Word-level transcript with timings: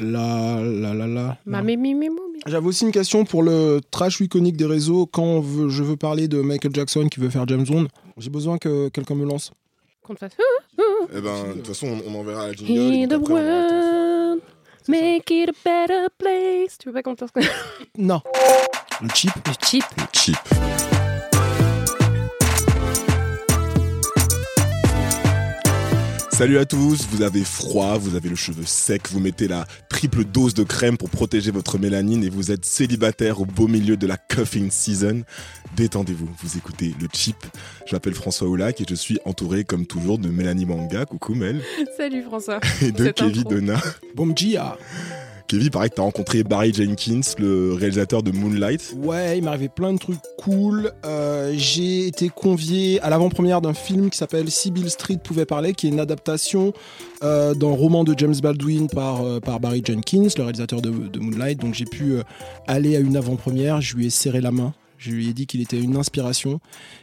La 0.00 0.60
la 0.62 0.94
la 0.94 1.06
la. 1.06 1.38
Ma. 1.46 1.62
J'avais 2.46 2.66
aussi 2.66 2.84
une 2.84 2.92
question 2.92 3.24
pour 3.24 3.42
le 3.42 3.80
trash 3.90 4.20
iconique 4.20 4.56
des 4.56 4.66
réseaux. 4.66 5.06
Quand 5.06 5.40
veut- 5.40 5.68
je 5.68 5.82
veux 5.82 5.96
parler 5.96 6.28
de 6.28 6.40
Michael 6.40 6.74
Jackson 6.74 7.08
qui 7.08 7.20
veut 7.20 7.30
faire 7.30 7.46
James 7.48 7.64
Bond, 7.64 7.86
j'ai 8.18 8.30
besoin 8.30 8.58
que 8.58 8.88
quelqu'un 8.88 9.14
me 9.14 9.24
lance. 9.24 9.52
Qu'on 10.02 10.14
fasse. 10.14 10.32
Eh 11.14 11.20
ben, 11.20 11.48
de 11.48 11.52
toute 11.54 11.66
façon, 11.68 11.86
on, 12.06 12.12
on 12.14 12.20
enverra 12.20 12.48
la 12.48 12.52
jingle. 12.52 13.08
The 13.08 13.28
world, 13.28 14.40
make 14.88 15.30
it 15.30 15.48
a 15.48 15.52
better 15.64 16.06
place. 16.18 16.78
Tu 16.78 16.88
veux 16.88 16.92
pas 16.92 17.02
qu'on 17.02 17.14
te 17.14 17.24
fasse 17.26 17.46
Non. 17.96 18.20
Le 19.02 19.08
cheap. 19.14 19.32
Le 19.46 19.52
cheap. 19.64 19.84
Cheap. 20.12 20.36
Salut 26.36 26.58
à 26.58 26.66
tous, 26.66 27.06
vous 27.10 27.22
avez 27.22 27.42
froid, 27.44 27.96
vous 27.96 28.14
avez 28.14 28.28
le 28.28 28.34
cheveu 28.36 28.64
sec, 28.66 29.08
vous 29.10 29.20
mettez 29.20 29.48
la 29.48 29.64
triple 29.88 30.22
dose 30.22 30.52
de 30.52 30.64
crème 30.64 30.98
pour 30.98 31.08
protéger 31.08 31.50
votre 31.50 31.78
mélanine 31.78 32.22
et 32.24 32.28
vous 32.28 32.50
êtes 32.52 32.66
célibataire 32.66 33.40
au 33.40 33.46
beau 33.46 33.68
milieu 33.68 33.96
de 33.96 34.06
la 34.06 34.18
cuffing 34.18 34.70
season. 34.70 35.22
Détendez-vous, 35.76 36.28
vous 36.42 36.58
écoutez 36.58 36.94
le 37.00 37.08
cheap. 37.10 37.36
Je 37.86 37.94
m'appelle 37.94 38.12
François 38.14 38.48
Oulac 38.48 38.82
et 38.82 38.84
je 38.86 38.94
suis 38.94 39.18
entouré 39.24 39.64
comme 39.64 39.86
toujours 39.86 40.18
de 40.18 40.28
Mélanie 40.28 40.66
Manga, 40.66 41.06
coucou 41.06 41.34
Mel, 41.34 41.62
Salut 41.96 42.22
François. 42.22 42.60
et 42.82 42.92
de 42.92 43.08
Kevin. 43.12 43.42
Donna. 43.44 43.82
Bon 44.14 44.36
Gia. 44.36 44.76
Kevin, 45.48 45.70
pareil 45.70 45.90
t'as 45.94 46.02
rencontré 46.02 46.42
Barry 46.42 46.72
Jenkins, 46.72 47.20
le 47.38 47.72
réalisateur 47.74 48.22
de 48.22 48.32
Moonlight. 48.32 48.94
Ouais, 48.96 49.38
il 49.38 49.46
arrivé 49.46 49.68
plein 49.68 49.92
de 49.92 49.98
trucs 49.98 50.18
cool. 50.38 50.92
Euh, 51.04 51.52
j'ai 51.56 52.08
été 52.08 52.28
convié 52.28 53.00
à 53.00 53.10
l'avant-première 53.10 53.60
d'un 53.60 53.74
film 53.74 54.10
qui 54.10 54.18
s'appelle 54.18 54.50
Si 54.50 54.70
Bill 54.70 54.90
Street 54.90 55.18
pouvait 55.22 55.46
parler, 55.46 55.72
qui 55.72 55.86
est 55.86 55.90
une 55.90 56.00
adaptation 56.00 56.72
euh, 57.22 57.54
d'un 57.54 57.70
roman 57.70 58.02
de 58.02 58.14
James 58.16 58.34
Baldwin 58.42 58.88
par, 58.88 59.22
euh, 59.22 59.40
Barry 59.60 59.82
Jenkins, 59.84 60.28
le 60.36 60.42
réalisateur 60.42 60.82
de, 60.82 60.90
Moonlight. 61.18 61.60
Donc 61.60 61.74
j'ai 61.74 61.84
pu 61.84 62.16
aller 62.66 62.96
à 62.96 63.00
une 63.00 63.16
avant-première, 63.16 63.80
je 63.80 63.96
lui 63.96 64.06
ai 64.06 64.10
serré 64.10 64.40
la 64.40 64.50
main. 64.50 64.74
Je 64.98 65.10
lui 65.10 65.28
ai 65.28 65.32
dit 65.32 65.46
qu'il 65.46 65.60
était 65.60 65.78
une 65.78 65.96
inspiration 65.96 66.60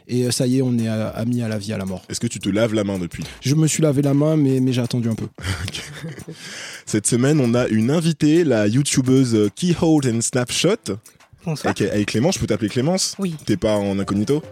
et 0.08 0.24
euh, 0.24 0.30
ça 0.30 0.46
y 0.46 0.58
est, 0.58 0.62
on 0.62 0.76
est 0.78 0.88
euh, 0.88 1.12
amis 1.14 1.42
à 1.42 1.48
la 1.48 1.58
vie, 1.58 1.72
à 1.72 1.78
la 1.78 1.84
mort. 1.84 2.02
Est-ce 2.08 2.20
que 2.20 2.26
tu 2.26 2.38
te 2.38 2.48
laves 2.48 2.74
la 2.74 2.84
main 2.84 2.98
depuis? 2.98 3.24
Je 3.40 3.54
me 3.54 3.66
suis 3.66 3.82
lavé 3.82 4.02
la 4.02 4.14
main, 4.14 4.36
mais, 4.36 4.60
mais 4.60 4.72
j'ai 4.72 4.82
attendu 4.82 5.08
un 5.08 5.14
peu. 5.14 5.28
Cette 6.86 7.06
semaine, 7.06 7.40
on 7.40 7.54
a 7.54 7.68
une 7.68 7.90
invitée, 7.90 8.44
la 8.44 8.66
youtubeuse 8.66 9.50
Keyhole 9.54 10.06
and 10.06 10.20
Snapshot. 10.20 10.98
Bonsoir. 11.44 11.74
Avec, 11.76 11.92
avec 11.92 12.08
Clémence, 12.08 12.34
je 12.36 12.40
peux 12.40 12.46
t'appeler 12.46 12.70
Clémence? 12.70 13.14
Oui. 13.18 13.36
T'es 13.44 13.56
pas 13.56 13.76
en 13.76 13.98
incognito? 13.98 14.42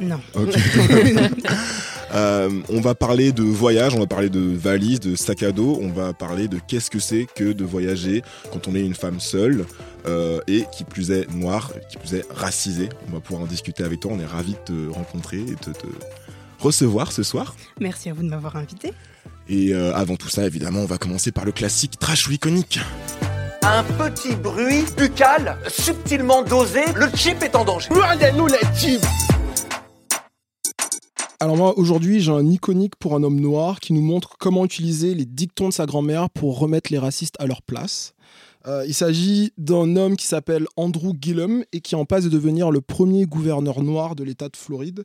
Non. 0.00 0.20
Ok. 0.34 0.54
Euh, 2.12 2.50
on 2.68 2.80
va 2.80 2.94
parler 2.94 3.32
de 3.32 3.42
voyage, 3.42 3.94
on 3.94 4.00
va 4.00 4.06
parler 4.06 4.30
de 4.30 4.40
valises, 4.40 5.00
de 5.00 5.14
sac 5.14 5.42
à 5.42 5.52
dos, 5.52 5.78
on 5.80 5.90
va 5.90 6.12
parler 6.12 6.48
de 6.48 6.58
qu'est-ce 6.58 6.90
que 6.90 6.98
c'est 6.98 7.26
que 7.34 7.52
de 7.52 7.64
voyager 7.64 8.22
quand 8.52 8.66
on 8.68 8.74
est 8.74 8.80
une 8.80 8.94
femme 8.94 9.20
seule 9.20 9.64
euh, 10.06 10.40
et 10.48 10.64
qui 10.72 10.84
plus 10.84 11.10
est 11.12 11.30
noire, 11.32 11.72
qui 11.88 11.98
plus 11.98 12.14
est 12.14 12.24
racisée. 12.30 12.88
On 13.08 13.12
va 13.12 13.20
pouvoir 13.20 13.44
en 13.44 13.46
discuter 13.46 13.84
avec 13.84 14.00
toi, 14.00 14.12
on 14.14 14.20
est 14.20 14.26
ravis 14.26 14.56
de 14.66 14.88
te 14.88 14.92
rencontrer 14.92 15.38
et 15.38 15.54
de 15.54 15.72
te 15.72 15.86
recevoir 16.58 17.12
ce 17.12 17.22
soir. 17.22 17.54
Merci 17.80 18.10
à 18.10 18.12
vous 18.12 18.22
de 18.22 18.28
m'avoir 18.28 18.56
invité. 18.56 18.92
Et 19.48 19.72
euh, 19.72 19.94
avant 19.94 20.16
tout 20.16 20.28
ça, 20.28 20.44
évidemment, 20.46 20.80
on 20.80 20.86
va 20.86 20.98
commencer 20.98 21.32
par 21.32 21.44
le 21.44 21.52
classique 21.52 21.98
trash 21.98 22.28
ou 22.28 22.32
iconique. 22.32 22.80
Un 23.62 23.84
petit 23.84 24.34
bruit 24.34 24.84
buccal 24.96 25.58
subtilement 25.68 26.42
dosé, 26.42 26.80
le 26.96 27.06
chip 27.14 27.42
est 27.42 27.54
en 27.54 27.64
danger. 27.64 27.88
Regardez-nous 27.90 28.46
les 28.46 28.78
chips 28.78 29.04
Alors 31.42 31.56
moi, 31.56 31.78
aujourd'hui, 31.78 32.20
j'ai 32.20 32.32
un 32.32 32.46
iconique 32.50 32.96
pour 32.96 33.14
un 33.14 33.22
homme 33.22 33.40
noir 33.40 33.80
qui 33.80 33.94
nous 33.94 34.02
montre 34.02 34.36
comment 34.38 34.62
utiliser 34.62 35.14
les 35.14 35.24
dictons 35.24 35.70
de 35.70 35.72
sa 35.72 35.86
grand-mère 35.86 36.28
pour 36.28 36.58
remettre 36.58 36.92
les 36.92 36.98
racistes 36.98 37.36
à 37.38 37.46
leur 37.46 37.62
place. 37.62 38.12
Euh, 38.66 38.84
il 38.86 38.92
s'agit 38.92 39.54
d'un 39.56 39.96
homme 39.96 40.16
qui 40.16 40.26
s'appelle 40.26 40.66
Andrew 40.76 41.14
Gillum 41.18 41.64
et 41.72 41.80
qui 41.80 41.94
en 41.94 42.04
passe 42.04 42.24
de 42.24 42.28
devenir 42.28 42.70
le 42.70 42.82
premier 42.82 43.24
gouverneur 43.24 43.82
noir 43.82 44.16
de 44.16 44.22
l'État 44.22 44.50
de 44.50 44.56
Floride. 44.56 45.04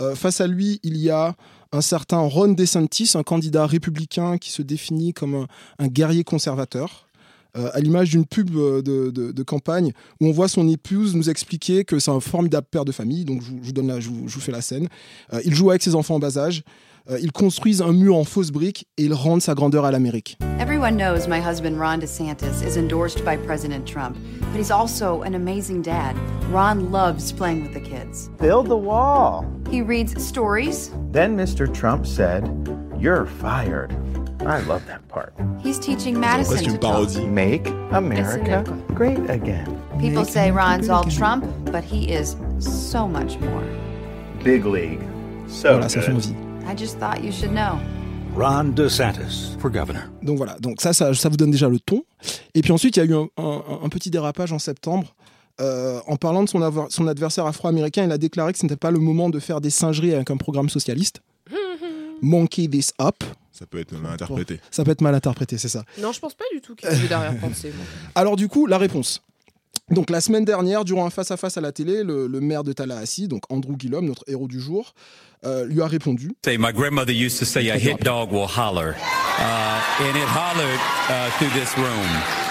Euh, 0.00 0.16
face 0.16 0.40
à 0.40 0.48
lui, 0.48 0.80
il 0.82 0.96
y 0.96 1.10
a 1.10 1.36
un 1.70 1.80
certain 1.80 2.18
Ron 2.18 2.48
DeSantis, 2.48 3.12
un 3.14 3.22
candidat 3.22 3.64
républicain 3.64 4.36
qui 4.36 4.50
se 4.50 4.62
définit 4.62 5.12
comme 5.12 5.46
un 5.78 5.86
guerrier 5.86 6.24
conservateur. 6.24 7.07
Euh, 7.56 7.70
à 7.72 7.80
l'image 7.80 8.10
d'une 8.10 8.26
pub 8.26 8.50
euh, 8.56 8.82
de, 8.82 9.10
de- 9.10 9.32
de 9.32 9.42
campagne 9.42 9.92
où 10.20 10.26
on 10.26 10.32
voit 10.32 10.48
son 10.48 10.68
épouse 10.68 11.14
nous 11.16 11.30
expliquer 11.30 11.82
que 11.84 11.98
c'est 11.98 12.10
un 12.10 12.20
formidable 12.20 12.66
père 12.70 12.84
de 12.84 12.92
famille. 12.92 13.24
Donc 13.24 13.40
je 13.42 13.50
vous, 13.50 13.58
je 13.62 13.66
vous 13.68 13.72
donne 13.72 13.86
la- 13.88 14.00
je 14.00 14.10
vous- 14.10 14.28
je 14.28 14.34
vous 14.34 14.40
fais 14.40 14.52
la 14.52 14.60
scène. 14.60 14.86
Euh, 15.32 15.40
il 15.46 15.54
joue 15.54 15.70
avec 15.70 15.82
ses 15.82 15.94
enfants 15.94 16.16
en 16.16 16.18
bas 16.18 16.36
âge. 16.36 16.62
Euh, 17.10 17.18
ils 17.22 17.32
construisent 17.32 17.80
un 17.80 17.94
mur 17.94 18.16
en 18.16 18.24
fausse 18.24 18.50
brique 18.50 18.86
et 18.98 19.04
ils 19.04 19.14
rendent 19.14 19.40
sa 19.40 19.54
grandeur 19.54 19.86
à 19.86 19.90
l'Amérique. 19.90 20.36
Everyone 20.60 20.96
knows 20.98 21.26
my 21.26 21.40
husband 21.40 21.78
Ron 21.80 22.00
DeSantis 22.00 22.62
is 22.62 22.76
endorsed 22.76 23.24
by 23.24 23.38
President 23.38 23.86
Trump, 23.86 24.14
but 24.52 24.60
he's 24.60 24.70
also 24.70 25.22
an 25.22 25.34
amazing 25.34 25.80
dad. 25.80 26.14
Ron 26.52 26.90
loves 26.92 27.32
playing 27.32 27.62
with 27.62 27.72
the 27.72 27.80
kids. 27.80 28.28
Build 28.38 28.66
the 28.66 28.76
wall. 28.76 29.46
He 29.70 29.80
reads 29.80 30.22
stories, 30.22 30.90
Then 31.12 31.34
Mr. 31.34 31.66
Trump 31.66 32.04
said, 32.06 32.44
You're 33.00 33.24
fired. 33.40 33.94
I 34.40 34.60
love 34.66 34.82
that 34.86 35.00
part. 35.08 35.32
he's 35.62 35.78
teaching 35.78 36.18
Madison 36.18 36.56
to 36.58 36.64
une 36.70 36.78
talk. 36.78 36.92
parodie. 37.08 37.26
Make 37.26 37.68
America 37.92 38.64
great 38.94 39.18
again. 39.28 39.66
People 40.00 40.24
say 40.24 40.50
Ron's 40.50 40.88
all 40.88 41.04
Trump, 41.04 41.44
but 41.72 41.82
he 41.84 42.12
is 42.12 42.36
so 42.60 43.06
much 43.08 43.38
more. 43.40 43.62
Big 44.44 44.64
league. 44.64 45.00
So 45.48 45.70
voilà, 45.72 45.88
ça 45.88 46.00
fait 46.00 46.12
good. 46.12 46.24
envie. 46.24 46.34
I 46.70 46.74
just 46.76 46.98
thought 46.98 47.22
you 47.24 47.32
should 47.32 47.52
know. 47.52 47.78
Ron 48.36 48.72
DeSantis 48.74 49.56
for 49.58 49.70
governor. 49.70 50.04
Donc 50.22 50.36
voilà, 50.36 50.56
donc 50.60 50.80
ça, 50.80 50.92
ça, 50.92 51.12
ça 51.14 51.28
vous 51.28 51.36
donne 51.36 51.50
déjà 51.50 51.68
le 51.68 51.80
ton. 51.80 52.04
Et 52.54 52.62
puis 52.62 52.70
ensuite, 52.72 52.96
il 52.96 53.00
y 53.00 53.02
a 53.02 53.06
eu 53.06 53.14
un, 53.14 53.26
un- 53.36 53.62
un 53.82 53.88
petit 53.88 54.10
dérapage 54.10 54.52
en 54.52 54.58
septembre. 54.60 55.14
Euh, 55.60 55.98
en 56.06 56.14
parlant 56.14 56.44
de 56.44 56.48
son, 56.48 56.62
avoir- 56.62 56.86
son 56.90 57.08
adversaire 57.08 57.44
afro-américain, 57.46 58.04
il 58.04 58.12
a 58.12 58.18
déclaré 58.18 58.52
que 58.52 58.58
ce 58.60 58.64
n'était 58.64 58.76
pas 58.76 58.92
le 58.92 59.00
moment 59.00 59.28
de 59.28 59.40
faire 59.40 59.60
des 59.60 59.70
singeries 59.70 60.14
avec 60.14 60.30
un 60.30 60.36
programme 60.36 60.68
socialiste. 60.68 61.20
Monkey 62.22 62.68
this 62.68 62.92
up. 63.00 63.24
Ça 63.58 63.66
peut 63.66 63.80
être 63.80 63.92
mal 63.98 64.12
interprété. 64.12 64.60
Ça 64.70 64.84
peut 64.84 64.92
être 64.92 65.00
mal 65.00 65.14
interprété, 65.14 65.58
c'est 65.58 65.68
ça. 65.68 65.84
Non, 65.98 66.12
je 66.12 66.20
pense 66.20 66.34
pas 66.34 66.44
du 66.52 66.60
tout 66.60 66.76
qu'il 66.76 66.88
y 66.88 67.04
ait 67.04 67.08
d'arrière-pensée. 67.08 67.72
Alors 68.14 68.36
du 68.36 68.46
coup, 68.48 68.66
la 68.66 68.78
réponse. 68.78 69.22
Donc 69.90 70.10
la 70.10 70.20
semaine 70.20 70.44
dernière, 70.44 70.84
durant 70.84 71.06
un 71.06 71.10
face-à-face 71.10 71.56
à 71.56 71.60
la 71.60 71.72
télé, 71.72 72.04
le, 72.04 72.26
le 72.26 72.40
maire 72.40 72.62
de 72.62 72.72
Tallahassee, 72.72 73.26
donc 73.26 73.42
Andrew 73.48 73.74
Gillum, 73.78 74.04
notre 74.04 74.22
héros 74.26 74.46
du 74.46 74.60
jour, 74.60 74.94
euh, 75.44 75.64
lui 75.64 75.80
a 75.80 75.86
répondu. 75.86 76.32
Say, 76.44 76.58
my 76.58 76.72
grandmother 76.72 77.12
used 77.12 77.38
to 77.38 77.44
say, 77.44 77.70
a 77.70 77.76
hit 77.76 78.02
dog 78.02 78.30
will 78.30 78.46
holler. 78.46 78.94
Uh, 79.38 80.02
and 80.02 80.16
it 80.16 80.28
hollered 80.28 80.80
uh, 81.08 81.30
through 81.38 81.50
this 81.58 81.76
room. 81.76 82.47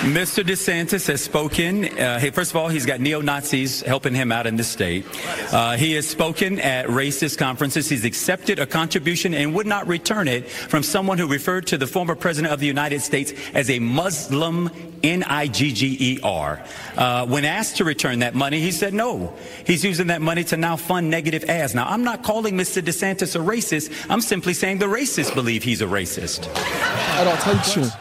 Mr. 0.00 0.42
DeSantis 0.42 1.06
has 1.06 1.22
spoken. 1.22 1.84
Uh, 1.84 2.18
hey, 2.18 2.30
first 2.30 2.50
of 2.50 2.56
all, 2.56 2.68
he's 2.68 2.84
got 2.84 3.00
neo 3.00 3.20
Nazis 3.20 3.82
helping 3.82 4.14
him 4.14 4.32
out 4.32 4.48
in 4.48 4.56
the 4.56 4.64
state. 4.64 5.06
Uh, 5.52 5.76
he 5.76 5.92
has 5.92 6.08
spoken 6.08 6.58
at 6.58 6.86
racist 6.86 7.38
conferences. 7.38 7.88
He's 7.88 8.04
accepted 8.04 8.58
a 8.58 8.66
contribution 8.66 9.32
and 9.32 9.54
would 9.54 9.66
not 9.66 9.86
return 9.86 10.26
it 10.26 10.50
from 10.50 10.82
someone 10.82 11.18
who 11.18 11.28
referred 11.28 11.68
to 11.68 11.78
the 11.78 11.86
former 11.86 12.16
president 12.16 12.52
of 12.52 12.58
the 12.58 12.66
United 12.66 13.00
States 13.00 13.32
as 13.54 13.70
a 13.70 13.78
Muslim, 13.78 14.70
N 15.04 15.22
I 15.22 15.46
G 15.46 15.72
G 15.72 15.96
E 16.00 16.20
R. 16.24 16.60
Uh, 16.96 17.26
when 17.26 17.44
asked 17.44 17.76
to 17.76 17.84
return 17.84 18.18
that 18.20 18.34
money, 18.34 18.60
he 18.60 18.72
said 18.72 18.94
no. 18.94 19.34
He's 19.64 19.84
using 19.84 20.08
that 20.08 20.20
money 20.20 20.42
to 20.44 20.56
now 20.56 20.76
fund 20.76 21.10
negative 21.10 21.44
ads. 21.44 21.74
Now, 21.76 21.86
I'm 21.86 22.02
not 22.02 22.24
calling 22.24 22.56
Mr. 22.56 22.82
DeSantis 22.82 23.36
a 23.36 23.38
racist. 23.38 24.06
I'm 24.10 24.20
simply 24.20 24.54
saying 24.54 24.78
the 24.78 24.86
racists 24.86 25.32
believe 25.32 25.62
he's 25.62 25.80
a 25.80 25.86
racist. 25.86 26.48
Alors, 27.18 27.36
traduction. 27.36 27.92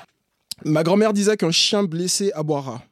Ma 0.65 0.83
grand-mère 0.83 1.13
disait 1.13 1.37
qu'un 1.37 1.51
chien 1.51 1.83
blessé 1.83 2.31
aboiera. 2.33 2.83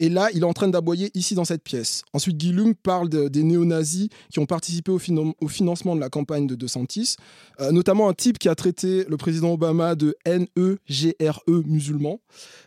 Et 0.00 0.08
là, 0.08 0.28
il 0.32 0.42
est 0.42 0.44
en 0.46 0.52
train 0.52 0.68
d'aboyer 0.68 1.10
ici 1.14 1.34
dans 1.34 1.44
cette 1.44 1.64
pièce. 1.64 2.02
Ensuite, 2.12 2.36
Guillaume 2.36 2.74
parle 2.76 3.08
de- 3.08 3.26
des 3.26 3.42
néo-nazis 3.42 4.08
qui 4.30 4.38
ont 4.38 4.46
participé 4.46 4.92
au, 4.92 4.98
finan- 4.98 5.32
au 5.40 5.48
financement 5.48 5.96
de 5.96 6.00
la 6.00 6.08
campagne 6.08 6.46
de 6.46 6.54
DeSantis, 6.54 7.16
euh, 7.60 7.72
notamment 7.72 8.08
un 8.08 8.14
type 8.14 8.38
qui 8.38 8.48
a 8.48 8.54
traité 8.54 9.04
le 9.08 9.16
président 9.16 9.52
Obama 9.52 9.96
de 9.96 10.14
N-E-G-R-E 10.24 11.62
musulman. 11.66 12.20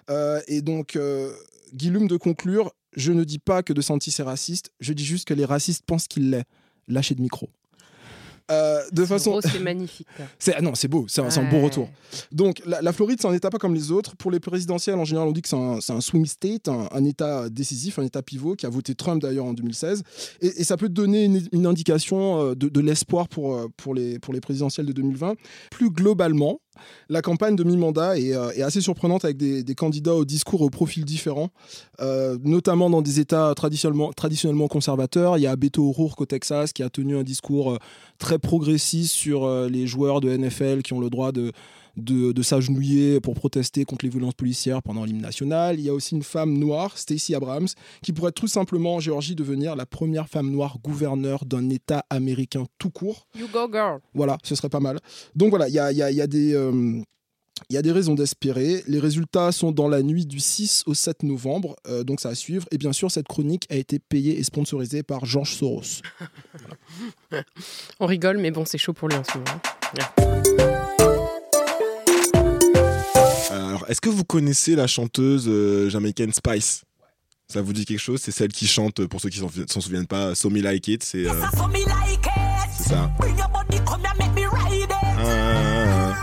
Euh, 0.09 0.41
et 0.47 0.61
donc, 0.61 0.95
euh, 0.97 1.31
Guillaume 1.73 2.07
de 2.07 2.17
conclure 2.17 2.71
Je 2.97 3.13
ne 3.13 3.23
dis 3.23 3.39
pas 3.39 3.63
que 3.63 3.71
DeSantis 3.71 4.13
est 4.19 4.23
raciste, 4.23 4.71
je 4.81 4.91
dis 4.91 5.05
juste 5.05 5.25
que 5.25 5.33
les 5.33 5.45
racistes 5.45 5.83
pensent 5.85 6.09
qu'il 6.09 6.29
l'est. 6.31 6.43
Lâchez 6.89 7.15
de 7.15 7.21
micro. 7.21 7.47
Euh, 8.51 8.81
de 8.91 9.05
façon. 9.05 9.39
c'est 9.41 9.59
magnifique. 9.59 10.07
C'est, 10.37 10.53
ah 10.55 10.61
non, 10.61 10.75
c'est 10.75 10.87
beau, 10.87 11.05
c'est 11.07 11.21
un, 11.21 11.49
beau 11.49 11.61
retour. 11.61 11.89
Donc, 12.31 12.61
la, 12.65 12.81
la 12.81 12.93
Floride, 12.93 13.19
c'est 13.21 13.27
un 13.27 13.33
État 13.33 13.49
pas 13.49 13.57
comme 13.57 13.73
les 13.73 13.91
autres. 13.91 14.15
Pour 14.15 14.31
les 14.31 14.39
présidentielles, 14.39 14.95
en 14.95 15.05
général, 15.05 15.27
on 15.27 15.31
dit 15.31 15.41
que 15.41 15.49
c'est 15.49 15.55
un, 15.55 15.79
c'est 15.79 15.93
un 15.93 16.01
swing 16.01 16.25
state, 16.25 16.67
un, 16.67 16.87
un 16.91 17.05
État 17.05 17.49
décisif, 17.49 17.99
un 17.99 18.03
État 18.03 18.21
pivot, 18.21 18.55
qui 18.55 18.65
a 18.65 18.69
voté 18.69 18.95
Trump 18.95 19.21
d'ailleurs 19.21 19.45
en 19.45 19.53
2016. 19.53 20.03
Et, 20.41 20.47
et 20.47 20.63
ça 20.63 20.77
peut 20.77 20.89
donner 20.89 21.25
une, 21.25 21.47
une 21.51 21.65
indication 21.65 22.41
euh, 22.41 22.55
de, 22.55 22.69
de 22.69 22.79
l'espoir 22.81 23.27
pour, 23.27 23.55
euh, 23.55 23.67
pour, 23.77 23.93
les, 23.93 24.19
pour 24.19 24.33
les 24.33 24.41
présidentielles 24.41 24.85
de 24.85 24.93
2020. 24.93 25.35
Plus 25.71 25.89
globalement, 25.89 26.59
la 27.09 27.21
campagne 27.21 27.55
de 27.55 27.63
mi-mandat 27.63 28.17
est, 28.17 28.33
euh, 28.33 28.65
assez 28.65 28.81
surprenante 28.81 29.25
avec 29.25 29.37
des, 29.37 29.75
candidats 29.75 30.15
au 30.15 30.25
discours 30.25 30.61
au 30.61 30.69
profil 30.69 31.05
différents, 31.05 31.49
euh, 31.99 32.37
notamment 32.43 32.89
dans 32.89 33.01
des 33.01 33.19
États 33.19 33.53
traditionnellement, 33.55 34.11
traditionnellement 34.13 34.67
conservateurs. 34.67 35.37
Il 35.37 35.41
y 35.41 35.47
a 35.47 35.55
Beto 35.55 35.87
O'Rourke 35.87 36.21
au 36.21 36.25
Texas 36.25 36.73
qui 36.73 36.83
a 36.83 36.89
tenu 36.89 37.17
un 37.17 37.23
discours 37.23 37.73
euh, 37.73 37.77
très 38.19 38.37
progressiste 38.39 39.13
sur 39.13 39.49
les 39.67 39.87
joueurs 39.87 40.21
de 40.21 40.35
NFL 40.35 40.83
qui 40.83 40.93
ont 40.93 40.99
le 40.99 41.09
droit 41.09 41.31
de, 41.31 41.51
de, 41.97 42.31
de 42.31 42.41
s'agenouiller 42.41 43.19
pour 43.19 43.33
protester 43.35 43.85
contre 43.85 44.05
les 44.05 44.09
violences 44.11 44.33
policières 44.33 44.81
pendant 44.81 45.03
l'hymne 45.05 45.21
national. 45.21 45.79
Il 45.79 45.85
y 45.85 45.89
a 45.89 45.93
aussi 45.93 46.15
une 46.15 46.23
femme 46.23 46.57
noire, 46.57 46.97
Stacey 46.97 47.35
Abrams, 47.35 47.67
qui 48.01 48.13
pourrait 48.13 48.31
tout 48.31 48.47
simplement 48.47 48.95
en 48.95 48.99
Géorgie 48.99 49.35
devenir 49.35 49.75
la 49.75 49.85
première 49.85 50.27
femme 50.27 50.49
noire 50.51 50.77
gouverneure 50.83 51.45
d'un 51.45 51.69
État 51.69 52.05
américain 52.09 52.65
tout 52.77 52.89
court. 52.89 53.27
You 53.37 53.47
go 53.51 53.67
girl. 53.71 53.99
Voilà, 54.13 54.37
ce 54.43 54.55
serait 54.55 54.69
pas 54.69 54.79
mal. 54.79 54.99
Donc 55.35 55.49
voilà, 55.49 55.67
il 55.67 55.73
y 55.73 55.79
a, 55.79 55.91
il 55.91 55.97
y 55.97 56.01
a- 56.01 56.11
il 56.11 56.17
y 56.17 56.21
a 56.21 56.27
des... 56.27 56.53
euh, 56.53 57.01
il 57.69 57.75
y 57.75 57.77
a 57.77 57.83
des 57.83 57.91
raisons 57.91 58.15
d'espérer. 58.15 58.81
Les 58.87 58.97
résultats 58.99 59.51
sont 59.51 59.71
dans 59.71 59.87
la 59.87 60.01
nuit 60.01 60.25
du 60.25 60.39
6 60.39 60.81
au 60.87 60.95
7 60.95 61.21
novembre, 61.21 61.75
euh, 61.87 62.03
donc 62.03 62.19
ça 62.19 62.29
à 62.29 62.35
suivre. 62.35 62.65
Et 62.71 62.77
bien 62.79 62.91
sûr, 62.91 63.11
cette 63.11 63.27
chronique 63.27 63.67
a 63.69 63.75
été 63.75 63.99
payée 63.99 64.39
et 64.39 64.43
sponsorisée 64.43 65.03
par 65.03 65.25
George 65.25 65.53
Soros. 65.53 66.01
On 67.99 68.07
rigole, 68.07 68.39
mais 68.39 68.49
bon, 68.49 68.65
c'est 68.65 68.79
chaud 68.79 68.93
pour 68.93 69.09
lui 69.09 69.15
en 69.15 69.23
ce 69.23 69.37
moment. 69.37 70.80
Alors, 73.81 73.89
est-ce 73.89 74.01
que 74.01 74.09
vous 74.09 74.23
connaissez 74.23 74.75
la 74.75 74.85
chanteuse 74.85 75.45
euh, 75.47 75.89
jamaïcaine 75.89 76.31
Spice? 76.31 76.83
Ça 77.51 77.63
vous 77.63 77.73
dit 77.73 77.85
quelque 77.85 77.97
chose? 77.97 78.21
C'est 78.21 78.29
celle 78.29 78.51
qui 78.51 78.67
chante, 78.67 78.99
euh, 78.99 79.07
pour 79.07 79.19
ceux 79.19 79.29
qui 79.29 79.39
s'en 79.39 79.49
s'en 79.67 79.81
souviennent 79.81 80.05
pas, 80.05 80.35
So 80.35 80.51
Me 80.51 80.61
Like 80.61 80.87
It. 80.87 81.03
C'est 81.03 81.27
euh, 81.27 81.33
c'est 82.77 82.89
ça. 82.89 83.11
Ah. 85.17 86.13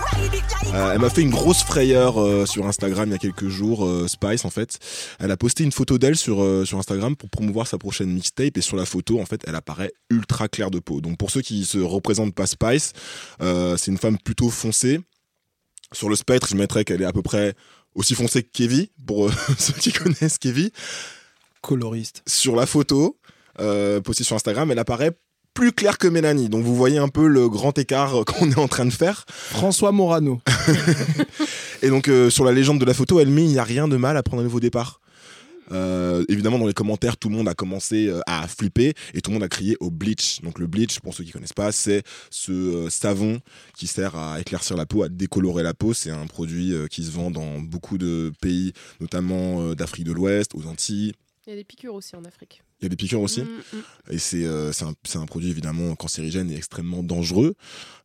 Euh, 0.72 0.92
elle 0.92 1.00
m'a 1.00 1.10
fait 1.10 1.22
une 1.22 1.30
grosse 1.30 1.64
frayeur 1.64 2.20
euh, 2.20 2.46
sur 2.46 2.64
Instagram 2.64 3.08
il 3.08 3.12
y 3.12 3.14
a 3.16 3.18
quelques 3.18 3.48
jours, 3.48 3.84
euh, 3.84 4.06
Spice 4.06 4.44
en 4.44 4.50
fait. 4.50 4.78
Elle 5.18 5.32
a 5.32 5.36
posté 5.36 5.64
une 5.64 5.72
photo 5.72 5.98
d'elle 5.98 6.16
sur, 6.16 6.36
sur 6.64 6.78
Instagram 6.78 7.16
pour 7.16 7.28
promouvoir 7.28 7.66
sa 7.66 7.78
prochaine 7.78 8.10
mixtape 8.10 8.56
et 8.56 8.60
sur 8.60 8.76
la 8.76 8.84
photo 8.84 9.20
en 9.20 9.26
fait 9.26 9.42
elle 9.48 9.56
apparaît 9.56 9.90
ultra 10.10 10.46
claire 10.46 10.70
de 10.70 10.78
peau. 10.78 11.00
Donc 11.00 11.18
pour 11.18 11.32
ceux 11.32 11.40
qui 11.40 11.64
se 11.64 11.78
représentent 11.78 12.36
pas 12.36 12.46
Spice, 12.46 12.92
c'est 13.40 13.90
une 13.90 13.98
femme 13.98 14.18
plutôt 14.18 14.48
foncée. 14.48 15.00
Sur 15.92 16.08
le 16.08 16.16
spectre 16.16 16.48
je 16.48 16.56
mettrais 16.56 16.84
qu'elle 16.84 17.02
est 17.02 17.06
à 17.06 17.12
peu 17.12 17.22
près 17.22 17.54
aussi 17.94 18.14
foncée 18.14 18.42
que 18.42 18.50
Kevin, 18.52 18.86
pour 19.06 19.26
euh, 19.26 19.32
ceux 19.58 19.72
qui 19.74 19.92
connaissent 19.92 20.38
Kevin. 20.38 20.70
Coloriste. 21.62 22.22
Sur 22.26 22.56
la 22.56 22.66
photo 22.66 23.18
euh, 23.60 24.00
postée 24.00 24.24
sur 24.24 24.36
Instagram 24.36 24.70
elle 24.70 24.78
apparaît 24.78 25.18
plus 25.54 25.72
claire 25.72 25.98
que 25.98 26.06
Mélanie. 26.06 26.48
Donc 26.48 26.62
vous 26.62 26.76
voyez 26.76 26.98
un 26.98 27.08
peu 27.08 27.26
le 27.26 27.48
grand 27.48 27.76
écart 27.78 28.24
qu'on 28.26 28.50
est 28.50 28.58
en 28.58 28.68
train 28.68 28.86
de 28.86 28.92
faire. 28.92 29.24
François 29.28 29.90
Morano. 29.90 30.40
Et 31.82 31.88
donc 31.88 32.08
euh, 32.08 32.30
sur 32.30 32.44
la 32.44 32.52
légende 32.52 32.78
de 32.78 32.84
la 32.84 32.94
photo, 32.94 33.18
elle 33.18 33.30
met 33.30 33.42
il 33.42 33.50
n'y 33.50 33.58
a 33.58 33.64
rien 33.64 33.88
de 33.88 33.96
mal 33.96 34.16
à 34.16 34.22
prendre 34.22 34.42
un 34.42 34.44
nouveau 34.44 34.60
départ. 34.60 35.00
Euh, 35.70 36.24
évidemment, 36.28 36.58
dans 36.58 36.66
les 36.66 36.74
commentaires, 36.74 37.16
tout 37.16 37.28
le 37.28 37.36
monde 37.36 37.48
a 37.48 37.54
commencé 37.54 38.08
euh, 38.08 38.20
à 38.26 38.46
flipper 38.46 38.94
et 39.14 39.20
tout 39.20 39.30
le 39.30 39.34
monde 39.34 39.42
a 39.42 39.48
crié 39.48 39.76
au 39.80 39.90
bleach. 39.90 40.40
Donc 40.42 40.58
le 40.58 40.66
bleach, 40.66 41.00
pour 41.00 41.14
ceux 41.14 41.24
qui 41.24 41.30
connaissent 41.30 41.52
pas, 41.52 41.72
c'est 41.72 42.02
ce 42.30 42.52
euh, 42.52 42.90
savon 42.90 43.40
qui 43.76 43.86
sert 43.86 44.16
à 44.16 44.40
éclaircir 44.40 44.76
la 44.76 44.86
peau, 44.86 45.02
à 45.02 45.08
décolorer 45.08 45.62
la 45.62 45.74
peau. 45.74 45.94
C'est 45.94 46.10
un 46.10 46.26
produit 46.26 46.74
qui 46.90 47.04
se 47.04 47.10
vend 47.10 47.30
dans 47.30 47.60
beaucoup 47.60 47.98
de 47.98 48.32
pays, 48.40 48.72
notamment 49.00 49.74
d'Afrique 49.74 50.04
de 50.04 50.12
l'Ouest, 50.12 50.54
aux 50.54 50.66
Antilles. 50.66 51.12
Il 51.48 51.52
y 51.52 51.54
a 51.54 51.56
des 51.56 51.64
piqûres 51.64 51.94
aussi 51.94 52.14
en 52.14 52.26
Afrique. 52.26 52.62
Il 52.80 52.84
y 52.84 52.86
a 52.86 52.88
des 52.90 52.96
piqûres 52.96 53.22
aussi. 53.22 53.40
Mm, 53.40 53.46
mm. 53.46 53.82
Et 54.10 54.18
c'est 54.18 54.44
euh, 54.44 54.70
un, 55.14 55.26
produit 55.26 55.48
évidemment 55.48 55.96
cancérigène 55.96 56.50
et 56.50 56.56
extrêmement 56.56 57.02
dangereux. 57.02 57.54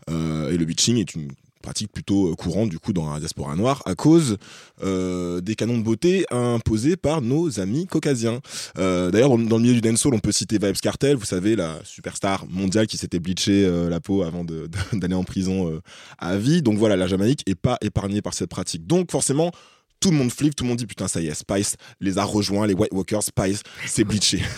Euh, 0.09 0.49
et 0.49 0.57
le 0.57 0.63
bleaching 0.63 0.95
est 0.95 1.13
une 1.13 1.29
pratique 1.63 1.91
plutôt 1.91 2.31
euh, 2.31 2.35
courante 2.35 2.69
du 2.69 2.77
coup 2.77 2.93
dans 2.93 3.11
la 3.11 3.19
diaspora 3.19 3.55
noire 3.55 3.81
à 3.85 3.95
cause 3.95 4.37
euh, 4.83 5.41
des 5.41 5.55
canons 5.55 5.79
de 5.79 5.83
beauté 5.83 6.25
imposés 6.29 6.95
par 6.95 7.21
nos 7.23 7.59
amis 7.59 7.87
caucasiens. 7.87 8.41
Euh, 8.77 9.09
D'ailleurs 9.09 9.29
dans, 9.29 9.57
le 9.57 9.63
milieu 9.63 9.73
du 9.73 9.81
dancehall 9.81 10.13
on 10.13 10.19
peut 10.19 10.31
citer 10.31 10.59
Vibes 10.59 10.75
Cartel, 10.75 11.15
vous 11.15 11.25
savez 11.25 11.55
la 11.55 11.79
superstar 11.83 12.45
mondiale 12.49 12.85
qui 12.85 12.97
s'était 12.97 13.19
bleaché 13.19 13.65
euh, 13.65 13.89
la 13.89 13.99
peau 13.99 14.21
avant 14.21 14.45
d'aller 14.93 15.15
en 15.15 15.23
prison 15.23 15.81
à 16.19 16.37
vie. 16.37 16.61
Donc 16.61 16.77
voilà 16.77 16.95
la 16.95 17.07
Jamaïque 17.07 17.41
est 17.47 17.55
pas 17.55 17.77
épargnée 17.81 18.21
par 18.21 18.33
cette 18.33 18.49
pratique. 18.49 18.85
Donc 18.85 19.09
forcément 19.09 19.51
tout 19.99 20.11
le 20.11 20.17
monde 20.17 20.31
flippe, 20.31 20.55
tout 20.55 20.65
le 20.65 20.69
monde 20.69 20.77
dit 20.77 20.85
putain 20.85 21.07
ça 21.07 21.21
y 21.21 21.27
est 21.27 21.33
Spice 21.33 21.77
les 22.01 22.17
a 22.17 22.23
rejoints 22.23 22.67
les 22.67 22.73
White 22.73 22.93
Walkers 22.93 23.23
Spice 23.23 23.63
c'est 23.87 24.03
bleaché. 24.03 24.43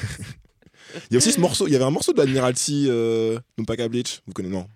Il 1.09 1.13
y 1.13 1.15
a 1.15 1.17
aussi 1.17 1.31
ce 1.31 1.39
morceau, 1.39 1.67
il 1.67 1.73
y 1.73 1.75
avait 1.75 1.85
un 1.85 1.91
morceau 1.91 2.13
de 2.13 2.17
l'Admiralty 2.17 2.87
euh, 2.89 3.39
Numpaka 3.57 3.87
Bleach, 3.87 4.21
vous 4.25 4.33
connaissez 4.33 4.53
non? 4.53 4.67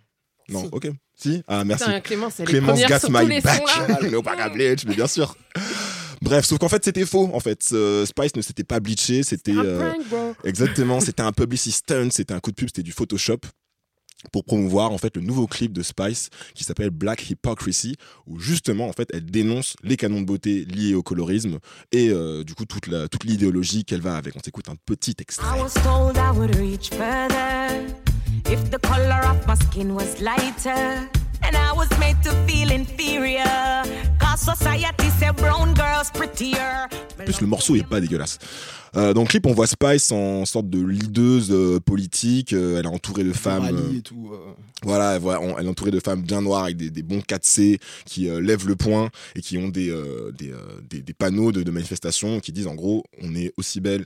Non, 0.49 0.63
Si. 0.63 0.69
ok. 0.71 0.89
Si? 1.15 1.43
Ah 1.47 1.63
merci. 1.63 1.83
Putain, 1.85 1.99
Clémence, 2.01 2.39
elle 2.39 2.45
Clémence 2.47 2.79
gas 2.81 3.05
my 3.09 3.41
back. 3.41 3.61
Numpaka 4.11 4.49
Bleach, 4.49 4.85
mais 4.85 4.95
bien 4.95 5.07
sûr. 5.07 5.35
Bref, 6.21 6.45
sauf 6.45 6.59
qu'en 6.59 6.69
fait 6.69 6.83
c'était 6.83 7.05
faux. 7.05 7.29
En 7.33 7.39
fait, 7.39 7.69
Euh, 7.71 8.05
Spice 8.05 8.35
ne 8.35 8.41
s'était 8.41 8.63
pas 8.63 8.79
bleaché, 8.79 9.23
c'était 9.23 9.51
Un 9.53 9.63
euh, 9.65 9.93
exactement, 10.43 10.99
c'était 10.99 11.21
un 11.23 11.31
publicity 11.31 11.71
stunt, 11.71 12.09
c'était 12.11 12.33
un 12.33 12.39
coup 12.39 12.51
de 12.51 12.55
pub, 12.55 12.67
c'était 12.67 12.83
du 12.83 12.91
Photoshop 12.91 13.37
pour 14.33 14.43
promouvoir 14.43 14.91
en 14.91 14.97
fait 14.97 15.15
le 15.15 15.21
nouveau 15.21 15.47
clip 15.47 15.71
de 15.71 15.81
Spice 15.81 16.29
qui 16.53 16.65
s'appelle 16.65 16.89
Black 16.89 17.29
Hypocrisy 17.29 17.95
où 18.27 18.37
justement 18.37 18.89
en 18.89 18.91
fait 18.91 19.07
elle 19.13 19.23
dénonce 19.25 19.77
les 19.81 19.95
canons 19.95 20.19
de 20.19 20.25
beauté 20.25 20.65
liés 20.65 20.93
au 20.93 21.01
colorisme 21.01 21.59
et 21.93 22.09
euh, 22.09 22.43
du 22.43 22.53
coup 22.53 22.65
toute 22.65 22.87
la 22.87 23.07
toute 23.07 23.23
l'idéologie 23.23 23.85
qu'elle 23.85 24.01
va 24.01 24.17
avec. 24.17 24.35
On 24.35 24.41
s'écoute 24.43 24.67
un 24.67 24.75
petit 24.85 25.15
extrait. 25.19 25.47
I 25.57 25.61
was 25.61 25.73
told 25.83 26.17
I 26.17 26.37
would 26.37 26.53
reach 26.57 26.89
further 26.89 27.69
if 28.45 28.71
the 28.71 28.79
color 28.79 29.21
of 29.25 29.45
my 29.47 29.55
skin 29.55 29.95
was 29.95 30.21
lighter. 30.21 31.09
And 31.41 31.55
I 31.55 31.71
was 31.73 31.89
made 31.99 32.21
to 32.23 32.31
feel 32.45 32.71
inferior. 32.71 33.83
Cause 34.19 34.41
society 34.41 35.09
said 35.17 35.35
brown 35.37 35.73
girls 35.73 36.11
prettier. 36.11 36.87
Plus, 37.17 37.41
le 37.41 37.47
morceau 37.47 37.75
est 37.75 37.87
pas 37.87 37.99
dégueulasse. 37.99 38.39
Euh, 38.95 39.13
dans 39.13 39.21
le 39.21 39.27
clip, 39.27 39.45
on 39.45 39.53
voit 39.53 39.67
Spice 39.67 40.11
en 40.11 40.45
sorte 40.45 40.69
de 40.69 40.83
leaduse 40.83 41.49
euh, 41.51 41.79
politique. 41.79 42.53
euh, 42.53 42.79
elle 42.79 42.85
est 42.85 42.89
entourée 42.89 43.23
de 43.23 43.33
femmes. 43.33 43.63
Euh, 43.93 43.97
et 43.97 44.01
tout. 44.01 44.29
euh. 44.33 44.37
voilà, 44.83 45.15
elle, 45.15 45.21
voit- 45.21 45.39
on- 45.41 45.57
elle 45.57 45.65
est 45.65 45.69
entourée 45.69 45.91
de 45.91 45.99
femmes 45.99 46.21
bien 46.21 46.41
noires 46.41 46.63
avec 46.63 46.77
des, 46.77 46.89
des 46.89 47.03
bons 47.03 47.19
4C 47.21 47.79
qui 48.05 48.29
euh, 48.29 48.41
lèvent 48.41 48.67
le 48.67 48.75
poing 48.75 49.09
et 49.35 49.41
qui 49.41 49.57
ont 49.57 49.67
des, 49.69 49.89
euh, 49.91 50.31
des, 50.31 50.51
euh, 50.51 50.57
des- 50.89 51.01
des 51.01 51.13
panneaux 51.13 51.51
de, 51.51 51.61
de 51.63 51.71
manifestation 51.71 52.39
qui 52.39 52.51
disent 52.51 52.67
en 52.67 52.75
gros, 52.75 53.03
on 53.21 53.35
est 53.35 53.53
aussi 53.57 53.79
belle 53.79 54.05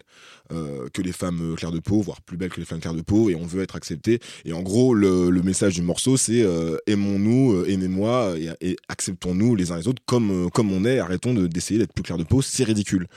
euh, 0.52 0.88
que 0.94 1.02
les 1.02 1.13
femmes 1.13 1.56
claires 1.56 1.72
de 1.72 1.80
peau, 1.80 2.02
voire 2.02 2.22
plus 2.22 2.36
belle 2.38 2.50
que 2.50 2.60
les 2.60 2.66
femmes 2.66 2.80
claires 2.82 2.94
de 2.94 3.02
peau, 3.02 3.30
et 3.30 3.36
on 3.36 3.46
veut 3.46 3.62
être 3.63 3.75
accepté. 3.78 4.20
Et 4.46 4.52
en 4.54 4.62
gros, 4.62 4.94
le, 4.94 5.30
le 5.30 5.42
message 5.44 5.75
du 5.75 5.82
morceau, 5.82 6.18
c'est 6.18 6.42
euh, 6.44 6.78
aimons-nous, 6.88 7.63
aimez-moi 7.66 8.34
et, 8.38 8.50
et 8.72 8.75
acceptons-nous 8.90 9.56
les 9.56 9.72
uns 9.72 9.78
les 9.78 9.88
autres 9.88 10.02
comme, 10.06 10.50
comme 10.52 10.72
on 10.74 10.84
est. 10.86 11.00
Arrêtons 11.00 11.34
de- 11.34 11.48
d'essayer 11.48 11.80
d'être 11.80 11.94
plus 11.94 12.04
clair 12.04 12.18
de 12.18 12.24
peau, 12.24 12.42
c'est 12.42 12.63
ridicule. 12.66 13.08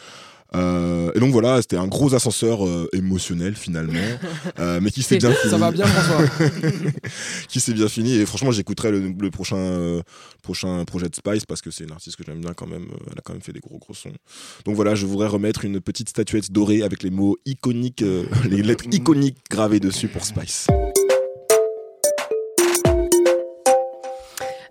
Euh, 0.54 1.10
et 1.14 1.20
donc 1.20 1.32
voilà, 1.32 1.60
c'était 1.60 1.76
un 1.76 1.88
gros 1.88 2.14
ascenseur 2.14 2.66
euh, 2.66 2.88
émotionnel 2.92 3.56
finalement, 3.56 3.98
euh, 4.58 4.80
mais 4.80 4.90
qui 4.90 5.02
s'est 5.02 5.18
bien 5.18 5.32
fini 5.32 5.50
Ça 5.50 5.58
va 5.58 5.70
bien, 5.70 5.86
François 5.86 6.48
qui 7.48 7.60
s'est 7.60 7.74
bien 7.74 7.88
fini. 7.88 8.14
Et 8.14 8.26
franchement, 8.26 8.52
j'écouterai 8.52 8.90
le, 8.90 9.14
le 9.18 9.30
prochain, 9.30 10.00
prochain 10.42 10.84
projet 10.84 11.08
de 11.08 11.14
Spice 11.14 11.44
parce 11.46 11.62
que 11.62 11.70
c'est 11.70 11.84
une 11.84 11.92
artiste 11.92 12.16
que 12.16 12.24
j'aime 12.24 12.40
bien 12.40 12.54
quand 12.54 12.66
même. 12.66 12.86
Elle 13.10 13.18
a 13.18 13.22
quand 13.22 13.32
même 13.32 13.42
fait 13.42 13.52
des 13.52 13.60
gros 13.60 13.78
gros 13.78 13.94
sons. 13.94 14.12
Donc 14.64 14.76
voilà, 14.76 14.94
je 14.94 15.06
voudrais 15.06 15.28
remettre 15.28 15.64
une 15.64 15.80
petite 15.80 16.08
statuette 16.08 16.52
dorée 16.52 16.82
avec 16.82 17.02
les 17.02 17.10
mots 17.10 17.36
iconiques, 17.44 18.04
les 18.48 18.62
lettres 18.62 18.86
iconiques 18.92 19.38
gravées 19.50 19.80
dessus 19.80 20.08
pour 20.08 20.24
Spice. 20.24 20.68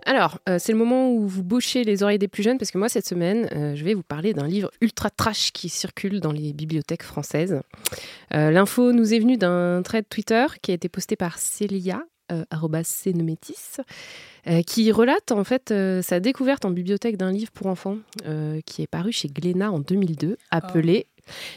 Alors, 0.06 0.38
euh, 0.48 0.58
c'est 0.60 0.70
le 0.70 0.78
moment 0.78 1.10
où 1.10 1.26
vous 1.26 1.42
bouchez 1.42 1.82
les 1.82 2.04
oreilles 2.04 2.20
des 2.20 2.28
plus 2.28 2.44
jeunes 2.44 2.58
parce 2.58 2.70
que 2.70 2.78
moi, 2.78 2.88
cette 2.88 3.06
semaine, 3.06 3.48
euh, 3.52 3.74
je 3.74 3.84
vais 3.84 3.92
vous 3.92 4.04
parler 4.04 4.34
d'un 4.34 4.46
livre 4.46 4.70
ultra 4.80 5.10
trash 5.10 5.50
qui 5.50 5.68
circule 5.68 6.20
dans 6.20 6.30
les 6.30 6.52
bibliothèques 6.52 7.02
françaises. 7.02 7.60
Euh, 8.32 8.52
L'info 8.52 8.92
nous 8.92 9.12
est 9.12 9.18
venue 9.18 9.36
d'un 9.36 9.82
thread 9.82 10.08
Twitter 10.08 10.46
qui 10.62 10.70
a 10.70 10.74
été 10.74 10.88
posté 10.88 11.16
par 11.16 11.38
Célia, 11.38 12.04
Cénométis, 12.82 13.76
qui 14.66 14.90
relate 14.90 15.30
en 15.30 15.44
fait 15.44 15.72
sa 16.02 16.18
découverte 16.18 16.64
en 16.64 16.72
bibliothèque 16.72 17.16
d'un 17.16 17.30
livre 17.30 17.52
pour 17.52 17.68
enfants 17.68 17.98
qui 18.66 18.82
est 18.82 18.88
paru 18.88 19.12
chez 19.12 19.28
Glénat 19.28 19.70
en 19.70 19.78
2002, 19.78 20.36
appelé 20.50 21.06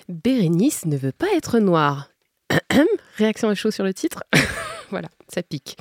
Bérénice 0.09 0.85
ne 0.85 0.95
veut 0.95 1.11
pas 1.11 1.25
être 1.35 1.57
noire. 1.57 2.11
Réaction 3.17 3.49
à 3.49 3.55
chaud 3.55 3.71
sur 3.71 3.83
le 3.83 3.95
titre 3.95 4.21
voilà, 4.91 5.09
ça 5.27 5.43
pique. 5.43 5.77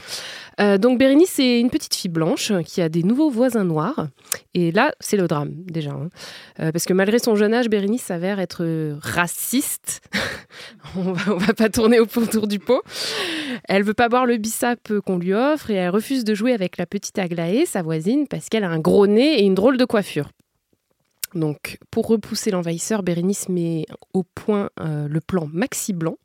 Euh, 0.61 0.79
donc 0.79 0.99
Bérénice, 0.99 1.31
c'est 1.31 1.61
une 1.61 1.71
petite 1.71 1.95
fille 1.95 2.11
blanche 2.11 2.53
qui 2.65 2.83
a 2.83 2.89
des 2.89 3.03
nouveaux 3.03 3.31
voisins 3.31 3.65
noirs. 3.65 4.09
Et 4.55 4.73
là, 4.73 4.93
c'est 5.01 5.17
le 5.17 5.27
drame, 5.29 5.53
déjà. 5.65 5.91
hein. 5.93 6.09
Euh, 6.61 6.73
parce 6.73 6.85
que 6.85 6.93
malgré 6.93 7.19
son 7.19 7.37
jeune 7.37 7.55
âge, 7.55 7.69
Bérénice 7.69 8.03
s'avère 8.03 8.41
être 8.41 8.97
raciste. 9.01 10.01
on, 10.97 11.13
va, 11.13 11.35
va 11.35 11.55
pas 11.55 11.69
tourner 11.69 12.01
au 12.01 12.07
autour 12.17 12.49
du 12.49 12.59
pot. 12.59 12.83
Elle 13.69 13.83
veut 13.83 13.95
pas 13.95 14.09
boire 14.09 14.27
le 14.27 14.37
bissap 14.37 14.93
qu'on 15.07 15.19
lui 15.19 15.33
offre 15.35 15.71
et 15.71 15.75
elle 15.75 15.91
refuse 15.91 16.25
de 16.25 16.35
jouer 16.35 16.53
avec 16.53 16.77
la 16.77 16.87
petite 16.87 17.19
Aglaé, 17.19 17.67
sa 17.67 17.83
voisine, 17.83 18.27
parce 18.27 18.49
qu'elle 18.49 18.65
a 18.65 18.69
un 18.71 18.81
gros 18.81 19.07
nez 19.07 19.41
et 19.41 19.45
une 19.45 19.55
drôle 19.55 19.77
de 19.77 19.85
coiffure. 19.85 20.31
Donc, 21.35 21.79
pour 21.91 22.07
repousser 22.07 22.51
l'envahisseur, 22.51 23.03
Bérénice 23.03 23.49
met 23.49 23.87
au 24.15 24.23
point 24.23 24.71
euh, 24.81 25.09
le 25.09 25.21
plan 25.21 25.49
Maxi 25.53 25.93
Blanc. 25.93 26.17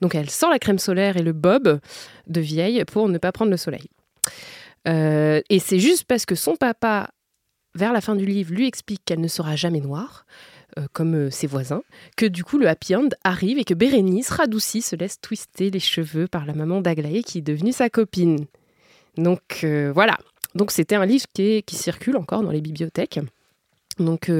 Donc, 0.00 0.14
elle 0.14 0.30
sort 0.30 0.50
la 0.50 0.58
crème 0.58 0.78
solaire 0.78 1.16
et 1.16 1.22
le 1.22 1.32
bob 1.32 1.80
de 2.26 2.40
vieille 2.40 2.84
pour 2.84 3.08
ne 3.08 3.18
pas 3.18 3.32
prendre 3.32 3.50
le 3.50 3.56
soleil. 3.56 3.88
Euh, 4.86 5.40
et 5.50 5.58
c'est 5.58 5.80
juste 5.80 6.04
parce 6.04 6.26
que 6.26 6.34
son 6.34 6.56
papa, 6.56 7.10
vers 7.74 7.92
la 7.92 8.00
fin 8.00 8.14
du 8.14 8.26
livre, 8.26 8.54
lui 8.54 8.66
explique 8.66 9.02
qu'elle 9.04 9.20
ne 9.20 9.28
sera 9.28 9.56
jamais 9.56 9.80
noire, 9.80 10.24
euh, 10.78 10.86
comme 10.92 11.30
ses 11.30 11.46
voisins, 11.46 11.82
que 12.16 12.26
du 12.26 12.44
coup 12.44 12.58
le 12.58 12.68
happy 12.68 12.94
end 12.94 13.08
arrive 13.24 13.58
et 13.58 13.64
que 13.64 13.74
Bérénice, 13.74 14.30
radoucie, 14.30 14.82
se 14.82 14.94
laisse 14.94 15.20
twister 15.20 15.70
les 15.70 15.80
cheveux 15.80 16.28
par 16.28 16.46
la 16.46 16.54
maman 16.54 16.80
d'Aglaé 16.80 17.22
qui 17.22 17.38
est 17.38 17.42
devenue 17.42 17.72
sa 17.72 17.90
copine. 17.90 18.46
Donc 19.16 19.64
voilà. 19.94 20.18
Donc 20.54 20.70
c'était 20.70 20.96
un 20.96 21.06
livre 21.06 21.26
qui 21.34 21.62
circule 21.76 22.16
encore 22.16 22.42
dans 22.42 22.50
les 22.50 22.60
bibliothèques. 22.60 23.20
Donc 23.98 24.30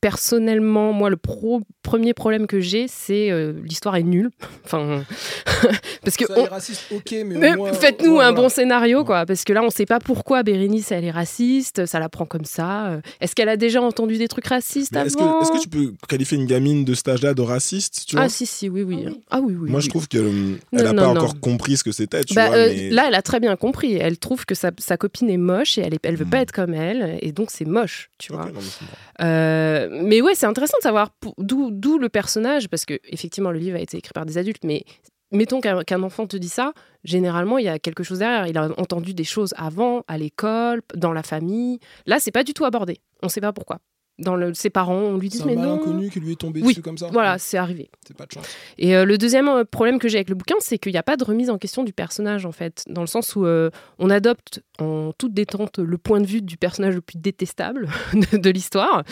personnellement, 0.00 0.92
moi, 0.92 1.10
le 1.10 1.16
pro- 1.16 1.62
premier 1.82 2.14
problème 2.14 2.46
que 2.46 2.60
j'ai, 2.60 2.86
c'est 2.88 3.30
euh, 3.30 3.52
l'histoire 3.64 3.96
est 3.96 4.02
nulle. 4.02 4.30
enfin, 4.64 5.02
parce 6.04 6.16
que 6.16 6.26
Ça 6.26 6.34
on- 6.36 6.44
est 6.44 6.48
raciste, 6.48 6.84
ok, 6.92 7.12
mais, 7.24 7.24
mais 7.56 7.72
faites-nous 7.74 8.12
un 8.12 8.30
voilà. 8.30 8.32
bon 8.32 8.48
scénario, 8.48 9.04
quoi. 9.04 9.26
Parce 9.26 9.44
que 9.44 9.52
là, 9.52 9.62
on 9.62 9.70
sait 9.70 9.86
pas 9.86 9.98
pourquoi 9.98 10.42
Bérénice, 10.42 10.92
elle 10.92 11.04
est 11.04 11.10
raciste. 11.10 11.86
Ça 11.86 11.98
la 11.98 12.08
prend 12.08 12.24
comme 12.26 12.44
ça. 12.44 12.86
Euh, 12.88 13.00
Est-ce 13.20 13.34
qu'elle 13.34 13.48
a 13.48 13.56
déjà 13.56 13.80
entendu 13.82 14.18
des 14.18 14.28
trucs 14.28 14.46
racistes 14.46 14.92
Mais 14.94 15.06
Est-ce 15.06 15.18
avant 15.18 15.38
que, 15.40 15.42
est-ce 15.44 15.52
que 15.52 15.62
tu 15.62 15.68
peux 15.68 15.92
qualifier 16.08 16.38
une 16.38 16.46
gamine 16.46 16.84
de 16.84 16.94
cet 16.94 17.08
âge-là 17.08 17.34
de 17.34 17.42
raciste 17.42 18.04
tu 18.06 18.16
vois? 18.16 18.24
Ah 18.24 18.28
si, 18.28 18.46
si, 18.46 18.68
oui, 18.68 18.82
oui. 18.82 19.06
Ah 19.30 19.40
oui, 19.40 19.54
oui. 19.58 19.70
Moi, 19.70 19.78
oui. 19.80 19.84
je 19.84 19.90
trouve 19.90 20.08
qu'elle 20.08 20.24
Non, 20.24 20.58
n'a 20.72 20.84
pas 20.84 20.92
non. 20.92 21.10
encore 21.10 21.40
compris 21.40 21.76
ce 21.76 21.84
que 21.84 21.92
c'était, 21.92 22.24
tu 22.24 22.34
Bah, 22.34 22.48
vois. 22.48 22.56
euh, 22.56 22.72
mais... 22.74 22.90
Là, 22.90 23.04
elle 23.08 23.14
a 23.14 23.22
très 23.22 23.40
bien 23.40 23.56
compris. 23.56 23.94
Elle 23.94 24.18
trouve 24.18 24.44
que 24.44 24.54
sa, 24.54 24.70
sa 24.78 24.96
copine 24.96 25.30
est 25.30 25.36
moche 25.36 25.78
et 25.78 25.82
elle, 25.82 25.94
est, 25.94 26.00
elle 26.04 26.16
veut 26.16 26.24
Hmm. 26.26 26.30
pas 26.30 26.38
être 26.40 26.52
comme 26.52 26.74
elle. 26.74 27.18
Et 27.22 27.32
donc, 27.32 27.50
c'est 27.50 27.64
moche, 27.64 28.10
tu 28.18 28.32
vois. 28.32 28.42
Ok, 28.46 28.52
non, 28.54 28.60
mais 28.60 28.66
c'est 28.66 28.84
bon. 28.84 29.85
Mais 29.90 30.20
ouais, 30.20 30.34
c'est 30.34 30.46
intéressant 30.46 30.78
de 30.78 30.82
savoir 30.82 31.10
d'où 31.38 31.98
le 31.98 32.08
personnage, 32.08 32.68
parce 32.68 32.84
que 32.84 32.98
effectivement, 33.04 33.50
le 33.50 33.58
livre 33.58 33.76
a 33.76 33.80
été 33.80 33.96
écrit 33.96 34.12
par 34.12 34.26
des 34.26 34.38
adultes, 34.38 34.64
mais 34.64 34.84
mettons 35.32 35.60
qu'un 35.60 35.82
qu'un 35.82 36.02
enfant 36.02 36.26
te 36.26 36.36
dit 36.36 36.48
ça, 36.48 36.72
généralement, 37.04 37.58
il 37.58 37.64
y 37.64 37.68
a 37.68 37.78
quelque 37.78 38.02
chose 38.02 38.20
derrière. 38.20 38.46
Il 38.46 38.56
a 38.58 38.68
entendu 38.78 39.14
des 39.14 39.24
choses 39.24 39.54
avant, 39.56 40.02
à 40.08 40.18
l'école, 40.18 40.82
dans 40.94 41.12
la 41.12 41.22
famille. 41.22 41.78
Là, 42.06 42.18
c'est 42.20 42.32
pas 42.32 42.44
du 42.44 42.54
tout 42.54 42.64
abordé. 42.64 42.98
On 43.22 43.28
sait 43.28 43.40
pas 43.40 43.52
pourquoi. 43.52 43.78
Dans 44.18 44.34
le, 44.34 44.54
ses 44.54 44.70
parents, 44.70 44.94
on 44.96 45.18
lui 45.18 45.28
dit 45.28 45.36
C'est 45.36 45.42
un 45.42 45.46
mais 45.46 45.56
non. 45.56 45.74
inconnu 45.74 46.08
qui 46.08 46.20
lui 46.20 46.32
est 46.32 46.36
tombé 46.40 46.62
Oui, 46.62 46.68
dessus 46.68 46.80
comme 46.80 46.96
ça. 46.96 47.08
Voilà, 47.12 47.36
c'est 47.38 47.58
arrivé. 47.58 47.90
C'est 48.06 48.16
pas 48.16 48.24
de 48.24 48.32
chance. 48.32 48.46
Et 48.78 48.96
euh, 48.96 49.04
le 49.04 49.18
deuxième 49.18 49.46
euh, 49.48 49.64
problème 49.64 49.98
que 49.98 50.08
j'ai 50.08 50.16
avec 50.16 50.30
le 50.30 50.34
bouquin, 50.34 50.54
c'est 50.58 50.78
qu'il 50.78 50.92
n'y 50.92 50.98
a 50.98 51.02
pas 51.02 51.18
de 51.18 51.24
remise 51.24 51.50
en 51.50 51.58
question 51.58 51.84
du 51.84 51.92
personnage, 51.92 52.46
en 52.46 52.52
fait, 52.52 52.82
dans 52.88 53.02
le 53.02 53.06
sens 53.08 53.36
où 53.36 53.44
euh, 53.44 53.68
on 53.98 54.08
adopte 54.08 54.62
en 54.78 55.12
toute 55.18 55.34
détente 55.34 55.78
le 55.78 55.98
point 55.98 56.20
de 56.22 56.26
vue 56.26 56.40
du 56.40 56.56
personnage 56.56 56.94
le 56.94 57.02
plus 57.02 57.18
détestable 57.18 57.90
de, 58.32 58.38
de 58.38 58.50
l'histoire, 58.50 59.02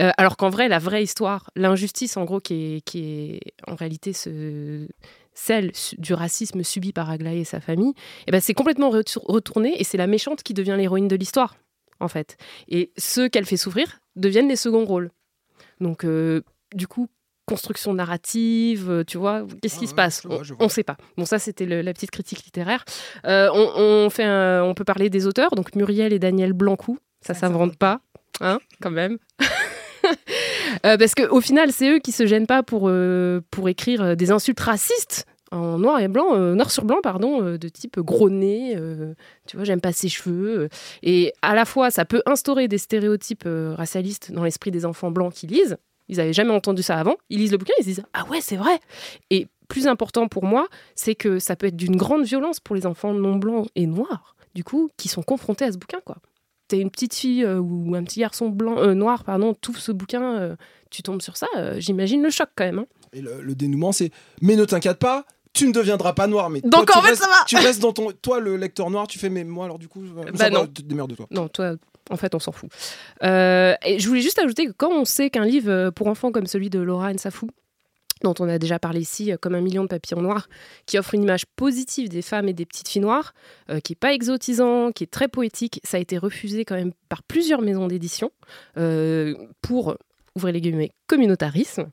Euh, 0.00 0.10
alors 0.18 0.36
qu'en 0.36 0.50
vrai, 0.50 0.66
la 0.68 0.80
vraie 0.80 1.04
histoire, 1.04 1.50
l'injustice, 1.54 2.16
en 2.16 2.24
gros, 2.24 2.40
qui 2.40 2.54
est, 2.76 2.80
qui 2.80 2.98
est 3.04 3.40
en 3.66 3.76
réalité 3.76 4.12
ce- 4.12 4.88
celle 5.34 5.70
du 5.98 6.14
racisme 6.14 6.64
subi 6.64 6.92
par 6.92 7.10
Aglaé 7.10 7.38
et 7.40 7.44
sa 7.44 7.60
famille, 7.60 7.92
eh 8.26 8.32
ben, 8.32 8.40
c'est 8.40 8.54
complètement 8.54 8.90
retour- 8.90 9.22
retourné 9.24 9.80
et 9.80 9.84
c'est 9.84 9.98
la 9.98 10.08
méchante 10.08 10.42
qui 10.42 10.52
devient 10.52 10.74
l'héroïne 10.76 11.06
de 11.06 11.14
l'histoire, 11.14 11.56
en 12.00 12.08
fait. 12.08 12.36
Et 12.68 12.90
ceux 12.98 13.28
qu'elle 13.28 13.44
fait 13.46 13.56
souffrir 13.56 14.00
deviennent 14.18 14.48
les 14.48 14.56
seconds 14.56 14.84
rôles. 14.84 15.10
Donc, 15.80 16.04
euh, 16.04 16.42
du 16.74 16.86
coup, 16.86 17.08
construction 17.46 17.94
narrative, 17.94 18.90
euh, 18.90 19.04
tu 19.04 19.16
vois, 19.16 19.46
qu'est-ce 19.62 19.76
Ah 19.76 19.78
qui 19.78 19.86
se 19.86 19.92
ouais, 19.92 19.96
passe? 19.96 20.26
vois, 20.26 20.40
On- 20.60 20.64
ne 20.64 20.68
sait 20.68 20.82
pas. 20.82 20.96
Bon, 21.16 21.24
ça, 21.24 21.38
c'était 21.38 21.64
la 21.64 21.92
petite 21.94 22.10
critique 22.10 22.44
littéraire. 22.44 22.84
Euh, 23.24 23.48
on, 23.54 23.72
on 24.06 24.10
fait 24.10 24.24
un- 24.24 24.62
on 24.64 24.74
peut 24.74 24.84
parler 24.84 25.08
des 25.08 25.26
auteurs, 25.26 25.50
donc 25.52 25.74
Muriel 25.74 26.12
et 26.12 26.18
Daniel 26.18 26.52
Blancou, 26.52 26.98
ça 27.22 27.32
Ça 27.32 27.40
s'invente 27.40 27.76
pas, 27.76 28.00
hein, 28.40 28.58
quand 28.82 28.90
même. 28.90 29.18
Euh, 30.86 30.96
parce 30.96 31.14
qu'au 31.14 31.40
final, 31.40 31.72
c'est 31.72 31.90
eux 31.90 31.98
qui 31.98 32.12
se 32.12 32.24
gênent 32.26 32.46
pas 32.46 32.62
pour, 32.62 32.84
euh, 32.88 33.40
pour 33.50 33.68
écrire 33.68 34.16
des 34.16 34.30
insultes 34.30 34.60
racistes 34.60 35.26
en 35.50 35.78
noir 35.78 36.00
et 36.00 36.08
blanc, 36.08 36.34
euh, 36.34 36.54
noir 36.54 36.70
sur 36.70 36.84
blanc, 36.84 36.98
pardon, 37.02 37.42
euh, 37.42 37.58
de 37.58 37.68
type 37.68 37.98
gros 38.00 38.30
nez, 38.30 38.74
euh, 38.76 39.14
tu 39.46 39.56
vois, 39.56 39.64
j'aime 39.64 39.80
pas 39.80 39.92
ses 39.92 40.08
cheveux. 40.08 40.68
et 41.02 41.32
à 41.42 41.54
la 41.54 41.64
fois, 41.64 41.90
ça 41.90 42.04
peut 42.04 42.22
instaurer 42.26 42.68
des 42.68 42.78
stéréotypes 42.78 43.48
racialistes 43.74 44.32
dans 44.32 44.44
l'esprit 44.44 44.70
des 44.70 44.84
enfants 44.84 45.10
blancs 45.10 45.32
qui 45.32 45.46
lisent. 45.46 45.76
Ils 46.08 46.20
avaient 46.20 46.32
jamais 46.32 46.52
entendu 46.52 46.82
ça 46.82 46.96
avant. 46.98 47.16
Ils 47.28 47.38
lisent 47.38 47.52
le 47.52 47.58
bouquin, 47.58 47.74
ils 47.78 47.82
se 47.82 47.88
disent 47.88 48.04
Ah 48.14 48.24
ouais, 48.30 48.40
c'est 48.40 48.56
vrai. 48.56 48.80
Et 49.30 49.46
plus 49.68 49.86
important 49.86 50.28
pour 50.28 50.44
moi, 50.44 50.66
c'est 50.94 51.14
que 51.14 51.38
ça 51.38 51.54
peut 51.56 51.66
être 51.66 51.76
d'une 51.76 51.96
grande 51.96 52.24
violence 52.24 52.60
pour 52.60 52.74
les 52.74 52.86
enfants 52.86 53.12
non 53.12 53.36
blancs 53.36 53.68
et 53.74 53.86
noirs, 53.86 54.34
du 54.54 54.64
coup, 54.64 54.90
qui 54.96 55.08
sont 55.08 55.22
confrontés 55.22 55.66
à 55.66 55.72
ce 55.72 55.76
bouquin, 55.76 56.00
quoi. 56.04 56.16
T'es 56.68 56.80
une 56.80 56.90
petite 56.90 57.14
fille 57.14 57.46
ou 57.46 57.94
un 57.94 58.04
petit 58.04 58.20
garçon 58.20 58.50
blanc, 58.50 58.94
noir, 58.94 59.24
pardon, 59.24 59.54
tout 59.54 59.74
ce 59.74 59.90
bouquin, 59.90 60.56
tu 60.90 61.02
tombes 61.02 61.22
sur 61.22 61.38
ça, 61.38 61.46
j'imagine 61.78 62.22
le 62.22 62.28
choc 62.28 62.48
quand 62.56 62.64
même. 62.64 62.80
hein. 62.80 62.86
Et 63.14 63.22
le 63.22 63.54
dénouement, 63.54 63.92
c'est 63.92 64.10
Mais 64.42 64.54
ne 64.54 64.66
t'inquiète 64.66 64.98
pas, 64.98 65.24
tu 65.58 65.66
ne 65.68 65.72
deviendras 65.72 66.12
pas 66.12 66.26
noir. 66.26 66.50
Mais 66.50 66.60
Donc, 66.60 66.86
toi, 66.86 66.96
tu 66.96 67.02
fait, 67.02 67.08
restes- 67.10 67.22
ça 67.22 67.28
va. 67.28 67.44
Tu 67.46 67.56
restes 67.56 67.80
dans 67.82 67.92
ton. 67.92 68.12
Toi, 68.12 68.40
le 68.40 68.56
lecteur 68.56 68.90
noir, 68.90 69.06
tu 69.06 69.18
fais 69.18 69.28
Mais 69.28 69.44
moi, 69.44 69.64
alors 69.66 69.78
du 69.78 69.88
coup. 69.88 70.02
euh, 70.02 70.30
Bah 70.34 70.50
non. 70.50 70.66
te 70.66 70.82
démerde-toi. 70.82 71.26
Non, 71.30 71.48
toi, 71.48 71.74
en 72.10 72.16
fait, 72.16 72.34
on 72.34 72.38
s'en 72.38 72.52
fout. 72.52 72.70
Euh, 73.22 73.74
et 73.84 73.98
je 73.98 74.08
voulais 74.08 74.20
juste 74.22 74.38
ajouter 74.38 74.66
que 74.66 74.72
quand 74.72 74.90
on 74.90 75.04
sait 75.04 75.30
qu'un 75.30 75.44
livre 75.44 75.70
euh, 75.70 75.90
pour 75.90 76.06
enfants 76.06 76.32
comme 76.32 76.46
celui 76.46 76.70
de 76.70 76.78
Laura 76.78 77.12
Nsafou, 77.12 77.48
dont 78.24 78.34
on 78.40 78.48
a 78.48 78.58
déjà 78.58 78.78
parlé 78.80 79.00
ici, 79.00 79.30
comme 79.40 79.54
un 79.54 79.60
million 79.60 79.84
de 79.84 79.88
papillons 79.88 80.22
noirs, 80.22 80.48
qui 80.86 80.98
offre 80.98 81.14
une 81.14 81.22
image 81.22 81.44
positive 81.54 82.08
des 82.08 82.22
femmes 82.22 82.48
et 82.48 82.52
des 82.52 82.66
petites 82.66 82.88
filles 82.88 83.02
noires, 83.02 83.32
euh, 83.70 83.78
qui 83.80 83.92
est 83.92 83.96
pas 83.96 84.12
exotisant, 84.12 84.90
qui 84.90 85.04
est 85.04 85.08
très 85.08 85.28
poétique, 85.28 85.80
ça 85.84 85.98
a 85.98 86.00
été 86.00 86.18
refusé 86.18 86.64
quand 86.64 86.74
même 86.74 86.92
par 87.08 87.22
plusieurs 87.22 87.60
maisons 87.62 87.86
d'édition 87.86 88.30
euh, 88.76 89.34
pour 89.62 89.96
ouvrez 90.38 90.52
les 90.52 90.60
guillemets, 90.60 90.92
communautarisme, 91.08 91.88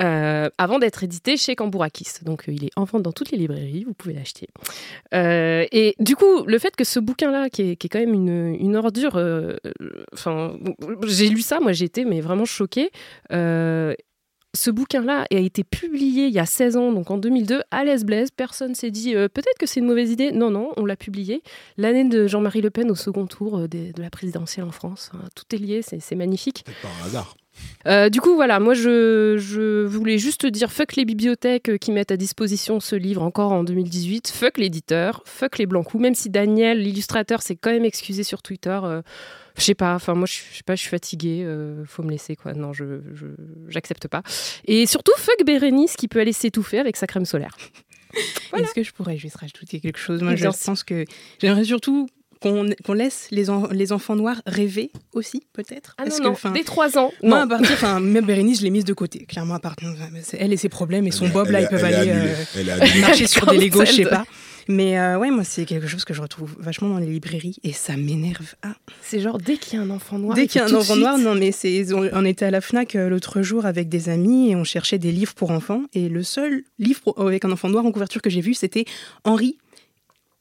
euh, 0.00 0.48
avant 0.56 0.78
d'être 0.78 1.02
édité 1.02 1.36
chez 1.36 1.56
Cambourakis. 1.56 2.22
Donc 2.22 2.48
euh, 2.48 2.52
il 2.52 2.64
est 2.64 2.70
en 2.76 2.84
vente 2.84 3.02
dans 3.02 3.12
toutes 3.12 3.30
les 3.30 3.38
librairies, 3.38 3.84
vous 3.84 3.94
pouvez 3.94 4.14
l'acheter. 4.14 4.48
Euh, 5.14 5.66
et 5.72 5.94
du 5.98 6.16
coup, 6.16 6.44
le 6.46 6.58
fait 6.58 6.74
que 6.76 6.84
ce 6.84 7.00
bouquin-là, 7.00 7.50
qui 7.50 7.62
est, 7.62 7.88
quand 7.88 7.98
même 7.98 8.14
une, 8.14 8.54
une 8.54 8.76
ordure, 8.76 9.20
enfin, 10.12 10.56
j'ai 11.06 11.28
lu 11.28 11.42
ça, 11.42 11.60
moi 11.60 11.72
j'étais 11.72 12.04
mais 12.04 12.20
vraiment 12.20 12.44
choquée. 12.44 12.90
Ce 14.54 14.70
bouquin-là 14.70 15.24
a 15.32 15.38
été 15.38 15.64
publié 15.64 16.26
il 16.26 16.34
y 16.34 16.38
a 16.38 16.44
16 16.44 16.76
ans, 16.76 16.92
donc 16.92 17.10
en 17.10 17.16
2002, 17.16 17.62
à 17.70 17.84
l'Est 17.84 18.04
Blaise. 18.04 18.30
Personne 18.30 18.74
s'est 18.74 18.90
dit 18.90 19.14
peut-être 19.14 19.58
que 19.58 19.64
c'est 19.64 19.80
une 19.80 19.86
mauvaise 19.86 20.10
idée. 20.10 20.30
Non, 20.30 20.50
non, 20.50 20.72
on 20.76 20.84
l'a 20.84 20.96
publié. 20.96 21.42
L'année 21.78 22.04
de 22.04 22.26
Jean-Marie 22.26 22.60
Le 22.60 22.68
Pen 22.68 22.90
au 22.90 22.94
second 22.94 23.26
tour 23.26 23.66
de 23.66 23.92
la 24.00 24.10
présidentielle 24.10 24.66
en 24.66 24.72
France. 24.72 25.10
Hein, 25.14 25.24
Tout 25.34 25.54
est 25.54 25.58
lié, 25.58 25.80
c'est 25.80 26.00
c'est 26.00 26.16
magnifique. 26.16 26.64
Peut-être 26.64 26.82
par 26.82 27.06
hasard. 27.06 27.34
Euh, 27.86 28.08
du 28.08 28.20
coup, 28.20 28.34
voilà, 28.34 28.60
moi 28.60 28.74
je, 28.74 29.36
je 29.38 29.84
voulais 29.84 30.18
juste 30.18 30.46
dire 30.46 30.70
fuck 30.72 30.96
les 30.96 31.04
bibliothèques 31.04 31.68
euh, 31.68 31.76
qui 31.78 31.92
mettent 31.92 32.10
à 32.12 32.16
disposition 32.16 32.80
ce 32.80 32.96
livre 32.96 33.22
encore 33.22 33.52
en 33.52 33.64
2018, 33.64 34.28
fuck 34.28 34.58
l'éditeur, 34.58 35.22
fuck 35.26 35.58
les 35.58 35.66
Blancous, 35.66 35.98
même 35.98 36.14
si 36.14 36.30
Daniel, 36.30 36.80
l'illustrateur, 36.80 37.42
s'est 37.42 37.56
quand 37.56 37.70
même 37.70 37.84
excusé 37.84 38.22
sur 38.22 38.42
Twitter. 38.42 38.78
euh, 38.84 39.02
je 39.58 39.62
sais 39.64 39.74
pas, 39.74 39.94
enfin 39.94 40.14
moi 40.14 40.26
je 40.26 40.32
sais 40.32 40.62
pas, 40.64 40.74
je 40.76 40.80
suis 40.80 40.88
fatiguée, 40.90 41.42
euh, 41.44 41.84
faut 41.84 42.02
me 42.02 42.10
laisser 42.10 42.36
quoi. 42.36 42.54
Non, 42.54 42.72
je 42.72 43.00
j'accepte 43.68 44.08
pas. 44.08 44.22
Et 44.66 44.86
surtout 44.86 45.12
fuck 45.18 45.44
Bérénice 45.44 45.96
qui 45.96 46.08
peut 46.08 46.20
aller 46.20 46.32
s'étouffer 46.32 46.78
avec 46.78 46.96
sa 46.96 47.06
crème 47.06 47.26
solaire. 47.26 47.56
Est-ce 48.56 48.74
que 48.74 48.82
je 48.82 48.92
pourrais 48.92 49.16
juste 49.16 49.36
rajouter 49.36 49.80
quelque 49.80 49.98
chose? 49.98 50.22
Moi, 50.22 50.36
je 50.36 50.46
pense 50.46 50.84
que 50.84 51.04
j'aimerais 51.40 51.64
surtout 51.64 52.08
qu'on 52.42 52.92
laisse 52.92 53.28
les, 53.30 53.48
en- 53.50 53.68
les 53.68 53.92
enfants 53.92 54.16
noirs 54.16 54.42
rêver 54.46 54.90
aussi, 55.14 55.42
peut-être? 55.52 55.94
Ah 55.98 56.04
Parce 56.04 56.20
non, 56.20 56.34
que, 56.34 56.48
non, 56.48 56.54
dès 56.54 56.64
3 56.64 56.98
ans. 56.98 57.12
Moi, 57.22 57.38
non. 57.38 57.44
à 57.44 57.46
partir, 57.46 57.70
enfin, 57.72 58.00
même 58.00 58.24
Bérénice, 58.26 58.58
je 58.58 58.64
l'ai 58.64 58.70
mise 58.70 58.84
de 58.84 58.92
côté. 58.94 59.24
Clairement, 59.26 59.54
à 59.54 59.60
partir, 59.60 59.88
elle 60.38 60.52
et 60.52 60.56
ses 60.56 60.68
problèmes 60.68 61.06
et 61.06 61.10
son 61.10 61.26
Elle 61.26 61.32
bob, 61.32 61.48
là, 61.50 61.60
ils 61.62 61.68
peuvent 61.68 61.84
aller 61.84 62.10
euh, 62.10 63.00
marcher 63.00 63.26
sur 63.26 63.46
des 63.46 63.58
Legos, 63.58 63.84
je 63.86 63.92
sais 63.92 64.04
pas. 64.04 64.24
Mais 64.68 64.96
euh, 64.96 65.18
ouais, 65.18 65.32
moi, 65.32 65.42
c'est 65.42 65.64
quelque 65.64 65.88
chose 65.88 66.04
que 66.04 66.14
je 66.14 66.20
retrouve 66.22 66.54
vachement 66.60 66.88
dans 66.88 66.98
les 66.98 67.06
librairies 67.06 67.56
et 67.64 67.72
ça 67.72 67.96
m'énerve. 67.96 68.54
Ah, 68.62 68.74
C'est 69.02 69.18
genre 69.18 69.38
dès 69.38 69.56
qu'il 69.56 69.76
y 69.76 69.82
a 69.82 69.84
un 69.84 69.90
enfant 69.90 70.20
noir. 70.20 70.36
Dès 70.36 70.44
il 70.44 70.48
qu'il 70.48 70.60
y 70.60 70.64
a 70.64 70.68
un 70.68 70.74
enfant 70.74 70.94
noir, 70.94 71.18
non, 71.18 71.34
mais 71.34 71.50
c'est, 71.50 71.92
on, 71.92 72.08
on 72.12 72.24
était 72.24 72.44
à 72.44 72.52
la 72.52 72.60
Fnac 72.60 72.94
euh, 72.94 73.08
l'autre 73.08 73.42
jour 73.42 73.66
avec 73.66 73.88
des 73.88 74.08
amis 74.08 74.50
et 74.52 74.56
on 74.56 74.62
cherchait 74.62 74.98
des 74.98 75.10
livres 75.10 75.34
pour 75.34 75.50
enfants. 75.50 75.82
Et 75.94 76.08
le 76.08 76.22
seul 76.22 76.62
livre 76.78 77.00
pour- 77.00 77.20
avec 77.20 77.44
un 77.44 77.50
enfant 77.50 77.68
noir 77.70 77.84
en 77.84 77.90
couverture 77.90 78.22
que 78.22 78.30
j'ai 78.30 78.40
vu, 78.40 78.54
c'était 78.54 78.84
Henri 79.24 79.58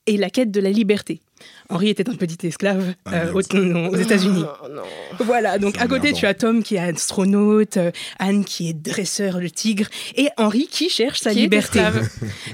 et 0.05 0.17
la 0.17 0.29
quête 0.29 0.51
de 0.51 0.59
la 0.61 0.69
liberté. 0.69 1.19
Henri 1.69 1.89
était 1.89 2.09
un 2.09 2.15
petit 2.15 2.47
esclave 2.47 2.93
Ah, 3.05 3.15
euh, 3.15 3.33
aux, 3.33 3.55
non, 3.57 3.89
aux 3.89 3.95
États-Unis. 3.95 4.43
Oh, 4.63 4.67
non. 4.69 4.83
Voilà, 5.19 5.57
donc 5.57 5.79
à 5.79 5.87
côté, 5.87 6.13
tu 6.13 6.25
as 6.25 6.33
Tom 6.33 6.63
qui 6.63 6.75
est 6.75 6.79
astronaute, 6.79 7.77
euh, 7.77 7.91
Anne 8.19 8.43
qui 8.45 8.69
est 8.69 8.73
dresseur 8.73 9.39
de 9.39 9.47
tigre, 9.47 9.87
et 10.15 10.29
Henri 10.37 10.67
qui 10.69 10.89
cherche 10.89 11.19
sa 11.19 11.31
Qui 11.31 11.41
liberté. 11.41 11.79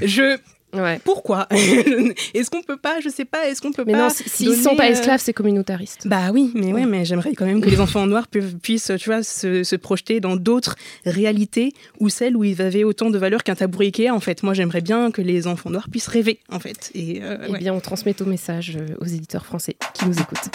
Je. 0.01 0.37
Ouais. 0.77 0.99
Pourquoi 1.03 1.47
Est-ce 1.51 2.49
qu'on 2.49 2.61
peut 2.61 2.77
pas, 2.77 2.99
je 3.01 3.09
sais 3.09 3.25
pas, 3.25 3.47
est-ce 3.49 3.61
qu'on 3.61 3.71
peut 3.71 3.83
Mais 3.85 3.93
pas 3.93 3.99
non, 3.99 4.09
si- 4.09 4.27
s'ils 4.29 4.47
donner, 4.49 4.61
sont 4.61 4.75
pas 4.75 4.87
euh, 4.87 4.91
esclaves, 4.91 5.19
c'est 5.23 5.33
communautariste. 5.33 6.07
Bah 6.07 6.29
oui, 6.33 6.51
mais 6.55 6.73
ouais, 6.73 6.85
mais 6.85 7.05
j'aimerais 7.05 7.33
quand 7.33 7.45
même 7.45 7.61
que 7.61 7.69
les 7.69 7.79
enfants 7.79 8.05
noirs 8.07 8.27
pu- 8.27 8.41
puissent, 8.61 8.91
tu 8.99 9.09
vois, 9.09 9.23
se, 9.23 9.63
se 9.63 9.75
projeter 9.75 10.19
dans 10.19 10.35
d'autres 10.35 10.75
réalités 11.05 11.73
ou 11.99 12.09
celles 12.09 12.35
où 12.37 12.43
ils 12.43 12.61
avaient 12.61 12.83
autant 12.83 13.09
de 13.09 13.17
valeur 13.17 13.43
qu'un 13.43 13.55
tabouret 13.55 13.85
Ikea. 13.87 14.09
En 14.11 14.19
fait, 14.19 14.43
moi, 14.43 14.53
j'aimerais 14.53 14.81
bien 14.81 15.11
que 15.11 15.21
les 15.21 15.47
enfants 15.47 15.69
noirs 15.69 15.87
puissent 15.89 16.07
rêver, 16.07 16.39
en 16.51 16.59
fait. 16.59 16.91
Et 16.93 17.21
euh, 17.23 17.37
Eh 17.47 17.51
ouais. 17.51 17.59
bien, 17.59 17.73
on 17.73 17.79
transmet 17.79 18.13
ton 18.13 18.25
message 18.25 18.77
euh, 18.77 18.95
aux 19.01 19.05
éditeurs 19.05 19.45
français 19.45 19.75
qui 19.93 20.05
nous 20.05 20.13
écoutent. 20.19 20.49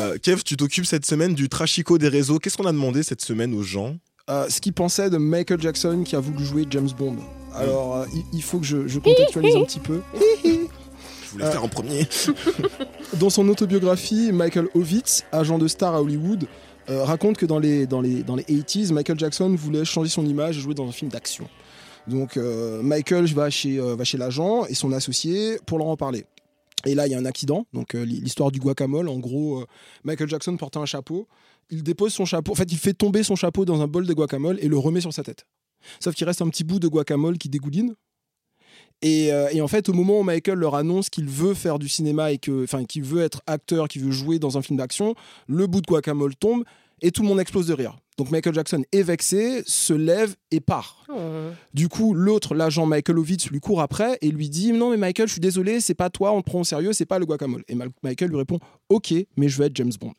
Euh, 0.00 0.16
Kev, 0.22 0.42
tu 0.44 0.56
t'occupes 0.56 0.86
cette 0.86 1.06
semaine 1.06 1.34
du 1.34 1.48
trachico 1.48 1.98
des 1.98 2.08
réseaux. 2.08 2.38
Qu'est-ce 2.38 2.56
qu'on 2.56 2.66
a 2.66 2.72
demandé 2.72 3.02
cette 3.02 3.22
semaine 3.22 3.54
aux 3.54 3.62
gens? 3.62 3.96
Euh, 4.28 4.48
ce 4.48 4.60
qu'il 4.60 4.72
pensait 4.72 5.08
de 5.08 5.18
Michael 5.18 5.60
Jackson 5.60 6.02
qui 6.04 6.16
a 6.16 6.20
voulu 6.20 6.44
jouer 6.44 6.66
James 6.70 6.88
Bond. 6.98 7.16
Alors, 7.54 7.96
euh, 7.96 8.06
il, 8.12 8.22
il 8.32 8.42
faut 8.42 8.58
que 8.58 8.66
je, 8.66 8.88
je 8.88 8.98
contextualise 8.98 9.54
un 9.56 9.64
petit 9.64 9.78
peu. 9.80 10.00
Je 10.44 11.30
voulais 11.32 11.44
Euh, 11.44 11.50
faire 11.52 11.64
en 11.64 11.68
premier. 11.68 12.06
Dans 13.20 13.30
son 13.30 13.48
autobiographie, 13.48 14.30
Michael 14.32 14.68
Ovitz, 14.74 15.24
agent 15.32 15.58
de 15.58 15.68
star 15.68 15.94
à 15.94 16.00
Hollywood, 16.02 16.46
euh, 16.88 17.04
raconte 17.04 17.36
que 17.36 17.46
dans 17.46 17.58
les, 17.58 17.86
dans, 17.86 18.00
les, 18.00 18.22
dans 18.22 18.36
les 18.36 18.44
80s, 18.44 18.92
Michael 18.92 19.18
Jackson 19.18 19.54
voulait 19.58 19.84
changer 19.84 20.08
son 20.08 20.24
image 20.24 20.56
et 20.56 20.60
jouer 20.60 20.74
dans 20.74 20.86
un 20.88 20.92
film 20.92 21.10
d'action. 21.10 21.48
Donc 22.06 22.36
euh, 22.36 22.80
Michael 22.82 23.26
va 23.26 23.50
chez, 23.50 23.78
euh, 23.78 23.96
va 23.96 24.04
chez 24.04 24.18
l'agent 24.18 24.66
et 24.66 24.74
son 24.74 24.92
associé 24.92 25.58
pour 25.66 25.78
leur 25.78 25.88
en 25.88 25.96
parler. 25.96 26.24
Et 26.84 26.94
là, 26.94 27.06
il 27.08 27.10
y 27.12 27.14
a 27.16 27.18
un 27.18 27.24
accident, 27.24 27.66
donc 27.72 27.94
l'histoire 27.94 28.52
du 28.52 28.60
guacamole. 28.60 29.08
En 29.08 29.18
gros, 29.18 29.64
Michael 30.04 30.28
Jackson 30.28 30.56
portait 30.56 30.78
un 30.78 30.86
chapeau. 30.86 31.26
Il 31.70 31.82
dépose 31.82 32.12
son 32.12 32.24
chapeau, 32.24 32.52
en 32.52 32.54
fait, 32.54 32.70
il 32.70 32.78
fait 32.78 32.94
tomber 32.94 33.22
son 33.22 33.36
chapeau 33.36 33.64
dans 33.64 33.82
un 33.82 33.86
bol 33.86 34.06
de 34.06 34.14
guacamole 34.14 34.58
et 34.60 34.68
le 34.68 34.78
remet 34.78 35.00
sur 35.00 35.12
sa 35.12 35.22
tête. 35.22 35.46
Sauf 36.00 36.14
qu'il 36.14 36.26
reste 36.26 36.42
un 36.42 36.48
petit 36.48 36.64
bout 36.64 36.78
de 36.78 36.88
guacamole 36.88 37.38
qui 37.38 37.48
dégouline. 37.48 37.94
Et, 39.02 39.32
euh, 39.32 39.48
et 39.52 39.60
en 39.60 39.68
fait, 39.68 39.88
au 39.88 39.92
moment 39.92 40.20
où 40.20 40.22
Michael 40.22 40.58
leur 40.58 40.74
annonce 40.74 41.10
qu'il 41.10 41.28
veut 41.28 41.54
faire 41.54 41.78
du 41.78 41.88
cinéma 41.88 42.32
et 42.32 42.38
que, 42.38 42.64
enfin, 42.64 42.84
qu'il 42.84 43.02
veut 43.02 43.22
être 43.22 43.42
acteur, 43.46 43.88
qu'il 43.88 44.02
veut 44.02 44.10
jouer 44.10 44.38
dans 44.38 44.56
un 44.56 44.62
film 44.62 44.78
d'action, 44.78 45.14
le 45.48 45.66
bout 45.66 45.80
de 45.80 45.86
guacamole 45.86 46.34
tombe 46.36 46.64
et 47.02 47.10
tout 47.10 47.22
le 47.22 47.28
monde 47.28 47.40
explose 47.40 47.66
de 47.66 47.74
rire. 47.74 47.98
Donc 48.16 48.30
Michael 48.30 48.54
Jackson 48.54 48.82
est 48.92 49.02
vexé, 49.02 49.62
se 49.66 49.92
lève 49.92 50.34
et 50.50 50.60
part. 50.60 51.04
Du 51.74 51.88
coup, 51.88 52.14
l'autre, 52.14 52.54
l'agent 52.54 52.86
Michael 52.86 53.18
Ovitz, 53.18 53.50
lui 53.50 53.60
court 53.60 53.82
après 53.82 54.16
et 54.22 54.30
lui 54.30 54.48
dit 54.48 54.72
Non, 54.72 54.90
mais 54.90 54.96
Michael, 54.96 55.28
je 55.28 55.32
suis 55.32 55.40
désolé, 55.40 55.80
c'est 55.80 55.94
pas 55.94 56.08
toi, 56.08 56.32
on 56.32 56.40
te 56.40 56.46
prend 56.46 56.60
au 56.60 56.64
sérieux, 56.64 56.94
c'est 56.94 57.04
pas 57.04 57.18
le 57.18 57.26
guacamole. 57.26 57.64
Et 57.68 57.76
Michael 58.02 58.30
lui 58.30 58.38
répond 58.38 58.58
Ok, 58.88 59.12
mais 59.36 59.48
je 59.48 59.58
veux 59.58 59.66
être 59.66 59.76
James 59.76 59.92
Bond. 60.00 60.14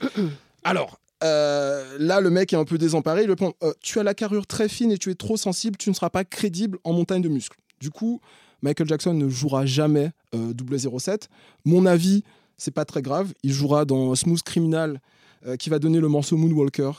Alors, 0.64 0.98
euh, 1.22 1.96
là, 1.98 2.20
le 2.20 2.30
mec 2.30 2.52
est 2.52 2.56
un 2.56 2.64
peu 2.64 2.78
désemparé. 2.78 3.24
Il 3.24 3.30
répond 3.30 3.54
Euh, 3.62 3.72
Tu 3.80 3.98
as 3.98 4.02
la 4.02 4.14
carrure 4.14 4.46
très 4.46 4.68
fine 4.68 4.92
et 4.92 4.98
tu 4.98 5.10
es 5.10 5.14
trop 5.14 5.36
sensible, 5.36 5.76
tu 5.76 5.90
ne 5.90 5.94
seras 5.94 6.10
pas 6.10 6.24
crédible 6.24 6.78
en 6.84 6.92
montagne 6.92 7.22
de 7.22 7.28
muscles. 7.28 7.58
Du 7.80 7.90
coup, 7.90 8.20
Michael 8.62 8.88
Jackson 8.88 9.14
ne 9.14 9.28
jouera 9.28 9.66
jamais 9.66 10.10
euh, 10.34 10.52
007. 10.98 11.28
Mon 11.64 11.86
avis, 11.86 12.22
c'est 12.56 12.70
pas 12.70 12.84
très 12.84 13.02
grave. 13.02 13.32
Il 13.42 13.52
jouera 13.52 13.84
dans 13.84 14.14
Smooth 14.14 14.42
Criminal, 14.42 15.00
euh, 15.46 15.56
qui 15.56 15.70
va 15.70 15.78
donner 15.78 16.00
le 16.00 16.08
morceau 16.08 16.36
Moonwalker. 16.36 16.92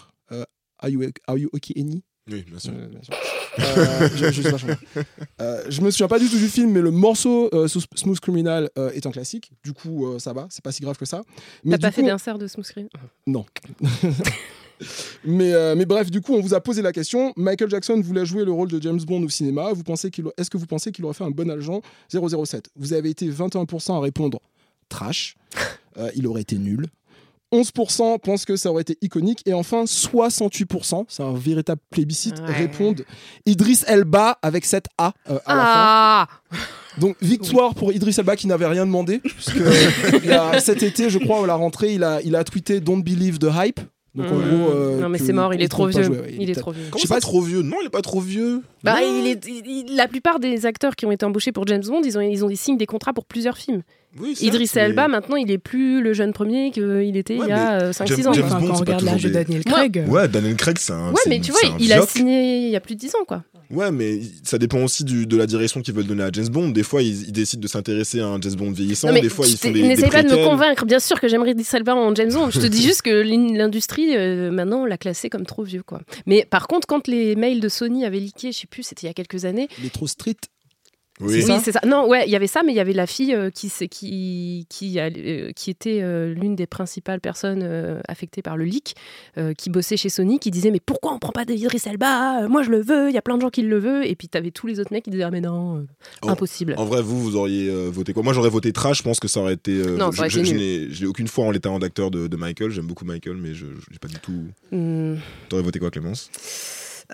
Are, 0.77 0.89
you, 0.89 1.09
are 1.25 1.37
you 1.37 1.49
okay, 1.53 1.73
Annie 1.79 2.03
Oui, 2.31 2.43
bien 2.47 2.57
sûr. 2.59 2.73
Euh, 2.75 2.87
bien 2.87 3.01
sûr. 3.03 3.13
Euh, 3.59 4.09
je. 4.09 4.73
Euh, 5.41 5.63
je 5.69 5.81
me 5.81 5.91
souviens 5.91 6.07
pas 6.07 6.17
du 6.19 6.27
tout 6.27 6.37
du 6.37 6.47
film, 6.47 6.71
mais 6.71 6.81
le 6.81 6.89
morceau 6.91 7.49
euh, 7.53 7.67
Smooth 7.67 8.19
Criminal 8.19 8.69
euh, 8.77 8.89
est 8.91 9.05
un 9.05 9.11
classique. 9.11 9.51
Du 9.63 9.73
coup, 9.73 10.07
euh, 10.07 10.19
ça 10.19 10.33
va, 10.33 10.47
c'est 10.49 10.63
pas 10.63 10.71
si 10.71 10.81
grave 10.81 10.97
que 10.97 11.05
ça. 11.05 11.21
Mais 11.63 11.77
T'as 11.77 11.87
pas 11.87 11.91
fait 11.91 12.01
coup- 12.01 12.07
d'insert 12.07 12.39
de 12.39 12.47
smooth 12.47 12.65
screen 12.65 12.89
Non. 13.27 13.45
mais, 15.23 15.53
euh, 15.53 15.75
mais 15.75 15.85
bref, 15.85 16.09
du 16.11 16.21
coup, 16.21 16.33
on 16.33 16.41
vous 16.41 16.53
a 16.53 16.61
posé 16.61 16.81
la 16.81 16.91
question. 16.91 17.31
Michael 17.37 17.69
Jackson 17.69 18.01
voulait 18.01 18.25
jouer 18.25 18.43
le 18.43 18.51
rôle 18.51 18.69
de 18.69 18.81
James 18.81 18.99
Bond 18.99 19.23
au 19.23 19.29
cinéma. 19.29 19.71
Vous 19.73 19.83
pensez 19.83 20.09
qu'il, 20.11 20.25
est-ce 20.37 20.49
que 20.49 20.57
vous 20.57 20.65
pensez 20.67 20.91
qu'il 20.91 21.05
aurait 21.05 21.13
fait 21.13 21.23
un 21.23 21.31
bon 21.31 21.49
agent? 21.51 21.81
007 22.11 22.69
Vous 22.75 22.93
avez 22.93 23.09
été 23.11 23.29
21% 23.29 23.97
à 23.97 23.99
répondre 23.99 24.39
trash. 24.89 25.35
Euh, 25.97 26.11
il 26.13 26.27
aurait 26.27 26.41
été 26.41 26.57
nul. 26.57 26.87
11% 27.53 28.19
pensent 28.19 28.45
que 28.45 28.55
ça 28.55 28.69
aurait 28.71 28.81
été 28.81 28.97
iconique. 29.01 29.41
Et 29.45 29.53
enfin, 29.53 29.85
68%, 29.85 31.05
c'est 31.07 31.23
un 31.23 31.33
véritable 31.33 31.81
plébiscite, 31.89 32.39
Ouais. 32.39 32.53
répondent 32.53 33.03
Idris 33.45 33.81
Elba 33.87 34.37
avec 34.41 34.65
cette 34.65 34.87
A 34.97 35.13
euh, 35.29 35.37
à 35.45 35.55
la 35.55 35.61
fin. 35.61 35.67
Ah 35.67 36.27
Donc 36.99 37.15
victoire 37.21 37.75
pour 37.75 37.91
Idriss 37.93 38.17
Elba 38.19 38.35
qui 38.35 38.47
n'avait 38.47 38.65
rien 38.67 38.85
demandé. 38.85 39.19
Puisque 39.19 39.55
il 40.23 40.31
a- 40.31 40.59
cet 40.59 40.83
été, 40.83 41.09
je 41.09 41.19
crois, 41.19 41.43
à 41.43 41.47
la 41.47 41.55
rentrée, 41.55 41.93
il 41.93 42.03
a, 42.03 42.21
il 42.23 42.35
a 42.35 42.43
tweeté 42.43 42.79
Don't 42.81 43.01
believe 43.03 43.37
the 43.39 43.47
hype. 43.53 43.79
Donc 44.15 44.31
en 44.31 44.35
Mmh. 44.35 44.49
gros, 44.49 44.69
euh, 44.71 45.01
Non, 45.01 45.09
mais 45.09 45.17
c'est 45.17 45.33
mort, 45.33 45.53
il 45.53 45.61
est 45.61 45.67
trop 45.67 45.87
vieux. 45.87 46.01
jouer, 46.03 46.17
ouais, 46.19 46.35
Il 46.39 46.49
est 46.49 46.55
trop 46.55 46.71
vieux. 46.71 46.83
Comment 46.89 46.97
Je 46.99 47.01
sais 47.01 47.07
ça, 47.09 47.15
pas 47.15 47.19
trop 47.19 47.41
vieux? 47.41 47.61
Non, 47.63 47.75
il 47.81 47.87
est 47.87 47.89
pas 47.89 48.01
trop 48.01 48.21
vieux. 48.21 48.61
Bah, 48.81 49.01
il 49.03 49.27
est, 49.27 49.45
il- 49.45 49.93
la 49.93 50.07
plupart 50.07 50.39
des 50.39 50.65
acteurs 50.65 50.95
qui 50.95 51.05
ont 51.05 51.11
été 51.11 51.25
embauchés 51.25 51.51
pour 51.51 51.67
James 51.67 51.83
Bond, 51.85 52.01
ils 52.05 52.17
ont, 52.17 52.21
ils 52.21 52.45
ont 52.45 52.47
des 52.47 52.55
signes 52.55 52.77
des 52.77 52.85
contrats 52.85 53.11
pour 53.11 53.25
plusieurs 53.25 53.57
films. 53.57 53.81
Oui, 54.19 54.35
certes, 54.35 54.41
Idris 54.53 54.71
mais- 54.75 54.81
Elba, 54.83 55.07
maintenant, 55.07 55.35
il 55.35 55.51
est 55.51 55.57
plus 55.57 56.01
le 56.01 56.13
jeune 56.13 56.31
premier 56.33 56.71
qu'il 56.71 57.17
était 57.17 57.37
Ouais, 57.37 57.45
il 57.45 57.49
y 57.49 57.51
a 57.51 57.77
mais 57.79 57.83
euh, 57.83 57.91
5-6 57.91 58.07
James- 58.07 58.27
ans. 58.27 58.33
James 58.33 58.47
quoi. 58.47 58.57
Enfin, 58.57 58.59
Bond, 58.61 58.67
quand 58.67 58.73
on 58.73 58.79
regarde 58.79 59.03
l'âge 59.03 59.23
de 59.23 59.29
Daniel 59.29 59.63
Craig. 59.63 60.05
Ouais, 60.07 60.27
Daniel 60.27 60.55
Craig, 60.55 60.77
c'est 60.79 60.93
un. 60.93 61.09
Ouais, 61.11 61.21
mais 61.27 61.39
tu 61.41 61.51
vois, 61.51 61.59
il 61.79 61.91
a 61.91 62.05
signé 62.05 62.65
il 62.67 62.71
y 62.71 62.75
a 62.75 62.79
plus 62.79 62.95
de 62.95 62.99
10 63.01 63.15
ans, 63.15 63.25
quoi. 63.27 63.43
Ouais, 63.71 63.91
mais 63.91 64.19
ça 64.43 64.59
dépend 64.59 64.77
aussi 64.83 65.03
du- 65.03 65.25
de 65.25 65.35
la 65.37 65.47
direction 65.47 65.81
qu'ils 65.81 65.95
veulent 65.95 66.05
donner 66.05 66.21
à 66.23 66.29
James 66.31 66.47
Bond. 66.49 66.69
Des 66.69 66.83
fois, 66.83 67.01
ils, 67.01 67.23
ils 67.23 67.31
décident 67.31 67.61
de 67.61 67.67
s'intéresser 67.67 68.19
à 68.19 68.27
un 68.27 68.39
James 68.39 68.53
Bond 68.53 68.71
vieillissant. 68.71 69.11
Non, 69.11 69.19
des 69.19 69.27
fois, 69.27 69.47
ils 69.47 69.57
font 69.57 69.71
des. 69.71 69.81
N'essaye 69.81 70.09
pas 70.11 70.21
de 70.23 70.29
me 70.29 70.47
convaincre. 70.47 70.85
Bien 70.85 70.99
sûr 70.99 71.19
que 71.19 71.27
j'aimerais 71.27 71.51
Idris 71.51 71.67
Elba 71.73 71.95
en 71.95 72.13
James 72.13 72.31
Bond. 72.31 72.51
Je 72.51 72.59
te 72.59 72.67
dis 72.67 72.81
juste 72.83 73.01
que 73.01 73.09
l'in- 73.09 73.57
l'industrie, 73.57 74.15
euh, 74.15 74.51
maintenant, 74.51 74.85
l'a 74.85 74.97
classé 74.97 75.29
comme 75.29 75.45
trop 75.47 75.63
vieux, 75.63 75.81
quoi. 75.83 75.99
Mais 76.27 76.45
par 76.49 76.67
contre, 76.67 76.85
quand 76.87 77.07
les 77.07 77.35
mails 77.35 77.59
de 77.59 77.67
Sony 77.67 78.05
avaient 78.05 78.19
leaké, 78.19 78.51
je 78.51 78.59
sais 78.59 78.67
plus, 78.67 78.83
c'était 78.83 79.07
il 79.07 79.07
y 79.07 79.09
a 79.09 79.13
quelques 79.13 79.45
années. 79.45 79.67
Il 79.79 79.85
est 79.87 79.93
trop 79.93 80.07
street. 80.07 80.35
Oui. 81.21 81.43
Oui, 81.47 81.59
c'est 81.63 81.71
ça. 81.71 81.79
Non, 81.87 82.09
ouais, 82.09 82.25
il 82.27 82.31
y 82.31 82.35
avait 82.35 82.45
ça, 82.47 82.61
mais 82.61 82.73
il 82.73 82.75
y 82.75 82.79
avait 82.81 82.91
la 82.91 83.07
fille 83.07 83.33
euh, 83.33 83.49
qui, 83.49 83.71
qui, 83.89 84.65
qui, 84.69 84.99
a- 84.99 85.05
euh, 85.15 85.51
qui 85.53 85.69
était 85.69 86.01
euh, 86.01 86.33
l'une 86.33 86.57
des 86.57 86.67
principales 86.67 87.21
personnes 87.21 87.61
euh, 87.63 88.01
affectées 88.09 88.41
par 88.41 88.57
le 88.57 88.65
leak, 88.65 88.95
euh, 89.37 89.53
qui 89.53 89.69
bossait 89.69 89.95
chez 89.95 90.09
Sony, 90.09 90.39
qui 90.39 90.51
disait 90.51 90.71
Mais 90.71 90.81
pourquoi 90.85 91.13
on 91.13 91.19
prend 91.19 91.31
pas 91.31 91.45
d'Idris 91.45 91.81
Elba 91.85 92.43
Euh, 92.43 92.49
Moi, 92.49 92.63
je 92.63 92.69
le 92.69 92.81
veux, 92.81 93.09
il 93.09 93.13
y 93.13 93.17
a 93.17 93.21
plein 93.21 93.37
de 93.37 93.41
gens 93.41 93.49
qui 93.49 93.61
le 93.61 93.79
veulent. 93.79 94.05
Et 94.05 94.15
puis, 94.15 94.27
tu 94.27 94.37
avais 94.37 94.51
tous 94.51 94.67
les 94.67 94.81
autres 94.81 94.91
mecs 94.91 95.05
qui 95.05 95.09
disaient 95.09 95.23
Ah, 95.23 95.31
mais 95.31 95.39
non, 95.41 95.77
euh, 95.77 95.85
Oh, 96.21 96.29
impossible. 96.29 96.73
En 96.77 96.83
vrai, 96.85 97.01
vous, 97.01 97.21
vous 97.21 97.35
auriez 97.37 97.69
euh, 97.69 97.89
voté 97.89 98.11
quoi? 98.11 98.21
Moi, 98.21 98.33
j'aurais 98.33 98.49
voté 98.49 98.73
trash. 98.73 98.97
Je 98.97 99.03
pense 99.03 99.21
que 99.21 99.29
ça 99.29 99.39
aurait 99.39 99.53
été. 99.53 99.71
euh, 99.71 99.95
Non, 99.97 100.11
ça 100.11 100.19
aurait 100.19 100.29
je, 100.29 100.39
été 100.39 100.49
je 100.49 100.53
nul. 100.53 100.61
n'ai 100.61 100.89
je 100.93 101.01
n'ai 101.03 101.07
aucune 101.07 101.29
foi 101.29 101.45
en 101.45 101.51
les 101.51 101.61
talents 101.61 101.79
d'acteur 101.79 102.11
de, 102.11 102.27
de 102.27 102.35
Michael. 102.35 102.71
J'aime 102.71 102.87
beaucoup 102.87 103.05
Michael, 103.05 103.37
mais 103.37 103.53
je 103.53 103.65
n'ai 103.67 103.99
pas 104.01 104.09
du 104.09 104.19
tout. 104.19 104.43
Hmm. 104.73 105.15
T'aurais 105.47 105.63
voté 105.63 105.79
quoi, 105.79 105.91
Clémence? 105.91 106.29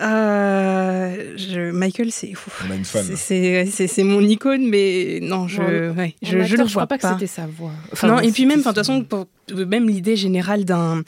Euh, 0.00 1.34
je- 1.36 1.70
Michael, 1.70 2.10
c'est 2.12 2.30
ouf. 2.32 2.64
On 2.66 2.70
a 2.70 2.74
une 2.76 2.84
fan. 2.84 3.04
C'est- 3.16 3.66
mon 4.04 4.20
icône, 4.20 4.66
mais 4.68 5.18
non, 5.22 5.48
je, 5.48 5.60
Non, 5.62 5.94
ouais, 5.96 6.14
En 6.22 6.26
je, 6.26 6.30
je 6.30 6.38
acteur, 6.38 6.48
le 6.48 6.48
je 6.48 6.56
vois 6.56 6.68
crois 6.68 6.86
pas 6.86 6.98
que 6.98 7.02
c'était 7.14 7.26
sa 7.26 7.46
voix. 7.46 7.72
non, 8.04 8.18
et 8.20 8.32
puis 8.32 8.46
même, 8.46 8.60
de 8.60 8.64
toute 8.64 8.74
façon, 8.74 9.04
pour- 9.04 9.26
même 9.66 9.88
l'idée 9.88 10.16
générale 10.16 10.64
d'un 10.64 11.02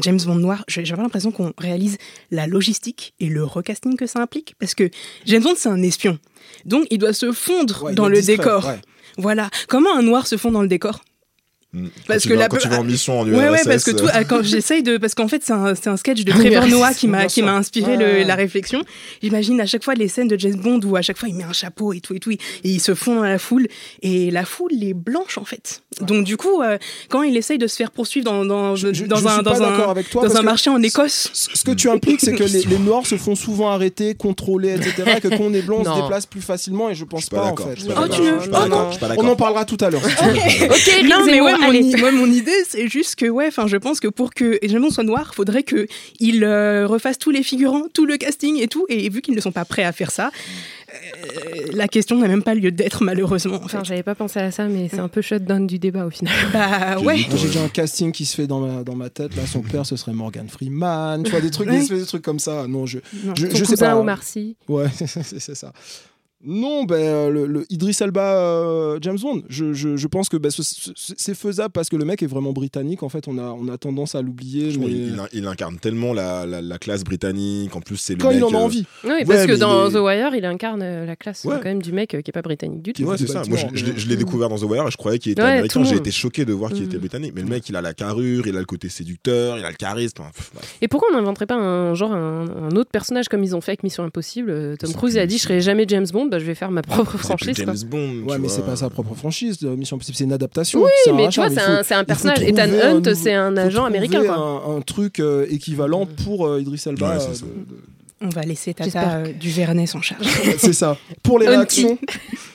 James 0.00 0.18
Bond 0.24 0.34
noir, 0.36 0.64
vraiment 0.90 1.04
l'impression 1.04 1.30
qu'on 1.30 1.52
réalise 1.58 1.96
la 2.30 2.46
logistique 2.46 3.14
et 3.20 3.26
le 3.28 3.44
recasting 3.44 3.96
que 3.96 4.06
ça 4.06 4.20
implique, 4.20 4.54
parce 4.58 4.74
que 4.74 4.90
James 5.26 5.42
Bond 5.42 5.54
c'est 5.56 5.68
un 5.68 5.82
espion, 5.82 6.18
donc 6.64 6.86
il 6.90 6.98
doit 6.98 7.12
se 7.12 7.30
fondre 7.32 7.84
Ouais, 7.84 7.94
dans 7.94 8.08
le 8.08 8.16
discret, 8.16 8.36
décor. 8.38 8.66
ouais. 8.66 8.80
Voilà, 9.18 9.48
comment 9.68 9.94
un 9.96 10.02
noir 10.02 10.26
se 10.26 10.36
fond 10.36 10.50
dans 10.50 10.62
le 10.62 10.68
décor? 10.68 11.04
Hmm. 11.74 11.86
Parce 12.06 12.24
quand 12.24 12.28
que 12.28 12.34
tu 12.34 12.34
vas, 12.34 12.40
la- 12.42 12.48
quand 12.48 12.56
tu 12.58 12.68
vas 12.68 12.80
en 12.80 12.84
mission 12.84 13.20
en 13.20 13.26
URSS. 13.26 13.38
Ouais, 13.38 13.48
ouais, 13.48 13.58
parce 13.64 13.84
que 13.84 13.92
tout, 13.92 14.04
euh, 14.04 14.10
ah, 14.12 14.24
quand 14.24 14.42
j'essaye 14.42 14.82
de, 14.82 14.98
parce 14.98 15.14
qu'en 15.14 15.26
fait, 15.26 15.42
c'est 15.42 15.52
un, 15.54 15.96
sketch 15.96 16.22
de 16.22 16.30
Ah, 16.30 16.38
Trevor 16.38 16.66
Noah 16.66 16.92
qui 16.92 17.08
m'a, 17.08 17.24
qui 17.26 17.40
m'a 17.42 17.54
inspiré 17.54 17.96
Ouais. 17.96 18.18
le- 18.20 18.26
la 18.28 18.34
réflexion. 18.34 18.82
J'imagine 19.22 19.58
à 19.58 19.64
chaque 19.64 19.82
fois 19.82 19.94
les 19.94 20.08
scènes 20.08 20.28
de 20.28 20.38
James 20.38 20.56
Bond 20.56 20.80
où 20.84 20.96
à 20.96 21.02
chaque 21.02 21.16
fois 21.16 21.30
il 21.30 21.34
met 21.34 21.44
un 21.44 21.54
chapeau 21.54 21.94
et 21.94 22.00
tout 22.00 22.14
et 22.14 22.20
tout, 22.20 22.30
et 22.30 22.38
il 22.62 22.78
se 22.80 22.94
fond 22.94 23.14
dans 23.14 23.22
la 23.22 23.38
foule 23.38 23.68
et 24.02 24.30
la 24.30 24.44
foule 24.44 24.72
est 24.82 24.92
blanche 24.92 25.38
en 25.38 25.44
fait. 25.46 25.82
Donc 26.02 26.24
du 26.24 26.36
coup, 26.36 26.60
euh, 26.60 26.76
quand 27.08 27.22
il 27.22 27.36
essaye 27.38 27.56
de 27.58 27.66
se 27.66 27.76
faire 27.76 27.90
poursuivre 27.90 28.26
dans, 28.26 28.44
dans, 28.44 28.76
Je- 28.76 28.92
je- 28.92 29.04
dans 29.06 29.16
je 29.16 29.26
un, 29.26 29.34
suis 29.36 29.42
dans 29.42 29.62
un, 29.62 29.70
d'accord 29.70 29.90
avec 29.90 30.10
toi 30.10 30.28
dans 30.28 30.36
un 30.36 30.42
marché 30.42 30.68
en 30.68 30.82
Écosse. 30.82 31.30
Ce 31.32 31.64
que 31.64 31.72
tu 31.72 31.88
impliques, 31.88 32.20
c'est 32.20 32.34
que 32.34 32.44
les, 32.44 32.64
les 32.64 32.78
Noirs 32.78 33.06
se 33.06 33.16
font 33.16 33.34
souvent 33.34 33.70
arrêter, 33.70 34.14
contrôler, 34.14 34.74
etc. 34.74 35.14
Et 35.16 35.20
que 35.22 35.28
quand 35.28 35.40
on 35.44 35.54
est 35.54 35.62
blanc, 35.62 35.78
on 35.80 35.84
se 35.96 36.02
déplace 36.02 36.26
plus 36.26 36.42
facilement. 36.42 36.90
Et 36.90 36.94
je 36.94 37.00
Je 37.00 37.04
pense 37.06 37.20
suis 37.22 37.30
pas 37.30 37.36
pas, 37.38 37.42
en 37.44 37.48
d'accord. 37.50 37.68
fait. 37.70 37.80
je 37.80 37.86
Oh, 37.86 38.08
tu 38.08 38.22
je 38.22 38.50
oh, 38.50 38.90
je 39.00 39.20
On 39.20 39.26
en 39.28 39.36
parlera 39.36 39.64
tout 39.64 39.78
à 39.80 39.88
l'heure. 39.90 40.02
Ok, 40.62 41.04
Non, 41.08 41.24
mais 41.26 41.40
ouais, 41.40 41.52
mon, 41.70 41.98
moi, 41.98 42.12
mon 42.12 42.26
idée, 42.26 42.50
c'est 42.68 42.88
juste 42.88 43.16
que, 43.16 43.26
ouais, 43.26 43.46
enfin, 43.48 43.66
je 43.66 43.76
pense 43.76 44.00
que 44.00 44.08
pour 44.08 44.32
que 44.34 44.58
James 44.62 44.80
Bond 44.82 44.90
soit 44.90 45.04
noir, 45.04 45.34
faudrait 45.34 45.62
que 45.62 45.86
il 46.20 46.44
euh, 46.44 46.86
refasse 46.86 47.18
tous 47.18 47.30
les 47.30 47.42
figurants, 47.42 47.84
tout 47.92 48.06
le 48.06 48.16
casting 48.16 48.56
et 48.60 48.68
tout. 48.68 48.86
Et 48.88 49.08
vu 49.08 49.20
qu'ils 49.22 49.34
ne 49.34 49.40
sont 49.40 49.52
pas 49.52 49.64
prêts 49.64 49.84
à 49.84 49.92
faire 49.92 50.10
ça, 50.10 50.30
euh, 50.92 51.66
la 51.72 51.88
question 51.88 52.16
n'a 52.18 52.28
même 52.28 52.42
pas 52.42 52.54
lieu 52.54 52.70
d'être, 52.70 53.02
malheureusement. 53.04 53.56
En 53.56 53.58
fait. 53.68 53.76
Enfin, 53.76 53.84
j'avais 53.84 54.02
pas 54.02 54.14
pensé 54.14 54.40
à 54.40 54.50
ça, 54.50 54.66
mais 54.66 54.88
c'est 54.90 54.98
un 54.98 55.08
peu 55.08 55.22
shutdown 55.22 55.66
du 55.66 55.78
débat 55.78 56.06
au 56.06 56.10
final. 56.10 56.34
Bah 56.52 56.98
J'ai 56.98 57.04
ouais. 57.06 57.16
J'ai 57.36 57.46
déjà 57.46 57.62
un 57.62 57.68
casting 57.68 58.12
qui 58.12 58.24
se 58.26 58.34
fait 58.36 58.46
dans 58.46 58.60
ma, 58.60 58.82
dans 58.84 58.96
ma 58.96 59.10
tête. 59.10 59.34
Là, 59.36 59.46
son 59.46 59.60
père, 59.62 59.86
ce 59.86 59.96
serait 59.96 60.12
Morgan 60.12 60.48
Freeman. 60.48 61.22
Tu 61.22 61.30
vois, 61.30 61.40
des 61.40 61.50
trucs, 61.50 61.68
des, 61.68 61.74
Ouais. 61.76 61.80
espèces 61.82 62.00
de 62.00 62.06
trucs 62.06 62.22
comme 62.22 62.38
ça. 62.38 62.66
Non, 62.68 62.86
je, 62.86 62.98
Non. 63.24 63.34
je, 63.36 63.46
Ton 63.46 63.56
je 63.56 63.64
sais 63.64 63.76
pas. 63.76 63.96
Omar 63.96 64.22
Sy. 64.22 64.56
Ouais, 64.68 64.86
c'est 65.06 65.22
c'est 65.40 65.54
ça. 65.54 65.72
Non, 66.44 66.84
ben, 66.84 66.96
euh, 66.96 67.30
le, 67.30 67.46
le 67.46 67.64
Idris 67.70 67.96
Elba 68.00 68.36
euh, 68.36 68.98
James 69.00 69.18
Bond. 69.20 69.42
Je, 69.48 69.72
je- 69.72 69.96
je 69.96 70.06
pense 70.08 70.28
que 70.28 70.36
ben, 70.36 70.50
ce- 70.50 70.62
ce- 70.62 70.90
c'est 70.94 71.34
faisable 71.36 71.70
parce 71.72 71.88
que 71.88 71.94
le 71.96 72.04
mec 72.04 72.22
est 72.22 72.26
vraiment 72.26 72.52
britannique. 72.52 73.02
En 73.04 73.08
fait, 73.08 73.28
on 73.28 73.38
a, 73.38 73.42
on 73.56 73.68
a 73.68 73.78
tendance 73.78 74.14
à 74.14 74.22
l'oublier. 74.22 74.76
Mais- 74.78 74.86
Il, 74.86 74.92
il- 74.92 75.20
il 75.34 75.46
incarne 75.46 75.78
tellement 75.78 76.12
la, 76.12 76.44
la- 76.44 76.60
la 76.60 76.78
classe 76.78 77.04
britannique. 77.04 77.76
En 77.76 77.80
plus, 77.80 77.96
c'est 77.96 78.14
le 78.14 78.18
Quand 78.20 78.28
mec, 78.30 78.38
il 78.38 78.44
en 78.44 78.50
a 78.52 78.56
euh, 78.56 78.64
envie. 78.64 78.84
Oui, 79.04 79.10
Ouais, 79.10 79.24
parce 79.24 79.46
que 79.46 79.52
dans 79.56 79.86
est- 79.88 79.92
The 79.92 79.96
Wire, 79.96 80.34
il 80.34 80.44
incarne 80.44 80.80
la 81.04 81.14
classe 81.16 81.44
Ouais. 81.44 81.54
quand 81.62 81.68
même 81.68 81.82
du 81.82 81.92
mec 81.92 82.10
qui 82.10 82.16
est 82.16 82.32
pas 82.32 82.42
britannique 82.42 82.82
du 82.82 82.92
tout. 82.92 83.04
Ouais, 83.04 83.16
c'est 83.18 83.28
ça. 83.28 83.42
Moi, 83.48 83.58
je, 83.72 83.84
l'ai- 83.84 83.92
l'ai 83.92 84.16
découvert 84.16 84.48
dans 84.48 84.58
The 84.58 84.64
Wire 84.64 84.86
et 84.88 84.90
je 84.90 84.96
croyais 84.96 85.18
qu'il 85.20 85.32
était 85.32 85.42
américain. 85.42 85.84
J'ai 85.84 85.96
été 85.96 86.10
choqué 86.10 86.44
de 86.44 86.52
voir 86.52 86.72
qu'il 86.72 86.82
Mm. 86.82 86.86
était 86.86 86.98
britannique. 86.98 87.32
Mais 87.36 87.42
le 87.42 87.48
mec, 87.48 87.68
il 87.68 87.76
a 87.76 87.80
la 87.82 87.94
carrure, 87.94 88.46
il 88.48 88.56
a 88.56 88.60
le 88.60 88.64
côté 88.66 88.88
séducteur, 88.88 89.58
il 89.58 89.64
a 89.64 89.70
le 89.70 89.76
charisme. 89.76 90.14
Enfin, 90.20 90.30
pff, 90.34 90.50
bref. 90.54 90.76
Et 90.82 90.88
pourquoi 90.88 91.08
on 91.12 91.16
n'inventerait 91.16 91.46
pas 91.46 91.54
un 91.56 91.94
genre 91.94 92.12
un, 92.12 92.46
un 92.70 92.76
autre 92.76 92.90
personnage 92.90 93.28
comme 93.28 93.44
ils 93.44 93.54
ont 93.54 93.60
fait 93.60 93.70
avec 93.72 93.84
Mission 93.84 94.02
Impossible 94.04 94.76
Tom 94.78 94.92
Cruise 94.92 95.16
a 95.18 95.26
dit 95.26 95.38
je 95.38 95.42
serai 95.42 95.60
jamais 95.60 95.84
James 95.88 96.06
Bond, 96.12 96.30
bah, 96.32 96.38
je 96.38 96.44
vais 96.44 96.54
faire 96.54 96.70
ma 96.70 96.82
propre 96.82 97.16
franchise. 97.18 97.56
quoi. 97.56 97.74
James 97.74 97.88
Bond. 97.88 98.28
Ouais, 98.28 98.38
mais 98.38 98.48
c'est 98.48 98.62
pas 98.64 98.76
sa 98.76 98.88
propre 98.90 99.14
franchise. 99.14 99.58
euh, 99.64 99.76
Mission 99.76 99.96
Impossible, 99.96 100.16
c'est 100.16 100.24
une 100.24 100.32
adaptation. 100.32 100.82
Oui, 100.82 100.90
mais 101.14 101.28
tu 101.28 101.40
vois, 101.40 101.50
c'est 101.50 101.94
un, 101.94 102.04
personnage. 102.04 102.42
Ethan 102.42 102.62
un 102.62 102.96
Hunt, 102.96 103.14
c'est 103.14 103.34
un 103.34 103.56
agent 103.56 103.84
américain. 103.84 104.22
Un, 104.32 104.76
un 104.76 104.80
truc 104.80 105.20
euh, 105.20 105.46
équivalent 105.50 106.06
pour 106.24 106.46
euh, 106.46 106.60
Idris 106.60 106.82
Elba. 106.86 107.10
Ouais, 107.14 107.20
c'est 107.20 107.34
ça. 107.34 107.44
de- 107.46 107.50
de- 107.50 107.80
On 108.22 108.28
va 108.28 108.42
laisser 108.42 108.72
Tata 108.72 109.16
euh, 109.18 109.32
Duvernay 109.38 109.86
s'en 109.86 110.00
charge. 110.00 110.26
c'est 110.58 110.72
ça. 110.72 110.96
Pour 111.22 111.38
les 111.38 111.48
réactions. 111.48 111.98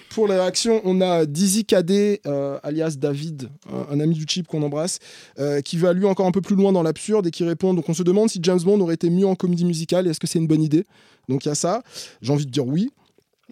Pour 0.09 0.27
les 0.27 0.33
réactions, 0.33 0.81
on 0.83 0.99
a 0.99 1.27
Dizzy 1.27 1.63
Cadet, 1.63 2.21
euh, 2.25 2.57
alias 2.63 2.95
David, 2.97 3.49
un, 3.71 3.93
un 3.95 3.99
ami 3.99 4.15
du 4.15 4.25
chip 4.27 4.47
qu'on 4.47 4.63
embrasse, 4.63 4.97
euh, 5.37 5.61
qui 5.61 5.77
va 5.77 5.93
lui 5.93 6.05
encore 6.07 6.25
un 6.25 6.31
peu 6.31 6.41
plus 6.41 6.55
loin 6.55 6.71
dans 6.71 6.81
l'absurde 6.81 7.27
et 7.27 7.29
qui 7.29 7.43
répond. 7.43 7.75
Donc 7.75 7.87
on 7.87 7.93
se 7.93 8.01
demande 8.01 8.27
si 8.27 8.39
James 8.41 8.59
Bond 8.63 8.79
aurait 8.79 8.95
été 8.95 9.11
mieux 9.11 9.27
en 9.27 9.35
comédie 9.35 9.63
musicale. 9.63 10.07
et 10.07 10.09
Est-ce 10.09 10.19
que 10.19 10.25
c'est 10.25 10.39
une 10.39 10.47
bonne 10.47 10.63
idée? 10.63 10.87
Donc 11.29 11.45
il 11.45 11.49
y 11.49 11.51
a 11.51 11.55
ça. 11.55 11.83
J'ai 12.23 12.33
envie 12.33 12.47
de 12.47 12.51
dire 12.51 12.65
oui. 12.65 12.89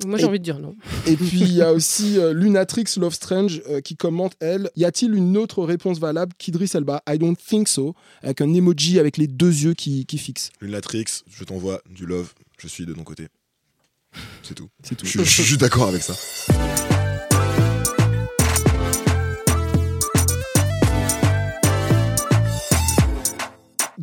Moi 0.05 0.17
j'ai 0.17 0.25
envie 0.25 0.39
de 0.39 0.43
dire 0.43 0.59
non. 0.59 0.75
Et 1.07 1.15
puis 1.15 1.39
il 1.39 1.53
y 1.53 1.61
a 1.61 1.71
aussi 1.71 2.17
euh, 2.19 2.33
Lunatrix 2.33 2.85
Love 2.97 3.13
Strange 3.13 3.61
euh, 3.69 3.79
qui 3.79 3.95
commente 3.95 4.33
elle. 4.41 4.69
Y 4.75 4.83
a-t-il 4.83 5.15
une 5.15 5.37
autre 5.37 5.63
réponse 5.63 5.99
valable 5.99 6.33
qu'Idris 6.37 6.71
Elba? 6.73 7.01
I 7.07 7.17
don't 7.17 7.37
think 7.37 7.67
so. 7.69 7.95
Avec 8.21 8.41
un 8.41 8.53
emoji 8.53 8.99
avec 8.99 9.15
les 9.17 9.27
deux 9.27 9.53
yeux 9.53 9.73
qui, 9.73 10.05
qui 10.05 10.17
fixent. 10.17 10.51
Lunatrix, 10.59 11.05
je 11.29 11.43
t'envoie 11.45 11.81
du 11.89 12.05
love. 12.05 12.33
Je 12.57 12.67
suis 12.67 12.85
de 12.85 12.93
ton 12.93 13.03
côté. 13.03 13.27
C'est 14.43 14.55
tout. 14.55 14.69
C'est 14.83 14.95
tout. 14.95 15.05
Je, 15.05 15.19
je 15.19 15.29
suis 15.29 15.43
juste 15.43 15.61
d'accord 15.61 15.87
avec 15.87 16.01
ça. 16.01 16.13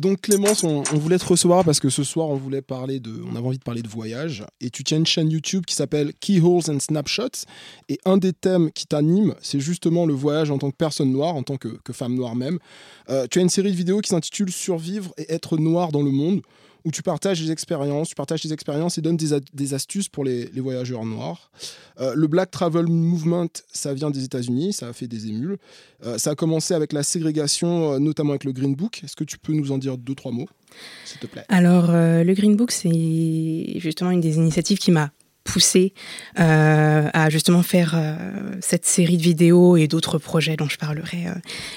Donc 0.03 0.19
Clémence, 0.19 0.65
on, 0.65 0.83
voulait 0.83 1.17
te 1.17 1.23
recevoir 1.23 1.63
parce 1.63 1.79
que 1.79 1.87
ce 1.87 2.03
soir 2.03 2.27
on 2.27 2.35
voulait 2.35 2.61
parler 2.61 2.99
de, 2.99 3.23
on 3.25 3.37
avait 3.37 3.47
envie 3.47 3.57
de 3.57 3.63
parler 3.63 3.81
de 3.81 3.87
voyage. 3.87 4.43
Et 4.59 4.69
tu 4.69 4.83
tiens 4.83 4.97
une 4.97 5.05
chaîne 5.05 5.31
YouTube 5.31 5.63
qui 5.65 5.75
s'appelle 5.75 6.11
Keyholes 6.19 6.69
and 6.69 6.81
Snapshots. 6.81 7.45
Et 7.87 7.97
un 8.03 8.17
des 8.17 8.33
thèmes 8.33 8.69
qui 8.73 8.85
t'anime 8.85 9.33
c'est 9.41 9.61
justement 9.61 10.05
le 10.05 10.13
voyage 10.13 10.51
en 10.51 10.57
tant 10.57 10.71
que 10.71 10.75
personne 10.75 11.09
noire, 11.09 11.35
en 11.35 11.43
tant 11.43 11.55
que, 11.55 11.69
que 11.85 11.93
femme 11.93 12.15
noire 12.15 12.35
même. 12.35 12.59
Euh, 13.09 13.27
tu 13.31 13.39
as 13.39 13.43
une 13.43 13.49
série 13.49 13.71
de 13.71 13.77
vidéos 13.77 14.01
qui 14.01 14.09
s'intitule 14.09 14.51
Survivre 14.51 15.13
et 15.17 15.33
être 15.33 15.57
noir 15.57 15.93
dans 15.93 16.03
le 16.03 16.11
monde 16.11 16.41
où 16.85 16.91
tu 16.91 17.01
partages 17.01 17.41
des 17.41 17.51
expériences, 17.51 18.09
tu 18.09 18.15
partages 18.15 18.45
expériences 18.51 18.97
et 18.97 19.01
donnes 19.01 19.17
des, 19.17 19.73
astuces 19.73 20.09
pour 20.09 20.23
les, 20.23 20.49
voyageurs 20.57 21.05
noirs. 21.05 21.51
Euh, 21.99 22.13
le 22.15 22.27
Black 22.27 22.51
Travel 22.51 22.87
Movement, 22.87 23.47
ça 23.71 23.93
vient 23.93 24.09
des 24.09 24.23
États-Unis, 24.23 24.73
ça 24.73 24.89
a 24.89 24.93
fait 24.93 25.07
des 25.07 25.27
émules. 25.27 25.57
Euh, 26.05 26.17
ça 26.17 26.31
a 26.31 26.35
commencé 26.35 26.73
avec 26.73 26.93
la 26.93 27.03
ségrégation, 27.03 27.93
euh, 27.93 27.99
notamment 27.99 28.31
avec 28.31 28.43
le 28.43 28.51
Green 28.51 28.75
Book. 28.75 29.01
Est-ce 29.03 29.15
que 29.15 29.23
tu 29.23 29.37
peux 29.37 29.53
nous 29.53 29.71
en 29.71 29.77
dire 29.77 29.97
deux, 29.97 30.15
trois 30.15 30.31
mots, 30.31 30.47
s'il 31.05 31.19
te 31.19 31.27
plaît? 31.27 31.45
Alors, 31.49 31.91
le 31.91 32.33
Green 32.33 32.55
Book, 32.55 32.71
c'est 32.71 33.79
justement 33.79 34.11
une 34.11 34.21
des 34.21 34.35
initiatives 34.35 34.77
qui 34.77 34.91
m'a 34.91 35.11
poussé 35.43 35.93
à 36.35 37.29
justement 37.29 37.63
faire 37.63 37.95
cette 38.61 38.85
série 38.85 39.17
de 39.17 39.21
vidéos 39.21 39.77
et 39.77 39.87
d'autres 39.87 40.17
projets 40.17 40.55
dont 40.55 40.69
je 40.69 40.77
parlerai 40.77 41.25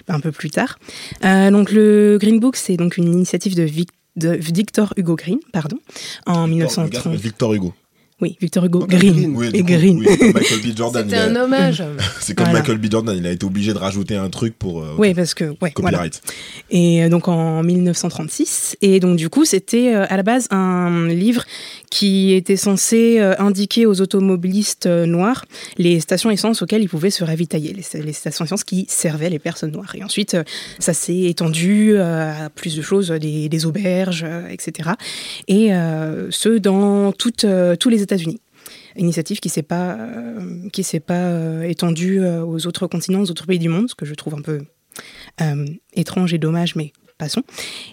un 0.09 0.21
peu 0.21 0.33
plus 0.33 0.51
tard. 0.51 0.79
Donc, 1.23 1.73
le 1.73 2.19
Green 2.21 2.41
Book, 2.41 2.57
c'est 2.57 2.77
donc 2.77 2.97
une 2.97 3.13
initiative 3.13 3.55
de, 3.55 3.65
Vic- 3.65 3.91
de 4.17 4.31
Victor 4.31 4.93
Hugo 4.97 5.15
Green, 5.17 5.39
pardon, 5.53 5.79
en 6.27 6.33
s'appelle 6.35 6.51
1930. 6.51 7.15
Victor 7.17 7.55
Hugo. 7.55 7.75
Oui, 8.19 8.39
Victor 8.41 8.65
Hugo 8.65 8.81
Ok, 8.81 8.89
Green, 8.89 9.13
Green. 9.13 9.37
Oui, 9.37 9.51
et 9.53 9.61
coup, 9.61 9.67
Green. 9.69 9.99
oui, 9.99 10.07
comme 10.19 10.33
Michael 10.33 10.61
B. 10.61 10.67
Jordan. 10.77 11.05
C'était 11.05 11.17
a- 11.21 11.25
un 11.27 11.37
hommage. 11.37 11.83
C'est 12.21 12.35
comme 12.35 12.47
Voilà. 12.47 12.61
Michael 12.61 12.79
B. 12.79 12.91
Jordan, 12.91 13.15
il 13.15 13.27
a 13.27 13.31
été 13.31 13.45
obligé 13.45 13.75
de 13.75 13.79
rajouter 13.79 14.17
un 14.17 14.31
truc 14.31 14.59
pour 14.59 14.83
euh, 14.83 14.95
Oui, 14.97 15.13
parce 15.13 15.35
que 15.35 15.45
ouais, 15.61 15.71
voilà. 15.77 15.99
copyright. 15.99 16.23
Et 16.71 17.05
euh, 17.05 17.11
donc 17.11 17.29
en 17.29 17.63
1936. 17.63 18.79
Et 18.81 19.01
donc 19.01 19.17
du 19.19 19.29
coup, 19.29 19.45
c'était 19.45 19.95
euh, 19.95 20.07
à 20.09 20.17
la 20.17 20.23
base 20.23 20.49
un 20.51 21.09
livre 21.09 21.45
qui 21.91 22.33
était 22.33 22.57
censé 22.57 23.21
euh, 23.21 23.35
indiquer 23.39 23.87
aux 23.87 24.01
automobilistes 24.01 24.87
euh, 24.87 25.07
noirs 25.07 25.45
les 25.79 26.01
stations 26.01 26.31
essence 26.31 26.63
auxquelles 26.63 26.83
ils 26.83 26.89
pouvaient 26.89 27.11
se 27.11 27.25
ravitailler, 27.25 27.73
les, 27.73 28.13
stations 28.13 28.45
essence 28.45 28.65
qui 28.65 28.87
servaient 28.89 29.31
les 29.31 29.39
personnes 29.39 29.73
noires. 29.73 29.95
Et 29.95 30.03
ensuite, 30.03 30.35
euh, 30.35 30.45
ça 30.79 30.93
s'est 30.95 31.23
étendu 31.23 31.97
à 31.99 32.51
plus 32.51 32.77
de 32.77 32.83
choses, 32.83 33.11
des, 33.11 33.67
auberges, 33.67 34.27
etc. 34.51 34.91
Et 35.49 35.69
ce, 35.69 36.59
dans 36.59 37.13
tous 37.13 37.89
les 37.89 38.03
États-Unis 38.03 38.41
initiative 38.97 39.41
qui 39.41 39.49
s'est 39.49 39.63
pas 39.63 39.99
qui 40.73 40.83
s'est 40.83 41.01
pas 41.01 41.67
étendue 41.67 42.21
aux 42.21 42.67
autres 42.67 42.87
continents, 42.87 43.21
aux 43.21 43.31
autres 43.31 43.47
pays 43.47 43.59
du 43.59 43.69
monde, 43.69 43.89
ce 43.89 43.95
que 43.95 44.07
je 44.07 44.15
trouve 44.15 44.35
un 44.35 44.43
peu 44.43 44.63
étrange 45.95 46.35
et 46.35 46.39
dommage, 46.39 46.77
mais 46.77 46.93
passons. 47.19 47.43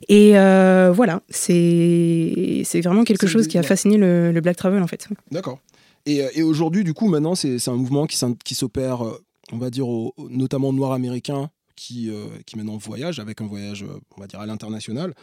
Et 0.09 0.37
euh, 0.37 0.91
voilà, 0.93 1.21
c'est 1.29 2.63
vraiment 2.83 3.03
quelque 3.03 3.27
chose 3.27 3.47
qui 3.47 3.57
a 3.57 3.63
fasciné 3.63 3.97
le, 3.97 4.31
le 4.31 4.41
Black 4.41 4.57
Travel 4.57 4.81
en 4.83 4.87
fait. 4.87 5.07
D'accord. 5.31 5.59
Et, 6.05 6.21
euh, 6.21 6.29
et 6.35 6.43
aujourd'hui, 6.43 6.83
du 6.83 6.93
coup, 6.93 7.07
maintenant, 7.07 7.35
c'est 7.35 7.67
un 7.67 7.75
mouvement 7.75 8.05
qui, 8.07 8.55
s'opère, 8.55 9.05
euh, 9.05 9.23
on 9.51 9.57
va 9.57 9.69
dire, 9.69 9.87
au- 9.87 10.13
notamment 10.29 10.69
aux 10.69 10.73
Noirs 10.73 10.91
américains 10.91 11.49
qui, 11.75 12.09
euh, 12.09 12.25
qui 12.45 12.57
maintenant 12.57 12.77
voyagent 12.77 13.19
avec 13.19 13.41
un 13.41 13.47
voyage, 13.47 13.85
on 14.17 14.21
va 14.21 14.27
dire, 14.27 14.39
à 14.39 14.45
l'international. 14.45 15.13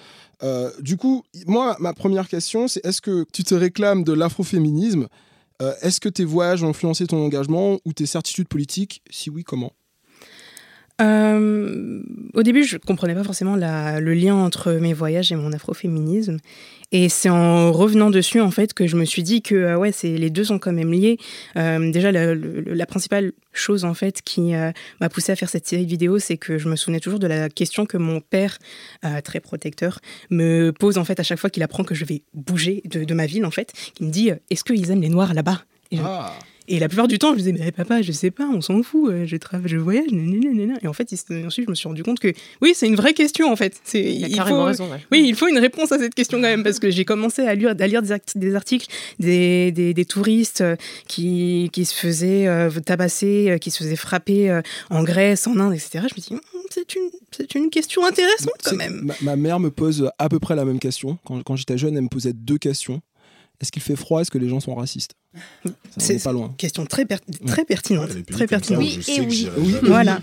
Euh, 0.43 0.71
du 0.81 0.97
coup, 0.97 1.23
moi, 1.47 1.77
ma 1.81 1.93
première 1.93 2.29
question, 2.29 2.67
c'est 2.67 2.85
est-ce 2.85 3.01
que 3.01 3.25
tu 3.33 3.45
te 3.45 3.55
réclames 3.55 4.05
de 4.05 4.13
l'afroféminisme? 4.13 5.07
Euh, 5.63 5.75
Est-ce 5.83 6.01
que 6.01 6.09
tes 6.09 6.25
voyages 6.25 6.63
ont 6.65 6.71
influencé 6.71 7.07
ton 7.07 7.23
engagement 7.23 7.79
ou 7.85 7.93
tes 7.93 8.07
certitudes 8.07 8.49
politiques? 8.49 9.03
Si 9.11 9.29
oui, 9.29 9.45
comment? 9.45 9.73
Euh, 11.01 12.03
au 12.35 12.43
début, 12.43 12.65
je 12.65 12.77
comprenais 12.77 13.15
pas 13.15 13.25
forcément 13.25 13.57
le 13.57 14.15
lien 14.15 14.35
entre 14.35 14.73
mes 14.73 14.93
voyages 14.93 15.33
et 15.33 15.37
mon 15.37 15.53
afroféminisme. 15.53 16.39
Et 16.93 17.09
c'est 17.09 17.29
en 17.31 17.71
revenant 17.71 18.11
dessus, 18.11 18.41
en 18.41 18.51
fait, 18.51 18.75
que 18.75 18.89
je 18.89 18.97
me 18.97 19.05
suis 19.05 19.23
dit 19.23 19.43
que 19.43 19.55
euh, 19.55 19.77
ouais, 19.77 19.93
les 20.03 20.29
deux 20.31 20.43
sont 20.45 20.59
quand 20.59 20.73
même 20.73 20.93
liés. 20.93 21.19
Euh, 21.57 21.91
déjà, 21.93 22.11
la, 22.11 22.35
le- 22.35 22.63
la 22.67 22.87
principale 22.87 23.31
chose, 23.53 23.85
en 23.85 23.95
fait, 23.95 24.23
qui 24.23 24.55
euh, 24.55 24.73
m'a 25.01 25.09
poussé 25.09 25.31
à 25.31 25.37
faire 25.37 25.49
cette 25.49 25.69
série 25.69 25.85
de 25.85 25.91
vidéos, 25.91 26.19
c'est 26.19 26.37
que 26.37 26.59
je 26.59 26.69
me 26.69 26.75
souvenais 26.75 26.99
toujours 26.99 27.21
de 27.21 27.29
la 27.29 27.49
question 27.49 27.87
que 27.87 27.97
mon 27.97 28.21
père, 28.21 28.59
très 29.25 29.41
protecteur, 29.41 30.01
me 30.31 30.71
pose, 30.73 30.99
en 30.99 31.05
fait, 31.05 31.21
à 31.21 31.23
chaque 31.23 31.39
fois 31.39 31.49
qu'il 31.51 31.63
apprend 31.63 31.85
que 31.85 31.95
je 31.95 32.05
vais 32.05 32.23
bouger 32.35 32.83
de, 32.87 33.15
ma 33.15 33.27
ville, 33.27 33.45
en 33.47 33.51
fait, 33.51 33.73
qui 33.95 34.05
me 34.05 34.11
dit 34.11 34.31
Est-ce 34.51 34.65
qu'ils 34.65 34.91
aiment 34.91 35.03
les 35.03 35.09
Noirs 35.09 35.33
là-bas? 35.35 35.63
Ah 36.03 36.33
et 36.71 36.79
la 36.79 36.89
plupart 36.89 37.09
du 37.09 37.19
temps, 37.19 37.33
je 37.33 37.39
disais, 37.39 37.53
mais 37.53 37.71
papa, 37.73 38.01
je 38.03 38.13
sais 38.13 38.31
pas, 38.31 38.49
on 38.49 38.61
s'en 38.61 38.83
fout, 38.83 39.11
euh, 39.11 39.27
je 39.27 39.37
travaille, 39.37 39.69
je 39.69 39.77
voyage, 39.77 40.11
nanana. 40.13 40.75
Et 40.83 40.87
en 40.89 40.93
fait, 40.93 41.09
ensuite, 41.47 41.67
je 41.67 41.71
me 41.71 41.75
suis 41.75 41.89
rendu 41.89 42.03
compte 42.03 42.21
que 42.21 42.33
oui, 42.63 42.73
c'est 42.75 42.87
une 42.87 42.97
vraie 42.97 43.13
question 43.15 43.51
en 43.53 43.57
fait. 43.57 43.81
C'est, 43.85 44.01
Il 44.03 44.25
a 44.25 44.29
il 44.29 44.35
carrément 44.35 44.61
faut, 44.61 44.65
raison. 44.65 44.91
ouais. 44.91 44.99
oui, 45.13 45.25
il 45.27 45.35
faut 45.35 45.49
une 45.49 45.59
réponse 45.59 45.93
à 45.93 45.99
cette 45.99 46.15
question 46.15 46.39
quand 46.39 46.43
même, 46.49 46.63
parce 46.63 46.79
que 46.79 46.91
j'ai 46.91 47.05
commencé 47.05 47.43
à 47.43 47.55
lire, 47.55 47.75
à 47.79 47.87
lire 47.87 48.03
des, 48.03 48.13
act- 48.13 48.39
des 48.39 48.55
articles 48.55 48.87
des, 49.19 49.73
des, 49.73 49.93
des 49.95 50.05
touristes 50.05 50.61
euh, 50.63 50.77
qui, 51.09 51.69
qui 51.73 51.85
se 51.85 51.95
faisaient 51.95 52.47
euh, 52.47 52.71
tabasser, 52.71 53.59
qui 53.61 53.71
se 53.71 53.79
faisaient 53.83 53.97
frapper 53.97 54.51
euh, 54.51 54.63
en 54.91 55.03
Grèce, 55.03 55.47
en 55.47 55.59
Inde, 55.59 55.75
etc. 55.75 56.05
Je 56.09 56.15
me 56.15 56.21
dis, 56.21 56.29
Hum, 56.33 56.41
c'est 56.71 56.95
une, 56.95 57.11
c'est 57.33 57.55
une 57.57 57.71
question 57.71 58.05
intéressante 58.07 58.53
quand 58.63 58.71
C'est- 58.71 58.77
même. 58.77 59.03
ma, 59.05 59.15
ma 59.23 59.37
mère 59.37 59.59
me 59.61 59.71
pose 59.71 60.11
à 60.19 60.29
peu 60.29 60.39
près 60.39 60.55
la 60.55 60.65
même 60.65 60.79
question. 60.79 61.19
Quand, 61.25 61.43
quand 61.43 61.57
j'étais 61.57 61.77
jeune, 61.79 61.97
elle 61.97 62.03
me 62.05 62.09
posait 62.09 62.33
deux 62.33 62.59
questions. 62.59 63.01
Est-ce 63.61 63.71
qu'il 63.71 63.83
fait 63.83 63.97
froid? 63.97 64.23
Est-ce 64.23 64.31
que 64.31 64.39
les 64.39 64.49
gens 64.49 64.59
sont 64.61 64.75
racistes? 64.75 65.13
C'est- 65.99 66.15
est 66.17 66.25
pas 66.25 66.33
loin. 66.33 66.53
Question 66.57 66.87
très, 66.87 67.05
per- 67.05 67.17
très 67.47 67.65
pertinente. 67.65 68.09
Ouais, 68.15 68.23
très 68.23 68.47
pertinente. 68.47 68.83
je 68.83 68.99
Oui 68.99 69.05
et 69.17 69.21
oui. 69.21 69.49
voilà. 69.83 70.21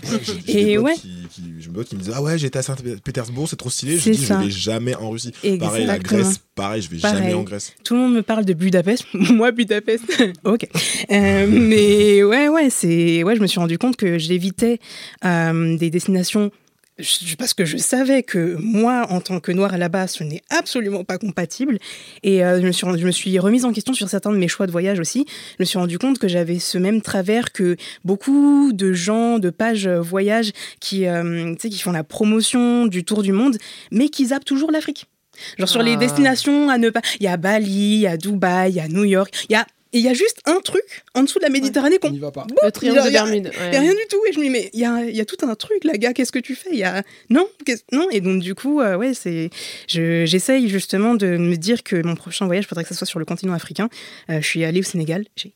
Et 0.48 0.76
ouais. 0.76 0.94
Qui, 0.96 1.08
qui, 1.30 1.42
j'ai 1.60 1.68
des 1.68 1.74
potes 1.74 1.88
qui 1.88 1.94
me 1.96 2.00
disent 2.00 2.12
Ah 2.14 2.20
ouais, 2.20 2.36
j'étais 2.36 2.58
à 2.58 2.62
Saint-Pétersbourg, 2.62 3.48
c'est 3.48 3.56
trop 3.56 3.70
stylé. 3.70 3.96
Je 3.96 4.10
dis 4.10 4.18
ça. 4.18 4.40
Je 4.40 4.46
vais 4.46 4.50
jamais 4.50 4.94
en 4.96 5.10
Russie. 5.10 5.32
Pareil, 5.58 5.86
la. 5.86 5.98
Grèce, 5.98 6.40
pareil, 6.54 6.82
je 6.82 6.90
vais 6.90 6.98
Pareil. 6.98 7.18
jamais 7.22 7.34
en 7.34 7.42
Grèce. 7.44 7.72
Tout 7.84 7.94
le 7.94 8.00
monde 8.00 8.14
me 8.14 8.22
parle 8.22 8.44
de 8.44 8.52
Budapest. 8.54 9.04
Moi, 9.14 9.52
Budapest, 9.52 10.04
ok. 10.44 10.66
Euh, 11.10 11.46
mais 11.48 12.22
ouais, 12.24 12.48
ouais, 12.48 12.68
c'est, 12.70 13.22
ouais, 13.22 13.36
je 13.36 13.40
me 13.40 13.46
suis 13.46 13.60
rendu 13.60 13.78
compte 13.78 13.96
que 13.96 14.18
j'évitais 14.18 14.78
euh, 15.24 15.76
des 15.78 15.90
destinations 15.90 16.50
je- 16.50 16.67
parce 17.38 17.54
que 17.54 17.64
je 17.64 17.76
savais 17.76 18.22
que 18.22 18.56
moi, 18.60 19.06
en 19.10 19.20
tant 19.20 19.40
que 19.40 19.52
noire 19.52 19.76
là-bas, 19.78 20.06
ce 20.06 20.24
n'est 20.24 20.42
absolument 20.50 21.04
pas 21.04 21.18
compatible. 21.18 21.78
Et 22.22 22.44
euh, 22.44 22.60
je, 22.60 22.66
me 22.66 22.72
suis, 22.72 22.86
je 22.98 23.06
me 23.06 23.10
suis 23.12 23.38
remise 23.38 23.64
en 23.64 23.72
question 23.72 23.94
sur 23.94 24.08
certains 24.08 24.32
de 24.32 24.36
mes 24.36 24.48
choix 24.48 24.66
de 24.66 24.72
voyage 24.72 24.98
aussi. 24.98 25.24
Je 25.28 25.56
me 25.60 25.64
suis 25.64 25.78
rendu 25.78 25.98
compte 25.98 26.18
que 26.18 26.28
j'avais 26.28 26.58
ce 26.58 26.78
même 26.78 27.00
travers 27.00 27.52
que 27.52 27.76
beaucoup 28.04 28.72
de 28.72 28.92
gens 28.92 29.38
de 29.38 29.50
pages 29.50 29.86
euh, 29.86 30.00
voyage 30.00 30.52
qui, 30.80 31.06
euh, 31.06 31.54
qui 31.54 31.78
font 31.78 31.92
la 31.92 32.04
promotion 32.04 32.86
du 32.86 33.04
tour 33.04 33.22
du 33.22 33.32
monde, 33.32 33.56
mais 33.92 34.08
qui 34.08 34.26
zappent 34.26 34.44
toujours 34.44 34.70
l'Afrique. 34.72 35.06
Genre 35.56 35.68
sur 35.68 35.82
les 35.82 35.92
Ah. 35.92 35.96
destinations 35.98 36.68
à 36.68 36.78
ne 36.78 36.90
pas. 36.90 37.00
Il 37.20 37.24
y 37.24 37.28
a 37.28 37.36
Bali, 37.36 37.68
il 37.68 38.00
y 38.00 38.06
a 38.08 38.16
Dubaï, 38.16 38.72
il 38.72 38.76
y 38.76 38.80
a 38.80 38.88
New 38.88 39.04
York, 39.04 39.32
il 39.48 39.52
y 39.52 39.56
a 39.56 39.66
Et 39.92 39.98
il 39.98 40.04
y 40.04 40.08
a 40.08 40.12
juste 40.14 40.40
un 40.44 40.60
truc 40.60 40.82
en 41.14 41.22
dessous 41.22 41.38
de 41.38 41.44
la 41.44 41.50
Méditerranée 41.50 41.98
qu'on. 41.98 42.08
On 42.08 42.12
n'y 42.12 42.18
va 42.18 42.30
pas. 42.30 42.44
Boum, 42.44 42.56
Le 42.62 42.70
triangle 42.72 43.00
il 43.06 43.12
y 43.12 43.16
a- 43.16 43.22
de 43.24 43.26
Bermude. 43.30 43.50
Il 43.68 43.72
y 43.72 43.76
a 43.76 43.80
rien 43.80 43.92
du 43.94 44.06
tout. 44.10 44.18
Et 44.28 44.32
je 44.32 44.38
me 44.38 44.44
dis, 44.44 44.50
mais 44.50 44.70
il 44.74 44.80
y 44.80 44.84
a, 44.84 45.02
il 45.04 45.16
y 45.16 45.20
a 45.20 45.24
tout 45.24 45.38
un 45.46 45.54
truc, 45.54 45.84
là, 45.84 45.94
gars, 45.96 46.12
qu'est-ce 46.12 46.32
que 46.32 46.38
tu 46.38 46.54
fais? 46.54 46.70
Il 46.72 46.78
y 46.78 46.84
a... 46.84 47.02
Non, 47.30 47.48
non. 47.92 48.08
Et 48.10 48.20
donc, 48.20 48.42
du 48.42 48.54
coup, 48.54 48.80
euh, 48.80 48.96
ouais, 48.96 49.14
c'est. 49.14 49.50
je- 49.88 50.24
J'essaye 50.26 50.68
justement 50.68 51.14
de 51.14 51.36
me 51.38 51.56
dire 51.56 51.82
que 51.82 52.02
mon 52.02 52.14
prochain 52.16 52.46
voyage, 52.46 52.66
faudrait 52.66 52.84
que 52.84 52.90
ça 52.90 52.94
soit 52.94 53.06
sur 53.06 53.18
le 53.18 53.24
continent 53.24 53.54
africain. 53.54 53.88
Euh, 54.30 54.40
je 54.40 54.46
suis 54.46 54.64
allée 54.64 54.80
au 54.80 54.84
Sénégal. 54.84 55.24
J'ai. 55.36 55.54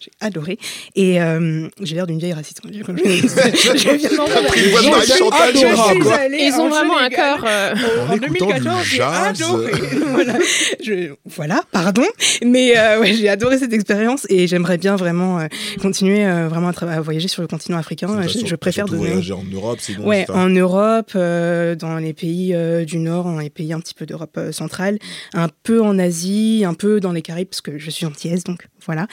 J'ai 0.00 0.10
adoré. 0.20 0.58
Et 0.94 1.20
euh, 1.22 1.68
j'ai 1.80 1.94
l'air 1.94 2.06
d'une 2.06 2.18
vieille 2.18 2.32
raciste. 2.34 2.60
Je, 2.64 2.70
je, 2.72 2.82
je 2.82 3.90
viens 3.96 4.10
d'entendre. 4.10 4.56
Une 4.56 4.70
voix 4.70 4.80
de 4.80 4.84
Je 4.86 4.90
Marie 4.90 5.06
suis- 5.06 5.18
Chantal, 5.18 5.50
je 5.54 5.58
je 5.60 5.66
crois, 5.72 5.90
suis 5.90 5.98
quoi. 6.00 6.14
allée 6.16 6.38
Ils 6.40 6.54
ont 6.54 6.66
en 6.66 6.68
vraiment 6.68 6.98
un 6.98 7.08
cœur. 7.08 7.44
euh, 7.46 7.74
en, 8.08 8.12
En 8.12 8.14
écoutant 8.16 8.46
du 8.46 8.62
2014, 8.62 8.84
j'ai 8.84 9.02
adoré. 9.02 9.72
voilà. 10.12 10.34
Je- 10.82 11.12
voilà, 11.24 11.62
pardon. 11.72 12.04
Mais 12.44 12.76
euh, 12.78 13.00
ouais, 13.00 13.14
j'ai 13.14 13.28
adoré 13.28 13.58
cette 13.58 13.72
expérience 13.72 14.26
et 14.28 14.46
j'aimerais 14.46 14.78
bien 14.78 14.96
vraiment 14.96 15.38
euh, 15.40 15.46
continuer 15.80 16.24
euh, 16.26 16.48
vraiment 16.48 16.68
à, 16.68 17.00
voyager 17.00 17.28
sur 17.28 17.42
le 17.42 17.48
continent 17.48 17.78
africain. 17.78 18.08
Je, 18.22 18.28
sur- 18.28 18.46
je 18.46 18.56
préfère 18.56 18.86
donner. 18.86 19.06
voyager 19.08 19.32
en 19.32 19.44
Europe, 19.50 19.78
c'est 19.80 19.94
bon. 19.94 20.04
Ouais, 20.06 20.26
en 20.30 20.48
Europe, 20.50 21.12
euh, 21.14 21.74
dans 21.74 21.96
les 21.96 22.12
pays 22.12 22.54
euh, 22.54 22.84
du 22.84 22.98
Nord, 22.98 23.24
dans 23.24 23.38
les 23.38 23.50
pays 23.50 23.72
un 23.72 23.80
petit 23.80 23.94
peu 23.94 24.04
d'Europe 24.06 24.34
euh, 24.36 24.52
centrale, 24.52 24.98
un 25.34 25.48
peu 25.62 25.80
en 25.82 25.98
Asie, 25.98 26.64
un 26.66 26.74
peu 26.74 27.00
dans 27.00 27.12
les 27.12 27.22
Caraïbes, 27.22 27.48
parce 27.48 27.60
que 27.62 27.78
je 27.78 27.90
suis 27.90 28.06
antillaise, 28.06 28.44
donc 28.44 28.66
voilà. 28.86 29.06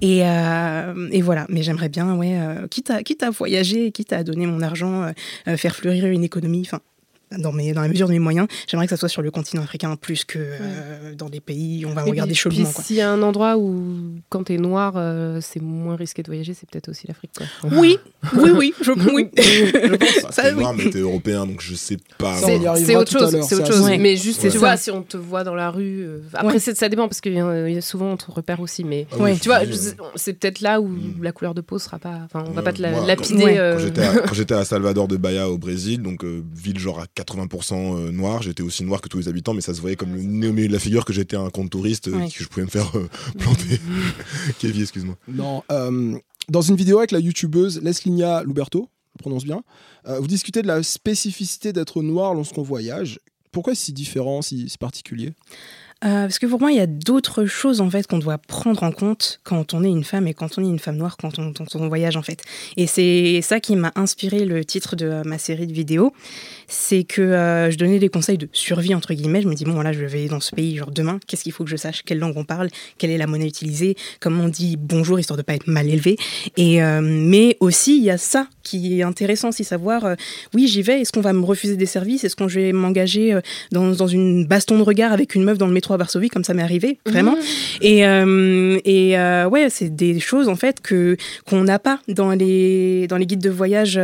Et, 0.00 0.22
euh, 0.24 1.08
et 1.10 1.22
voilà, 1.22 1.46
mais 1.48 1.62
j'aimerais 1.62 1.88
bien, 1.88 2.14
ouais, 2.16 2.38
euh, 2.38 2.66
quitte, 2.68 2.90
à, 2.90 3.02
quitte 3.02 3.22
à 3.22 3.30
voyager, 3.30 3.92
quitte 3.92 4.12
à 4.12 4.22
donner 4.24 4.46
mon 4.46 4.60
argent, 4.60 5.12
euh, 5.48 5.56
faire 5.56 5.74
fleurir 5.74 6.06
une 6.06 6.24
économie, 6.24 6.62
enfin, 6.66 6.80
dans, 7.38 7.52
mes, 7.52 7.72
dans 7.72 7.82
la 7.82 7.88
mesure 7.88 8.06
de 8.08 8.12
mes 8.12 8.18
moyens, 8.18 8.46
j'aimerais 8.68 8.86
que 8.86 8.90
ça 8.90 8.96
soit 8.96 9.08
sur 9.08 9.22
le 9.22 9.30
continent 9.30 9.62
africain 9.62 9.94
plus 9.96 10.24
que 10.24 10.38
euh, 10.38 11.14
dans 11.14 11.28
des 11.28 11.40
pays 11.40 11.84
où 11.84 11.88
on 11.88 11.94
va 11.94 12.02
Et 12.06 12.10
regarder 12.10 12.32
puis- 12.32 12.40
chaudement. 12.40 12.68
S'il 12.70 12.96
y 12.96 13.00
a 13.00 13.10
un 13.10 13.22
endroit 13.22 13.56
où, 13.56 13.86
quand 14.28 14.44
t'es 14.44 14.56
noir, 14.56 14.94
euh, 14.96 15.38
c'est 15.40 15.60
moins 15.62 15.96
risqué 15.96 16.22
de 16.22 16.28
voyager, 16.28 16.54
c'est 16.54 16.68
peut-être 16.68 16.88
aussi 16.88 17.06
l'Afrique. 17.06 17.30
quoi. 17.36 17.46
Oui, 17.80 17.98
oui, 18.36 18.50
oui, 18.56 18.74
je, 18.80 18.90
oui. 19.14 19.28
Bah, 19.34 19.98
Ça, 20.30 20.42
t'es 20.42 20.52
oui. 20.52 20.60
noir, 20.60 20.74
mais 20.74 20.90
t'es 20.90 20.98
européen, 21.00 21.46
donc 21.46 21.60
je 21.60 21.74
sais 21.74 21.96
pas. 22.18 22.34
Ça, 22.36 22.46
C'est 22.76 22.96
autre 22.96 23.10
chose, 23.12 23.30
c'est 23.48 23.54
autre 23.54 23.66
ça, 23.66 23.72
chose. 23.72 23.90
Mais 23.98 24.16
juste, 24.16 24.42
Ouais. 24.42 24.50
tu 24.50 24.58
vois, 24.58 24.76
si 24.76 24.90
on 24.90 25.02
te 25.02 25.16
voit 25.16 25.44
dans 25.44 25.54
la 25.54 25.70
rue. 25.70 26.02
euh, 26.02 26.18
Après, 26.34 26.54
Ouais. 26.54 26.58
c'est- 26.58 26.76
ça 26.76 26.88
dépend 26.88 27.06
parce 27.08 27.20
qu'il 27.20 27.34
y, 27.34 27.40
a- 27.40 27.68
il 27.68 27.74
y 27.74 27.78
a 27.78 27.80
souvent 27.80 28.12
on 28.12 28.16
te 28.16 28.30
repère 28.30 28.60
aussi. 28.60 28.84
Mais 28.84 29.06
Ah 29.12 29.16
oui, 29.20 29.38
tu 29.38 29.48
vois, 29.48 29.60
c'est- 30.16 30.32
peut-être 30.34 30.60
là 30.60 30.80
où 30.80 30.88
Mm. 30.88 31.22
la 31.22 31.32
couleur 31.32 31.54
de 31.54 31.60
peau 31.60 31.78
sera 31.78 31.98
pas. 31.98 32.18
Enfin, 32.24 32.44
on 32.46 32.50
va 32.50 32.56
Ouais, 32.58 32.64
pas 32.64 32.72
te 32.72 32.82
la- 32.82 33.04
lapider. 33.06 33.78
Quand 34.26 34.34
j'étais 34.34 34.54
à, 34.54 34.64
Salvador 34.64 35.06
de 35.08 35.16
Bahia 35.16 35.48
au 35.48 35.58
Brésil, 35.58 36.02
donc 36.02 36.24
ville 36.24 36.78
genre 36.78 37.00
à 37.00 37.06
80% 37.22 37.74
euh, 38.08 38.10
noir, 38.12 38.42
j'étais 38.42 38.62
aussi 38.62 38.84
noir 38.84 39.00
que 39.00 39.08
tous 39.08 39.18
les 39.18 39.28
habitants, 39.28 39.54
mais 39.54 39.60
ça 39.60 39.74
se 39.74 39.80
voyait 39.80 39.96
comme 39.96 40.14
le 40.14 40.22
nez 40.22 40.48
au 40.48 40.52
milieu 40.52 40.68
de 40.68 40.72
la 40.72 40.78
figure 40.78 41.04
que 41.04 41.12
j'étais 41.12 41.36
un 41.36 41.50
compte 41.50 41.70
touriste, 41.70 42.08
euh, 42.08 42.12
Ouais. 42.16 42.28
que 42.28 42.42
je 42.42 42.48
pouvais 42.48 42.64
me 42.64 42.70
faire 42.70 42.90
euh, 42.96 43.08
planter. 43.38 43.80
Kevin, 44.58 44.82
excuse-moi. 44.82 45.16
Non. 45.28 45.62
euh, 45.70 46.16
dans 46.48 46.62
une 46.62 46.76
vidéo 46.76 46.98
avec 46.98 47.12
la 47.12 47.20
youtubeuse 47.20 47.80
Leslinia 47.82 48.42
Luberto, 48.44 48.88
je 49.16 49.22
prononce 49.22 49.44
bien, 49.44 49.62
euh, 50.08 50.18
vous 50.18 50.26
discutez 50.26 50.62
de 50.62 50.66
la 50.66 50.82
spécificité 50.82 51.72
d'être 51.72 52.02
noir 52.02 52.34
lorsqu'on 52.34 52.62
voyage. 52.62 53.18
Pourquoi 53.52 53.74
c'est 53.74 53.86
si 53.86 53.92
différent, 53.92 54.42
si, 54.42 54.68
si 54.68 54.78
particulier? 54.78 55.32
Euh, 56.02 56.22
parce 56.22 56.38
que 56.38 56.46
pour 56.46 56.60
moi, 56.60 56.72
il 56.72 56.78
y 56.78 56.80
a 56.80 56.86
d'autres 56.86 57.44
choses 57.44 57.82
en 57.82 57.90
fait 57.90 58.06
qu'on 58.06 58.18
doit 58.18 58.38
prendre 58.38 58.82
en 58.84 58.90
compte 58.90 59.38
quand 59.44 59.74
on 59.74 59.84
est 59.84 59.90
une 59.90 60.02
femme 60.04 60.26
et 60.26 60.32
quand 60.32 60.56
on 60.56 60.62
est 60.64 60.68
une 60.68 60.78
femme 60.78 60.96
noire, 60.96 61.18
quand 61.18 61.38
on, 61.38 61.52
quand 61.52 61.76
on 61.76 61.88
voyage 61.88 62.16
en 62.16 62.22
fait. 62.22 62.42
Et 62.78 62.86
c'est 62.86 63.40
ça 63.42 63.60
qui 63.60 63.76
m'a 63.76 63.92
inspiré 63.96 64.46
le 64.46 64.64
titre 64.64 64.96
de 64.96 65.20
ma 65.26 65.36
série 65.36 65.66
de 65.66 65.74
vidéos. 65.74 66.14
C'est 66.72 67.02
que 67.02 67.20
euh, 67.20 67.68
je 67.72 67.76
donnais 67.76 67.98
des 67.98 68.08
conseils 68.08 68.38
de 68.38 68.48
survie 68.52 68.94
entre 68.94 69.12
guillemets. 69.12 69.42
Je 69.42 69.48
me 69.48 69.54
dis 69.54 69.64
bon 69.64 69.72
voilà, 69.72 69.92
je 69.92 70.04
vais 70.04 70.26
dans 70.28 70.38
ce 70.38 70.54
pays 70.54 70.76
genre 70.76 70.92
demain. 70.92 71.18
Qu'est-ce 71.26 71.42
qu'il 71.42 71.50
faut 71.50 71.64
que 71.64 71.70
je 71.70 71.76
sache? 71.76 72.02
Quelle 72.04 72.20
langue 72.20 72.36
on 72.36 72.44
parle? 72.44 72.68
Quelle 72.96 73.10
est 73.10 73.18
la 73.18 73.26
monnaie 73.26 73.48
utilisée? 73.48 73.96
Comment 74.20 74.44
on 74.44 74.48
dit 74.48 74.76
bonjour 74.78 75.18
histoire 75.18 75.36
de 75.36 75.42
pas 75.42 75.54
être 75.54 75.66
mal 75.66 75.88
élevé 75.88 76.16
Et 76.56 76.80
euh, 76.80 77.00
mais 77.02 77.56
aussi 77.58 77.96
il 77.98 78.04
y 78.04 78.10
a 78.10 78.18
ça 78.18 78.46
qui 78.62 79.00
est 79.00 79.02
intéressant, 79.02 79.50
si 79.50 79.64
savoir. 79.64 80.04
euh, 80.04 80.14
oui, 80.54 80.68
j'y 80.68 80.82
vais. 80.82 81.00
Est-ce 81.00 81.10
qu'on 81.10 81.22
va 81.22 81.32
me 81.32 81.44
refuser 81.44 81.76
des 81.76 81.86
services? 81.86 82.22
Est-ce 82.22 82.36
que 82.36 82.46
je 82.46 82.60
vais 82.60 82.72
m'engager 82.72 83.36
dans, 83.72 83.90
dans 83.90 84.06
une 84.06 84.46
baston 84.46 84.78
de 84.78 84.82
regard 84.82 85.12
avec 85.12 85.34
une 85.34 85.42
meuf 85.42 85.58
dans 85.58 85.66
le 85.66 85.72
métro 85.72 85.94
à 85.94 85.96
Varsovie, 85.96 86.28
comme 86.28 86.44
ça 86.44 86.54
m'est 86.54 86.62
arrivé, 86.62 86.98
vraiment? 87.04 87.36
Et, 87.80 88.06
euh, 88.06 88.78
et 88.84 89.18
euh, 89.18 89.48
ouais, 89.48 89.70
c'est 89.70 89.88
des 89.96 90.20
choses 90.20 90.48
en 90.48 90.54
fait 90.54 90.80
que 90.80 91.16
qu'on 91.46 91.64
n'a 91.64 91.80
pas 91.80 91.98
dans 92.06 92.30
les 92.30 93.08
dans 93.08 93.16
les 93.16 93.26
guides 93.26 93.42
de 93.42 93.50
voyage 93.50 93.98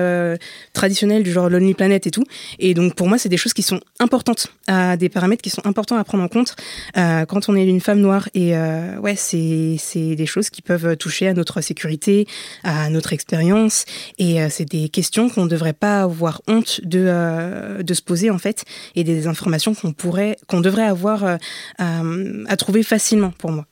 traditionnels 0.73 1.23
du 1.23 1.31
genre 1.31 1.49
Lonely 1.49 1.75
Planet 1.75 2.05
et 2.05 2.11
tout. 2.11 2.25
Et 2.59 2.75
donc 2.75 2.95
pour 2.95 3.09
moi, 3.09 3.19
c'est 3.19 3.29
des 3.29 3.37
choses 3.37 3.55
qui 3.55 3.63
sont 3.63 3.81
importantes, 3.99 4.49
à 4.67 4.97
des 4.97 5.09
paramètres 5.09 5.43
qui 5.43 5.51
sont 5.51 5.67
importants 5.67 5.97
à 5.97 6.05
prendre 6.05 6.25
en 6.25 6.29
compte 6.29 6.57
euh, 6.97 7.25
quand 7.27 7.49
on 7.49 7.57
est 7.57 7.67
une 7.67 7.81
femme 7.81 8.01
noire. 8.01 8.29
Et 8.35 8.57
euh, 8.57 8.99
ouais, 8.99 9.17
c'est 9.17 9.77
c'est 9.79 10.15
des 10.17 10.27
choses 10.27 10.51
qui 10.51 10.63
peuvent 10.63 10.97
toucher 10.97 11.29
à 11.29 11.35
notre 11.35 11.61
sécurité, 11.61 12.27
à 12.65 12.91
notre 12.91 13.13
expérience. 13.13 13.85
Et 14.19 14.43
euh, 14.43 14.49
c'est 14.51 14.65
des 14.65 14.89
questions 14.89 15.29
qu'on 15.29 15.45
ne 15.45 15.51
devrait 15.51 15.73
pas 15.73 16.03
avoir 16.03 16.43
honte 16.49 16.81
de 16.85 17.05
euh, 17.07 17.83
de 17.83 17.95
se 17.95 18.03
poser 18.03 18.31
en 18.31 18.39
fait, 18.39 18.65
et 18.95 19.05
des 19.05 19.27
informations 19.27 19.75
qu'on 19.75 19.93
pourrait 19.93 20.37
qu'on 20.49 20.61
devrait 20.61 20.87
avoir 20.87 21.25
euh, 21.25 22.45
à 22.49 22.57
trouver 22.57 22.83
facilement 22.83 23.33
pour 23.39 23.53
moi. 23.53 23.67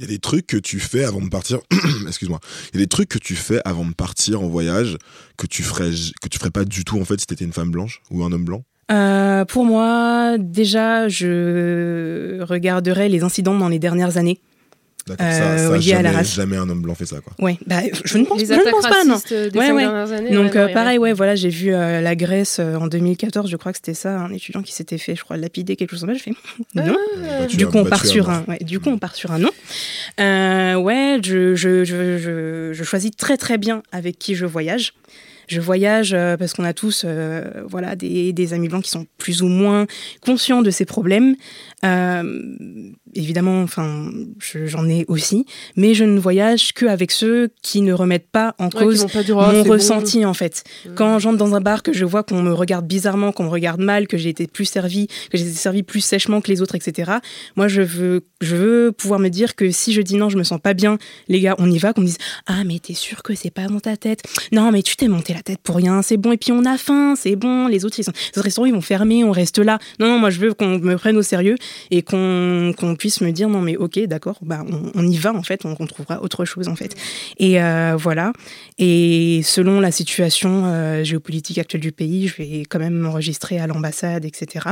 Il 0.00 0.04
y 0.04 0.06
a 0.06 0.08
des 0.08 0.18
trucs 0.18 0.46
que 0.46 0.56
tu 0.56 0.80
fais 0.80 1.04
avant 1.04 1.20
de 1.20 1.28
partir. 1.28 1.58
Des 2.72 2.86
trucs 2.86 3.10
que 3.10 3.18
tu 3.18 3.34
fais 3.36 3.60
avant 3.66 3.84
de 3.84 3.92
partir 3.92 4.40
en 4.40 4.48
voyage 4.48 4.96
que 5.36 5.46
tu 5.46 5.62
ferais 5.62 5.90
que 6.22 6.28
tu 6.30 6.38
ferais 6.38 6.50
pas 6.50 6.64
du 6.64 6.84
tout 6.84 6.98
en 6.98 7.04
fait 7.04 7.20
si 7.20 7.26
t'étais 7.26 7.44
une 7.44 7.52
femme 7.52 7.70
blanche 7.70 8.00
ou 8.10 8.24
un 8.24 8.32
homme 8.32 8.46
blanc? 8.46 8.64
Euh, 8.90 9.44
pour 9.44 9.66
moi, 9.66 10.38
déjà, 10.38 11.06
je 11.08 12.40
regarderai 12.40 13.10
les 13.10 13.22
incidents 13.24 13.58
dans 13.58 13.68
les 13.68 13.78
dernières 13.78 14.16
années. 14.16 14.40
D'accord. 15.16 15.26
Euh, 15.26 15.56
ça, 15.58 15.68
ça, 15.68 15.76
liés 15.78 15.92
à 15.92 15.96
la 16.02 16.02
jamais, 16.10 16.16
race. 16.16 16.34
jamais 16.34 16.56
un 16.56 16.68
homme 16.68 16.82
blanc 16.82 16.94
fait 16.94 17.06
ça 17.06 17.20
quoi. 17.20 17.32
Ouais, 17.38 17.58
bah, 17.66 17.80
je 18.04 18.18
ne 18.18 18.24
pense, 18.24 18.38
Les 18.40 18.46
je 18.46 18.52
ne 18.54 18.70
pense 18.70 18.82
pas, 18.86 19.04
non. 19.04 19.18
des 19.28 19.58
Ouais, 19.58 19.70
ouais. 19.72 19.84
années. 19.84 20.30
Donc 20.30 20.52
ouais, 20.54 20.58
euh, 20.60 20.66
non, 20.68 20.72
pareil, 20.74 20.98
ouais, 20.98 21.12
voilà, 21.12 21.34
j'ai 21.34 21.48
vu 21.50 21.72
euh, 21.72 22.00
la 22.00 22.14
Grèce 22.16 22.58
euh, 22.60 22.76
en 22.76 22.86
2014, 22.86 23.50
je 23.50 23.56
crois 23.56 23.72
que 23.72 23.78
c'était 23.78 23.94
ça, 23.94 24.18
un 24.18 24.32
étudiant 24.32 24.62
qui 24.62 24.72
s'était 24.72 24.98
fait, 24.98 25.14
je 25.16 25.22
crois, 25.24 25.36
lapider 25.36 25.76
quelque 25.76 25.90
chose 25.90 26.00
comme 26.00 26.10
ça. 26.10 26.18
Je 26.18 26.22
fais 26.22 26.32
non. 26.74 26.96
Ah, 27.28 27.46
Du 27.46 27.66
coup, 27.66 27.78
on 27.78 27.84
part 27.84 28.02
à 28.02 28.06
sur 28.06 28.30
un. 28.30 28.44
Ouais, 28.48 28.58
du 28.60 28.80
coup, 28.80 28.88
on 28.90 28.98
part 28.98 29.14
sur 29.14 29.32
un 29.32 29.38
non. 29.38 29.50
Euh, 30.20 30.74
ouais, 30.76 31.18
je, 31.24 31.54
je, 31.54 31.84
je, 31.84 32.18
je, 32.18 32.70
je 32.72 32.84
choisis 32.84 33.10
très 33.16 33.36
très 33.36 33.58
bien 33.58 33.82
avec 33.92 34.18
qui 34.18 34.34
je 34.34 34.46
voyage. 34.46 34.94
Je 35.48 35.60
voyage 35.60 36.12
euh, 36.14 36.36
parce 36.36 36.52
qu'on 36.54 36.62
a 36.62 36.72
tous, 36.72 37.02
euh, 37.04 37.42
voilà, 37.66 37.96
des, 37.96 38.32
des 38.32 38.52
amis 38.52 38.68
blancs 38.68 38.84
qui 38.84 38.90
sont 38.90 39.06
plus 39.18 39.42
ou 39.42 39.48
moins 39.48 39.88
conscients 40.20 40.62
de 40.62 40.70
ces 40.70 40.84
problèmes. 40.84 41.34
Euh, 41.84 42.40
évidemment, 43.14 43.62
enfin, 43.62 44.10
je- 44.38 44.66
j'en 44.66 44.88
ai 44.88 45.04
aussi, 45.08 45.46
mais 45.76 45.94
je 45.94 46.04
ne 46.04 46.18
voyage 46.18 46.72
que 46.72 46.86
avec 46.86 47.10
ceux 47.10 47.50
qui 47.62 47.82
ne 47.82 47.92
remettent 47.92 48.30
pas 48.30 48.54
en 48.58 48.66
Ouais, 48.66 48.70
cause 48.70 49.00
vont 49.02 49.08
pas 49.08 49.22
dire, 49.22 49.36
mon 49.36 49.62
bon. 49.62 49.70
ressenti 49.70 50.24
en 50.24 50.34
fait. 50.34 50.64
Quand 50.94 51.18
j'entre 51.18 51.38
dans 51.38 51.54
un 51.54 51.60
bar, 51.60 51.82
que 51.82 51.92
je 51.92 52.04
vois 52.04 52.22
qu'on 52.22 52.42
me 52.42 52.52
regarde 52.52 52.86
bizarrement, 52.86 53.32
qu'on 53.32 53.44
me 53.44 53.48
regarde 53.50 53.80
mal, 53.80 54.06
que 54.06 54.16
j'ai 54.16 54.28
été 54.30 54.46
plus 54.46 54.64
servi, 54.64 55.06
que 55.30 55.36
j'ai 55.38 55.44
été 55.44 55.52
servi 55.52 55.82
plus 55.82 56.00
sèchement 56.00 56.40
que 56.40 56.50
les 56.50 56.62
autres, 56.62 56.74
etc. 56.74 57.12
Moi, 57.56 57.68
je 57.68 57.82
veux, 57.82 58.22
je 58.40 58.56
veux 58.56 58.92
pouvoir 58.92 59.20
me 59.20 59.28
dire 59.28 59.54
que 59.54 59.70
si 59.70 59.92
je 59.92 60.00
dis 60.02 60.16
non, 60.16 60.28
je 60.28 60.36
me 60.36 60.42
sens 60.44 60.60
pas 60.60 60.74
bien, 60.74 60.98
les 61.28 61.40
gars, 61.40 61.54
on 61.58 61.70
y 61.70 61.78
va, 61.78 61.92
qu'on 61.92 62.00
me 62.02 62.06
dise 62.06 62.18
ah 62.46 62.64
mais 62.64 62.78
t'es 62.78 62.94
sûr 62.94 63.22
que 63.22 63.34
c'est 63.34 63.50
pas 63.50 63.66
dans 63.66 63.80
ta 63.80 63.96
tête? 63.96 64.22
Non 64.52 64.70
mais 64.72 64.82
tu 64.82 64.96
t'es 64.96 65.08
monté 65.08 65.34
la 65.34 65.42
tête 65.42 65.60
pour 65.62 65.76
rien, 65.76 66.02
c'est 66.02 66.16
bon. 66.16 66.32
Et 66.32 66.36
puis 66.36 66.52
on 66.52 66.64
a 66.64 66.76
faim, 66.78 67.14
c'est 67.16 67.36
bon. 67.36 67.66
Les 67.66 67.84
autres, 67.84 67.98
ils 67.98 68.04
sont, 68.04 68.12
les 68.12 68.38
autres 68.38 68.42
restaurants, 68.44 68.66
ils 68.66 68.72
vont 68.74 68.80
fermer, 68.80 69.24
on 69.24 69.32
reste 69.32 69.58
là. 69.58 69.78
Non 69.98 70.06
non, 70.08 70.18
moi 70.18 70.30
je 70.30 70.40
veux 70.40 70.54
qu'on 70.54 70.78
me 70.78 70.96
prenne 70.96 71.16
au 71.16 71.22
sérieux 71.22 71.56
et 71.90 72.02
qu'on 72.02 72.72
qu'on 72.76 72.94
puisse 73.00 73.20
me 73.20 73.32
dire 73.32 73.48
non 73.48 73.60
mais 73.62 73.76
ok 73.76 73.98
d'accord, 74.06 74.38
bah 74.42 74.64
on, 74.70 74.92
on 74.94 75.06
y 75.08 75.16
va 75.16 75.32
en 75.34 75.42
fait, 75.42 75.64
on, 75.64 75.74
on 75.78 75.86
trouvera 75.86 76.22
autre 76.22 76.44
chose 76.44 76.68
en 76.68 76.76
fait. 76.76 76.94
Et 77.38 77.60
euh, 77.60 77.96
voilà. 77.98 78.32
Et 78.78 79.40
selon 79.42 79.80
la 79.80 79.90
situation 79.90 80.66
euh, 80.66 81.02
géopolitique 81.02 81.58
actuelle 81.58 81.80
du 81.80 81.92
pays, 81.92 82.28
je 82.28 82.36
vais 82.36 82.62
quand 82.68 82.78
même 82.78 82.94
m'enregistrer 82.94 83.58
à 83.58 83.66
l'ambassade, 83.66 84.24
etc. 84.24 84.68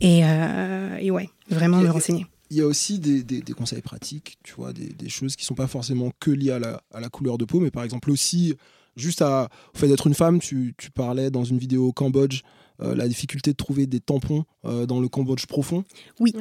Et, 0.00 0.20
euh, 0.24 0.96
et 1.00 1.10
ouais, 1.10 1.30
vraiment 1.48 1.80
Et- 1.80 1.84
me 1.84 1.90
renseigner. 1.90 2.26
Il 2.52 2.56
y 2.56 2.60
a 2.62 2.66
aussi 2.66 2.98
des, 2.98 3.22
des- 3.22 3.42
des 3.42 3.52
conseils 3.52 3.80
pratiques, 3.80 4.36
tu 4.42 4.54
vois, 4.54 4.72
des, 4.72 4.88
des 4.88 5.08
choses 5.08 5.36
qui 5.36 5.44
sont 5.44 5.54
pas 5.54 5.68
forcément 5.68 6.10
que 6.18 6.32
liées 6.32 6.50
à 6.50 6.58
la, 6.58 6.82
à 6.92 6.98
la 6.98 7.08
couleur 7.08 7.38
de 7.38 7.44
peau, 7.44 7.60
mais 7.60 7.70
par 7.70 7.84
exemple 7.84 8.10
aussi, 8.10 8.56
juste 8.96 9.22
à, 9.22 9.48
au 9.72 9.78
fait 9.78 9.86
d'être 9.86 10.08
une 10.08 10.14
femme, 10.14 10.40
tu, 10.40 10.74
tu 10.76 10.90
parlais 10.90 11.30
dans 11.30 11.44
une 11.44 11.58
vidéo 11.58 11.86
au 11.86 11.92
Cambodge, 11.92 12.40
euh, 12.82 12.96
la 12.96 13.06
difficulté 13.06 13.52
de 13.52 13.56
trouver 13.56 13.86
des 13.86 14.00
tampons 14.00 14.44
euh, 14.64 14.84
dans 14.84 14.98
le 15.00 15.08
Cambodge 15.08 15.46
profond. 15.46 15.84
Oui. 16.18 16.34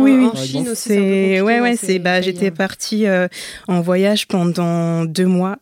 Oui, 0.00 0.12
En- 0.12 0.18
oui. 0.18 0.26
en 0.26 0.34
Chine 0.36 0.68
aussi, 0.68 0.88
c'est 0.88 1.40
ouais 1.40 1.76
c'est 1.76 1.98
bah 1.98 2.20
j'étais 2.20 2.50
partie 2.50 3.06
euh, 3.06 3.28
en 3.68 3.80
voyage 3.80 4.26
pendant 4.26 5.04
deux 5.04 5.26
mois 5.26 5.56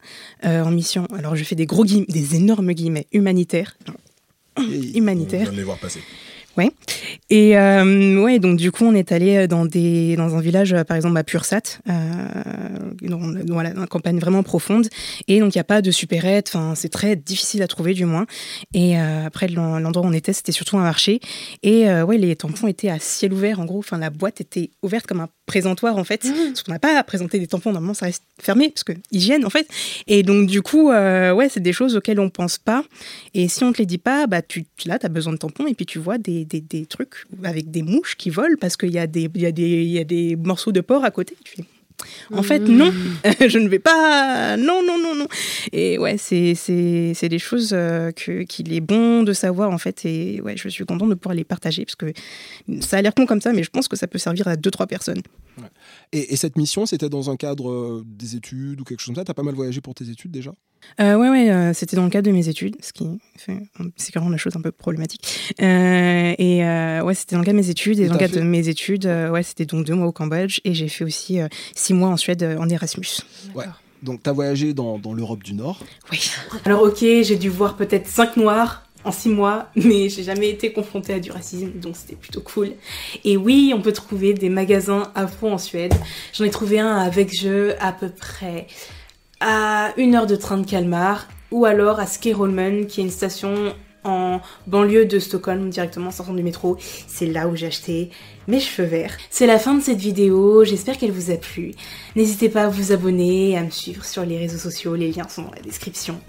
euh, 0.45 0.63
en 0.63 0.71
mission. 0.71 1.07
Alors 1.17 1.37
je 1.37 1.45
fais 1.45 1.55
des 1.57 1.67
gros 1.67 1.85
guillemets, 1.85 2.07
des 2.09 2.37
énormes 2.37 2.73
guillemets 2.73 3.07
humanitaires, 3.13 3.77
On 4.57 4.63
humanitaires. 4.95 5.43
vient 5.43 5.53
de 5.53 5.57
les 5.57 5.63
voir 5.65 5.79
passer. 5.79 6.01
Et 7.31 7.59
euh, 7.59 8.23
ouais, 8.23 8.39
donc 8.39 8.57
du 8.57 8.73
coup, 8.73 8.85
on 8.85 8.95
est 8.95 9.13
allé 9.13 9.47
dans 9.47 9.67
des 9.67 10.17
dans 10.17 10.37
un 10.37 10.41
village, 10.41 10.73
euh, 10.73 10.85
par 10.85 10.97
exemple 10.97 11.17
à 11.17 11.25
Pursat, 11.25 11.81
euh, 11.89 11.93
dans, 13.03 13.21
une 13.21 13.87
campagne 13.87 14.19
vraiment 14.19 14.43
profonde. 14.43 14.89
Et 15.27 15.41
donc 15.41 15.55
il 15.55 15.59
n'y 15.59 15.61
a 15.61 15.65
pas 15.65 15.83
de 15.83 15.91
supérette. 15.91 16.57
C'est 16.75 16.89
très 16.89 17.17
difficile 17.17 17.63
à 17.63 17.67
trouver 17.67 17.95
du 17.95 18.05
moins. 18.05 18.27
Et 18.75 18.99
euh, 18.99 19.27
après 19.27 19.49
l'en- 19.49 19.79
l'endroit 19.79 20.05
où 20.05 20.09
on 20.09 20.13
était, 20.13 20.33
c'était 20.33 20.53
surtout 20.53 20.79
un 20.79 20.83
marché. 20.83 21.21
Et 21.63 21.87
ouais, 22.03 22.19
les 22.19 22.35
tampons 22.37 22.67
étaient 22.67 22.91
à 22.91 22.99
ciel 22.99 23.33
ouvert. 23.33 23.61
En 23.61 23.65
gros, 23.65 23.79
enfin 23.79 23.99
la 23.99 24.11
boîte 24.11 24.41
était 24.41 24.71
ouverte 24.83 25.07
comme 25.07 25.21
un 25.21 25.29
présentoir 25.49 25.97
en 25.97 26.05
fait. 26.05 26.23
Parce 26.49 26.63
qu'on 26.63 26.71
n'a 26.73 26.79
pas 26.79 26.97
à 26.97 27.03
présenter 27.03 27.41
des 27.41 27.49
tampons, 27.49 27.73
normalement 27.73 27.95
ça 27.95 28.07
reste 28.07 28.23
fermé, 28.41 28.69
parce 28.69 28.85
que 28.85 28.93
hygiène 29.11 29.45
en 29.45 29.51
fait. 29.51 29.67
Et 30.07 30.23
donc 30.23 30.47
du 30.47 30.63
coup, 30.63 30.91
euh, 30.93 31.33
ouais, 31.33 31.49
c'est 31.49 31.59
des 31.61 31.73
choses 31.73 31.97
auxquelles 31.97 32.21
on 32.21 32.31
pense 32.31 32.59
pas. 32.59 32.85
Et 33.35 33.49
si 33.49 33.65
on 33.65 33.73
te 33.73 33.79
les 33.79 33.87
dit 33.87 33.99
pas, 33.99 34.27
bah 34.29 34.43
tu, 34.43 34.65
là, 34.87 34.99
tu 35.01 35.07
as 35.07 35.09
besoin 35.09 35.33
de 35.33 35.39
tampons 35.39 35.67
et 35.67 35.75
puis 35.75 35.87
tu 35.87 35.99
vois 35.99 36.19
des, 36.19 36.45
des, 36.45 36.61
des 36.61 36.87
trucs 36.87 37.27
avec 37.43 37.71
des 37.73 37.83
mouches 37.83 38.15
qui 38.17 38.31
volent 38.31 38.57
parce 38.61 38.77
qu'il 38.77 38.91
y, 38.93 38.99
a 38.99 39.07
des- 39.09 39.29
y, 39.35 39.47
a 39.47 39.51
y 39.51 39.99
a 39.99 40.05
des 40.05 40.37
morceaux 40.37 40.71
de 40.71 40.81
porc 40.81 41.05
à 41.05 41.11
côté. 41.11 41.37
Tu 41.45 41.57
fais, 41.57 41.65
en 42.33 42.43
fait, 42.43 42.61
non, 42.61 42.93
je 43.47 43.59
ne 43.59 43.69
vais 43.69 43.79
pas. 43.79 44.57
Non, 44.57 44.83
non, 44.87 44.99
non, 44.99 45.15
non. 45.15 45.27
Et 45.73 45.99
ouais, 45.99 46.17
c'est 46.19 46.55
c'est 46.55 47.13
c'est 47.15 47.29
des 47.29 47.39
choses 47.39 47.71
euh, 47.73 48.13
que 48.13 48.43
qu'il 48.43 48.73
est 48.73 48.81
bon 48.81 49.23
de 49.23 49.33
savoir 49.33 49.71
en 49.71 49.79
fait. 49.79 50.05
Et 50.05 50.41
ouais, 50.43 50.57
je 50.57 50.69
suis 50.69 50.85
contente 50.85 51.11
de 51.11 51.15
pouvoir 51.15 51.35
les 51.35 51.45
partager 51.45 51.85
parce 51.85 51.97
que 51.97 52.13
ça 52.81 52.99
a 52.99 53.03
l'air 53.03 53.15
con 53.15 53.27
comme 53.27 53.41
ça, 53.41 53.53
mais 53.53 53.63
je 53.63 53.71
pense 53.71 53.89
que 53.89 53.97
ça 53.97 54.07
peut 54.07 54.19
servir 54.19 54.49
à 54.49 54.57
deux 54.57 54.71
trois 54.71 54.87
personnes. 54.87 55.23
Et, 56.13 56.33
et 56.33 56.37
cette 56.37 56.57
mission, 56.57 56.87
c'était 56.87 57.09
dans 57.09 57.31
un 57.31 57.37
cadre 57.37 57.71
euh, 57.71 58.05
des 58.07 58.37
études 58.37 58.81
ou 58.81 58.85
quelque 58.85 59.01
chose 59.01 59.09
comme 59.09 59.17
ça? 59.17 59.25
T'as 59.25 59.35
pas 59.35 59.43
mal 59.43 59.55
voyagé 59.55 59.81
pour 59.81 59.95
tes 59.95 60.09
études 60.09 60.31
déjà? 60.31 60.53
Euh, 61.01 61.17
ouais, 61.17 61.29
ouais, 61.29 61.51
euh, 61.51 61.73
c'était 61.75 61.97
dans 61.97 62.05
le 62.05 62.11
cadre 62.11 62.29
de 62.29 62.33
mes 62.33 62.49
études, 62.49 62.77
ce 62.81 62.93
qui 62.93 63.05
fait 63.37 63.59
c'est 63.97 64.13
quand 64.13 64.23
même 64.23 64.31
la 64.31 64.39
chose 64.39 64.57
un 64.57 64.61
peu 64.61 64.71
problématique. 64.71 65.55
Euh, 65.61 66.35
et 66.39 66.65
euh, 66.65 67.03
ouais, 67.03 67.15
c'était 67.15 67.35
dans 67.35 67.41
le 67.41 67.45
cadre 67.45 67.59
de 67.59 67.63
mes 67.63 67.69
études. 67.69 67.99
Et, 67.99 68.05
Et 68.05 68.07
dans 68.07 68.15
le 68.15 68.19
cadre 68.21 68.37
de 68.37 68.43
mes 68.43 68.69
études, 68.69 69.07
euh, 69.07 69.31
ouais, 69.31 69.43
c'était 69.43 69.67
donc 69.67 69.85
deux 69.85 69.95
mois 69.95 70.07
au 70.07 70.13
Cambodge. 70.13 70.61
Et 70.65 70.75
j'ai 70.75 70.89
fait 70.89 71.05
aussi 71.05 71.41
euh, 71.41 71.49
six 71.75 71.95
mois 71.95 72.09
en 72.09 72.17
Suède 72.17 72.43
euh, 72.43 72.59
en 72.59 72.69
Erasmus. 72.69 73.23
Ouais. 73.55 73.67
Donc 74.01 74.23
t'as 74.23 74.33
voyagé 74.33 74.75
dans, 74.75 74.99
dans 75.01 75.13
l'Europe 75.13 75.43
du 75.43 75.55
Nord? 75.55 75.83
Oui. 76.13 76.31
Alors 76.65 76.83
ok, 76.83 77.01
j'ai 77.01 77.37
dû 77.37 77.49
voir 77.49 77.77
peut-être 77.77 78.07
cinq 78.07 78.37
noirs 78.37 78.88
en 79.09 79.13
six 79.13 79.31
mois, 79.31 79.71
mais 79.75 80.09
j'ai 80.09 80.23
jamais 80.23 80.51
été 80.51 80.73
confrontée 80.73 81.15
à 81.15 81.19
du 81.19 81.31
racisme, 81.31 81.71
donc 81.75 81.97
c'était 81.97 82.17
plutôt 82.17 82.43
cool. 82.43 82.73
Et 83.25 83.37
oui, 83.37 83.73
on 83.75 83.81
peut 83.81 83.93
trouver 83.93 84.35
des 84.35 84.51
magasins 84.51 85.11
afro 85.15 85.49
en 85.49 85.59
Suède. 85.59 85.95
J'en 86.35 86.45
ai 86.45 86.51
trouvé 86.51 86.79
un 86.79 86.97
avec 86.97 87.33
jeu 87.33 87.75
à 87.81 87.93
peu 87.93 88.11
près 88.11 88.67
à 89.41 89.93
une 89.97 90.15
heure 90.15 90.27
de 90.27 90.37
train 90.37 90.59
de 90.59 90.67
Kalmar, 90.67 91.27
ou 91.51 91.65
alors 91.65 92.01
à 92.01 92.07
Skerolmen, 92.07 92.87
qui 92.87 93.01
est 93.01 93.05
une 93.05 93.11
station 93.11 93.75
en 94.05 94.41
banlieue 94.67 95.07
de 95.07 95.19
Stockholm, 95.19 95.71
directement 95.71 96.09
en 96.09 96.13
sortant 96.13 96.35
du 96.35 96.43
métro. 96.43 96.77
C'est 97.07 97.27
là 97.27 97.49
où 97.49 97.57
j'ai 97.57 97.67
acheté 97.67 98.11
mes 98.47 98.61
cheveux 98.61 98.89
verts. 98.89 99.17
C'est 99.31 99.47
la 99.47 99.59
fin 99.59 99.75
de 99.75 99.83
cette 99.83 99.99
vidéo, 99.99 100.65
j'espère 100.65 100.99
qu'elle 100.99 101.13
vous 101.13 101.31
a 101.31 101.37
plu. 101.37 101.73
N'hésitez 102.17 102.49
pas 102.49 102.65
à 102.65 102.69
vous 102.69 102.93
abonner, 102.93 103.57
à 103.57 103.63
me 103.63 103.71
suivre 103.71 104.05
sur 104.05 104.25
les 104.25 104.39
réseaux 104.39 104.59
sociaux, 104.59 104.95
les 104.95 105.13
liens 105.13 105.29
sont 105.29 105.43
dans 105.43 105.51
la 105.51 105.63
description. 105.63 106.21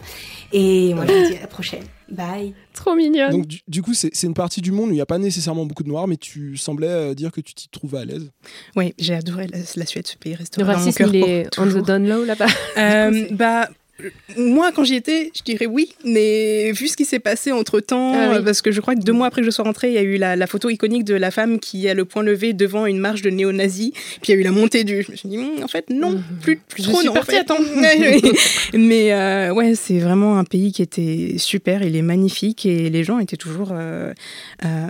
Et 0.51 0.93
moi 0.93 1.05
je 1.07 1.11
vous 1.13 1.29
dis 1.29 1.37
à 1.37 1.41
la 1.41 1.47
prochaine. 1.47 1.83
Bye 2.09 2.53
Trop 2.73 2.95
mignonne. 2.95 3.31
Donc 3.31 3.45
du, 3.45 3.59
du 3.67 3.81
coup, 3.83 3.93
c'est 3.93 4.23
une 4.23 4.33
partie 4.33 4.61
du 4.61 4.71
monde 4.71 4.89
où 4.89 4.91
il 4.93 4.95
n'y 4.95 5.01
a 5.01 5.05
pas 5.05 5.19
nécessairement 5.19 5.65
beaucoup 5.65 5.83
de 5.83 5.89
noirs, 5.89 6.07
mais 6.07 6.17
tu 6.17 6.57
semblais 6.57 6.87
euh, 6.87 7.13
dire 7.13 7.31
que 7.31 7.41
tu 7.41 7.53
t'y 7.53 7.69
trouvais 7.69 7.99
à 7.99 8.05
l'aise. 8.05 8.31
Oui, 8.75 8.93
j'ai 8.97 9.13
adoré 9.13 9.47
la, 9.47 9.59
la 9.75 9.85
Suède, 9.85 10.07
ce 10.07 10.17
pays 10.17 10.35
Le 10.39 10.45
dans 10.57 10.65
mon 10.65 10.73
racisme, 10.73 10.97
cœur 10.97 11.13
il 11.13 11.23
est 11.23 11.59
on 11.59 11.67
the 11.67 11.85
down 11.85 12.07
low 12.07 12.25
là-bas? 12.25 12.47
Euh, 12.77 13.27
bah, 13.31 13.69
moi, 14.37 14.71
quand 14.71 14.83
j'y 14.83 14.95
étais, 14.95 15.31
je 15.35 15.41
dirais 15.43 15.65
oui, 15.65 15.93
mais 16.05 16.71
vu 16.71 16.87
ce 16.87 16.95
qui 16.97 17.05
s'est 17.05 17.19
passé 17.19 17.51
entre 17.51 17.79
temps, 17.79 18.13
Ah 18.15 18.37
oui. 18.37 18.43
parce 18.45 18.61
que 18.61 18.71
je 18.71 18.79
crois 18.81 18.95
que 18.95 19.01
deux 19.01 19.13
mois 19.13 19.27
après 19.27 19.41
que 19.41 19.45
je 19.45 19.51
sois 19.51 19.65
rentrée, 19.65 19.89
il 19.89 19.93
y 19.93 19.97
a 19.97 20.01
eu 20.03 20.17
la, 20.17 20.35
la 20.35 20.47
photo 20.47 20.69
iconique 20.69 21.03
de 21.03 21.15
la 21.15 21.31
femme 21.31 21.59
qui 21.59 21.87
a 21.89 21.93
le 21.93 22.05
poing 22.05 22.23
levé 22.23 22.53
devant 22.53 22.85
une 22.85 22.99
marche 22.99 23.21
de 23.21 23.29
néo-nazis, 23.29 23.91
puis 24.21 24.31
il 24.31 24.35
y 24.35 24.37
a 24.37 24.41
eu 24.41 24.43
la 24.43 24.51
montée 24.51 24.83
du. 24.83 25.03
Je 25.03 25.11
me 25.11 25.15
suis 25.17 25.29
dit, 25.29 25.37
Hum, 25.37 25.63
en 25.63 25.67
fait, 25.67 25.89
non, 25.89 26.21
plus, 26.41 26.57
plus 26.57 26.83
Je 26.83 26.89
trop, 26.89 26.97
suis 26.99 27.05
non. 27.07 27.11
en 27.11 27.15
partie 27.15 27.31
fait. 27.31 27.39
à 27.39 27.43
temps. 27.43 27.57
Ouais, 27.79 27.99
ouais. 27.99 28.21
mais 28.73 29.13
euh, 29.13 29.53
ouais, 29.53 29.75
c'est 29.75 29.99
vraiment 29.99 30.37
un 30.37 30.43
pays 30.43 30.71
qui 30.71 30.81
était 30.81 31.35
super, 31.37 31.81
il 31.83 31.95
est 31.95 32.01
magnifique 32.01 32.65
et 32.65 32.89
les 32.89 33.03
gens 33.03 33.19
étaient 33.19 33.37
toujours 33.37 33.69
euh, 33.71 34.13
euh, 34.65 34.87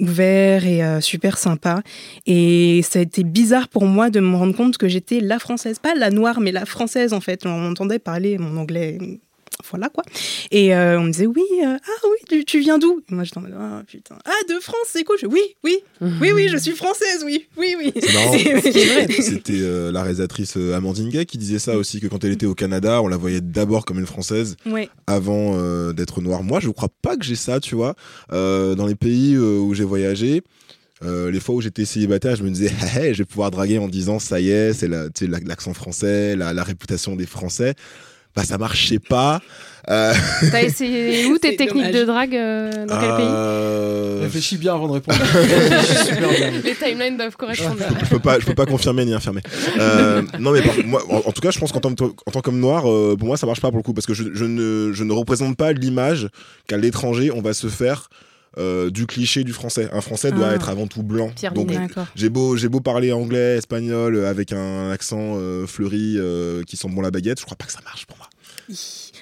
ouverts 0.00 0.66
et 0.66 0.82
euh, 0.82 1.00
super 1.00 1.38
sympas. 1.38 1.80
Et 2.26 2.80
ça 2.82 2.98
a 2.98 3.02
été 3.02 3.24
bizarre 3.24 3.68
pour 3.68 3.84
moi 3.86 4.10
de 4.10 4.20
me 4.20 4.36
rendre 4.36 4.54
compte 4.54 4.76
que 4.78 4.88
j'étais 4.88 5.20
la 5.20 5.38
française, 5.38 5.78
pas 5.78 5.94
la 5.94 6.10
noire, 6.10 6.40
mais 6.40 6.52
la 6.52 6.64
française 6.66 7.12
en 7.12 7.20
fait. 7.20 7.46
On 7.46 7.70
entendait 7.70 7.98
parler 7.98 8.36
mon 8.46 8.60
anglais. 8.60 8.98
Voilà 9.70 9.88
quoi. 9.88 10.04
Et 10.50 10.74
euh, 10.74 11.00
on 11.00 11.04
me 11.04 11.10
disait 11.12 11.26
oui, 11.26 11.42
euh, 11.64 11.76
ah 11.82 12.04
oui, 12.04 12.18
tu, 12.28 12.44
tu 12.44 12.60
viens 12.60 12.78
d'où? 12.78 13.00
Moi 13.08 13.24
j'étais 13.24 13.38
en 13.38 13.40
mode 13.40 13.54
ah 13.58 13.82
putain, 13.86 14.16
ah 14.26 14.30
de 14.52 14.60
France, 14.60 14.76
c'est 14.92 15.02
cool. 15.02 15.16
Je, 15.20 15.26
oui, 15.26 15.40
oui, 15.64 15.78
oui, 16.20 16.30
oui, 16.34 16.48
je 16.48 16.58
suis 16.58 16.72
française, 16.72 17.22
oui, 17.24 17.46
oui, 17.56 17.74
oui. 17.78 17.90
C'est 17.98 18.12
marrant. 18.12 18.32
C'est- 18.62 19.22
C'était 19.22 19.60
euh, 19.62 19.90
la 19.90 20.02
réalisatrice 20.02 20.56
euh, 20.58 20.74
Amandine 20.76 21.08
Gay 21.08 21.24
qui 21.24 21.38
disait 21.38 21.58
ça 21.58 21.76
aussi, 21.78 22.00
que 22.00 22.06
quand 22.06 22.22
elle 22.24 22.32
était 22.32 22.44
au 22.46 22.54
Canada, 22.54 23.00
on 23.02 23.08
la 23.08 23.16
voyait 23.16 23.40
d'abord 23.40 23.86
comme 23.86 23.98
une 23.98 24.06
Française 24.06 24.56
Ouais. 24.66 24.90
avant 25.06 25.54
euh, 25.56 25.92
d'être 25.94 26.20
noire. 26.20 26.42
Moi, 26.42 26.60
je 26.60 26.68
crois 26.68 26.90
pas 27.00 27.16
que 27.16 27.24
j'ai 27.24 27.34
ça, 27.36 27.58
tu 27.58 27.76
vois. 27.76 27.94
Euh, 28.32 28.74
dans 28.74 28.86
les 28.86 28.94
pays 28.96 29.34
euh, 29.36 29.58
où 29.58 29.72
j'ai 29.74 29.84
voyagé, 29.84 30.42
euh, 31.02 31.30
les 31.30 31.40
fois 31.40 31.54
où 31.54 31.60
j'étais 31.62 31.86
célibataire, 31.86 32.36
je 32.36 32.42
me 32.42 32.50
disais, 32.50 32.66
Hé, 32.96 33.08
hé, 33.08 33.14
je 33.14 33.18
vais 33.18 33.24
pouvoir 33.26 33.50
draguer 33.50 33.78
en 33.78 33.88
disant, 33.88 34.18
ça 34.18 34.38
y 34.38 34.50
est, 34.50 34.74
c'est 34.74 34.86
la- 34.88 35.08
l'accent 35.46 35.72
français, 35.72 36.36
la, 36.36 36.52
la 36.52 36.62
réputation 36.62 37.16
des 37.16 37.26
Français. 37.26 37.74
Bah, 38.36 38.44
ça 38.44 38.58
marchait 38.58 38.98
pas. 38.98 39.40
Euh, 39.88 40.12
T'as 40.50 40.62
essayé 40.62 41.26
où 41.26 41.38
tes 41.38 41.56
techniques 41.56 41.84
dommage. 41.92 41.94
de 41.94 42.04
drague 42.04 42.34
euh, 42.36 42.70
dans 42.86 42.98
quel 43.00 43.14
pays 43.16 43.24
euh, 43.28 44.18
Réfléchis 44.22 44.56
bien 44.58 44.74
avant 44.74 44.88
de 44.88 44.92
répondre. 44.94 45.16
Réfléchis 45.20 46.06
super 46.06 46.28
bien. 46.28 46.50
Les 46.64 46.74
timelines 46.74 47.16
doivent 47.16 47.36
correspondre. 47.36 47.76
je 48.02 48.10
peux 48.10 48.18
pas, 48.18 48.38
je 48.40 48.44
peux 48.46 48.54
pas 48.54 48.66
confirmer 48.66 49.04
ni 49.04 49.14
infirmer. 49.14 49.42
Euh, 49.78 50.22
non, 50.40 50.50
mais 50.50 50.60
par- 50.62 50.74
moi, 50.84 51.02
en, 51.08 51.18
en 51.28 51.32
tout 51.32 51.40
cas, 51.40 51.50
je 51.52 51.58
pense 51.60 51.70
qu'en 51.72 51.78
tant, 51.80 51.94
que- 51.94 52.02
en 52.04 52.30
tant 52.32 52.40
qu'homme 52.40 52.58
noir, 52.58 52.90
euh, 52.90 53.16
pour 53.16 53.28
moi, 53.28 53.36
ça 53.36 53.46
marche 53.46 53.60
pas 53.60 53.68
pour 53.68 53.78
le 53.78 53.84
coup, 53.84 53.94
parce 53.94 54.06
que 54.06 54.14
je, 54.14 54.24
je 54.34 54.44
ne, 54.44 54.92
je 54.92 55.04
ne 55.04 55.12
représente 55.12 55.56
pas 55.56 55.72
l'image 55.72 56.28
qu'à 56.66 56.76
l'étranger, 56.76 57.30
on 57.30 57.40
va 57.40 57.54
se 57.54 57.68
faire 57.68 58.10
euh, 58.58 58.90
du 58.90 59.06
cliché 59.06 59.44
du 59.44 59.52
français. 59.52 59.88
Un 59.92 60.00
français 60.00 60.32
doit 60.32 60.48
Ah. 60.50 60.54
être 60.54 60.68
avant 60.68 60.86
tout 60.86 61.02
blanc. 61.02 61.30
Pierre 61.36 61.52
Donc, 61.52 61.70
j'ai 62.14 62.28
beau, 62.28 62.56
j'ai 62.56 62.68
beau 62.68 62.80
parler 62.80 63.12
anglais, 63.12 63.56
espagnol, 63.58 64.16
euh, 64.16 64.30
avec 64.30 64.52
un 64.52 64.90
accent 64.90 65.34
euh, 65.36 65.66
fleuri 65.66 66.14
euh, 66.16 66.62
qui 66.64 66.76
sent 66.76 66.88
bon 66.90 67.00
la 67.02 67.10
baguette, 67.10 67.38
je 67.40 67.44
crois 67.44 67.56
pas 67.56 67.66
que 67.66 67.72
ça 67.72 67.80
marche 67.84 68.06
pour 68.06 68.16
moi. 68.16 68.28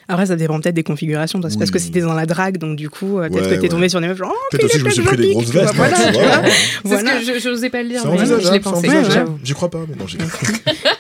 Après, 0.09 0.27
ça 0.27 0.37
dépend 0.37 0.59
peut-être 0.61 0.75
des 0.75 0.83
configurations, 0.83 1.41
parce 1.41 1.57
parce 1.57 1.71
que 1.71 1.77
Oui. 1.79 1.85
c'était 1.85 2.01
dans 2.01 2.15
la 2.15 2.25
drague, 2.27 2.57
donc 2.59 2.77
du 2.77 2.89
coup, 2.89 3.17
peut-être 3.19 3.35
Ouais, 3.35 3.57
que 3.57 3.61
t'es 3.61 3.69
tombé 3.69 3.83
ouais. 3.83 3.89
sur 3.91 4.01
des 4.01 4.07
meufs 4.09 4.17
genre, 4.17 4.33
oh, 4.35 4.39
Peut-être 4.51 4.65
aussi, 4.65 4.79
je 4.79 4.85
me 4.85 4.91
suis 4.91 5.03
pris 5.03 5.17
des 5.19 5.31
grosses 5.33 5.51
vestes. 5.51 5.75
Voilà, 5.75 5.99
hein. 5.99 6.43
C'est 6.83 6.89
Voilà. 6.89 7.21
ce 7.23 7.31
que 7.33 7.39
je 7.41 7.49
n'osais 7.51 7.71
pas 7.71 7.83
le 7.83 7.89
dire, 7.91 8.03
mais 8.07 8.19
je 8.25 8.35
l'ai 8.37 8.43
c'est 8.43 8.61
pensé. 8.61 8.89
J'y 9.43 9.53
crois 9.53 9.71
pas, 9.71 9.81
mais 9.89 9.97
non, 9.97 10.07
j'y 10.07 10.17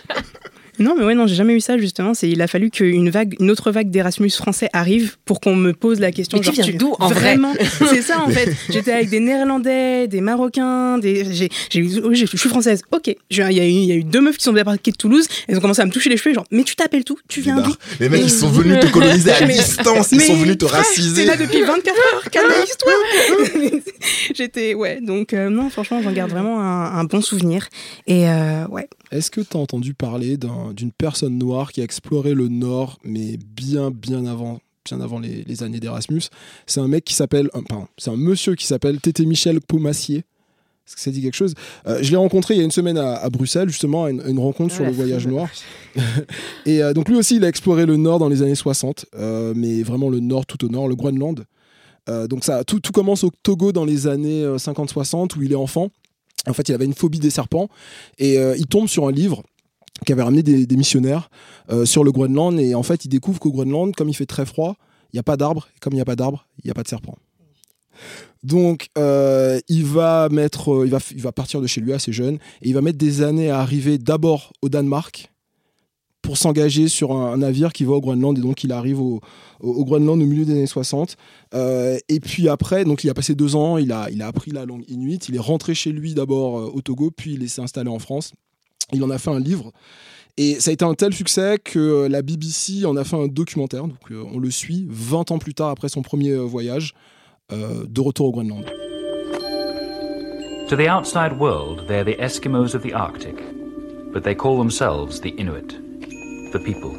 Non, 0.79 0.95
mais 0.99 1.05
ouais, 1.05 1.15
non, 1.15 1.27
j'ai 1.27 1.35
jamais 1.35 1.55
eu 1.55 1.61
ça 1.61 1.79
justement. 1.79 2.15
C'est 2.15 2.29
il 2.29 2.41
a 2.43 2.47
fallu 2.47 2.71
qu'une 2.71 3.11
vague, 3.11 3.37
une 3.41 3.51
autre 3.51 3.71
vague 3.71 3.91
d'Erasmus 3.91 4.31
français 4.31 4.69
arrive 4.73 5.17
pour 5.25 5.41
qu'on 5.41 5.55
me 5.57 5.73
pose 5.73 6.01
la 6.01 6.11
question. 6.13 6.39
Mais 6.39 6.45
tu 6.49 6.55
genre, 6.55 6.67
viens 6.67 6.77
d'où, 6.77 6.95
en 6.99 7.09
vrai 7.09 7.21
Vraiment, 7.21 7.53
c'est 7.91 8.03
ça 8.03 8.21
en 8.21 8.29
fait. 8.29 8.55
J'étais 8.71 8.93
avec 8.93 9.09
des 9.11 9.21
Néerlandais, 9.21 10.09
des 10.09 10.21
Marocains, 10.21 10.99
des. 10.99 11.25
J'ai, 11.33 11.49
j'ai 11.71 11.81
eu- 11.81 12.01
oui, 12.05 12.17
je 12.17 12.27
suis 12.37 12.49
française. 12.49 12.83
Ok. 12.93 13.15
Il 13.31 13.37
y 13.37 13.41
a 13.43 13.51
eu, 13.51 13.71
y 13.71 13.93
a 13.93 13.95
eu 13.95 14.05
deux 14.05 14.21
meufs 14.21 14.37
qui 14.37 14.45
sont 14.45 14.53
débarquées 14.53 14.91
de 14.91 14.97
Toulouse. 14.97 15.27
Elles 15.49 15.57
ont 15.57 15.61
commencé 15.61 15.81
à 15.83 15.87
me 15.87 15.91
toucher 15.93 16.11
les 16.11 16.17
cheveux, 16.17 16.35
genre. 16.35 16.47
Mais 16.51 16.65
tu 16.65 16.75
t'appelles 16.77 17.05
tout 17.05 17.19
Tu 17.29 17.41
viens 17.41 17.61
d'où? 17.61 17.75
Les 18.01 18.09
mecs, 18.09 18.23
ils 18.23 18.31
sont 18.31 18.49
venus 18.51 18.81
te 18.81 18.87
coloniser 18.87 19.31
à 19.33 19.43
distance, 19.47 20.13
ils 20.13 20.21
sont 20.21 20.37
venus 20.37 20.59
te 20.59 20.65
raciser. 20.65 21.23
T'es 21.23 21.29
là 21.29 21.37
depuis 21.37 21.63
24 21.63 21.95
heures, 22.15 22.23
calme-toi 22.31 22.93
J'étais, 24.35 24.75
ouais, 24.75 25.01
donc 25.01 25.33
euh, 25.33 25.49
non, 25.51 25.71
franchement, 25.71 26.01
j'en 26.03 26.13
garde 26.13 26.31
vraiment 26.31 26.61
un, 26.61 26.99
un 26.99 27.05
bon 27.05 27.21
souvenir. 27.21 27.69
Et 28.07 28.29
euh, 28.29 28.67
ouais. 28.69 28.89
Est-ce 29.15 29.31
que 29.31 29.41
tu 29.41 29.57
as 29.57 29.61
entendu 29.61 29.95
parler 29.95 30.37
d'un- 30.37 30.73
d'une 30.75 30.91
personne 30.91 31.39
noire 31.39 31.71
qui 31.73 31.81
a 31.81 31.85
exploré 31.85 32.35
le 32.35 32.49
Nord, 32.49 32.99
mais 33.05 33.39
bien, 33.57 33.91
bien 33.93 34.27
avant, 34.27 34.59
bien 34.85 35.01
avant 35.01 35.21
les, 35.21 35.45
les 35.45 35.63
années 35.63 35.79
d'Erasmus? 35.79 36.23
C'est 36.67 36.81
un 36.81 36.89
mec 36.89 37.05
qui 37.05 37.15
s'appelle, 37.15 37.49
euh, 37.55 37.61
pardon, 37.69 37.87
c'est 37.97 38.11
un 38.11 38.17
monsieur 38.17 38.57
qui 38.57 38.67
s'appelle 38.67 39.01
Tété 39.01 39.25
Michel 39.25 39.61
Paumassier. 39.61 40.25
Est-ce 40.87 40.97
que 40.97 41.01
ça 41.01 41.11
dit 41.13 41.23
quelque 41.23 41.37
chose? 41.37 41.55
Euh, 41.87 42.01
Je 42.03 42.11
l'ai 42.11 42.17
rencontré 42.17 42.55
il 42.55 42.59
y 42.59 42.61
a 42.61 42.65
une 42.65 42.71
semaine 42.73 42.99
à, 42.99 43.15
à 43.15 43.31
Bruxelles, 43.31 43.69
justement, 43.71 44.05
à 44.05 44.11
une, 44.11 44.21
une 44.27 44.39
rencontre 44.41 44.73
Ah, 44.75 44.77
sur 44.79 44.85
le 44.85 44.91
voyage 44.91 45.27
noir. 45.29 45.49
Et 46.67 46.83
euh, 46.83 46.93
donc 46.93 47.09
lui 47.09 47.17
aussi, 47.17 47.37
il 47.37 47.45
a 47.45 47.49
exploré 47.49 47.87
le 47.87 47.97
Nord 47.97 48.19
dans 48.19 48.29
les 48.29 48.43
années 48.43 48.55
60, 48.57 49.07
euh, 49.17 49.55
mais 49.57 49.83
vraiment 49.85 50.11
le 50.11 50.19
Nord 50.21 50.45
tout 50.45 50.63
au 50.65 50.69
Nord, 50.69 50.89
le 50.89 50.97
Groenland. 50.97 51.45
Donc 52.29 52.45
ça, 52.45 52.65
tout, 52.65 52.81
tout 52.81 52.93
commence 52.93 53.25
au 53.25 53.31
Togo 53.43 53.73
dans 53.73 53.87
les 53.87 54.07
années 54.07 54.43
euh, 54.43 54.59
50-60 54.59 55.39
où 55.39 55.43
il 55.43 55.53
est 55.53 55.55
enfant. 55.55 55.89
En 56.47 56.53
fait, 56.53 56.69
il 56.69 56.75
avait 56.75 56.85
une 56.85 56.95
phobie 56.95 57.21
des 57.21 57.31
serpents 57.31 57.69
et 58.19 58.39
euh, 58.39 58.57
il 58.57 58.67
tombe 58.67 58.89
sur 58.89 59.07
un 59.07 59.13
livre 59.13 59.43
qui 60.05 60.13
avait 60.13 60.23
ramené 60.23 60.43
des, 60.43 60.77
missionnaires 60.77 61.31
euh, 61.71 61.85
sur 61.85 62.05
le 62.05 62.13
Groenland 62.13 62.59
et 62.59 62.75
en 62.75 62.83
fait, 62.83 63.05
il 63.05 63.09
découvre 63.09 63.39
qu'au 63.39 63.53
Groenland, 63.53 63.95
comme 63.95 64.09
il 64.09 64.15
fait 64.15 64.27
très 64.27 64.45
froid, 64.45 64.77
il 65.13 65.17
n'y 65.17 65.21
a 65.21 65.23
pas 65.23 65.37
d'arbres 65.37 65.69
et 65.75 65.79
comme 65.81 65.93
il 65.93 65.97
n'y 65.97 66.03
a 66.03 66.07
pas 66.07 66.17
d'arbres, 66.17 66.47
il 66.63 66.67
n'y 66.67 66.71
a 66.71 66.75
pas 66.75 66.83
de 66.83 66.89
serpents. 66.89 67.17
Donc, 68.43 68.89
euh, 68.99 69.61
il 69.69 69.85
va 69.87 70.29
mettre, 70.31 70.83
il 70.85 70.91
va, 70.91 70.99
il 71.13 71.23
va 71.23 71.33
partir 71.33 71.61
de 71.61 71.67
chez 71.67 71.81
lui 71.81 71.93
assez 71.93 72.13
jeune 72.13 72.37
et 72.61 72.69
il 72.69 72.75
va 72.75 72.83
mettre 72.83 72.99
des 72.99 73.23
années 73.23 73.51
à 73.51 73.61
arriver 73.61 73.99
d'abord 73.99 74.53
au 74.61 74.69
Danemark 74.69 75.31
pour 76.25 76.39
s'engager 76.39 76.89
sur 76.89 77.13
un, 77.13 77.37
navire 77.37 77.73
qui 77.73 77.85
va 77.85 77.93
au 77.93 78.01
Groenland 78.01 78.37
et 78.39 78.41
donc 78.41 78.65
il 78.65 78.73
arrive 78.73 78.99
au, 78.99 79.21
Groenland 79.63 80.21
au 80.21 80.27
milieu 80.27 80.45
des 80.45 80.53
années 80.53 80.67
60 80.67 81.17
Euh, 81.55 81.99
et 82.09 82.19
puis 82.19 82.49
après 82.49 82.85
donc 82.85 83.05
il 83.05 83.11
a 83.11 83.15
passé 83.15 83.35
deux 83.37 83.55
ans 83.55 83.77
il 83.79 83.93
a, 83.93 84.09
appris 84.23 84.51
la 84.51 84.65
langue 84.65 84.85
inuit 84.89 85.29
il 85.29 85.37
est 85.37 85.47
rentré 85.53 85.73
chez 85.75 85.93
lui 85.93 86.15
d'abord 86.15 86.59
euh, 86.59 86.73
au 86.75 86.81
Togo 86.81 87.11
puis 87.11 87.35
il 87.35 87.49
s'est 87.49 87.61
installé 87.61 87.91
en 87.91 87.99
France. 87.99 88.33
Il 88.93 89.03
en 89.05 89.11
a 89.11 89.19
fait 89.19 89.31
un 89.31 89.41
livre. 89.41 89.73
Et 90.37 90.59
ça 90.61 90.71
a 90.71 90.73
été 90.73 90.85
un 90.85 90.95
tel 90.95 91.13
succès 91.15 91.59
que 91.63 92.09
la 92.09 92.23
BBC 92.23 92.85
en 92.87 92.97
a 92.97 93.05
fait 93.05 93.17
un 93.17 93.29
documentaire 93.29 93.87
donc 93.87 94.11
euh, 94.11 94.25
on 94.33 94.39
le 94.39 94.51
suit 94.51 94.87
20 94.89 95.31
ans 95.31 95.39
plus 95.39 95.55
tard 95.55 95.69
après 95.69 95.89
son 95.89 96.03
premier 96.03 96.35
voyage 96.35 96.95
de 97.51 98.01
retour 98.01 98.27
au 98.29 98.33
Groenland. 98.33 98.65
To 100.71 100.77
the 100.77 100.89
outside 100.89 101.39
world, 101.39 101.87
they're 101.87 102.05
the 102.05 102.19
Eskimos 102.19 102.75
of 102.75 102.83
the 102.83 102.95
Arctic, 102.95 103.37
but 104.13 104.25
they 104.25 104.35
call 104.35 104.57
themselves 104.57 105.21
the 105.21 105.35
Inuit, 105.39 105.75
the 106.55 106.61
people. 106.61 106.93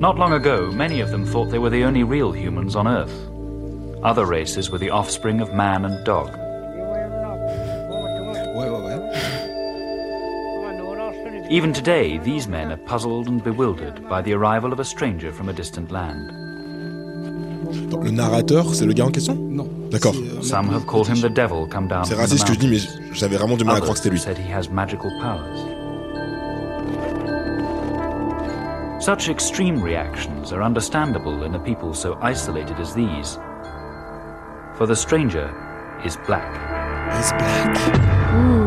Not 0.00 0.18
long 0.18 0.32
ago, 0.32 0.72
many 0.72 1.00
of 1.00 1.10
them 1.10 1.26
thought 1.26 1.50
they 1.50 1.58
were 1.58 1.68
the 1.68 1.84
only 1.84 2.04
real 2.04 2.32
humans 2.32 2.74
on 2.74 2.88
Earth. 2.88 3.28
Other 4.02 4.24
races 4.24 4.70
were 4.70 4.78
the 4.78 4.88
offspring 4.88 5.42
of 5.42 5.52
man 5.52 5.84
and 5.84 6.02
dog. 6.06 6.30
Even 11.50 11.74
today, 11.74 12.16
these 12.16 12.48
men 12.48 12.72
are 12.72 12.78
puzzled 12.78 13.28
and 13.28 13.44
bewildered 13.44 14.08
by 14.08 14.22
the 14.22 14.32
arrival 14.32 14.72
of 14.72 14.80
a 14.80 14.84
stranger 14.86 15.32
from 15.32 15.50
a 15.50 15.52
distant 15.52 15.90
land. 15.90 16.41
Le 18.02 18.10
narrateur, 18.10 18.74
c'est 18.74 18.86
le 18.86 18.92
gars 18.92 19.06
en 19.06 19.10
question 19.10 19.34
Non. 19.34 19.68
D'accord. 19.90 20.14
Some 20.42 20.68
have 20.70 20.86
called 20.86 21.06
him 21.08 21.20
the 21.20 21.32
devil 21.32 21.66
come 21.70 21.86
down 21.86 22.04
C'est 22.04 22.14
raciste 22.14 22.46
ce 22.46 22.52
que 22.52 22.54
je 22.54 22.58
dis, 22.58 22.68
mais 22.68 22.78
j'avais 23.12 23.36
vraiment 23.36 23.56
du 23.56 23.64
mal 23.64 23.76
à 23.76 23.80
croire 23.80 23.94
que 23.94 23.98
c'était 23.98 24.10
lui. 24.10 24.20
Others 24.20 24.36
said 24.36 24.38
he 24.38 24.52
has 24.52 24.70
magical 24.70 25.10
powers. 25.20 25.82
Such 29.00 29.28
extreme 29.28 29.82
reactions 29.82 30.52
are 30.52 30.62
understandable 30.62 31.42
in 31.44 31.54
a 31.54 31.58
people 31.58 31.92
so 31.92 32.16
isolated 32.22 32.78
as 32.80 32.94
these. 32.94 33.38
For 34.76 34.86
the 34.86 34.94
stranger 34.94 35.50
is 36.04 36.16
black. 36.26 36.48
Is 37.18 37.32
black? 37.32 37.76
Euh, 38.32 38.61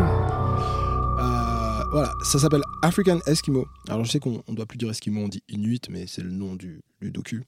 voilà, 1.95 2.11
ça 2.25 2.39
s'appelle 2.39 2.63
African 2.81 3.21
Eskimo. 3.25 3.69
Alors 3.87 4.03
je 4.03 4.11
sais 4.11 4.19
qu'on 4.19 4.43
on 4.47 4.53
doit 4.53 4.65
plus 4.65 4.77
dire 4.77 4.89
Eskimo, 4.89 5.21
on 5.21 5.29
dit 5.29 5.41
Inuit, 5.47 5.87
mais 5.89 6.07
c'est 6.07 6.21
le 6.21 6.29
nom 6.29 6.55
du, 6.55 6.81
du 7.01 7.09
docu. 7.09 7.45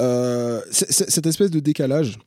Euh, 0.00 0.62
cette 0.70 1.26
espèce 1.26 1.50
de 1.50 1.60
décalage, 1.60 2.18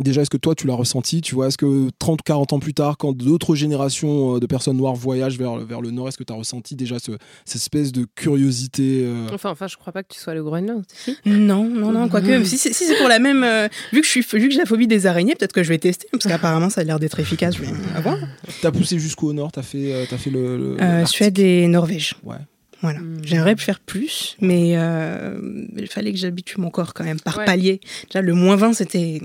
déjà 0.00 0.22
est-ce 0.22 0.30
que 0.30 0.36
toi 0.36 0.54
tu 0.54 0.66
l'as 0.66 0.74
ressenti 0.74 1.20
Tu 1.20 1.34
vois, 1.34 1.48
est-ce 1.48 1.58
que 1.58 1.90
30 1.98 2.22
40 2.22 2.52
ans 2.52 2.58
plus 2.58 2.74
tard, 2.74 2.96
quand 2.98 3.16
d'autres 3.16 3.54
générations 3.54 4.36
euh, 4.36 4.40
de 4.40 4.46
personnes 4.46 4.76
noires 4.76 4.94
voyagent 4.94 5.38
vers, 5.38 5.56
vers 5.56 5.80
le 5.80 5.90
nord, 5.90 6.08
est-ce 6.08 6.18
que 6.18 6.24
tu 6.24 6.32
as 6.32 6.36
ressenti 6.36 6.74
déjà 6.76 6.98
ce- 6.98 7.12
cette 7.44 7.56
espèce 7.62 7.92
de 7.92 8.06
curiosité 8.14 9.02
euh, 9.04 9.26
Enfin, 9.32 9.50
enfin, 9.50 9.66
je 9.66 9.76
crois 9.76 9.92
pas 9.92 10.02
que 10.02 10.12
tu 10.12 10.20
sois 10.20 10.34
le 10.34 10.42
Groenland. 10.42 10.82
si? 10.92 11.16
Non, 11.24 11.64
non, 11.68 11.92
non, 11.92 12.08
quoique, 12.08 12.44
si, 12.44 12.58
c'est- 12.58 12.72
si 12.72 12.84
c'est 12.84 12.96
pour 12.98 13.08
la 13.08 13.18
même. 13.18 13.42
euh, 13.44 13.68
vu, 13.92 14.00
que 14.00 14.06
je 14.06 14.10
suis, 14.10 14.20
vu 14.20 14.48
que 14.48 14.50
j'ai 14.54 14.58
la 14.58 14.66
phobie 14.66 14.86
des 14.86 15.06
araignées, 15.06 15.34
peut-être 15.34 15.52
que 15.52 15.62
je 15.62 15.68
vais 15.68 15.78
tester, 15.78 16.06
parce 16.12 16.24
qu'apparemment 16.26 16.70
ça 16.70 16.80
a 16.80 16.84
l'air 16.84 16.98
d'être 16.98 17.18
efficace. 17.20 17.56
Je 17.56 17.62
vais 17.62 17.72
avoir. 17.94 18.16
T'as 18.62 18.70
poussé 18.70 18.98
jusqu'au 18.98 19.32
nord, 19.32 19.52
t'as 19.52 19.62
fait, 19.62 19.92
euh, 19.92 20.04
t'as 20.08 20.18
fait 20.18 20.30
le. 20.30 20.76
Euh. 20.80 21.06
Suède 21.06 21.38
et 21.38 21.66
Norvège. 21.68 22.14
Ouais. 22.24 22.36
Voilà. 22.82 23.00
J'aimerais 23.22 23.56
faire 23.56 23.80
plus, 23.80 24.36
mais 24.40 24.72
euh, 24.76 25.38
il 25.76 25.86
fallait 25.88 26.12
que 26.12 26.18
j'habitue 26.18 26.60
mon 26.60 26.70
corps 26.70 26.92
quand 26.94 27.04
même 27.04 27.18
par 27.20 27.38
Ouais. 27.38 27.44
palier. 27.46 27.80
Déjà, 28.08 28.20
le 28.20 28.34
moins 28.34 28.56
20, 28.56 28.74
c'était. 28.74 29.20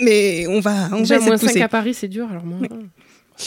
Mais 0.00 0.46
on 0.48 0.60
va. 0.60 0.88
On 0.92 1.00
Déjà, 1.00 1.18
va 1.18 1.24
moins 1.26 1.34
de 1.34 1.40
5 1.40 1.46
pousser. 1.48 1.62
à 1.62 1.68
Paris, 1.68 1.94
c'est 1.94 2.08
dur, 2.08 2.28
alors 2.30 2.44
moins. 2.44 2.60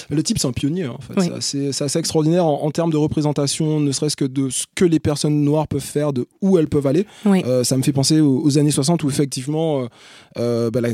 Le 0.10 0.24
type, 0.24 0.40
c'est 0.40 0.48
un 0.48 0.54
pionnier, 0.54 0.88
en 0.88 1.00
fait. 1.00 1.14
Oui. 1.18 1.30
C'est 1.42 1.82
assez- 1.84 2.00
extraordinaire 2.00 2.46
en, 2.46 2.64
en 2.64 2.72
termes 2.72 2.92
de 2.92 2.98
représentation, 2.98 3.80
ne 3.82 3.92
serait-ce 3.92 4.16
que 4.16 4.24
de 4.26 4.50
ce 4.50 4.64
que 4.74 4.86
les 4.86 5.00
personnes 5.02 5.42
noires 5.42 5.68
peuvent 5.68 5.82
faire, 5.82 6.14
de 6.14 6.28
où 6.42 6.58
elles 6.58 6.70
peuvent 6.70 6.88
aller. 6.88 7.06
Oui. 7.26 7.44
Euh, 7.46 7.64
ça 7.66 7.76
me 7.78 7.84
fait 7.84 7.92
penser 7.92 8.22
aux, 8.22 8.42
aux 8.42 8.58
années 8.58 8.72
60 8.72 9.04
où, 9.04 9.10
effectivement, 9.10 9.88
euh, 10.38 10.72
bah, 10.72 10.80
la- 10.82 10.90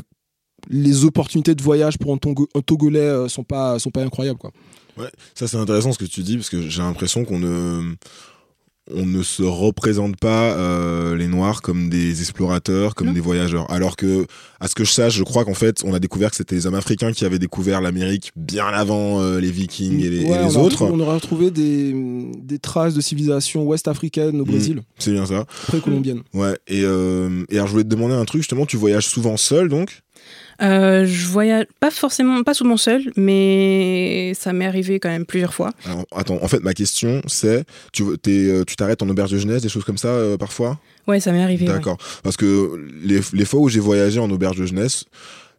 les 0.69 1.05
opportunités 1.05 1.53
de 1.53 1.61
voyage 1.61 1.99
pour 1.99 2.11
un, 2.11 2.17
Tongo- 2.17 2.49
un 2.55 2.61
Togolais 2.61 2.99
euh, 2.99 3.27
sont 3.27 3.43
pas, 3.43 3.77
sont 3.77 3.91
pas 3.91 4.01
incroyables. 4.01 4.39
Quoi. 4.39 4.51
Ouais, 4.97 5.09
ça 5.35 5.47
c'est 5.47 5.57
intéressant 5.57 5.91
ce 5.93 5.97
que 5.99 6.05
tu 6.05 6.21
dis 6.23 6.37
parce 6.37 6.49
que 6.49 6.67
j'ai 6.69 6.81
l'impression 6.81 7.25
qu'on 7.25 7.39
ne 7.39 7.93
on 8.89 9.05
ne 9.05 9.21
se 9.21 9.43
représente 9.43 10.15
pas 10.15 10.53
euh, 10.53 11.13
les 11.17 11.27
noirs 11.27 11.61
comme 11.61 11.89
des 11.89 12.21
explorateurs, 12.21 12.95
comme 12.95 13.07
Non. 13.07 13.13
des 13.13 13.19
voyageurs. 13.19 13.69
Alors 13.69 13.97
que, 13.97 14.25
à 14.61 14.69
ce 14.69 14.75
que 14.75 14.85
je 14.85 14.91
sache, 14.91 15.13
je 15.13 15.23
crois 15.23 15.43
qu'en 15.43 15.53
fait, 15.53 15.81
on 15.83 15.93
a 15.93 15.99
découvert 15.99 16.29
que 16.29 16.37
c'était 16.37 16.55
les 16.55 16.67
hommes 16.67 16.75
africains 16.75 17.11
qui 17.11 17.25
avaient 17.25 17.37
découvert 17.37 17.81
l'Amérique 17.81 18.31
bien 18.37 18.65
avant 18.67 19.19
euh, 19.21 19.41
les 19.41 19.51
Vikings 19.51 19.99
et 19.99 20.09
les, 20.09 20.21
et 20.21 20.31
Ouais, 20.31 20.37
les 20.47 20.55
on, 20.55 20.61
a 20.61 20.63
autres. 20.63 20.85
retrouvé- 20.85 20.91
on 20.93 20.99
aurait 21.01 21.15
retrouvé 21.15 21.51
des, 21.51 21.93
des 22.41 22.59
traces 22.59 22.93
de 22.93 23.01
civilisation 23.01 23.65
ouest-africaine 23.65 24.39
au 24.39 24.45
Mm. 24.45 24.49
Brésil, 24.49 24.81
C'est 24.99 25.11
bien 25.11 25.25
ça. 25.25 25.43
précolombienne. 25.67 26.21
Ouais. 26.33 26.57
Et, 26.69 26.83
euh, 26.85 27.43
et 27.49 27.55
alors, 27.55 27.67
je 27.67 27.73
voulais 27.73 27.83
te 27.83 27.89
demander 27.89 28.13
un 28.15 28.23
truc. 28.23 28.39
Justement, 28.39 28.65
tu 28.65 28.77
voyages 28.77 29.07
souvent 29.07 29.35
seul, 29.35 29.67
donc? 29.67 29.99
Euh, 30.61 31.05
je 31.05 31.25
voyage 31.27 31.65
pas 31.79 31.91
forcément, 31.91 32.41
pas 32.43 32.53
souvent 32.53 32.77
seul, 32.77 33.11
mais 33.15 34.33
ça 34.35 34.53
m'est 34.53 34.65
arrivé 34.65 34.99
quand 34.99 35.09
même 35.09 35.25
plusieurs 35.25 35.53
fois. 35.53 35.71
Alors, 35.85 36.05
attends. 36.15 36.39
En 36.41 36.47
fait, 36.47 36.61
ma 36.63 36.73
question, 36.73 37.21
c'est, 37.27 37.63
tu 37.93 38.03
euh, 38.27 38.63
t'arrêtes 38.77 39.01
en 39.03 39.09
auberge 39.09 39.31
de 39.31 39.37
jeunesse, 39.37 39.61
des 39.61 39.69
choses 39.69 39.83
comme 39.83 39.97
ça, 39.97 40.07
euh, 40.09 40.37
parfois? 40.37 40.79
Ouais, 41.07 41.19
ça 41.19 41.31
m'est 41.31 41.43
arrivé. 41.43 41.67
ouais. 41.67 41.73
D'accord. 41.73 41.97
Parce 42.23 42.37
que 42.37 42.87
les, 43.03 43.19
les 43.33 43.45
fois 43.45 43.59
où 43.59 43.69
j'ai 43.69 43.79
voyagé 43.79 44.19
en 44.19 44.29
auberge 44.31 44.57
de 44.57 44.65
jeunesse, 44.65 45.05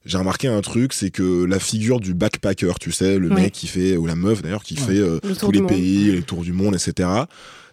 j'ai 0.04 0.18
remarqué 0.18 0.48
un 0.48 0.60
truc, 0.60 0.92
c'est 0.92 1.10
que 1.10 1.44
la 1.44 1.58
figure 1.58 2.00
du 2.00 2.14
backpacker, 2.14 2.72
tu 2.80 2.92
sais, 2.92 3.18
le 3.18 3.28
Ouais. 3.28 3.42
mec 3.42 3.52
qui 3.52 3.66
fait, 3.66 3.96
ou 3.96 4.06
la 4.06 4.14
meuf 4.16 4.42
d'ailleurs, 4.42 4.64
qui 4.64 4.74
Ouais. 4.74 4.80
fait 4.80 4.98
euh, 4.98 5.20
Le 5.22 5.36
tous 5.36 5.52
les 5.52 5.62
pays, 5.62 6.12
les 6.12 6.22
tours 6.22 6.42
du 6.42 6.52
monde, 6.52 6.74
etc., 6.74 7.08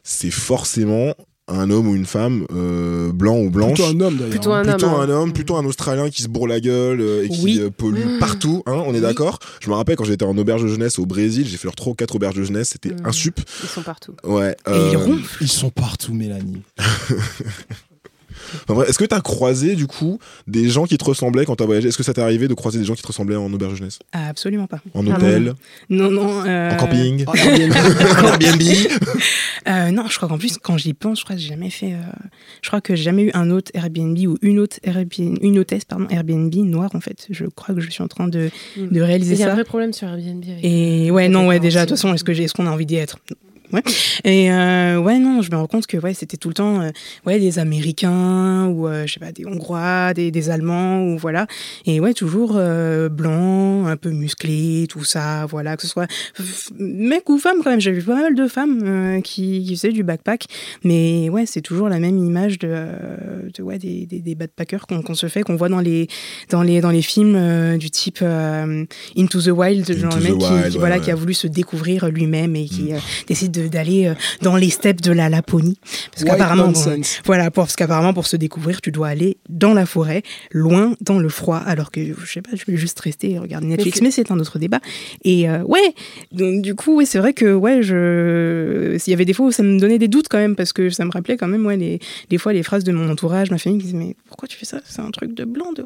c'est 0.03 0.31
forcément 0.31 1.13
un 1.47 1.69
homme 1.69 1.87
ou 1.87 1.95
une 1.95 2.05
femme 2.07 2.45
euh, 2.53 3.11
blanc 3.11 3.37
ou 3.39 3.49
blanche. 3.51 3.73
Plutôt 3.75 3.89
un 3.89 3.99
homme 4.01 4.15
d'ailleurs. 4.15 4.29
Plutôt 4.31 4.51
un 4.53 4.63
Plutôt 4.63 4.85
homme, 4.87 4.93
hein. 4.95 5.03
un 5.03 5.09
homme, 5.09 5.33
plutôt 5.33 5.55
un 5.57 5.65
Australien 5.65 6.09
qui 6.09 6.23
se 6.23 6.27
bourre 6.27 6.47
la 6.47 6.59
gueule 6.59 7.01
euh, 7.01 7.23
et 7.25 7.29
qui 7.29 7.43
Oui. 7.43 7.59
euh, 7.59 7.69
pollue 7.69 8.19
partout, 8.19 8.63
hein, 8.65 8.81
on 8.85 8.93
est 8.95 9.01
d'accord 9.01 9.37
Je 9.61 9.69
me 9.69 9.75
rappelle 9.75 9.95
quand 9.95 10.05
j'étais 10.05 10.25
en 10.25 10.37
auberge 10.37 10.63
de 10.63 10.67
jeunesse 10.67 10.97
au 10.97 11.05
Brésil, 11.05 11.47
j'ai 11.47 11.57
fait 11.57 11.67
leur 11.67 11.75
3 11.75 11.91
ou 11.91 11.95
4 11.95 12.15
auberges 12.15 12.35
de 12.35 12.43
jeunesse, 12.43 12.69
c'était 12.69 12.89
Mm. 12.95 13.05
un 13.05 13.11
sup. 13.11 13.39
Ils 13.63 13.69
sont 13.69 13.81
partout. 13.83 14.13
Ouais. 14.23 14.55
Et 14.67 14.71
ils. 14.93 15.19
Ils 15.41 15.47
sont 15.47 15.69
partout, 15.69 16.13
Mélanie. 16.13 16.63
Enfin, 18.67 18.83
Est-ce 18.83 18.97
que 18.97 19.05
t'as 19.05 19.21
croisé 19.21 19.75
du 19.75 19.87
coup 19.87 20.19
des 20.47 20.69
gens 20.69 20.85
qui 20.85 20.97
te 20.97 21.03
ressemblaient 21.05 21.45
quand 21.45 21.55
t'as 21.55 21.65
voyagé? 21.65 21.87
Est-ce 21.89 21.97
que 21.97 22.03
ça 22.03 22.13
t'est 22.13 22.21
arrivé 22.21 22.47
de 22.47 22.53
croiser 22.53 22.79
des 22.79 22.85
gens 22.85 22.93
qui 22.95 23.01
te 23.01 23.07
ressemblaient 23.07 23.35
en 23.35 23.51
auberge 23.51 23.73
de 23.73 23.77
jeunesse? 23.77 23.99
Ah, 24.11 24.27
absolument 24.29 24.67
pas. 24.67 24.79
En 24.93 25.05
Ah 25.07 25.15
hôtel? 25.15 25.53
Non, 25.89 26.09
non. 26.11 26.43
euh, 26.45 26.71
En 26.71 26.77
camping? 26.77 27.25
Airbnb. 27.33 27.73
En 28.19 28.27
Airbnb 28.27 28.61
euh, 29.67 29.91
non, 29.91 30.05
je 30.09 30.15
crois 30.17 30.27
qu'en 30.29 30.37
plus, 30.37 30.57
quand 30.57 30.77
j'y 30.77 30.93
pense, 30.93 31.19
je 31.19 31.23
crois 31.25 31.35
que 31.35 31.41
j'ai 31.41 31.49
jamais 31.49 31.69
fait. 31.69 31.93
euh, 31.93 31.97
je 32.61 32.67
crois 32.69 32.81
que 32.81 32.95
j'ai 32.95 33.03
jamais 33.03 33.23
eu 33.23 33.31
un 33.33 33.49
autre 33.51 33.71
Airbnb 33.73 34.17
ou 34.27 34.37
une 34.41 34.59
autre 34.59 34.77
Airbnb, 34.83 35.37
une 35.41 35.59
hôtesse, 35.59 35.85
pardon, 35.85 36.07
Airbnb 36.09 36.53
noire 36.55 36.91
en 36.93 36.99
fait. 36.99 37.27
Je 37.29 37.45
crois 37.45 37.73
que 37.75 37.81
je 37.81 37.89
suis 37.89 38.03
en 38.03 38.07
train 38.07 38.27
de, 38.27 38.49
Mm. 38.77 38.87
de 38.89 39.01
réaliser 39.01 39.33
Il 39.35 39.39
y 39.39 39.43
a 39.43 39.45
un 39.45 39.49
ça. 39.49 39.55
vrai 39.55 39.63
problème 39.63 39.93
sur 39.93 40.07
Airbnb. 40.07 40.43
Avec 40.43 40.63
Et 40.63 41.09
ouais, 41.11 41.29
non, 41.29 41.47
ouais, 41.47 41.59
déjà, 41.59 41.85
de 41.85 41.89
toute 41.89 41.97
façon, 41.97 42.13
est-ce 42.13 42.23
que 42.23 42.33
j'ai, 42.33 42.43
est-ce 42.43 42.53
qu'on 42.53 42.67
a 42.67 42.71
envie 42.71 42.85
d'y 42.85 42.95
être? 42.95 43.17
Ouais. 43.73 43.81
Et 44.23 44.51
euh, 44.51 44.97
ouais, 44.99 45.17
non, 45.19 45.41
je 45.41 45.49
me 45.51 45.55
rends 45.57 45.67
compte 45.67 45.87
que 45.87 45.97
ouais, 45.97 46.13
c'était 46.13 46.37
tout 46.37 46.49
le 46.49 46.53
temps 46.53 46.81
euh, 46.81 46.89
ouais, 47.25 47.39
des 47.39 47.57
Américains 47.59 48.67
ou 48.67 48.87
euh, 48.87 49.05
je 49.07 49.13
sais 49.13 49.19
pas, 49.19 49.31
des 49.31 49.45
Hongrois, 49.45 50.13
des, 50.13 50.31
des 50.31 50.49
Allemands 50.49 51.01
ou 51.03 51.17
voilà. 51.17 51.47
Et 51.85 51.99
ouais, 51.99 52.13
toujours 52.13 52.53
blanc, 53.09 53.85
un 53.87 53.97
peu 53.97 54.11
musclé, 54.11 54.85
tout 54.89 55.03
ça, 55.03 55.45
voilà, 55.47 55.75
que 55.77 55.81
ce 55.83 55.87
soit 55.87 56.07
mec 56.77 57.29
ou 57.29 57.37
femme 57.37 57.57
quand 57.63 57.69
même. 57.71 57.81
J'ai 57.81 57.91
vu 57.91 58.01
pas 58.03 58.15
mal 58.15 58.35
de 58.35 58.47
femmes 58.47 59.21
qui, 59.23 59.63
qui 59.65 59.75
faisaient 59.75 59.91
du 59.91 60.03
backpack, 60.03 60.45
mais 60.83 61.29
ouais, 61.29 61.45
c'est 61.45 61.61
toujours 61.61 61.89
la 61.89 61.99
même 61.99 62.17
image 62.17 62.59
de, 62.59 62.87
de 63.55 63.63
ouais, 63.63 63.77
des, 63.79 64.05
des, 64.05 64.19
des 64.19 64.35
backpackers 64.35 64.85
qu'on 64.87 65.01
qu'on 65.01 65.15
se 65.15 65.27
fait, 65.27 65.43
qu'on 65.43 65.55
voit 65.55 65.69
dans 65.69 65.79
les 65.81 66.07
dans 66.49 66.61
les 66.63 66.81
dans 66.81 66.91
les 66.91 67.01
films 67.01 67.77
du 67.77 67.89
type 67.89 68.21
Into 68.21 69.41
the 69.41 69.47
Wild, 69.47 69.91
genre 69.97 70.15
le 70.17 70.23
mec 70.23 70.37
qui, 70.37 70.77
voilà 70.77 70.95
ouais. 70.97 71.01
qui 71.01 71.11
a 71.11 71.15
voulu 71.15 71.33
se 71.33 71.47
découvrir 71.47 72.07
lui-même 72.09 72.55
et 72.55 72.65
qui 72.65 72.93
euh, 72.93 72.97
décide 73.27 73.51
de- 73.51 73.54
d'aller 73.59 74.07
euh, 74.07 74.13
dans 74.41 74.55
les 74.55 74.69
steppes 74.69 75.01
de 75.01 75.11
la 75.11 75.29
Laponie. 75.29 75.77
Parce 76.11 76.23
qu'apparemment 76.23 76.73
voilà 77.25 77.51
pour, 77.51 77.65
parce 77.65 77.75
qu'apparemment 77.75 78.13
pour 78.13 78.27
se 78.27 78.35
découvrir 78.37 78.81
tu 78.81 78.91
dois 78.91 79.07
aller 79.07 79.37
dans 79.49 79.73
la 79.73 79.85
forêt 79.85 80.23
loin 80.51 80.95
dans 81.01 81.19
le 81.19 81.29
froid. 81.29 81.57
Alors 81.57 81.91
que 81.91 82.01
je 82.01 82.31
sais 82.31 82.41
pas 82.41 82.51
je 82.53 82.63
vais 82.69 82.77
juste 82.77 82.99
rester 82.99 83.31
et 83.31 83.39
regarder 83.39 83.67
Netflix 83.67 84.01
mais 84.01 84.11
c'est 84.11 84.31
un 84.31 84.39
autre 84.39 84.59
débat. 84.59 84.79
Et 85.23 85.49
euh, 85.49 85.63
ouais. 85.63 85.93
Donc 86.31 86.61
du 86.61 86.75
coup 86.75 86.97
ouais, 86.97 87.05
c'est 87.05 87.19
vrai 87.19 87.33
que 87.33 87.53
ouais 87.53 87.81
je 87.83 88.95
s'il 88.99 89.11
y 89.11 89.13
avait 89.13 89.25
des 89.25 89.33
fois 89.33 89.47
où 89.47 89.51
ça 89.51 89.63
me 89.63 89.79
donnait 89.79 89.99
des 89.99 90.07
doutes 90.07 90.27
quand 90.29 90.37
même 90.37 90.55
parce 90.55 90.73
que 90.73 90.89
ça 90.89 91.05
me 91.05 91.11
rappelait 91.11 91.37
quand 91.37 91.47
même 91.47 91.65
ouais 91.65 91.77
les 91.77 91.99
des 92.29 92.37
fois 92.37 92.53
les 92.53 92.63
phrases 92.63 92.83
de 92.83 92.91
mon 92.91 93.09
entourage 93.09 93.51
ma 93.51 93.57
famille 93.57 93.79
qui 93.79 93.85
disaient 93.85 93.97
mais 93.97 94.15
pourquoi 94.27 94.47
tu 94.47 94.57
fais 94.57 94.65
ça? 94.65 94.79
C'est 94.85 95.01
un 95.01 95.11
truc 95.11 95.33
de 95.33 95.45
blanc 95.45 95.71
de... 95.73 95.85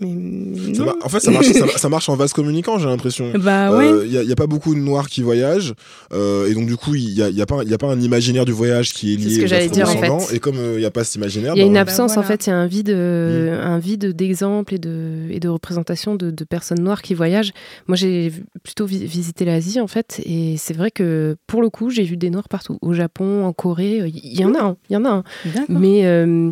mais 0.00 0.74
Ça 0.74 0.80
non. 0.80 0.84
va- 0.86 0.96
En 1.02 1.08
fait, 1.08 1.20
ça 1.20 1.30
marche, 1.30 1.46
ça, 1.52 1.66
ça 1.78 1.88
marche 1.88 2.08
en 2.08 2.16
vase 2.16 2.32
communicant, 2.32 2.78
j'ai 2.78 2.86
l'impression. 2.88 3.32
bah 3.38 3.76
ouais. 3.76 4.06
Il 4.08 4.20
n'y 4.26 4.32
a, 4.32 4.36
pas 4.36 4.46
beaucoup 4.46 4.74
de 4.74 4.80
noirs 4.80 5.08
qui 5.08 5.22
voyagent, 5.22 5.74
euh, 6.12 6.50
et 6.50 6.54
donc 6.54 6.66
du 6.72 6.78
coup, 6.78 6.94
il 6.94 7.12
n'y 7.14 7.20
a, 7.22 7.28
y 7.28 7.42
a, 7.42 7.46
pas 7.46 7.56
un- 7.56 7.64
y 7.64 7.74
a 7.74 7.78
pas 7.78 7.88
un 7.92 8.00
imaginaire 8.00 8.46
du 8.46 8.52
voyage 8.52 8.94
qui 8.94 9.12
est 9.12 9.18
C'est 9.18 9.22
ce 9.24 9.28
lié 9.28 9.38
que 9.40 9.44
aux 9.44 9.46
j'allais 9.48 9.68
dire, 9.68 9.88
en 9.90 10.18
fait. 10.20 10.34
et 10.34 10.38
comme 10.38 10.54
il 10.56 10.78
n'y 10.78 10.84
a 10.86 10.90
pas 10.90 11.04
cet 11.04 11.16
imaginaire, 11.16 11.52
Il 11.54 11.58
y 11.58 11.62
a 11.62 11.66
une 11.66 11.74
bah, 11.74 11.80
absence, 11.80 12.12
en 12.12 12.14
voilà. 12.22 12.28
fait, 12.28 12.46
il 12.46 12.50
y 12.50 12.52
a 12.54 12.56
un 12.56 12.66
vide, 12.66 12.88
euh, 12.88 13.62
un 13.62 13.78
vide 13.78 14.06
d'exemples 14.16 14.74
et 14.74 14.78
de, 14.78 15.26
et 15.30 15.38
de 15.38 15.48
représentations 15.50 16.14
de, 16.14 16.30
de 16.30 16.44
personnes 16.44 16.80
noires 16.80 17.02
qui 17.02 17.12
voyagent. 17.12 17.52
Moi, 17.88 17.96
j'ai 17.96 18.32
plutôt 18.62 18.86
vi- 18.86 19.04
visité 19.04 19.44
l'Asie, 19.44 19.80
en 19.80 19.86
fait, 19.86 20.22
et 20.24 20.56
c'est 20.56 20.74
vrai 20.74 20.90
que 20.90 21.36
pour 21.46 21.60
le 21.60 21.68
coup, 21.68 21.90
j'ai 21.90 22.04
vu 22.04 22.16
des 22.16 22.30
noirs 22.30 22.48
partout. 22.48 22.78
Au 22.80 22.94
Japon, 22.94 23.44
en 23.44 23.52
Corée, 23.52 24.00
euh, 24.00 24.08
il 24.08 24.40
y 24.40 24.44
en 24.44 24.54
a, 24.54 24.60
un, 24.62 24.76
il 24.88 24.94
y 24.94 24.96
en 24.96 25.04
a. 25.04 25.10
un. 25.10 25.24
d'accord 25.54 25.78
Mais 25.78 26.06
euh, 26.06 26.50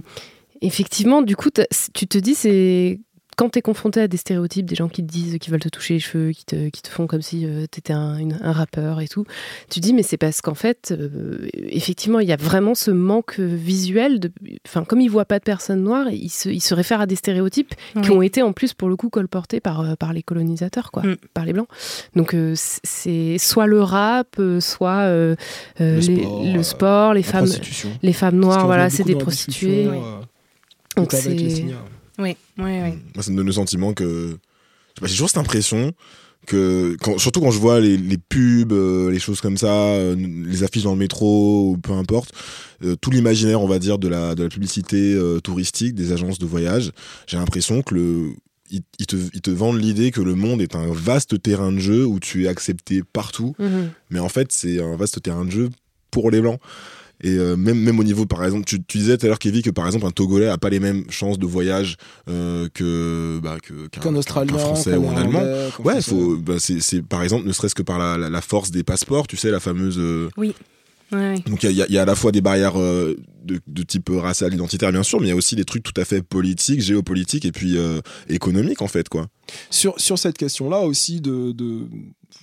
effectivement, 0.60 1.22
du 1.22 1.36
coup, 1.36 1.48
tu 1.94 2.06
te 2.06 2.18
dis, 2.18 2.34
c'est 2.34 3.00
quand 3.40 3.48
tu 3.48 3.58
es 3.58 3.62
confronté 3.62 4.02
à 4.02 4.06
des 4.06 4.18
stéréotypes, 4.18 4.66
des 4.66 4.74
gens 4.74 4.88
qui 4.90 5.02
te 5.02 5.10
disent 5.10 5.38
qu'ils 5.38 5.50
veulent 5.50 5.60
te 5.62 5.70
toucher 5.70 5.94
les 5.94 6.00
cheveux, 6.00 6.32
qui 6.32 6.44
te, 6.44 6.68
qui 6.68 6.82
te 6.82 6.88
font 6.88 7.06
comme 7.06 7.22
si 7.22 7.46
tu 7.72 7.78
étais 7.78 7.94
un, 7.94 8.18
une- 8.18 8.38
un 8.42 8.52
rappeur 8.52 9.00
et 9.00 9.08
tout, 9.08 9.24
tu 9.70 9.80
te 9.80 9.86
dis, 9.86 9.94
mais 9.94 10.02
c'est 10.02 10.18
parce 10.18 10.42
qu'en 10.42 10.54
fait, 10.54 10.92
euh, 10.92 11.48
effectivement, 11.54 12.20
il 12.20 12.28
y 12.28 12.32
a 12.32 12.36
vraiment 12.36 12.74
ce 12.74 12.90
manque 12.90 13.40
visuel. 13.40 14.20
De, 14.20 14.30
enfin, 14.68 14.84
comme 14.84 15.00
ils 15.00 15.08
voient 15.08 15.24
pas 15.24 15.38
de 15.38 15.44
personnes 15.44 15.82
noires, 15.82 16.10
ils 16.10 16.28
se, 16.28 16.50
ils 16.50 16.60
se 16.60 16.74
réfèrent 16.74 17.00
à 17.00 17.06
des 17.06 17.16
stéréotypes 17.16 17.74
qui 18.02 18.10
ont 18.10 18.20
été 18.20 18.42
en 18.42 18.52
plus, 18.52 18.74
pour 18.74 18.90
le 18.90 18.96
coup, 18.96 19.08
colportés 19.08 19.60
par, 19.60 19.80
euh, 19.80 19.94
par 19.94 20.12
les 20.12 20.22
colonisateurs, 20.22 20.90
quoi, 20.92 21.02
Mm. 21.04 21.16
par 21.32 21.46
les 21.46 21.54
blancs. 21.54 21.68
Donc, 22.16 22.34
euh, 22.34 22.52
c'est 22.56 23.38
soit 23.38 23.66
le 23.66 23.80
rap, 23.82 24.36
euh, 24.38 24.60
soit 24.60 25.00
euh, 25.08 25.34
euh, 25.80 25.94
Le 25.94 26.00
les- 26.00 26.16
sport, 26.22 26.44
le 26.44 26.58
euh, 26.58 26.62
sport, 26.62 27.14
les 27.14 27.22
la 27.22 27.26
femmes, 27.26 27.48
les 28.02 28.12
femmes 28.12 28.36
noires, 28.36 28.66
voilà, 28.66 28.90
c'est 28.90 29.04
des 29.04 29.14
prostituées. 29.16 29.86
euh, 29.86 30.20
Donc 30.98 31.12
c'est-. 31.12 31.64
Oui, 32.20 32.36
oui, 32.58 32.64
oui. 32.82 32.92
Moi, 33.14 33.22
ça 33.22 33.30
me 33.30 33.36
donne 33.36 33.46
le 33.46 33.52
sentiment 33.52 33.92
que. 33.94 34.36
J'ai 35.02 35.08
toujours 35.12 35.28
cette 35.28 35.38
impression 35.38 35.92
que, 36.46 36.96
quand- 37.00 37.18
surtout 37.18 37.40
quand 37.40 37.50
je 37.50 37.58
vois 37.58 37.80
les, 37.80 37.96
les 37.96 38.18
pubs, 38.18 38.72
euh, 38.72 39.10
les 39.10 39.18
choses 39.18 39.40
comme 39.40 39.56
ça, 39.56 39.72
euh, 39.72 40.14
les 40.16 40.62
affiches 40.64 40.82
dans 40.84 40.92
le 40.92 40.98
métro, 40.98 41.70
ou 41.70 41.76
peu 41.78 41.92
importe, 41.92 42.32
euh, 42.84 42.96
tout 43.00 43.10
l'imaginaire, 43.10 43.60
on 43.62 43.68
va 43.68 43.78
dire, 43.78 43.98
de 43.98 44.08
la, 44.08 44.34
de 44.34 44.42
la 44.44 44.48
publicité 44.48 45.18
touristique, 45.44 45.94
des 45.94 46.12
agences 46.12 46.38
de 46.38 46.46
voyage, 46.46 46.92
j'ai 47.26 47.36
l'impression 47.36 47.82
que 47.82 47.94
le. 47.94 48.30
Ils, 48.72 49.06
te, 49.06 49.16
ils 49.34 49.40
te 49.40 49.50
vendent 49.50 49.80
l'idée 49.80 50.12
que 50.12 50.20
le 50.20 50.36
monde 50.36 50.62
est 50.62 50.76
un 50.76 50.92
vaste 50.92 51.42
terrain 51.42 51.72
de 51.72 51.80
jeu 51.80 52.06
où 52.06 52.20
tu 52.20 52.44
es 52.44 52.48
accepté 52.48 53.02
partout, 53.02 53.54
Mhm. 53.58 53.90
mais 54.10 54.20
en 54.20 54.28
fait, 54.28 54.52
c'est 54.52 54.80
un 54.80 54.94
vaste 54.94 55.20
terrain 55.22 55.44
de 55.44 55.50
jeu 55.50 55.70
pour 56.12 56.30
les 56.30 56.40
blancs. 56.40 56.60
Et 57.22 57.36
euh, 57.36 57.56
même, 57.56 57.78
même 57.78 57.98
au 57.98 58.04
niveau, 58.04 58.24
par 58.26 58.44
exemple, 58.44 58.64
tu, 58.64 58.82
tu 58.82 58.98
disais 58.98 59.18
tout 59.18 59.26
à 59.26 59.28
l'heure, 59.28 59.38
Kevin, 59.38 59.62
que 59.62 59.70
par 59.70 59.86
exemple, 59.86 60.06
un 60.06 60.10
Togolais 60.10 60.48
a 60.48 60.56
pas 60.58 60.70
les 60.70 60.80
mêmes 60.80 61.04
chances 61.10 61.38
de 61.38 61.46
voyage 61.46 61.96
euh, 62.28 62.68
que, 62.72 63.38
bah, 63.42 63.58
que, 63.62 63.88
qu'un, 63.88 64.00
Qu'un 64.00 64.14
Australien, 64.14 64.52
qu'un 64.54 64.58
Français 64.58 64.92
qu'un 64.92 64.98
ou 64.98 65.08
un 65.10 65.16
Allemand. 65.16 65.42
Ouais, 65.84 66.00
faut, 66.00 66.36
bah, 66.36 66.54
c'est, 66.58 66.80
c'est, 66.80 67.02
par 67.02 67.22
exemple, 67.22 67.46
ne 67.46 67.52
serait-ce 67.52 67.74
que 67.74 67.82
par 67.82 67.98
la, 67.98 68.16
la, 68.16 68.30
la 68.30 68.40
force 68.40 68.70
des 68.70 68.82
passeports, 68.82 69.26
tu 69.26 69.36
sais, 69.36 69.50
la 69.50 69.60
fameuse. 69.60 69.96
euh, 69.98 70.28
Oui. 70.36 70.54
Ouais. 71.12 71.40
donc 71.40 71.64
il 71.64 71.72
y 71.72 71.82
a, 71.82 71.86
il 71.88 71.92
y 71.92 71.98
a 71.98 72.02
à 72.02 72.04
la 72.04 72.14
fois 72.14 72.30
des 72.30 72.40
barrières 72.40 72.78
euh, 72.80 73.16
de, 73.44 73.58
de 73.66 73.82
type 73.82 74.10
racial, 74.12 74.54
identitaire, 74.54 74.92
bien 74.92 75.02
sûr, 75.02 75.18
mais 75.20 75.26
il 75.26 75.30
y 75.30 75.32
a 75.32 75.36
aussi 75.36 75.56
des 75.56 75.64
trucs 75.64 75.82
tout 75.82 76.00
à 76.00 76.04
fait 76.04 76.22
politiques, 76.22 76.80
géopolitiques 76.80 77.44
et 77.44 77.50
puis 77.50 77.76
euh, 77.76 78.00
économiques, 78.28 78.80
en 78.80 78.86
fait, 78.86 79.08
quoi. 79.08 79.26
Sur, 79.70 79.98
sur 79.98 80.20
cette 80.20 80.38
question-là 80.38 80.78
aussi, 80.82 81.20
de, 81.20 81.50
de- 81.50 81.88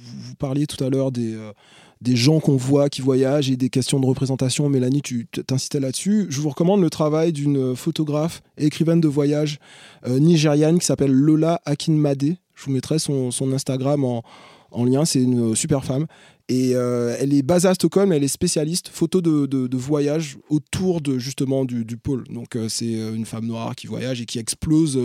vous 0.02 0.36
parliez 0.38 0.68
tout 0.68 0.84
à 0.84 0.90
l'heure 0.90 1.14
des, 1.14 1.34
euh, 1.34 1.54
des 2.02 2.16
gens 2.16 2.40
qu'on 2.40 2.56
voit 2.56 2.90
qui 2.90 3.02
voyagent 3.02 3.50
et 3.50 3.58
des 3.58 3.70
questions 3.70 4.00
de 4.00 4.06
représentation. 4.06 4.70
Mélanie, 4.70 5.02
tu 5.02 5.28
t'incitais 5.28 5.80
là-dessus. 5.80 6.28
Je 6.30 6.42
vous 6.42 6.50
recommande 6.50 6.82
le 6.82 6.90
travail 6.90 7.34
d'une 7.34 7.76
photographe 7.76 8.42
et 8.58 8.66
écrivaine 8.66 9.02
de 9.02 9.08
voyage 9.08 9.60
euh, 10.06 10.20
nigériane 10.20 10.80
qui 10.80 10.86
s'appelle 10.86 11.12
Lola 11.12 11.62
Akinmade. 11.66 12.38
Je 12.56 12.66
vous 12.66 12.72
mettrai 12.72 13.00
son, 13.00 13.32
Instagram 13.54 14.04
en, 14.04 14.24
en 14.72 14.86
lien. 14.86 15.06
C'est 15.06 15.22
une 15.22 15.56
super 15.56 15.84
femme. 15.84 16.08
Et 16.50 16.76
euh, 16.76 17.16
elle 17.20 17.34
est 17.34 17.42
basée 17.42 17.68
à 17.68 17.74
Stockholm, 17.74 18.14
elle 18.14 18.24
est 18.24 18.30
spécialiste 18.30 18.88
photo 18.88 19.22
de, 19.22 19.46
de, 19.46 19.78
voyage 19.78 20.38
autour 20.50 21.02
de 21.02 21.18
justement 21.20 21.66
du, 21.66 21.84
du 21.84 21.98
pôle. 21.98 22.24
Donc 22.30 22.56
euh, 22.56 22.70
c'est 22.70 22.96
euh, 22.96 23.14
une 23.14 23.26
femme 23.26 23.48
noire 23.48 23.76
qui 23.76 23.88
voyage 23.88 24.22
et 24.22 24.26
qui 24.26 24.40
explose 24.40 24.98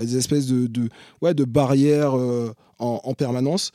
des 0.00 0.16
espèces 0.16 0.46
de, 0.46 0.68
de, 0.68 0.88
ouais, 1.22 1.34
de 1.34 1.44
barrières 1.44 2.14
en, 2.14 3.00
en 3.02 3.14
permanence. 3.14 3.72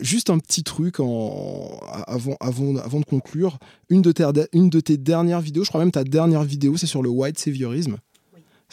Juste 0.00 0.30
un 0.30 0.38
petit 0.38 0.62
truc 0.62 1.00
avant, 1.00 2.36
avant, 2.40 2.76
avant 2.76 3.00
de 3.00 3.04
conclure. 3.04 3.58
Une 3.90 4.00
de, 4.00 4.12
tes, 4.12 4.24
une 4.52 4.70
de 4.70 4.80
tes 4.80 4.96
dernières 4.96 5.40
vidéos, 5.40 5.64
je 5.64 5.68
crois 5.68 5.80
même 5.80 5.90
ta 5.92 6.04
dernière 6.04 6.44
vidéo, 6.44 6.76
c'est 6.76 6.86
sur 6.86 7.02
le 7.02 7.10
white 7.10 7.38
saviorisme. 7.38 7.98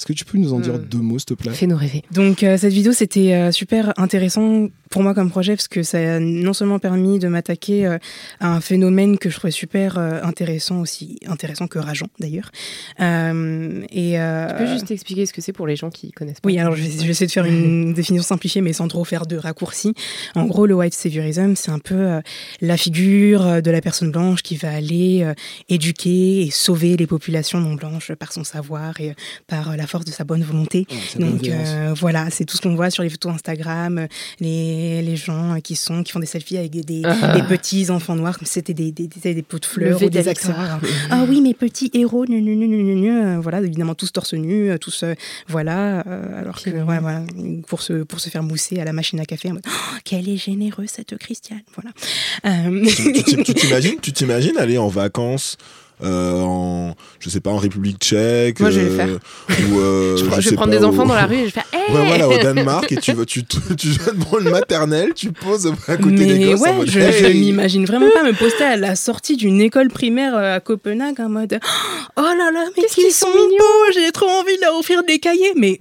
Est-ce 0.02 0.08
que 0.08 0.14
tu 0.14 0.26
peux 0.26 0.40
nous 0.40 0.52
en 0.52 0.60
dire 0.60 0.74
Hmm. 0.80 0.86
deux 0.90 0.98
mots, 0.98 1.20
s'il 1.20 1.26
te 1.28 1.34
plaît? 1.36 1.52
Fais-nous 1.52 1.78
rêver. 1.78 2.02
Donc 2.12 2.42
euh, 2.42 2.58
cette 2.58 2.74
vidéo 2.74 2.92
c'était 2.92 3.34
euh, 3.36 3.52
super 3.52 3.94
intéressant 3.98 4.68
pour 4.90 5.04
moi 5.04 5.14
comme 5.14 5.30
projet 5.30 5.56
parce 5.56 5.68
que 5.68 5.84
ça 5.84 5.98
a 6.16 6.20
non 6.20 6.54
seulement 6.54 6.80
permis 6.80 7.20
de 7.20 7.28
m'attaquer 7.28 7.86
euh, 7.86 7.98
à 8.40 8.52
un 8.56 8.62
phénomène 8.62 9.18
que 9.20 9.30
je 9.30 9.38
trouvais 9.38 9.52
super 9.52 9.98
euh, 10.00 10.20
intéressant 10.24 10.80
aussi 10.82 11.20
intéressant 11.28 11.68
que 11.68 11.78
rageant 11.80 12.08
d'ailleurs 12.20 12.50
Euh, 13.00 13.84
et 13.92 14.20
euh, 14.20 14.48
Tu 14.50 14.56
peux 14.64 14.68
juste 14.72 14.92
expliquer 14.92 15.26
ce 15.26 15.34
que 15.34 15.42
c'est 15.42 15.54
pour 15.54 15.68
les 15.68 15.76
gens 15.76 15.90
qui 15.90 16.12
connaissent 16.12 16.40
pas 16.40 16.48
oui, 16.48 16.58
alors 16.60 16.76
je 16.76 16.84
vais, 16.84 16.90
je 16.92 17.04
vais 17.04 17.10
essayer 17.12 17.28
de 17.28 17.32
faire 17.32 17.46
une 17.46 17.94
définition 18.02 18.24
simplifiée, 18.24 18.62
mais 18.62 18.74
sans 18.74 18.88
trop 18.88 19.04
faire 19.04 19.26
de 19.26 19.38
raccourcis. 19.38 19.94
En 20.36 20.46
gros, 20.46 20.66
le 20.66 20.74
white 20.76 20.94
saviorism, 20.94 21.56
c'est 21.56 21.72
un 21.72 21.80
peu 21.80 21.96
euh, 21.96 22.22
la 22.62 22.78
figure 22.78 23.62
de 23.62 23.72
la 23.72 23.82
personne 23.82 24.12
blanche 24.12 24.42
qui 24.44 24.56
va 24.56 24.72
aller 24.74 25.22
euh, 25.24 25.34
éduquer 25.70 26.42
et 26.42 26.52
sauver 26.52 26.98
les 26.98 27.08
populations 27.08 27.60
non 27.60 27.76
blanches 27.76 28.12
par 28.14 28.32
son 28.34 28.44
savoir 28.44 29.00
et 29.00 29.12
euh, 29.12 29.14
par 29.48 29.76
la 29.78 29.88
force 29.92 30.06
de 30.06 30.12
sa 30.12 30.24
bonne 30.24 30.44
volonté. 30.44 30.88
Donc 31.20 31.48
euh, 31.48 31.94
voilà, 31.98 32.30
c'est 32.32 32.46
tout 32.46 32.56
ce 32.58 32.62
qu'on 32.62 32.76
voit 32.76 32.90
sur 32.90 33.04
les 33.04 33.10
photos 33.10 33.34
Instagram, 33.34 34.08
les, 34.40 35.02
les 35.02 35.16
gens 35.16 35.60
qui 35.64 35.76
sont 35.76 36.02
qui 36.04 36.12
font 36.14 36.20
des 36.20 36.26
selfies 36.26 36.58
avec 36.58 36.72
des, 36.72 36.84
des, 36.84 37.02
Ah. 37.06 37.36
des 37.36 37.44
petits 37.44 37.90
enfants 37.90 38.16
noirs 38.16 38.38
comme 38.38 38.48
si 38.48 38.54
c'était 38.54 38.74
des, 38.74 38.92
des, 38.92 39.08
des, 39.08 39.34
des 39.34 39.42
pots 39.42 39.60
de 39.60 39.66
fleurs 39.66 40.02
ou 40.02 40.10
des 40.10 40.28
accessoires. 40.28 40.80
Ah 41.10 41.26
oui, 41.28 41.42
mes 41.42 41.54
petits 41.54 41.90
héros, 41.94 42.26
nu, 42.26 42.42
nu, 42.42 42.56
nu, 42.56 42.68
nu, 42.68 42.82
nu, 42.84 42.96
nu, 42.96 43.12
euh, 43.12 43.40
voilà, 43.40 43.60
évidemment 43.60 43.96
tous 43.96 44.12
torse 44.14 44.34
nu, 44.34 44.70
euh, 44.72 44.78
tous, 44.78 45.04
euh, 45.04 45.14
voilà, 45.48 46.04
euh, 46.08 46.40
alors 46.42 46.62
que, 46.62 46.70
voilà, 46.70 47.24
pour 47.68 47.82
se, 47.82 48.04
pour 48.04 48.20
se 48.20 48.30
faire 48.30 48.44
mousser 48.44 48.80
à 48.80 48.86
la 48.86 48.94
machine 48.94 49.20
à 49.20 49.26
café, 49.26 49.50
en 49.50 49.54
mode, 49.56 49.64
Oh, 49.68 49.98
quelle 50.06 50.30
est 50.30 50.38
généreuse 50.38 50.90
cette 50.90 51.18
Christiane, 51.18 51.62
voilà. 51.76 51.92
Euh, 52.46 52.86
tu 53.46 53.54
t'imagines, 53.54 54.00
tu 54.02 54.14
t'imagines 54.14 54.58
aller 54.58 54.78
en 54.78 54.88
vacances 54.88 55.58
euh, 56.04 56.42
en, 56.42 56.96
je 57.20 57.30
sais 57.30 57.40
pas, 57.40 57.50
en 57.52 57.58
République 57.58 57.98
tchèque 58.00 58.60
Moi, 58.60 58.72
je 58.72 58.80
vais 58.82 59.06
le 59.06 59.12
euh, 59.14 59.18
ou 59.72 59.80
euh, 59.80 60.18
Je, 60.36 60.42
je 60.42 60.50
vais 60.50 60.56
prendre 60.56 60.72
pas, 60.72 60.78
des 60.80 60.84
enfants 60.86 61.04
au- 61.04 61.08
dans 61.08 61.14
la 61.16 61.26
rue 61.26 61.36
et 61.36 61.40
je 61.40 61.44
vais 61.46 61.52
faire 61.52 61.66
Hey 61.74 61.96
Ouais, 61.96 62.06
voilà, 62.08 62.28
au 62.30 62.38
Danemark, 62.38 62.92
et 62.92 62.98
tu 62.98 63.12
vas, 63.14 63.26
tu, 63.26 63.44
tu 63.44 63.58
vas 63.90 64.12
devant 64.12 64.38
le 64.38 64.50
maternelle, 64.52 65.14
tu 65.14 65.32
poses 65.32 65.72
à 65.88 65.98
côté 65.98 66.26
des 66.26 66.38
mais 66.40 66.46
gosses 66.52 66.62
en 66.62 66.64
ouais, 66.64 66.74
mode, 66.74 66.90
je, 66.90 67.00
hey 67.00 67.24
je 67.34 67.38
m'imagine 67.38 67.86
vraiment 67.86 68.10
pas 68.14 68.24
me 68.24 68.34
poster 68.34 68.64
à 68.64 68.78
la 68.78 68.96
sortie 68.96 69.36
d'une 69.38 69.60
école 69.62 69.90
primaire 69.90 70.36
à 70.36 70.60
Copenhague 70.60 71.20
en 71.20 71.30
mode 71.30 71.60
Oh 72.18 72.22
là 72.22 72.52
là, 72.54 72.66
mais 72.76 72.84
Qu'est-ce 72.84 72.96
qu'ils 72.96 73.12
sont 73.12 73.28
sont 73.28 73.38
mignons. 73.38 73.94
j'ai 73.94 74.12
trop 74.12 74.30
envie 74.30 74.56
de 74.58 74.62
leur 74.62 74.78
offrir 74.80 75.04
des 75.04 75.20
cahiers, 75.20 75.54
mais 75.58 75.80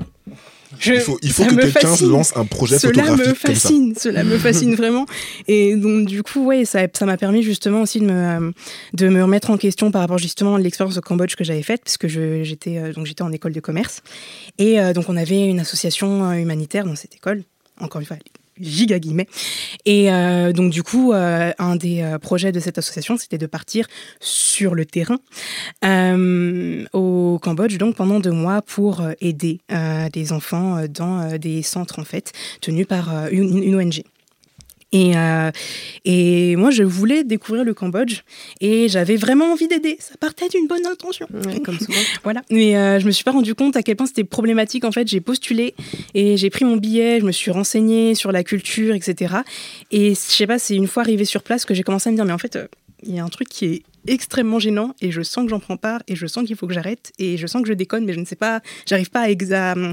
je- 0.80 0.94
il 0.94 1.00
faut, 1.00 1.18
il 1.22 1.30
faut 1.32 1.42
ça 1.44 1.48
que 1.50 1.54
quelqu'un 1.56 1.80
se 1.80 1.86
fascine. 1.88 2.08
lance 2.10 2.36
un 2.36 2.44
projet 2.44 2.78
cela 2.78 2.92
photographique 3.04 3.18
me 3.26 3.32
comme 3.32 3.54
ça. 3.54 3.68
fascine, 3.68 3.94
cela 3.96 4.24
me 4.24 4.38
fascine 4.38 4.74
vraiment. 4.74 5.06
Et 5.46 5.76
donc 5.76 6.06
du 6.06 6.22
coup, 6.22 6.44
ouais, 6.46 6.64
ça, 6.64 6.80
ça 6.92 7.06
m'a 7.06 7.16
permis 7.16 7.42
justement 7.42 7.82
aussi 7.82 8.00
de 8.00 8.06
me, 8.06 8.52
de 8.94 9.08
me 9.08 9.22
remettre 9.22 9.50
en 9.50 9.56
question 9.56 9.90
par 9.90 10.00
rapport 10.00 10.18
justement 10.18 10.54
à 10.56 10.58
l'expérience 10.58 10.96
au 10.96 11.00
Cambodge 11.00 11.34
que 11.36 11.44
j'avais 11.44 11.62
faite, 11.62 11.82
puisque 11.84 12.08
je- 12.08 12.42
j'étais 12.42 12.78
euh, 12.78 12.92
donc 12.92 13.06
j'étais 13.06 13.22
en 13.22 13.32
école 13.32 13.52
de 13.52 13.60
commerce 13.60 14.02
et 14.58 14.80
euh, 14.80 14.92
donc 14.92 15.04
on 15.08 15.16
avait 15.16 15.46
une 15.48 15.60
association 15.60 16.30
euh, 16.30 16.34
humanitaire 16.34 16.84
dans 16.84 16.96
cette 16.96 17.14
école. 17.14 17.42
Encore 17.80 18.00
une 18.00 18.06
fois, 18.06 18.16
giga 18.60 18.98
guillemets. 18.98 19.26
Et 19.84 20.12
euh, 20.12 20.52
donc 20.52 20.72
du 20.72 20.82
coup, 20.82 21.12
euh, 21.12 21.52
un 21.58 21.76
des 21.76 22.02
euh, 22.02 22.18
projets 22.18 22.52
de 22.52 22.60
cette 22.60 22.78
association, 22.78 23.16
c'était 23.16 23.38
de 23.38 23.46
partir 23.46 23.86
sur 24.20 24.74
le 24.74 24.84
terrain 24.84 25.18
au 26.92 27.38
Cambodge, 27.42 27.78
donc 27.78 27.96
pendant 27.96 28.20
deux 28.20 28.32
mois, 28.32 28.62
pour 28.62 29.02
aider 29.20 29.60
des 30.12 30.32
enfants 30.32 30.84
dans 30.88 31.36
des 31.38 31.62
centres 31.62 31.98
en 31.98 32.04
fait 32.04 32.32
tenus 32.60 32.86
par 32.86 33.28
une 33.30 33.74
ONG. 33.74 34.02
Et, 34.92 35.16
euh, 35.16 35.50
et 36.04 36.56
moi, 36.56 36.70
je 36.70 36.82
voulais 36.82 37.22
découvrir 37.22 37.64
le 37.64 37.74
Cambodge 37.74 38.22
et 38.60 38.88
j'avais 38.88 39.16
vraiment 39.16 39.52
envie 39.52 39.68
d'aider. 39.68 39.96
Ça 40.00 40.14
partait 40.18 40.48
d'une 40.48 40.66
bonne 40.66 40.86
intention. 40.86 41.26
Ouais, 41.32 41.60
comme 41.60 41.78
souvent. 41.78 41.98
Voilà. 42.24 42.42
Mais 42.50 42.76
euh, 42.76 42.98
je 42.98 43.06
me 43.06 43.10
suis 43.10 43.24
pas 43.24 43.30
rendu 43.30 43.54
compte 43.54 43.76
à 43.76 43.82
quel 43.82 43.96
point 43.96 44.06
c'était 44.06 44.24
problématique. 44.24 44.84
En 44.84 44.92
fait, 44.92 45.06
j'ai 45.08 45.20
postulé 45.20 45.74
et 46.14 46.36
j'ai 46.36 46.50
pris 46.50 46.64
mon 46.64 46.76
billet, 46.76 47.20
je 47.20 47.24
me 47.24 47.32
suis 47.32 47.50
renseignée 47.50 48.14
sur 48.14 48.32
la 48.32 48.42
culture, 48.42 48.94
etc. 48.94 49.36
Et 49.90 50.10
je 50.10 50.14
sais 50.14 50.46
pas, 50.46 50.58
c'est 50.58 50.74
une 50.74 50.86
fois 50.86 51.02
arrivé 51.02 51.24
sur 51.24 51.42
place 51.42 51.64
que 51.64 51.74
j'ai 51.74 51.82
commencé 51.82 52.08
à 52.08 52.12
me 52.12 52.16
dire, 52.16 52.24
mais 52.24 52.32
en 52.32 52.38
fait, 52.38 52.56
euh, 52.56 52.66
il 53.02 53.14
y 53.14 53.18
a 53.18 53.24
un 53.24 53.28
truc 53.28 53.48
qui 53.48 53.66
est 53.66 53.82
extrêmement 54.06 54.58
gênant 54.58 54.94
et 55.00 55.10
je 55.10 55.22
sens 55.22 55.44
que 55.44 55.50
j'en 55.50 55.60
prends 55.60 55.76
part 55.76 56.00
et 56.08 56.16
je 56.16 56.26
sens 56.26 56.44
qu'il 56.46 56.56
faut 56.56 56.66
que 56.66 56.72
j'arrête 56.74 57.12
et 57.18 57.36
je 57.36 57.46
sens 57.46 57.62
que 57.62 57.68
je 57.68 57.74
déconne 57.74 58.04
mais 58.04 58.12
je 58.12 58.20
ne 58.20 58.24
sais 58.24 58.36
pas 58.36 58.60
j'arrive 58.86 59.10
pas 59.10 59.20
à, 59.22 59.28
exa- 59.28 59.92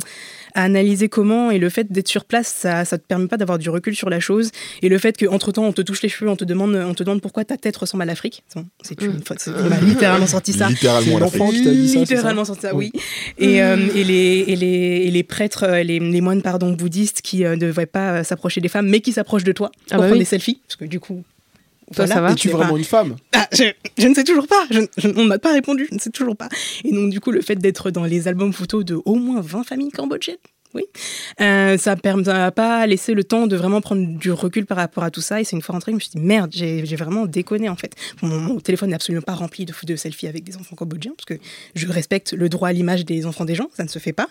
à 0.56 0.64
analyser 0.64 1.10
comment 1.10 1.52
et 1.52 1.60
le 1.60 1.70
fait 1.70 1.92
d'être 1.92 2.08
sur 2.08 2.26
place 2.26 2.48
ça 2.48 2.86
ça 2.86 2.98
te 2.98 3.04
permet 3.04 3.28
pas 3.28 3.38
d'avoir 3.38 3.58
du 3.60 3.70
recul 3.70 3.96
sur 3.96 4.10
la 4.10 4.20
chose 4.20 4.52
et 4.82 4.90
le 4.90 4.98
fait 4.98 5.18
qu'entre 5.18 5.52
temps 5.52 5.66
on 5.66 5.74
te 5.74 5.82
touche 5.82 6.02
les 6.02 6.10
cheveux 6.10 6.30
on 6.30 6.36
te 6.36 6.46
demande 6.46 6.76
on 6.76 6.94
te 6.94 7.04
demande 7.04 7.22
pourquoi 7.22 7.44
ta 7.46 7.58
tête 7.58 7.76
ressemble 7.78 8.04
à 8.04 8.06
l'Afrique. 8.06 8.44
C'est 8.82 9.02
une 9.02 9.22
on 9.48 9.70
m'a 9.70 9.80
littéralement 9.82 10.28
sorti 10.28 10.54
ça. 10.54 10.70
Littéralement 10.70 11.20
l'enfant 11.20 11.50
qui 11.50 11.64
t'a 11.64 11.72
dit 11.72 11.88
ça, 11.88 11.94
c'est 11.94 12.06
ça 12.06 12.14
littéralement 12.16 12.46
sorti 12.46 12.62
ça 12.62 12.76
oui. 12.76 12.92
Et, 13.38 13.62
euh, 13.62 13.78
et, 13.96 14.04
les, 14.04 14.46
et, 14.48 14.56
les, 14.56 14.68
et 15.06 15.12
les 15.12 15.24
prêtres 15.24 15.64
euh, 15.64 15.84
les, 15.84 16.00
les 16.00 16.22
moines 16.22 16.42
pardon 16.42 16.72
bouddhistes 16.72 17.22
qui 17.22 17.44
euh, 17.46 17.52
ne 17.56 17.62
devraient 17.62 17.86
pas 17.86 18.12
euh, 18.20 18.24
s'approcher 18.24 18.62
des 18.62 18.68
femmes 18.70 18.88
mais 18.88 19.02
qui 19.02 19.12
s'approchent 19.14 19.44
de 19.44 19.52
toi 19.52 19.72
Ah 19.92 19.96
pour 19.96 19.98
bah 19.98 20.04
prendre 20.04 20.14
oui. 20.14 20.20
des 20.20 20.26
selfies 20.26 20.62
parce 20.68 20.76
que 20.78 20.86
du 20.86 21.00
coup 21.00 21.24
Toi, 21.96 22.06
ça 22.08 22.20
va 22.22 22.32
Es-tu 22.32 22.50
vraiment 22.50 22.74
pas- 22.74 22.78
une 22.78 22.84
femme 22.84 23.16
ah, 23.34 23.48
je, 23.54 23.64
je 23.98 24.08
ne 24.08 24.14
sais 24.14 24.24
toujours 24.24 24.48
pas. 24.48 24.66
Je- 24.70 24.82
je- 24.98 25.08
on 25.16 25.24
ne 25.24 25.28
m'a 25.28 25.40
pas 25.40 25.54
répondu. 25.54 25.88
Je 25.90 25.96
ne 25.96 26.00
sais 26.00 26.10
toujours 26.10 26.36
pas. 26.36 26.50
Et 26.84 26.92
donc, 26.92 27.10
du 27.12 27.20
coup, 27.22 27.32
le 27.32 27.42
fait 27.42 27.56
d'être 27.56 27.92
dans 27.92 28.04
les 28.04 28.28
albums 28.28 28.52
photos 28.52 28.84
de 28.84 29.00
au 29.06 29.16
moins 29.16 29.40
20 29.42 29.64
familles 29.64 29.92
cambodgiennes, 29.92 30.36
Oui. 30.74 30.84
Euh, 31.42 31.78
ça 31.78 31.96
ne 31.96 32.24
m'a 32.24 32.52
pas 32.52 32.86
laissé 32.88 33.14
le 33.14 33.24
temps 33.24 33.48
de 33.48 33.56
vraiment 33.56 33.82
prendre 33.82 34.06
du 34.18 34.32
recul 34.32 34.66
par 34.66 34.78
rapport 34.78 35.04
à 35.04 35.12
tout 35.12 35.22
ça. 35.22 35.42
Et 35.42 35.44
c'est 35.44 35.56
une 35.56 35.62
fois 35.62 35.74
rentrée, 35.74 35.92
je 35.92 35.96
me 35.96 36.00
suis 36.00 36.12
dit, 36.12 36.20
merde, 36.20 36.52
j'ai 36.54 36.96
vraiment 36.96 37.26
déconné 37.26 37.70
en 37.70 37.76
fait. 37.76 37.94
Mon, 38.22 38.60
téléphone 38.60 38.90
n'est 38.90 38.96
absolument 38.96 39.22
pas 39.22 39.34
rempli 39.34 39.66
de, 39.66 39.74
de 39.84 39.96
selfies 39.96 40.28
avec 40.28 40.44
des 40.44 40.58
enfants 40.58 40.76
cambodgiens, 40.76 41.14
parce 41.16 41.26
que 41.26 41.44
je 41.76 41.88
respecte 41.88 42.34
le 42.34 42.50
droit 42.50 42.70
à 42.70 42.74
l'image 42.74 43.06
des 43.06 43.26
enfants 43.26 43.46
des 43.46 43.56
gens, 43.56 43.70
ça 43.76 43.84
ne 43.84 43.90
se 43.90 44.00
fait 44.00 44.14
pas. 44.14 44.28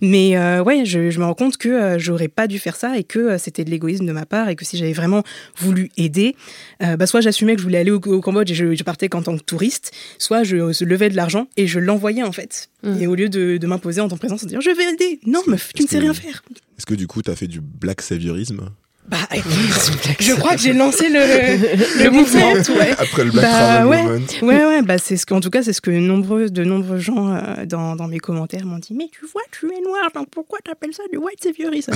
Mais 0.00 0.36
euh, 0.36 0.62
ouais, 0.62 0.84
je, 0.84 1.18
me 1.18 1.24
rends 1.24 1.34
compte 1.34 1.56
que 1.56 1.68
euh, 1.68 1.98
j'aurais 1.98 2.28
pas 2.28 2.46
dû 2.46 2.58
faire 2.58 2.76
ça 2.76 2.98
et 2.98 3.04
que 3.04 3.18
euh, 3.18 3.38
c'était 3.38 3.64
de 3.64 3.70
l'égoïsme 3.70 4.06
de 4.06 4.12
ma 4.12 4.26
part 4.26 4.48
et 4.48 4.56
que 4.56 4.64
si 4.64 4.76
j'avais 4.76 4.92
vraiment 4.92 5.22
voulu 5.56 5.90
aider, 5.96 6.36
euh, 6.82 6.96
bah, 6.96 7.06
soit 7.06 7.20
j'assumais 7.20 7.54
que 7.54 7.60
je 7.60 7.64
voulais 7.64 7.78
aller 7.78 7.90
au, 7.90 8.00
Cambodge 8.00 8.50
et 8.50 8.54
je, 8.54 8.74
je 8.74 8.84
partais 8.84 9.08
qu'en 9.08 9.22
tant 9.22 9.36
que 9.36 9.42
touriste, 9.42 9.92
soit 10.18 10.42
je, 10.42 10.72
je 10.72 10.84
levais 10.84 11.08
de 11.08 11.16
l'argent 11.16 11.46
et 11.56 11.66
je 11.66 11.78
l'envoyais 11.78 12.22
en 12.22 12.32
fait. 12.32 12.68
Mm. 12.82 13.02
Et 13.02 13.06
au 13.06 13.14
lieu 13.14 13.28
de, 13.28 13.56
de 13.56 13.66
m'imposer 13.66 14.00
en 14.00 14.08
ton 14.08 14.16
présence, 14.16 14.42
en 14.44 14.46
disant 14.46 14.60
je 14.60 14.70
vais 14.70 14.92
aider, 14.92 15.20
non 15.26 15.42
meuf, 15.46 15.72
tu 15.74 15.82
ne 15.82 15.88
sais 15.88 15.98
rien 15.98 16.14
faire. 16.14 16.42
Est-ce 16.78 16.86
que 16.86 16.94
du 16.94 17.06
coup, 17.06 17.22
t'as 17.22 17.36
fait 17.36 17.46
du 17.46 17.60
black 17.60 18.00
saviorisme 18.00 18.70
Bah, 19.10 19.18
je 20.20 20.34
crois 20.34 20.54
que 20.54 20.60
j'ai 20.60 20.72
lancé 20.72 21.08
le, 21.08 21.18
le 22.04 22.10
mouvement. 22.10 22.52
Ouais. 22.78 22.92
Après 22.98 23.24
le 23.24 23.30
Black 23.32 23.44
Bah, 23.44 23.86
ouais. 23.86 24.02
Movement 24.04 24.26
Ouais, 24.42 24.64
ouais, 24.66 24.82
bah 24.82 24.98
c'est 24.98 25.16
ce 25.16 25.26
que, 25.26 25.34
en 25.34 25.40
tout 25.40 25.50
cas, 25.50 25.62
c'est 25.62 25.72
ce 25.72 25.80
que 25.80 25.90
nombreux, 25.90 26.48
de 26.48 26.64
nombreux 26.64 26.98
gens 26.98 27.34
euh, 27.34 27.66
dans, 27.66 27.96
dans 27.96 28.06
mes 28.08 28.18
commentaires 28.18 28.64
m'ont 28.64 28.78
dit. 28.78 28.94
Mais 28.94 29.08
tu 29.12 29.26
vois, 29.32 29.42
tu 29.50 29.66
es 29.66 29.80
noir, 29.84 30.10
donc 30.14 30.28
pourquoi 30.30 30.58
t'appelles 30.64 30.94
ça 30.94 31.02
du 31.10 31.18
white 31.18 31.42
saviorisme 31.42 31.92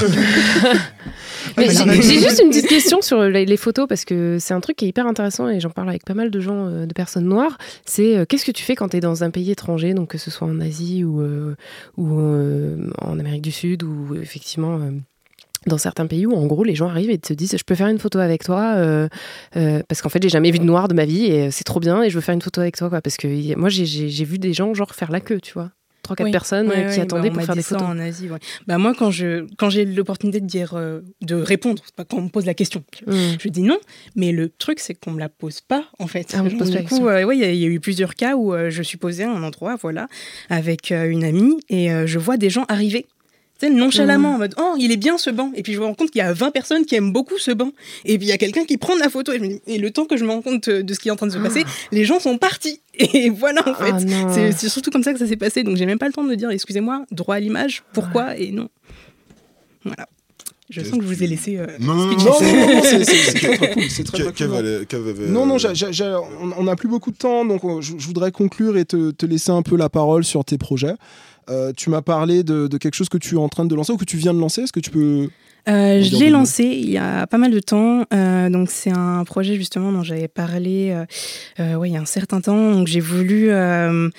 Mais 1.57 1.69
Ouais, 1.69 1.75
j'ai 1.75 1.85
bah, 1.85 1.95
juste 1.95 2.41
une 2.43 2.49
petite 2.51 2.67
question 2.67 3.01
sur 3.01 3.23
les, 3.23 3.45
les 3.47 3.57
photos 3.57 3.87
parce 3.89 4.05
que 4.05 4.39
c'est 4.41 4.55
un 4.55 4.61
truc 4.61 4.77
qui 4.77 4.87
est 4.87 4.89
hyper 4.89 5.07
intéressant 5.07 5.49
et 5.49 5.61
j'en 5.61 5.71
parle 5.71 5.89
avec 5.89 6.05
pas 6.05 6.15
mal 6.15 6.31
de 6.31 6.41
gens, 6.41 6.67
euh, 6.67 6.87
de 6.87 6.93
personnes 6.93 7.27
noires. 7.27 7.59
C'est 7.85 8.17
euh, 8.17 8.25
qu'est-ce 8.25 8.45
que 8.45 8.51
tu 8.53 8.65
fais 8.65 8.75
quand 8.75 8.89
tu 8.89 8.97
es 8.97 9.01
dans 9.01 9.23
un 9.25 9.31
pays 9.31 9.51
étranger, 9.51 9.95
donc 9.95 10.09
que 10.09 10.19
ce 10.19 10.31
soit 10.31 10.49
en 10.49 10.61
Asie 10.61 11.05
ou, 11.05 11.21
euh, 11.21 11.55
ou 11.97 12.19
euh, 12.19 12.91
en 13.01 13.19
Amérique 13.19 13.43
du 13.43 13.53
Sud 13.53 13.83
ou 13.83 14.17
effectivement. 14.21 14.81
Euh, 15.67 15.71
dans 15.71 15.79
certains 15.79 16.07
pays 16.07 16.27
où 16.27 16.35
en 16.35 16.47
gros 16.47 16.65
les 16.65 16.75
gens 16.75 16.89
arrivent 16.89 17.11
et 17.11 17.19
te 17.19 17.33
disent 17.33 17.57
je 17.59 17.65
peux 17.65 17.75
faire 17.75 17.89
une 17.89 17.99
photo 17.99 18.19
avec 18.19 18.45
toi 18.45 18.75
euh, 18.77 19.09
euh, 19.57 19.83
parce 19.89 20.03
qu'en 20.03 20.09
fait 20.09 20.23
j'ai 20.23 20.29
jamais 20.29 20.51
vu 20.51 20.59
de 20.59 20.65
noir 20.65 20.89
de 20.89 20.95
ma 20.95 21.05
vie 21.05 21.27
et 21.27 21.51
c'est 21.51 21.65
trop 21.65 21.81
bien 21.81 22.03
et 22.03 22.11
je 22.11 22.15
veux 22.15 22.21
faire 22.21 22.35
une 22.35 22.43
photo 22.43 22.61
avec 22.61 22.77
toi 22.77 22.89
quoi 22.89 23.01
parce 23.01 23.17
que 23.17 23.55
moi 23.57 23.69
j'ai- 23.69 24.25
vu 24.25 24.39
des 24.39 24.53
gens 24.53 24.73
genre 24.75 24.95
faire 24.95 25.11
la 25.11 25.21
queue 25.21 25.41
tu 25.41 25.53
vois 25.55 25.71
trois 26.03 26.17
quatre 26.17 26.27
Oui. 26.27 26.33
personnes 26.33 26.71
euh, 26.71 26.93
qui 26.93 27.01
attendaient 27.01 27.31
bah, 27.31 27.37
pour 27.37 27.45
faire 27.45 27.55
des 27.57 27.63
photos 27.63 27.89
en 27.89 27.99
Asie. 27.99 28.29
ouais. 28.29 28.37
Bah 28.67 28.77
moi, 28.77 28.93
quand 28.95 29.11
je 29.11 29.47
quand 29.57 29.71
j'ai 29.71 29.87
l'opportunité 29.87 30.39
de 30.39 30.47
dire 30.47 30.75
euh, 30.75 31.01
de 31.23 31.35
répondre, 31.35 31.83
pas 31.97 32.05
quand 32.05 32.19
on 32.19 32.23
me 32.25 32.29
pose 32.29 32.45
la 32.45 32.53
question, 32.53 32.85
Mm. 33.07 33.13
je 33.41 33.49
dis 33.49 33.63
non. 33.63 33.79
Mais 34.15 34.31
le 34.31 34.51
truc, 34.51 34.81
c'est 34.81 34.93
qu'on 34.93 35.13
me 35.13 35.19
la 35.19 35.31
pose 35.31 35.63
pas 35.63 35.85
en 35.99 36.07
fait. 36.07 36.35
Ah, 36.37 36.43
on 36.45 36.51
pose 36.59 36.71
du 36.73 36.85
coup, 36.85 37.09
euh, 37.09 37.25
ouais, 37.25 37.39
il 37.39 37.43
y, 37.43 37.57
y 37.59 37.65
a 37.65 37.69
eu 37.69 37.81
plusieurs 37.81 38.15
cas 38.17 38.37
où 38.37 38.53
euh, 38.53 38.69
je 38.69 38.83
suis 38.83 38.99
posée 38.99 39.25
à 39.25 39.31
un 39.33 39.43
endroit, 39.43 39.77
voilà, 39.81 40.07
avec 40.51 40.93
euh, 40.93 41.09
une 41.09 41.25
amie 41.25 41.57
et 41.71 41.91
euh, 41.91 42.07
je 42.07 42.19
vois 42.19 42.37
des 42.37 42.51
gens 42.51 42.67
arriver. 42.69 43.07
Tu 43.61 43.69
sais, 43.69 43.73
nonchalamment, 43.73 44.33
Mm. 44.33 44.35
en 44.35 44.39
mode 44.39 44.55
Oh, 44.61 44.75
il 44.79 44.91
est 44.91 44.97
bien 44.97 45.17
ce 45.17 45.31
banc. 45.31 45.53
Et 45.55 45.63
puis 45.63 45.75
je 45.75 45.79
me 45.81 45.85
rends 45.85 45.95
compte 45.95 46.11
qu'il 46.11 46.19
y 46.19 46.23
a 46.23 46.33
20 46.33 46.51
personnes 46.51 46.85
qui 46.85 46.97
aiment 46.97 47.13
beaucoup 47.13 47.39
ce 47.39 47.53
banc. 47.53 47.71
Et 48.05 48.19
puis 48.19 48.27
il 48.27 48.31
y 48.31 48.33
a 48.33 48.37
quelqu'un 48.39 48.65
qui 48.65 48.79
prend 48.79 48.97
la 48.97 49.09
photo. 49.09 49.33
Et, 49.33 49.37
je 49.39 49.43
me 49.43 49.49
dis- 49.49 49.61
et 49.69 49.79
le 49.79 49.91
temps 49.93 50.07
que 50.07 50.17
je 50.17 50.25
me 50.25 50.31
rends 50.31 50.43
compte 50.43 50.69
de 50.69 50.95
ce 50.95 50.99
qui 50.99 51.07
est 51.09 51.13
en 51.13 51.17
train 51.17 51.29
de 51.29 51.33
se 51.33 51.39
passer, 51.39 51.65
les 51.93 52.05
gens 52.05 52.19
sont 52.19 52.37
partis. 52.37 52.81
Et 52.99 53.31
voilà, 53.31 53.61
en 53.69 53.75
fait. 53.75 53.93
Ah, 54.13 54.53
c'est 54.53 54.69
surtout 54.69 54.91
comme 54.91 55.03
ça 55.05 55.13
que 55.13 55.19
ça 55.21 55.27
s'est 55.27 55.37
passé. 55.37 55.63
Donc 55.63 55.77
j'ai 55.77 55.87
même 55.87 55.99
pas 55.99 56.07
le 56.07 56.13
temps 56.13 56.25
de 56.25 56.29
me 56.29 56.37
dire 56.37 56.51
Excusez-moi, 56.51 57.05
droit 57.13 57.37
à 57.37 57.41
l'image, 57.41 57.85
pourquoi 57.93 58.37
Et 58.37 58.51
non. 58.51 58.69
Voilà. 59.85 60.09
Je 60.71 60.81
sens 60.83 60.99
que 60.99 61.03
je 61.05 61.09
vous 61.09 61.23
ai 61.23 61.27
laissé. 61.27 61.59
euh, 61.59 61.67
Non, 61.79 61.93
non, 61.95 62.07
non. 62.07 62.17
Non, 62.17 62.25
non, 62.25 62.75
non, 62.77 62.83
c'est- 62.83 63.05
très 63.35 63.59
cool. 63.59 63.83
C'est 63.91 64.03
très, 64.05 64.19
cool. 64.33 64.55
avait- 64.57 65.27
Non, 65.29 65.45
non, 65.47 65.57
on- 65.59 66.53
on 66.57 66.63
n'a 66.65 66.75
plus 66.75 66.89
beaucoup 66.89 67.11
de 67.11 67.17
temps, 67.17 67.45
donc 67.45 67.63
euh, 67.65 67.83
je, 67.83 67.93
je 67.99 68.07
voudrais 68.07 68.33
conclure 68.33 68.77
et 68.79 68.87
te, 68.87 69.11
te 69.11 69.27
laisser 69.27 69.51
un 69.51 69.61
peu 69.63 69.77
la 69.77 69.91
parole 69.91 70.25
sur 70.25 70.43
tes 70.45 70.57
projets. 70.57 70.95
Euh, 71.51 71.73
tu 71.77 71.91
m'as 71.91 72.03
parlé 72.03 72.43
de, 72.43 72.67
de 72.67 72.79
quelque 72.79 72.95
chose 72.95 73.09
que 73.09 73.19
tu 73.19 73.35
es 73.35 73.39
en 73.39 73.49
train 73.49 73.65
de 73.65 73.75
lancer 73.75 73.93
ou 73.93 73.97
que 73.97 74.05
tu 74.05 74.17
viens 74.17 74.35
de 74.35 74.41
lancer. 74.41 74.63
Est-ce 74.63 74.73
que 74.73 74.81
tu 74.81 74.91
peux 74.91 75.29
Euh, 75.67 76.03
je 76.03 76.17
l'ai 76.17 76.29
lancé 76.29 76.65
il 76.65 76.91
y 76.91 76.99
a 76.99 77.27
pas 77.27 77.39
mal 77.39 77.51
de 77.51 77.61
temps. 77.61 78.05
Euh, 78.13 78.51
donc 78.51 78.69
c'est 78.71 78.91
un 78.91 79.25
projet 79.25 79.57
justement 79.57 79.93
dont 79.93 80.03
j'avais 80.03 80.29
parlé 80.29 80.95
euh, 81.59 81.75
ouais, 81.77 81.89
il 81.89 81.93
y 81.95 81.97
a 81.97 82.01
un 82.01 82.07
certain 82.07 82.41
temps. 82.43 82.73
Donc 82.73 82.87
j'ai 82.87 83.01
voulu 83.01 83.51
un 83.51 84.11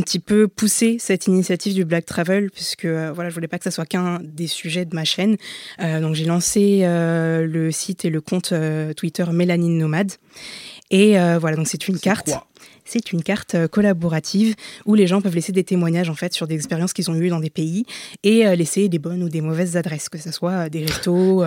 petit 0.00 0.18
peu 0.18 0.48
pousser 0.48 0.96
cette 0.98 1.26
initiative 1.26 1.74
du 1.74 1.84
Black 1.84 2.06
Travel 2.06 2.50
puisque 2.50 2.86
voilà, 2.86 3.28
je 3.28 3.34
voulais 3.34 3.48
pas 3.48 3.58
que 3.58 3.64
ça 3.64 3.70
soit 3.70 3.86
qu'un 3.86 4.20
des 4.22 4.46
sujets 4.46 4.84
de 4.84 4.94
ma 4.94 5.04
chaîne. 5.04 5.36
Donc 5.78 6.14
j'ai 6.14 6.24
lancé 6.24 6.80
le 6.84 7.70
site 7.70 8.04
et 8.04 8.10
le 8.10 8.20
compte 8.20 8.54
Twitter 8.96 9.24
Mélanine 9.32 9.76
Nomade. 9.78 10.12
Et 10.90 11.16
voilà, 11.38 11.56
donc 11.56 11.68
c'est 11.68 11.88
une 11.88 11.98
carte. 11.98 12.30
quoi 12.30 12.46
C'est 12.86 13.12
une 13.12 13.22
carte 13.22 13.56
euh, 13.56 13.66
collaborative 13.66 14.54
où 14.86 14.94
les 14.94 15.08
gens 15.08 15.20
peuvent 15.20 15.34
laisser 15.34 15.52
des 15.52 15.64
témoignages 15.64 16.08
en 16.08 16.14
fait 16.14 16.32
sur 16.32 16.46
des 16.46 16.54
expériences 16.54 16.92
qu'ils 16.92 17.10
ont 17.10 17.16
eues 17.16 17.28
dans 17.28 17.40
des 17.40 17.50
pays 17.50 17.84
et 18.22 18.46
euh, 18.46 18.54
laisser 18.54 18.88
des 18.88 19.00
bonnes 19.00 19.24
ou 19.24 19.28
des 19.28 19.40
mauvaises 19.40 19.76
adresses, 19.76 20.08
que 20.08 20.18
ce 20.18 20.30
soit 20.30 20.52
euh, 20.52 20.68
des 20.68 20.84
restos, 20.86 21.44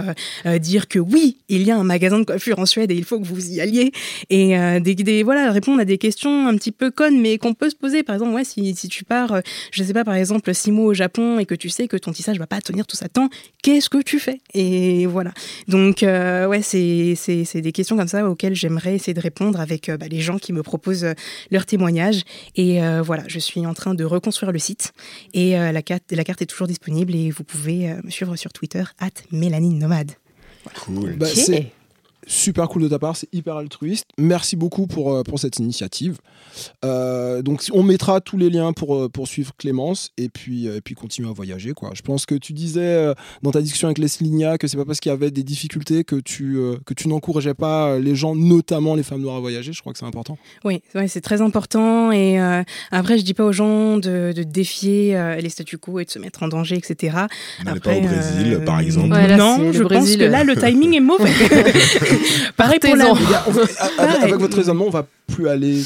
dire 0.59 0.87
que 0.87 0.99
oui, 0.99 1.37
il 1.47 1.63
y 1.63 1.71
a 1.71 1.77
un 1.77 1.83
magasin 1.83 2.19
de 2.19 2.25
coiffure 2.25 2.59
en 2.59 2.65
Suède 2.65 2.91
et 2.91 2.95
il 2.95 3.05
faut 3.05 3.19
que 3.19 3.25
vous 3.25 3.51
y 3.51 3.61
alliez, 3.61 3.91
et 4.29 4.79
des, 4.81 5.23
voilà 5.23 5.51
répondre 5.51 5.79
à 5.79 5.85
des 5.85 5.97
questions 5.97 6.47
un 6.47 6.55
petit 6.55 6.71
peu 6.71 6.91
connes 6.91 7.19
mais 7.21 7.37
qu'on 7.37 7.53
peut 7.53 7.69
se 7.69 7.75
poser. 7.75 8.03
Par 8.03 8.15
exemple, 8.15 8.33
ouais, 8.33 8.43
si, 8.43 8.73
tu 8.89 9.05
pars, 9.05 9.41
je 9.71 9.83
sais 9.83 9.93
pas, 9.93 10.03
par 10.03 10.15
exemple 10.15 10.53
six 10.53 10.71
mois 10.71 10.87
au 10.87 10.93
Japon 10.93 11.39
et 11.39 11.45
que 11.45 11.55
tu 11.55 11.69
sais 11.69 11.87
que 11.87 11.95
ton 11.95 12.11
tissage 12.11 12.37
va 12.37 12.47
pas 12.47 12.59
tenir 12.59 12.85
tout 12.85 12.97
ça 12.97 13.07
temps, 13.07 13.29
qu'est-ce 13.61 13.89
que 13.89 14.01
tu 14.01 14.19
fais? 14.19 14.39
Et 14.53 15.05
voilà. 15.05 15.31
Donc 15.67 16.01
ouais, 16.01 16.61
c'est 16.61 17.61
des 17.61 17.71
questions 17.71 17.95
comme 17.95 18.07
ça 18.07 18.27
auxquelles 18.29 18.55
j'aimerais 18.55 18.95
essayer 18.95 19.13
de 19.13 19.21
répondre 19.21 19.59
avec 19.59 19.89
bah, 19.91 20.07
les 20.09 20.19
gens 20.19 20.37
qui 20.37 20.51
me 20.51 20.63
proposent 20.63 21.07
leurs 21.51 21.65
témoignages. 21.65 22.23
Et 22.55 22.83
euh, 22.83 23.01
voilà, 23.01 23.23
je 23.27 23.39
suis 23.39 23.65
en 23.65 23.73
train 23.73 23.93
de 23.93 24.03
reconstruire 24.03 24.51
le 24.51 24.59
site 24.59 24.93
et 25.33 25.57
euh, 25.57 25.71
la, 25.71 25.81
carte, 25.81 26.03
la 26.11 26.23
carte 26.23 26.41
est 26.41 26.45
toujours 26.45 26.67
disponible 26.67 27.15
et 27.15 27.31
vous 27.31 27.43
pouvez 27.43 27.89
euh, 27.89 28.01
me 28.03 28.09
suivre 28.09 28.35
sur 28.35 28.53
Twitter, 28.53 28.83
at 28.99 29.09
Mélanie 29.31 29.73
Nomade. 29.73 30.11
Cool. 30.75 31.15
Bah, 31.15 31.27
C'est 31.27 31.71
super 32.29 32.67
cool 32.69 32.83
de 32.83 32.87
ta 32.87 32.99
part, 32.99 33.15
c'est 33.17 33.27
hyper 33.33 33.57
altruiste. 33.57 34.05
Merci 34.17 34.55
beaucoup 34.55 34.87
pour, 34.87 35.13
euh, 35.13 35.23
pour 35.23 35.39
cette 35.39 35.57
initiative. 35.57 36.17
Euh, 36.85 37.41
donc 37.41 37.65
on 37.73 37.83
mettra 37.83 38.21
tous 38.21 38.37
les 38.37 38.49
liens 38.49 38.71
pour, 38.71 38.95
euh, 38.95 39.09
pour 39.09 39.27
suivre 39.27 39.53
Clémence 39.57 40.11
et 40.17 40.29
puis, 40.29 40.67
et 40.67 40.81
puis 40.81 40.95
continuer 40.95 41.29
à 41.29 41.33
voyager. 41.33 41.73
Quoi. 41.73 41.91
Je 41.93 42.01
pense 42.01 42.25
que 42.25 42.35
tu 42.35 42.53
disais 42.53 42.79
euh, 42.81 43.13
dans 43.41 43.51
ta 43.51 43.61
discussion 43.61 43.87
avec 43.87 43.97
Leslie 43.97 44.29
Nia 44.29 44.57
que 44.57 44.67
c'est 44.67 44.77
pas 44.77 44.85
parce 44.85 44.99
qu'il 44.99 45.09
y 45.09 45.13
avait 45.13 45.31
des 45.31 45.43
difficultés 45.43 46.03
que 46.03 46.15
tu, 46.17 46.57
euh, 46.57 46.77
que 46.85 46.93
tu 46.93 47.07
n'encourageais 47.07 47.53
pas 47.53 47.97
les 47.99 48.15
gens, 48.15 48.35
notamment 48.35 48.95
les 48.95 49.03
femmes 49.03 49.21
noires, 49.21 49.37
à 49.37 49.39
voyager. 49.39 49.73
Je 49.73 49.81
crois 49.81 49.93
que 49.93 49.99
c'est 49.99 50.05
important. 50.05 50.37
Oui, 50.63 50.81
ouais, 50.95 51.07
c'est 51.07 51.21
très 51.21 51.41
important. 51.41 52.11
Et 52.11 52.39
euh, 52.39 52.63
après, 52.91 53.17
je 53.17 53.23
dis 53.23 53.33
pas 53.33 53.45
aux 53.45 53.51
gens 53.51 53.97
de, 53.97 54.33
de 54.35 54.43
défier 54.43 55.15
euh, 55.15 55.35
les 55.35 55.49
statu 55.49 55.77
quo 55.77 55.99
et 55.99 56.05
de 56.05 56.09
se 56.09 56.19
mettre 56.19 56.43
en 56.43 56.47
danger, 56.47 56.77
etc. 56.77 57.17
N'allez 57.63 57.79
pas 57.79 57.95
au 57.95 58.01
Brésil, 58.01 58.53
euh, 58.53 58.65
par 58.65 58.79
exemple. 58.79 59.13
Ouais, 59.13 59.27
là, 59.27 59.37
c'est 59.37 59.61
non, 59.63 59.71
je 59.71 59.83
pense 59.83 60.15
que 60.15 60.23
là, 60.23 60.43
le 60.43 60.55
timing 60.55 60.95
est 60.95 60.99
mauvais. 60.99 61.29
Pareil 62.57 62.79
pour 62.79 62.95
la... 62.95 63.05
Avec, 64.21 64.35
votre 64.35 64.57
raisonnement, 64.57 64.85
on 64.87 64.91
va 64.91 65.05
plus 65.33 65.47
aller. 65.47 65.81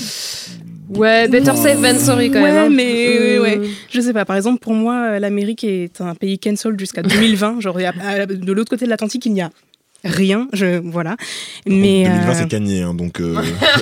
ouais 0.90 1.28
better 1.28 1.56
safe 1.56 1.82
than 1.82 1.98
sorry 2.00 2.30
quand 2.32 2.42
ouais, 2.42 2.52
même 2.52 2.66
hein. 2.66 2.70
mais 2.76 3.08
Euh, 3.38 3.42
ouais, 3.42 3.62
je 3.90 4.02
sais 4.02 4.14
pas. 4.14 4.26
Par 4.26 4.36
exemple, 4.36 4.60
pour 4.60 4.74
moi, 4.74 4.96
euh, 5.14 5.20
l'Amérique 5.20 5.64
est 5.64 6.02
un 6.02 6.16
pays 6.16 6.40
cancel 6.40 6.78
jusqu'à 6.80 7.02
2020. 7.04 7.60
Genre, 7.62 7.80
il 7.80 7.84
y 7.84 7.86
a- 7.86 7.94
à- 8.04 8.26
de 8.26 8.52
l'autre 8.54 8.70
côté 8.70 8.86
de 8.86 8.90
l'Atlantique, 8.90 9.26
il 9.26 9.34
n'y 9.34 9.42
a 9.42 9.50
rien. 10.04 10.48
Je 10.54 10.80
voilà. 10.80 11.16
Mais 11.66 12.04
2020, 12.04 12.30
euh, 12.30 12.34
c'est 12.34 12.48
gagné, 12.50 12.82
hein, 12.82 12.94
donc. 12.94 13.20
euh, 13.22 13.42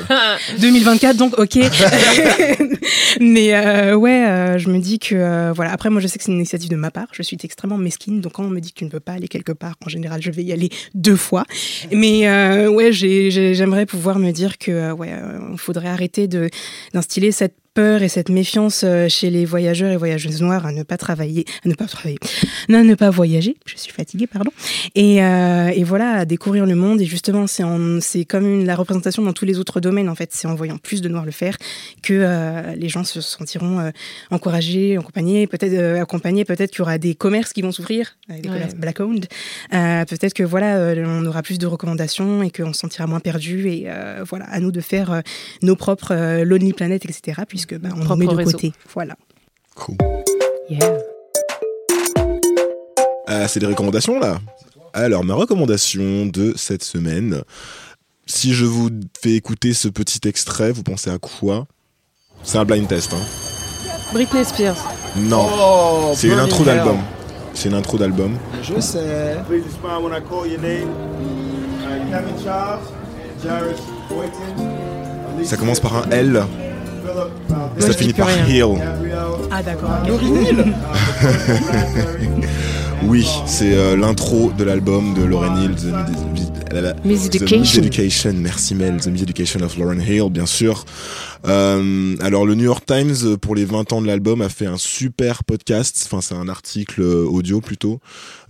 2024, 0.60 1.18
donc 1.18 1.38
ok. 1.40 1.58
Mais 3.20 3.54
euh, 3.54 3.96
ouais, 3.96 4.26
euh, 4.28 4.58
je 4.58 4.70
me 4.70 4.80
dis 4.80 5.00
que 5.00 5.16
euh, 5.16 5.52
voilà. 5.54 5.72
Après, 5.72 5.90
moi, 5.90 6.02
je 6.02 6.08
sais 6.08 6.18
que 6.18 6.24
c'est 6.24 6.32
une 6.32 6.38
initiative 6.38 6.70
de 6.70 6.76
ma 6.76 6.92
part. 6.92 7.08
Je 7.12 7.24
suis 7.24 7.38
extrêmement 7.44 7.78
mesquine, 7.78 8.22
donc 8.22 8.34
quand 8.34 8.44
on 8.44 8.50
me 8.50 8.60
dit 8.60 8.72
que 8.74 8.80
tu 8.80 8.86
ne 8.86 8.90
peux 8.90 9.00
pas 9.00 9.14
aller 9.14 9.28
quelque 9.28 9.52
part, 9.52 9.76
en 9.86 9.90
général, 9.90 10.22
je 10.22 10.32
vais 10.32 10.44
y 10.44 10.52
aller 10.54 10.70
deux 10.96 11.16
fois. 11.16 11.44
Mais 11.92 12.28
euh, 12.28 12.70
ouais, 12.70 12.92
j'ai- 12.92 13.32
j'ai- 13.32 13.54
j'aimerais 13.56 13.86
pouvoir 13.86 14.20
me 14.20 14.32
dire 14.32 14.58
que 14.58 14.72
euh, 14.72 14.94
ouais, 14.94 15.12
euh, 15.12 15.40
il 15.52 15.58
faudrait 15.60 15.90
arrêter 15.90 16.28
de 16.28 16.50
d'instiller 16.94 17.32
cette 17.32 17.56
peur 17.74 18.02
et 18.04 18.10
cette 18.10 18.30
méfiance 18.30 18.82
euh, 18.84 19.08
chez 19.08 19.30
les 19.30 19.46
voyageurs 19.46 19.92
et 19.92 19.98
voyageuses 19.98 20.42
noires 20.42 20.66
à 20.66 20.72
ne 20.74 20.84
pas 20.84 20.98
travailler, 20.98 21.46
à 21.64 21.70
ne 21.70 21.74
pas 21.74 21.86
travailler, 21.86 22.18
à 22.70 22.84
ne 22.84 22.96
pas 22.96 23.10
voyager. 23.10 23.56
Je 23.66 23.78
suis 23.78 23.92
fatiguée, 23.94 24.28
pardon. 24.28 24.52
Et, 24.96 25.24
euh, 25.24 25.68
et 25.74 25.84
voilà, 25.84 26.12
à 26.20 26.26
découvrir 26.26 26.66
le 26.66 26.76
monde. 26.76 27.00
Et 27.02 27.06
justement, 27.06 27.46
c'est 27.48 28.26
comme 28.26 28.46
une- 28.46 28.66
la 28.66 28.76
représentation 28.76 29.24
dans 29.24 29.34
tous 29.34 29.46
les 29.46 29.58
autres 29.60 29.80
domaines. 29.80 30.10
En 30.10 30.16
fait, 30.16 30.30
c'est 30.34 30.48
en 30.48 30.56
voyant 30.56 30.78
plus 30.78 31.02
de 31.02 31.08
noirs 31.10 31.26
le 31.26 31.32
faire 31.32 31.58
que 32.04 32.14
euh, 32.14 32.76
les 32.76 32.90
gens 32.90 33.04
se 33.04 33.22
sentiront 33.22 33.80
euh, 33.80 33.92
encouragés, 34.32 34.98
accompagnés. 34.98 35.48
Peut-être 35.48 36.00
accompagnés. 36.02 36.44
Peut-être 36.46 36.72
qu'il 36.72 36.80
y 36.80 36.82
aura 36.82 36.98
des 36.98 37.16
commerces 37.16 37.54
qui 37.54 37.62
vont 37.62 37.72
s'ouvrir, 37.72 38.18
des 38.30 38.36
Ouais. 38.36 38.42
commerces 38.42 38.76
black 38.76 39.00
owned. 39.00 39.26
Peut-être 39.70 40.34
que 40.34 40.44
voilà, 40.44 40.94
on 41.08 41.26
aura 41.26 41.42
plus 41.42 41.58
de 41.58 41.68
recommandations 41.68 42.44
et 42.44 42.50
qu'on 42.52 42.74
se 42.74 42.80
sentira 42.80 43.08
moins 43.08 43.20
perdu. 43.22 43.70
Et 43.70 43.88
voilà, 44.28 44.46
à 44.46 44.60
nous 44.60 44.72
de 44.72 44.82
faire 44.82 45.22
nos 45.62 45.76
propres 45.76 46.42
Lonely 46.44 46.74
Planet, 46.74 47.06
etc. 47.06 47.42
Puisque 47.66 47.80
bah, 47.80 47.90
on 48.10 48.16
met 48.16 48.26
de 48.26 48.32
réseau. 48.34 48.52
côté. 48.54 48.74
Voilà. 48.94 49.16
cool. 49.76 49.96
yeah. 50.70 50.98
Euh, 53.30 53.48
c'est 53.48 53.60
des 53.60 53.68
recommandations 53.68 54.20
là. 54.20 54.40
Alors, 54.94 55.24
ma 55.24 55.36
recommandation 55.36 56.26
de 56.26 56.54
cette 56.58 56.84
semaine. 56.84 57.44
Si 58.26 58.54
je 58.54 58.66
vous 58.66 58.90
fais 59.22 59.34
écouter 59.34 59.74
ce 59.74 59.88
petit 59.88 60.28
extrait, 60.28 60.72
vous 60.72 60.84
pensez 60.84 61.10
à 61.10 61.18
quoi? 61.18 61.68
C'est 62.44 62.58
un 62.58 62.66
blind 62.66 62.88
test, 62.88 63.14
hein 63.14 63.22
Britney 64.14 64.44
Spears 64.44 64.78
Non, 65.18 65.48
Oh, 65.52 66.12
c'est 66.16 66.28
une 66.28 66.40
intro 66.40 66.64
d'album. 66.64 66.98
C'est 67.54 67.70
une 67.70 67.76
intro 67.76 67.98
d'album. 67.98 68.38
Je 68.64 68.80
sais. 68.80 69.38
Ça 75.44 75.58
commence 75.58 75.80
par 75.80 75.96
un 75.96 76.10
L. 76.10 76.44
Ça 77.80 77.94
finit 77.94 78.14
par 78.14 78.30
Hill. 78.48 78.66
Ah 79.52 79.62
d'accord. 79.64 79.90
Oui, 83.04 83.28
c'est 83.48 83.76
euh, 83.76 83.98
l'intro 83.98 84.52
de 84.56 84.64
l'album 84.64 85.16
de 85.16 85.24
Lauren 85.24 85.58
Hill, 85.60 85.72
The, 85.76 86.70
The- 86.70 86.74
la- 86.74 86.82
la- 86.82 86.94
Miss 87.04 87.30
The 87.30 87.36
Education. 87.36 87.82
Education. 87.82 88.34
Merci 88.38 88.76
Mel, 88.76 88.98
The 89.02 89.08
Miss 89.08 89.24
Education 89.24 89.62
of 89.62 89.76
Lauren 89.78 90.00
Hill, 90.00 90.30
bien 90.30 90.46
sûr. 90.46 90.86
Euh, 91.48 92.16
alors 92.22 92.46
le 92.46 92.54
New 92.54 92.66
York 92.66 92.86
Times, 92.86 93.16
euh, 93.24 93.36
pour 93.38 93.56
les 93.56 93.66
20 93.66 93.92
ans 93.94 94.02
de 94.04 94.06
l'album, 94.06 94.44
a 94.44 94.50
fait 94.50 94.68
un 94.68 94.78
super 94.78 95.44
podcast, 95.44 96.04
enfin 96.06 96.22
c'est 96.22 96.36
un 96.36 96.48
article 96.48 97.02
audio 97.02 97.60
plutôt. 97.62 98.00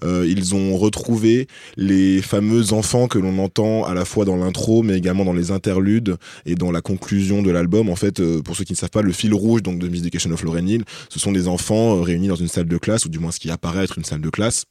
Euh, 0.03 0.25
ils 0.27 0.53
ont 0.53 0.75
retrouvé 0.77 1.47
les 1.77 2.21
fameux 2.21 2.73
enfants 2.73 3.07
que 3.07 3.17
l'on 3.17 3.39
entend 3.39 3.85
à 3.85 3.93
la 3.93 4.03
fois 4.03 4.25
dans 4.25 4.35
l'intro, 4.35 4.83
mais 4.83 4.97
également 4.97 5.23
dans 5.23 5.31
les 5.31 5.51
interludes 5.51 6.17
et 6.45 6.55
dans 6.55 6.71
la 6.71 6.81
conclusion 6.81 7.41
de 7.41 7.49
l'album. 7.49 7.87
En 7.89 7.95
fait, 7.95 8.19
euh, 8.19 8.41
pour 8.51 8.57
ceux 8.57 8.65
qui 8.65 8.73
ne 8.73 8.77
savent 8.77 8.89
pas, 8.89 9.01
le 9.01 9.13
fil 9.13 9.33
rouge 9.33 9.63
donc 9.63 9.79
de 9.79 9.87
Miss 9.87 10.01
Education 10.01 10.29
of 10.31 10.43
Lauren 10.43 10.67
Hill, 10.67 10.83
ce 11.07 11.19
sont 11.19 11.31
des 11.31 11.47
enfants 11.47 11.95
euh, 11.95 12.01
réunis 12.01 12.27
dans 12.27 12.35
une 12.35 12.49
salle 12.49 12.67
de 12.67 12.77
classe, 12.77 13.05
ou 13.05 13.09
du 13.09 13.17
moins 13.17 13.31
ce 13.31 13.39
qui 13.39 13.49
apparaît 13.49 13.85
être 13.85 13.97
une 13.97 14.03
salle 14.03 14.19
de 14.19 14.29
classe 14.29 14.65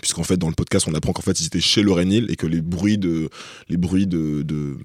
puisqu'en 0.00 0.22
fait 0.22 0.36
dans 0.36 0.48
le 0.48 0.54
podcast 0.54 0.86
on 0.88 0.94
apprend 0.94 1.12
qu'en 1.12 1.22
fait 1.22 1.40
ils 1.40 1.46
étaient 1.46 1.60
chez 1.60 1.82
Lauren 1.82 2.08
Hill 2.10 2.26
et 2.28 2.36
que 2.36 2.46
les 2.46 2.60
bruits 2.60 2.96
de 2.96 3.28
les 3.68 3.76
bruits 3.76 4.06
de, 4.06 4.42
de, 4.42 4.76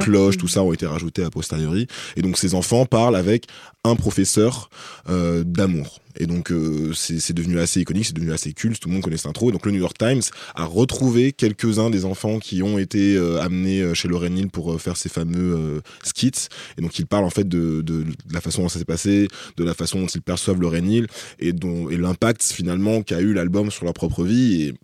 cloches 0.00 0.38
tout 0.38 0.48
ça 0.48 0.62
ont 0.62 0.72
été 0.72 0.86
rajoutés 0.86 1.22
a 1.22 1.30
posteriori. 1.30 1.86
Et 2.16 2.22
donc 2.22 2.38
ces 2.38 2.54
enfants 2.54 2.86
parlent 2.86 3.16
avec 3.16 3.46
un 3.82 3.96
professeur 3.96 4.70
euh, 5.08 5.44
d'amour 5.44 6.00
et 6.16 6.26
donc 6.26 6.50
euh, 6.52 6.92
c'est 6.94 7.32
devenu 7.32 7.58
assez 7.58 7.80
iconique 7.80 8.06
c'est 8.06 8.14
devenu 8.14 8.32
assez 8.32 8.52
culte 8.52 8.80
tout 8.80 8.88
le 8.88 8.94
monde 8.94 9.02
connaît 9.02 9.16
cette 9.16 9.26
intro. 9.26 9.48
Et 9.48 9.52
donc 9.52 9.66
le 9.66 9.72
New 9.72 9.80
York 9.80 9.96
Times 9.98 10.22
a 10.54 10.64
retrouvé 10.64 11.32
quelques-uns 11.32 11.90
des 11.90 12.04
enfants 12.04 12.38
qui 12.38 12.62
ont 12.62 12.78
été 12.78 13.16
euh, 13.16 13.40
amenés 13.40 13.80
euh, 13.80 13.94
chez 13.94 14.08
Lauren 14.08 14.36
Hill 14.36 14.48
pour 14.48 14.80
faire 14.80 14.96
ces 14.96 15.08
fameux 15.08 15.80
skits. 16.02 16.48
Et 16.78 16.82
donc 16.82 16.98
ils 16.98 17.06
parlent 17.06 17.24
en 17.24 17.30
fait 17.30 17.48
de, 17.48 18.04
la 18.30 18.40
façon 18.40 18.62
dont 18.62 18.68
ça 18.68 18.78
s'est 18.78 18.84
passé 18.84 19.28
de 19.56 19.64
la 19.64 19.74
façon 19.74 20.00
dont 20.00 20.06
ils 20.06 20.22
perçoivent 20.22 20.60
Lauren 20.60 20.86
Hill 20.86 21.06
et, 21.38 21.52
l'impact 21.52 22.42
finalement 22.42 23.02
qu'a 23.02 23.20
eu 23.20 23.32
l'album 23.32 23.70
sur 23.70 23.84
leur 23.84 23.94
propre 23.94 24.24
vie. 24.24 24.74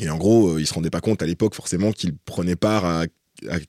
Et, 0.00 0.10
en 0.10 0.16
gros 0.16 0.54
euh, 0.54 0.60
ils 0.60 0.66
se 0.66 0.74
rendaient 0.74 0.90
pas 0.90 1.00
compte 1.00 1.22
à 1.22 1.26
l'époque 1.26 1.54
forcément 1.54 1.92
qu'ils 1.92 2.16
prenaient 2.16 2.56
part 2.56 2.84
à 2.84 3.04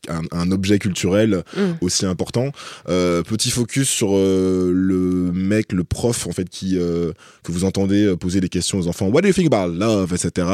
un, 0.10 0.22
un 0.32 0.52
objet 0.52 0.80
culturel 0.80 1.44
Mm. 1.56 1.74
aussi 1.82 2.06
important. 2.06 2.52
Euh, 2.90 3.22
petit 3.24 3.52
focus 3.52 3.90
sur 3.90 4.10
euh, 4.16 4.72
le 4.74 5.32
mec, 5.34 5.72
le 5.72 5.84
prof 5.84 6.28
en 6.28 6.32
fait 6.32 6.50
qui 6.50 6.78
euh, 6.78 7.12
que 7.44 7.52
vous 7.52 7.64
entendez 7.64 8.06
euh, 8.06 8.16
poser 8.16 8.40
des 8.42 8.50
questions 8.50 8.80
aux 8.80 8.88
enfants. 8.88 9.08
What 9.08 9.22
do 9.22 9.28
you 9.28 9.34
think 9.34 9.52
about 9.54 9.72
love, 9.74 10.14
etc. 10.14 10.48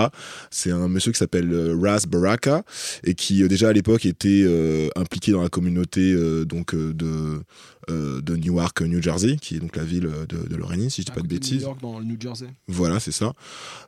C'est 0.52 0.72
un 0.72 0.88
monsieur 0.88 1.12
qui 1.12 1.18
s'appelle 1.20 1.52
euh, 1.54 1.76
Raz 1.82 2.06
Baraka 2.08 2.64
et 3.04 3.14
qui 3.14 3.44
euh, 3.44 3.48
déjà 3.48 3.70
à 3.70 3.74
l'époque 3.74 4.06
était 4.06 4.44
euh, 4.46 4.90
impliqué 4.96 5.32
dans 5.32 5.42
la 5.42 5.50
communauté 5.50 6.02
euh, 6.14 6.46
donc 6.46 6.74
euh, 6.74 6.94
de 6.94 7.42
euh, 7.90 8.22
de 8.22 8.36
Newark, 8.36 8.82
New 8.82 9.02
Jersey, 9.02 9.38
qui 9.42 9.56
est 9.56 9.60
donc 9.60 9.76
la 9.76 9.84
ville 9.84 10.06
euh, 10.08 10.26
de, 10.28 10.48
de 10.48 10.56
Lorraine, 10.56 10.90
si 10.90 11.02
je 11.02 11.08
dis 11.08 11.12
pas 11.12 11.22
de 11.22 11.26
New 11.28 11.30
bêtises. 11.34 11.62
York, 11.64 11.80
dans 11.82 12.00
le 12.00 12.06
New 12.06 12.18
Jersey. 12.20 12.48
Voilà, 12.68 13.00
c'est 13.00 13.12
ça. 13.12 13.34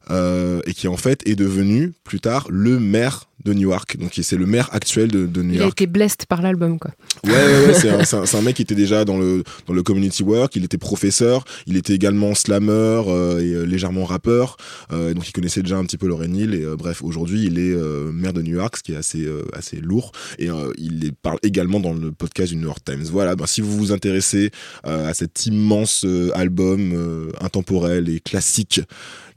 Euh, 0.10 0.62
et 0.66 0.74
qui 0.74 0.88
en 0.88 0.98
fait 0.98 1.22
est 1.28 1.36
devenu 1.36 1.94
plus 2.04 2.20
tard 2.20 2.48
le 2.50 2.80
maire 2.80 3.28
de 3.46 3.54
Newark. 3.54 3.98
Donc 3.98 4.12
c'est 4.22 4.38
le 4.38 4.46
maire 4.46 4.70
actuel 4.72 5.10
de, 5.10 5.26
de 5.26 5.42
New 5.42 5.54
Il 5.54 5.60
a 5.60 5.64
York. 5.64 5.72
été 5.82 5.88
blessed 5.88 6.26
par 6.28 6.42
l'album, 6.44 6.78
quoi. 6.78 6.92
Ouais, 7.24 7.32
ouais, 7.32 7.66
ouais, 7.68 7.74
c'est 8.06 8.36
un, 8.36 8.42
mec 8.42 8.56
qui 8.56 8.62
était 8.62 8.76
déjà 8.76 9.04
dans 9.04 9.18
le, 9.18 9.44
dans 9.68 9.74
le 9.74 9.82
community 9.84 10.22
work, 10.24 10.56
il 10.56 10.64
était 10.64 10.78
professeur, 10.78 11.44
il 11.66 11.76
était 11.78 11.94
également 11.94 12.36
slammer 12.36 12.72
euh, 13.08 13.40
et 13.40 13.54
euh, 13.54 13.64
légèrement 13.64 14.06
rappeur, 14.06 14.58
euh, 14.92 15.14
donc 15.16 15.28
il 15.28 15.32
connaissait 15.32 15.62
déjà 15.64 15.78
un 15.78 15.86
petit 15.86 15.98
peu 15.98 16.08
Lauren 16.08 16.34
Hill, 16.36 16.54
et 16.54 16.64
euh, 16.64 16.76
bref, 16.76 17.02
aujourd'hui 17.04 17.46
il 17.46 17.58
est 17.58 17.74
euh, 17.74 18.12
maire 18.12 18.34
de 18.34 18.42
New 18.44 18.56
York, 18.56 18.78
ce 18.78 18.84
qui 18.84 18.94
est 18.94 18.96
assez, 18.98 19.26
euh, 19.26 19.44
assez 19.54 19.78
lourd, 19.78 20.12
et 20.38 20.50
euh, 20.50 20.72
il 20.78 21.06
est- 21.06 21.12
parle 21.12 21.40
également 21.44 21.80
dans 21.80 21.94
le 21.94 22.12
podcast 22.12 22.52
du 22.52 22.58
New 22.58 22.68
York 22.68 22.84
Times. 22.86 23.04
Voilà, 23.12 23.36
ben, 23.36 23.46
si 23.48 23.62
vous 23.62 23.76
vous 23.76 23.91
intéressez 23.92 24.52
euh, 24.86 25.10
à 25.10 25.14
cet 25.14 25.46
immense 25.46 26.04
euh, 26.06 26.32
album 26.36 26.94
euh, 26.94 27.32
intemporel 27.42 28.10
et 28.10 28.20
classique 28.20 28.82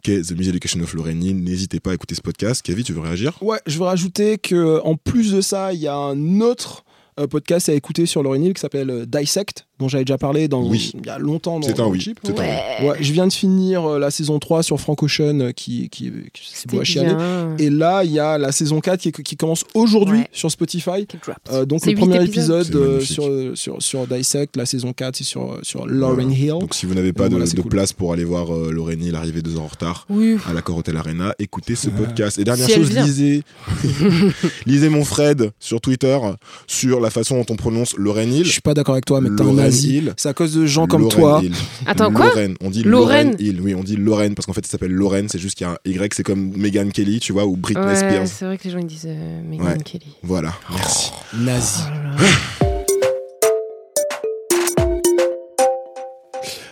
qu'est 0.03 0.23
The 0.23 0.33
Music 0.33 0.51
Education 0.51 0.81
of 0.81 0.95
Hill, 0.95 1.43
n'hésitez 1.43 1.81
pas 1.81 1.93
à 1.93 1.95
écouter 1.95 2.15
ce 2.15 2.21
podcast. 2.21 2.61
Kevin, 2.63 2.85
tu 2.85 2.93
veux 2.93 3.01
réagir? 3.01 3.43
Ouais, 3.43 3.59
je 3.67 3.79
veux 3.79 3.85
rajouter 3.85 4.37
que 4.37 4.81
en 4.83 4.97
plus 4.97 5.33
de 5.33 5.41
ça, 5.41 5.73
il 5.73 5.81
y 5.81 5.89
a 5.89 5.97
un 5.97 6.41
autre 6.41 6.85
podcast 7.31 7.69
à 7.69 7.73
écouter 7.73 8.05
sur 8.05 8.23
Hill 8.37 8.53
qui 8.53 8.61
s'appelle 8.61 9.07
Dissect, 9.07 9.67
dont 9.79 9.89
j'avais 9.89 10.05
déjà 10.05 10.19
parlé 10.19 10.47
dans, 10.49 10.63
Oui. 10.69 10.93
il 10.99 11.07
y 11.07 11.11
a 11.11 11.19
longtemps 11.19 11.59
dans, 11.61 11.67
C'est 11.67 11.81
un 11.81 11.87
oui. 11.87 12.01
chip. 12.01 12.19
C'est 12.23 12.39
un 12.39 12.43
oui. 12.43 12.87
Ouais, 12.89 12.97
je 13.01 13.13
viens 13.13 13.27
de 13.27 13.33
finir 13.33 13.85
euh, 13.85 13.99
la 13.99 14.11
saison 14.11 14.39
3 14.39 14.63
sur 14.63 14.81
Frank 14.81 15.03
Ocean 15.03 15.41
euh, 15.41 15.51
qui, 15.53 15.89
qui, 15.89 16.13
qui 16.33 16.51
c'est 16.53 16.71
beau 16.71 16.81
à 16.81 16.85
chialer. 16.85 17.15
Et 17.59 17.71
là, 17.71 18.05
il 18.05 18.13
y 18.13 18.19
a 18.21 18.39
la 18.39 18.53
saison 18.53 18.81
4 18.81 19.01
qui, 19.01 19.11
qui 19.13 19.37
commence 19.37 19.65
aujourd'hui 19.75 20.19
Ouais. 20.21 20.29
sur 20.33 20.51
Spotify. 20.51 21.07
Euh, 21.53 21.65
donc 21.65 21.85
le 21.87 21.95
premier 21.95 22.23
épisode 22.25 22.73
euh, 22.77 23.01
sur, 23.01 23.29
sur, 23.55 23.83
sur 23.83 24.07
Dissect, 24.07 24.57
la 24.57 24.67
saison 24.67 24.93
4 24.93 25.17
c'est 25.17 25.25
sur, 25.25 25.59
sur 25.63 25.87
Lauren. 25.87 26.31
Hill. 26.31 26.51
Donc 26.61 26.75
si 26.75 26.87
vous 26.87 26.95
n'avez 26.95 27.13
pas 27.13 27.25
Donc 27.25 27.31
de, 27.31 27.35
voilà, 27.37 27.47
c'est 27.51 27.57
de 27.57 27.63
cool. 27.63 27.71
place 27.71 27.93
pour 27.93 28.13
aller 28.13 28.25
voir 28.25 28.55
euh, 28.55 28.71
Lauren 28.71 29.01
Hill 29.01 29.15
arriver 29.17 29.43
deux 29.43 29.57
heures 29.57 29.63
en 29.63 29.67
retard 29.67 30.07
Oui. 30.09 30.37
à 30.49 30.53
l'accord 30.53 30.77
Hotel 30.79 30.97
Arena, 30.97 31.35
écoutez 31.39 31.75
ce 31.75 31.89
podcast. 31.91 32.39
Et 32.39 32.45
dernière 32.45 32.67
Si 32.69 32.75
chose, 32.75 32.91
lisez, 32.93 33.43
lisez 34.67 34.89
mon 34.89 35.05
Fred 35.05 35.51
sur 35.61 35.81
Twitter 35.81 36.19
sur 36.67 37.01
la 37.01 37.11
façon 37.11 37.37
dont 37.39 37.47
on 37.51 37.57
prononce 37.57 37.97
Lauren 37.97 38.31
Hill. 38.31 38.45
Je 38.45 38.51
suis 38.53 38.61
pas 38.61 38.75
d'accord 38.75 38.95
avec 38.95 39.05
toi, 39.05 39.21
mec, 39.21 39.35
nazi. 39.75 39.97
Hill. 39.97 40.15
C'est 40.17 40.29
à 40.29 40.35
cause 40.35 40.55
de 40.55 40.67
gens 40.67 40.87
comme 40.87 41.09
toi. 41.09 41.41
Hill. 41.43 41.53
Attends, 41.87 42.13
quoi 42.13 42.27
Lorraine. 42.27 42.55
On 42.61 42.71
dit 42.71 42.83
Lorraine. 42.83 43.37
Hill. 43.39 43.61
Oui, 43.61 43.75
on 43.75 43.83
dit 43.85 43.97
Lorraine 43.97 44.35
parce 44.35 44.47
qu'en 44.47 44.53
fait, 44.53 44.65
ça 44.65 44.73
s'appelle 44.73 44.93
Lauren. 44.93 45.27
C'est 45.29 45.39
juste 45.39 45.57
qu'il 45.57 45.67
y 45.67 45.71
a 45.71 45.73
un 45.73 45.79
Y. 45.85 46.15
C'est 46.15 46.23
comme 46.23 46.57
Megan 46.57 46.91
Kelly, 46.93 47.21
tu 47.21 47.33
vois, 47.33 47.47
ou 47.47 47.57
Britney 47.57 47.85
Ouais, 47.85 47.97
Spears. 47.97 48.29
c'est 48.29 48.45
vrai 48.45 48.59
que 48.59 48.65
les 48.65 48.71
gens 48.71 48.79
ils 48.79 48.87
disent 48.87 49.07
euh, 49.09 49.43
Ouais. 49.51 49.79
Kelly. 49.85 50.07
Voilà. 50.23 50.53
Merci. 50.71 51.11
Nazi. 51.35 51.81
Oh 51.87 51.91
là 51.91 52.03
là. 52.11 52.17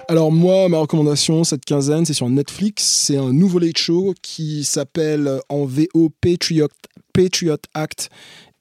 Alors 0.08 0.30
moi, 0.32 0.68
ma 0.68 0.78
recommandation 0.78 1.42
cette 1.44 1.64
quinzaine, 1.64 2.04
c'est 2.04 2.12
sur 2.12 2.28
Netflix. 2.28 2.82
C'est 2.84 3.16
un 3.16 3.32
nouveau 3.32 3.58
late 3.58 3.78
show 3.78 4.14
qui 4.20 4.64
s'appelle 4.64 5.40
en 5.48 5.64
VO 5.64 6.10
Patriot, 6.20 6.68
Patriot 7.14 7.56
Act 7.72 8.10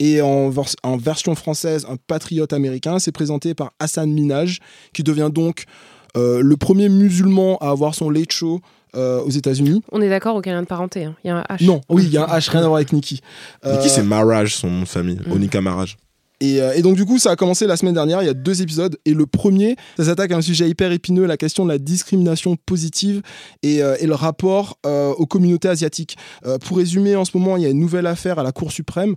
et 0.03 0.21
en, 0.21 0.49
vers- 0.49 0.75
en 0.83 0.97
version 0.97 1.35
française 1.35 1.85
un 1.89 1.95
patriote 1.95 2.53
américain. 2.53 2.97
C'est 2.99 3.11
présenté 3.11 3.53
par 3.53 3.71
Hassan 3.79 4.11
Minaj, 4.11 4.59
qui 4.93 5.03
devient 5.03 5.29
donc 5.31 5.65
euh, 6.17 6.41
le 6.41 6.57
premier 6.57 6.89
musulman 6.89 7.57
à 7.59 7.69
avoir 7.69 7.93
son 7.95 8.09
late 8.09 8.31
show 8.31 8.59
euh, 8.95 9.21
aux 9.21 9.29
États-Unis. 9.29 9.81
On 9.91 10.01
est 10.01 10.09
d'accord, 10.09 10.35
aucun 10.35 10.51
lien 10.53 10.61
de 10.63 10.67
parenté. 10.67 11.05
hein? 11.05 11.15
Il 11.23 11.27
y 11.27 11.29
a 11.31 11.37
un 11.37 11.55
H. 11.55 11.63
Non, 11.65 11.79
oui, 11.87 12.03
il 12.05 12.11
y 12.11 12.17
a 12.17 12.23
un 12.25 12.37
H, 12.37 12.49
rien 12.51 12.61
à 12.63 12.67
voir 12.67 12.75
avec 12.77 12.91
Nikki. 12.91 13.21
Euh, 13.65 13.77
Niki, 13.77 13.89
c'est 13.89 14.03
Maraj, 14.03 14.53
son 14.55 14.69
nom 14.69 14.81
de 14.81 14.87
famille. 14.87 15.19
Mm. 15.25 15.31
Onika 15.31 15.61
Maraj. 15.61 15.95
Et, 16.41 16.59
euh, 16.59 16.73
et 16.73 16.81
donc 16.81 16.95
du 16.95 17.05
coup, 17.05 17.19
ça 17.19 17.31
a 17.31 17.35
commencé 17.35 17.67
la 17.67 17.77
semaine 17.77 17.93
dernière, 17.93 18.21
il 18.21 18.25
y 18.25 18.29
a 18.29 18.33
deux 18.33 18.61
épisodes, 18.61 18.97
et 19.05 19.13
le 19.13 19.27
premier, 19.27 19.75
ça 19.95 20.05
s'attaque 20.05 20.31
à 20.31 20.37
un 20.37 20.41
sujet 20.41 20.67
hyper 20.67 20.91
épineux, 20.91 21.25
la 21.25 21.37
question 21.37 21.63
de 21.63 21.69
la 21.69 21.77
discrimination 21.77 22.57
positive 22.65 23.21
et, 23.63 23.81
euh, 23.83 23.95
le 24.01 24.15
rapport 24.15 24.77
euh, 24.85 25.11
aux 25.11 25.27
communautés 25.27 25.69
asiatiques. 25.69 26.17
Pour 26.65 26.77
résumer, 26.77 27.15
en 27.15 27.23
ce 27.23 27.37
moment, 27.37 27.55
il 27.55 27.63
y 27.63 27.65
a 27.65 27.69
une 27.69 27.79
nouvelle 27.79 28.07
affaire 28.07 28.39
à 28.39 28.43
la 28.43 28.51
Cour 28.51 28.71
suprême. 28.71 29.15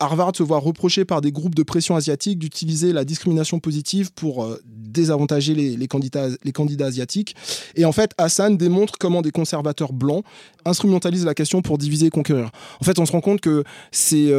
Harvard 0.00 0.32
se 0.34 0.42
voit 0.42 0.58
reprocher 0.58 1.04
par 1.04 1.20
des 1.20 1.30
groupes 1.30 1.54
de 1.54 1.62
pression 1.62 1.94
asiatiques 1.94 2.38
d'utiliser 2.38 2.92
la 2.92 3.04
discrimination 3.04 3.60
positive 3.60 4.10
pour 4.12 4.48
désavantager 4.64 5.54
les, 5.54 5.86
candidats, 5.86 6.28
les 6.42 6.52
candidats 6.52 6.86
asiatiques. 6.86 7.36
Et 7.76 7.84
en 7.84 7.92
fait, 7.92 8.12
Hassan 8.18 8.56
démontre 8.56 8.94
comment 8.98 9.22
des 9.22 9.30
conservateurs 9.30 9.92
blancs 9.92 10.24
instrumentalisent 10.64 11.26
la 11.26 11.34
question 11.34 11.62
pour 11.62 11.78
diviser 11.78 12.06
et 12.06 12.10
conquérir. 12.10 12.50
En 12.80 12.84
fait, 12.84 12.98
on 12.98 13.06
se 13.06 13.12
rend 13.12 13.20
compte 13.20 13.40
que 13.40 13.62
ces 13.92 14.32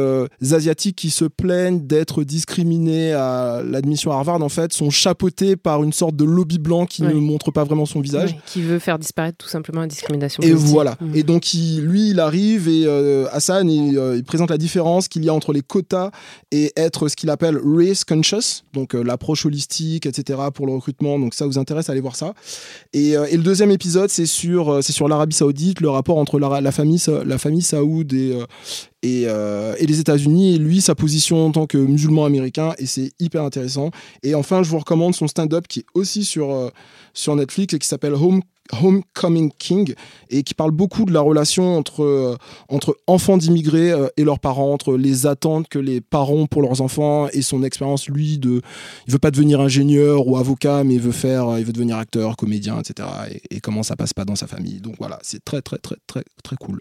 Asiatiques 0.52 0.96
qui 0.96 1.10
se 1.10 1.24
plaignent 1.24 1.86
d'être 1.86 2.23
discriminés 2.24 3.12
à 3.12 3.62
l'admission 3.64 4.12
à 4.12 4.16
Harvard, 4.16 4.42
en 4.42 4.48
fait, 4.48 4.72
sont 4.72 4.90
chapeautés 4.90 5.56
par 5.56 5.82
une 5.82 5.92
sorte 5.92 6.16
de 6.16 6.24
lobby 6.24 6.58
blanc 6.58 6.86
qui 6.86 7.02
Ouais. 7.02 7.12
ne 7.12 7.18
montre 7.20 7.50
pas 7.50 7.64
vraiment 7.64 7.86
son 7.86 8.00
visage. 8.00 8.30
Ouais, 8.32 8.38
qui 8.46 8.62
veut 8.62 8.78
faire 8.78 8.98
disparaître 8.98 9.38
tout 9.38 9.48
simplement 9.48 9.80
la 9.82 9.86
discrimination. 9.86 10.42
Et 10.42 10.52
voilà. 10.52 10.96
Mm. 11.00 11.14
Et 11.14 11.22
donc, 11.22 11.54
il- 11.54 11.80
lui, 11.82 12.10
il 12.10 12.20
arrive 12.20 12.68
et 12.68 12.84
euh, 12.86 13.26
Hassan, 13.32 13.68
il, 13.68 13.98
euh, 13.98 14.16
il 14.16 14.24
présente 14.24 14.50
la 14.50 14.58
différence 14.58 15.08
qu'il 15.08 15.24
y 15.24 15.28
a 15.28 15.34
entre 15.34 15.52
les 15.52 15.62
quotas 15.62 16.10
et 16.50 16.72
être 16.76 17.08
ce 17.08 17.16
qu'il 17.16 17.30
appelle 17.30 17.58
race 17.64 18.04
conscious, 18.04 18.64
donc 18.72 18.94
euh, 18.94 19.02
l'approche 19.02 19.44
holistique, 19.46 20.06
etc. 20.06 20.38
pour 20.54 20.66
le 20.66 20.74
recrutement. 20.74 21.18
Donc, 21.18 21.34
ça 21.34 21.46
vous 21.46 21.58
intéresse, 21.58 21.90
allez 21.90 22.00
voir 22.00 22.16
ça. 22.16 22.34
Et, 22.92 23.10
et 23.10 23.36
le 23.36 23.42
deuxième 23.42 23.70
épisode, 23.70 24.10
c'est 24.10 24.26
sur, 24.26 24.82
c'est 24.82 24.92
sur 24.92 25.08
l'Arabie 25.08 25.34
Saoudite, 25.36 25.80
le 25.80 25.90
rapport 25.90 26.18
entre 26.18 26.38
la, 26.38 26.60
la 26.60 26.72
famille, 26.72 27.00
la 27.26 27.38
famille 27.38 27.62
Saoud 27.62 28.12
et, 28.12 28.38
et, 29.04 29.24
euh, 29.26 29.74
et 29.78 29.86
les 29.86 30.00
États-Unis, 30.00 30.54
et 30.54 30.58
lui, 30.58 30.80
sa 30.80 30.94
position 30.94 31.46
en 31.46 31.52
tant 31.52 31.66
que 31.66 31.76
musulman 31.76 32.24
américain, 32.24 32.72
et 32.78 32.86
c'est 32.86 33.12
hyper 33.20 33.42
intéressant. 33.42 33.90
Et 34.22 34.34
enfin, 34.34 34.62
je 34.62 34.70
vous 34.70 34.78
recommande 34.78 35.14
son 35.14 35.28
stand-up 35.28 35.66
qui 35.68 35.80
est 35.80 35.86
aussi 35.92 36.24
sur, 36.24 36.50
euh, 36.50 36.70
sur 37.12 37.36
Netflix 37.36 37.74
et 37.74 37.78
qui 37.78 37.86
s'appelle 37.86 38.14
Home 38.14 38.40
Homecoming 38.72 39.52
King 39.58 39.92
et 40.30 40.42
qui 40.42 40.54
parle 40.54 40.70
beaucoup 40.70 41.04
de 41.04 41.12
la 41.12 41.20
relation 41.20 41.76
entre, 41.76 42.02
euh, 42.02 42.34
entre 42.70 42.96
enfants 43.06 43.36
d'immigrés 43.36 43.92
et 44.16 44.24
leurs 44.24 44.40
parents, 44.40 44.72
entre 44.72 44.96
les 44.96 45.26
attentes 45.26 45.68
que 45.68 45.78
les 45.78 46.00
parents 46.00 46.32
ont 46.32 46.46
pour 46.46 46.62
leurs 46.62 46.80
enfants 46.80 47.28
et 47.34 47.42
son 47.42 47.62
expérience, 47.62 48.08
lui, 48.08 48.38
de. 48.38 48.62
Il 49.06 49.12
veut 49.12 49.18
pas 49.18 49.30
devenir 49.30 49.60
ingénieur 49.60 50.26
ou 50.26 50.38
avocat, 50.38 50.82
mais 50.82 50.94
il 50.94 51.00
veut 51.02 51.12
faire. 51.12 51.58
Il 51.58 51.66
veut 51.66 51.74
devenir 51.74 51.98
acteur, 51.98 52.36
comédien, 52.36 52.80
etc. 52.80 53.06
Et, 53.30 53.56
et 53.56 53.60
comment 53.60 53.82
ça 53.82 53.96
passe 53.96 54.14
pas 54.14 54.24
dans 54.24 54.36
sa 54.36 54.46
famille. 54.46 54.80
Donc 54.80 54.94
voilà, 54.98 55.18
c'est 55.20 55.44
très, 55.44 55.60
très, 55.60 55.76
très, 55.76 55.96
très, 56.06 56.24
très 56.42 56.56
cool. 56.56 56.78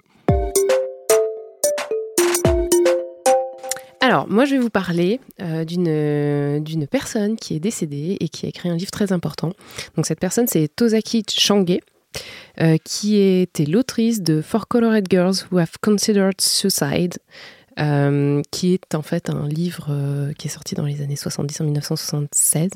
Alors, 4.13 4.29
moi, 4.29 4.45
je 4.45 4.51
vais 4.51 4.59
vous 4.59 4.69
parler 4.69 5.19
euh, 5.41 5.65
d'une 5.65 5.87
euh, 5.87 6.59
d'une 6.59 6.85
personne 6.85 7.35
qui 7.35 7.55
est 7.55 7.59
décédée 7.59 8.15
et 8.19 8.29
qui 8.29 8.45
a 8.45 8.49
écrit 8.49 8.69
un 8.69 8.75
livre 8.75 8.91
très 8.91 9.11
important. 9.11 9.53
Donc, 9.95 10.05
cette 10.05 10.19
personne, 10.19 10.45
c'est 10.45 10.67
Tozaki 10.67 11.23
Change, 11.35 11.79
euh, 12.61 12.77
qui 12.85 13.17
était 13.17 13.65
l'autrice 13.65 14.21
de 14.21 14.43
For 14.43 14.67
Colored 14.67 15.07
Girls 15.09 15.47
Who 15.49 15.57
Have 15.57 15.79
Considered 15.81 16.39
Suicide, 16.39 17.17
qui 18.51 18.73
est 18.75 18.93
en 18.93 19.01
fait 19.01 19.31
un 19.31 19.47
livre 19.47 20.31
qui 20.37 20.47
est 20.47 20.51
sorti 20.51 20.75
dans 20.75 20.85
les 20.85 21.01
années 21.01 21.15
70, 21.15 21.61
en 21.61 21.63
1976. 21.63 22.69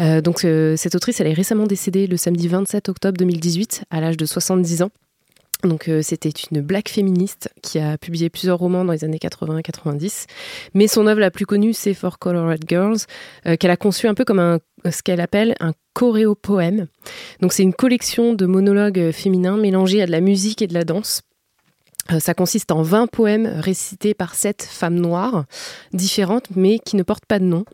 Euh, 0.00 0.20
donc, 0.20 0.40
cette 0.40 0.94
autrice, 0.94 1.22
elle 1.22 1.28
est 1.28 1.32
récemment 1.32 1.64
décédée 1.64 2.06
le 2.06 2.18
samedi 2.18 2.48
27 2.48 2.90
octobre 2.90 3.16
2018, 3.16 3.84
à 3.90 4.02
l'âge 4.02 4.18
de 4.18 4.26
70 4.26 4.82
ans. 4.82 4.90
Donc 5.62 5.88
euh, 5.88 6.02
c'était 6.02 6.28
une 6.28 6.60
black 6.60 6.88
féministe 6.88 7.50
qui 7.62 7.78
a 7.78 7.96
publié 7.96 8.28
plusieurs 8.28 8.58
romans 8.58 8.84
dans 8.84 8.92
les 8.92 9.04
années 9.04 9.18
80 9.18 9.58
et 9.58 9.62
90. 9.62 10.26
Mais 10.74 10.86
son 10.86 11.06
œuvre 11.06 11.20
la 11.20 11.30
plus 11.30 11.46
connue, 11.46 11.72
c'est 11.72 11.94
For 11.94 12.18
Colored 12.18 12.62
Girls, 12.68 12.98
euh, 13.46 13.56
qu'elle 13.56 13.70
a 13.70 13.76
conçu 13.76 14.06
un 14.06 14.14
peu 14.14 14.24
comme 14.24 14.38
un, 14.38 14.58
ce 14.90 15.02
qu'elle 15.02 15.20
appelle 15.20 15.54
un 15.60 15.72
choréopoème. 15.94 16.86
Donc 17.40 17.52
c'est 17.52 17.62
une 17.62 17.74
collection 17.74 18.34
de 18.34 18.46
monologues 18.46 18.98
euh, 18.98 19.12
féminins 19.12 19.56
mélangés 19.56 20.02
à 20.02 20.06
de 20.06 20.12
la 20.12 20.20
musique 20.20 20.60
et 20.60 20.66
de 20.66 20.74
la 20.74 20.84
danse. 20.84 21.22
Ça 22.20 22.34
consiste 22.34 22.70
en 22.70 22.82
20 22.82 23.08
poèmes 23.08 23.46
récités 23.46 24.14
par 24.14 24.36
sept 24.36 24.62
femmes 24.62 24.94
noires, 24.94 25.44
différentes 25.92 26.46
mais 26.54 26.78
qui 26.78 26.94
ne 26.94 27.02
portent 27.02 27.26
pas 27.26 27.40
de 27.40 27.44
nom. 27.44 27.64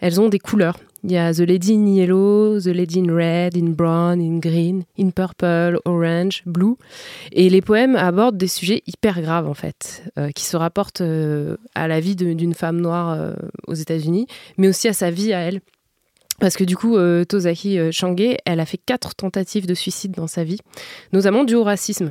Elles 0.00 0.20
ont 0.20 0.28
des 0.28 0.38
couleurs. 0.38 0.78
Il 1.02 1.12
y 1.12 1.16
a 1.16 1.32
The 1.32 1.40
Lady 1.40 1.74
in 1.74 1.86
Yellow, 1.86 2.60
The 2.60 2.66
Lady 2.66 3.00
in 3.00 3.10
Red, 3.10 3.56
in 3.56 3.72
Brown, 3.72 4.20
in 4.20 4.38
Green, 4.38 4.84
in 4.98 5.10
Purple, 5.10 5.78
Orange, 5.86 6.42
Blue. 6.44 6.76
Et 7.32 7.48
les 7.48 7.62
poèmes 7.62 7.96
abordent 7.96 8.36
des 8.36 8.48
sujets 8.48 8.82
hyper 8.86 9.22
graves 9.22 9.48
en 9.48 9.54
fait, 9.54 10.04
euh, 10.18 10.30
qui 10.30 10.44
se 10.44 10.56
rapportent 10.56 11.00
euh, 11.00 11.56
à 11.74 11.88
la 11.88 12.00
vie 12.00 12.16
d'une 12.16 12.54
femme 12.54 12.80
noire 12.80 13.12
euh, 13.12 13.32
aux 13.66 13.74
États-Unis, 13.74 14.26
mais 14.58 14.68
aussi 14.68 14.88
à 14.88 14.92
sa 14.92 15.10
vie 15.10 15.32
à 15.32 15.40
elle. 15.40 15.60
Parce 16.40 16.56
que 16.56 16.64
du 16.64 16.76
coup, 16.76 16.96
euh, 16.96 17.24
Tozaki 17.24 17.78
euh, 17.78 17.90
Change, 17.92 18.36
elle 18.44 18.60
a 18.60 18.66
fait 18.66 18.78
quatre 18.78 19.14
tentatives 19.14 19.66
de 19.66 19.74
suicide 19.74 20.12
dans 20.12 20.26
sa 20.26 20.42
vie, 20.42 20.58
notamment 21.12 21.44
dû 21.44 21.54
au 21.54 21.64
racisme. 21.64 22.10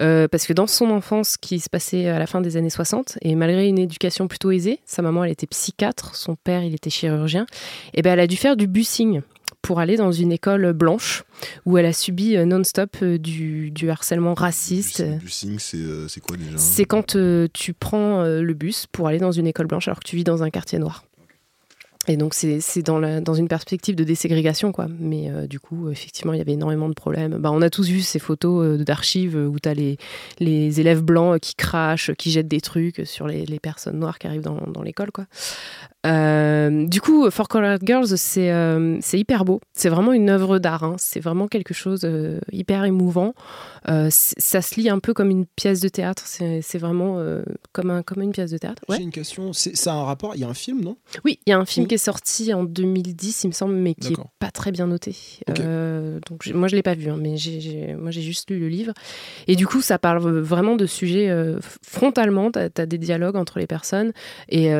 Euh, 0.00 0.28
parce 0.28 0.46
que 0.46 0.52
dans 0.52 0.66
son 0.66 0.90
enfance, 0.90 1.36
qui 1.36 1.60
se 1.60 1.68
passait 1.70 2.08
à 2.08 2.18
la 2.18 2.26
fin 2.26 2.40
des 2.40 2.56
années 2.56 2.70
60, 2.70 3.18
et 3.22 3.34
malgré 3.34 3.68
une 3.68 3.78
éducation 3.78 4.28
plutôt 4.28 4.50
aisée, 4.50 4.80
sa 4.84 5.02
maman, 5.02 5.24
elle 5.24 5.32
était 5.32 5.46
psychiatre, 5.46 6.14
son 6.14 6.36
père, 6.36 6.62
il 6.62 6.74
était 6.74 6.90
chirurgien, 6.90 7.46
et 7.94 8.02
ben 8.02 8.14
elle 8.14 8.20
a 8.20 8.26
dû 8.26 8.36
faire 8.36 8.56
du 8.56 8.66
bussing 8.66 9.22
pour 9.66 9.80
aller 9.80 9.96
dans 9.96 10.12
une 10.12 10.30
école 10.30 10.72
blanche 10.72 11.24
où 11.64 11.76
elle 11.76 11.86
a 11.86 11.92
subi 11.92 12.36
euh, 12.36 12.44
non-stop 12.44 12.98
euh, 13.02 13.18
du, 13.18 13.72
du 13.72 13.90
harcèlement 13.90 14.34
raciste. 14.34 14.98
C'est 15.26 15.76
euh, 15.76 16.06
c'est 16.08 16.20
quoi 16.20 16.36
déjà? 16.36 16.56
C'est 16.56 16.84
quand 16.84 17.16
tu 17.52 17.74
prends 17.74 18.22
le 18.24 18.54
bus 18.54 18.86
pour 18.86 19.08
aller 19.08 19.18
dans 19.18 19.32
une 19.32 19.46
école 19.46 19.66
blanche 19.66 19.88
alors 19.88 19.98
que 19.98 20.08
tu 20.08 20.16
vis 20.16 20.24
dans 20.24 20.42
un 20.44 20.50
quartier 20.50 20.78
noir. 20.78 21.04
Et 22.08 22.16
donc, 22.16 22.34
c'est 22.34 22.82
dans, 22.82 23.20
dans 23.20 23.34
une 23.34 23.48
perspective 23.48 23.96
de 23.96 24.04
déségrégation, 24.04 24.72
quoi. 24.72 24.86
Mais 24.98 25.30
euh, 25.30 25.46
du 25.46 25.58
coup, 25.58 25.90
effectivement, 25.90 26.32
il 26.32 26.38
y 26.38 26.40
avait 26.40 26.52
énormément 26.52 26.88
de 26.88 26.94
problèmes. 26.94 27.38
Bah, 27.38 27.50
on 27.52 27.62
a 27.62 27.70
tous 27.70 27.88
vu 27.88 28.00
ces 28.00 28.18
photos 28.18 28.64
euh, 28.64 28.84
d'archives 28.84 29.36
où 29.36 29.58
tu 29.58 29.68
les, 29.74 29.98
les 30.38 30.80
élèves 30.80 31.02
blancs 31.02 31.40
qui 31.40 31.54
crachent, 31.54 32.12
qui 32.14 32.30
jettent 32.30 32.48
des 32.48 32.60
trucs 32.60 33.02
sur 33.04 33.26
les, 33.26 33.44
les 33.44 33.58
personnes 33.58 33.98
noires 33.98 34.18
qui 34.18 34.26
arrivent 34.26 34.42
dans, 34.42 34.60
dans 34.68 34.82
l'école, 34.82 35.10
quoi. 35.10 35.26
Euh, 36.06 36.86
du 36.86 37.00
coup, 37.00 37.30
For 37.30 37.48
Colored 37.48 37.82
Girls, 37.84 38.16
c'est 38.16 38.50
euh, 38.52 38.98
hyper 39.12 39.44
beau. 39.44 39.60
C'est 39.72 39.88
vraiment 39.88 40.12
une 40.12 40.30
œuvre 40.30 40.58
d'art. 40.58 40.84
hein. 40.84 40.96
C'est 40.98 41.20
vraiment 41.20 41.48
quelque 41.48 41.74
chose 41.74 42.02
euh, 42.04 42.38
hyper 42.52 42.84
émouvant. 42.84 43.34
Euh, 43.88 44.08
ça 44.10 44.62
se 44.62 44.80
lit 44.80 44.88
un 44.88 44.98
peu 44.98 45.14
comme 45.14 45.30
une 45.30 45.46
pièce 45.46 45.80
de 45.80 45.88
théâtre. 45.88 46.24
C'est 46.26 46.78
vraiment 46.78 47.16
euh, 47.18 47.42
comme, 47.72 47.90
un, 47.90 48.02
comme 48.02 48.22
une 48.22 48.32
pièce 48.32 48.50
de 48.50 48.58
théâtre. 48.58 48.82
Ouais. 48.88 48.96
J'ai 48.98 49.02
une 49.02 49.10
question. 49.10 49.52
Ça 49.52 49.92
a 49.92 49.96
un 49.96 50.04
rapport? 50.04 50.34
Il 50.34 50.40
y 50.40 50.44
a 50.44 50.48
un 50.48 50.54
film, 50.54 50.82
non? 50.82 50.96
Oui, 51.24 51.38
il 51.46 51.50
y 51.50 51.52
a 51.52 51.58
un 51.58 51.64
film 51.64 51.86
qui 51.86 51.94
est 51.94 51.98
sorti 51.98 52.52
en 52.54 52.64
2010, 52.64 53.44
il 53.44 53.46
me 53.48 53.52
semble, 53.52 53.74
mais 53.74 53.94
qui 53.94 54.08
est 54.08 54.10
D'accord. 54.10 54.30
pas 54.38 54.50
très 54.50 54.72
bien 54.72 54.86
noté. 54.86 55.16
Donc 56.28 56.46
moi 56.54 56.68
je 56.68 56.76
l'ai 56.76 56.82
pas 56.82 56.94
vu, 56.94 57.10
hein, 57.10 57.18
mais 57.20 57.36
moi 57.98 58.10
j'ai 58.10 58.22
juste 58.22 58.50
lu 58.50 58.58
le 58.58 58.68
livre. 58.68 58.92
Et 59.46 59.56
du 59.56 59.66
coup, 59.66 59.80
ça 59.80 59.98
parle 59.98 60.20
vraiment 60.40 60.76
de 60.76 60.86
sujets 60.86 61.30
frontalement. 61.82 62.50
Tu 62.50 62.58
as, 62.58 62.86
des 62.86 62.98
dialogues 62.98 63.36
entre 63.36 63.58
les 63.58 63.66
personnes 63.66 64.12
et 64.48 64.70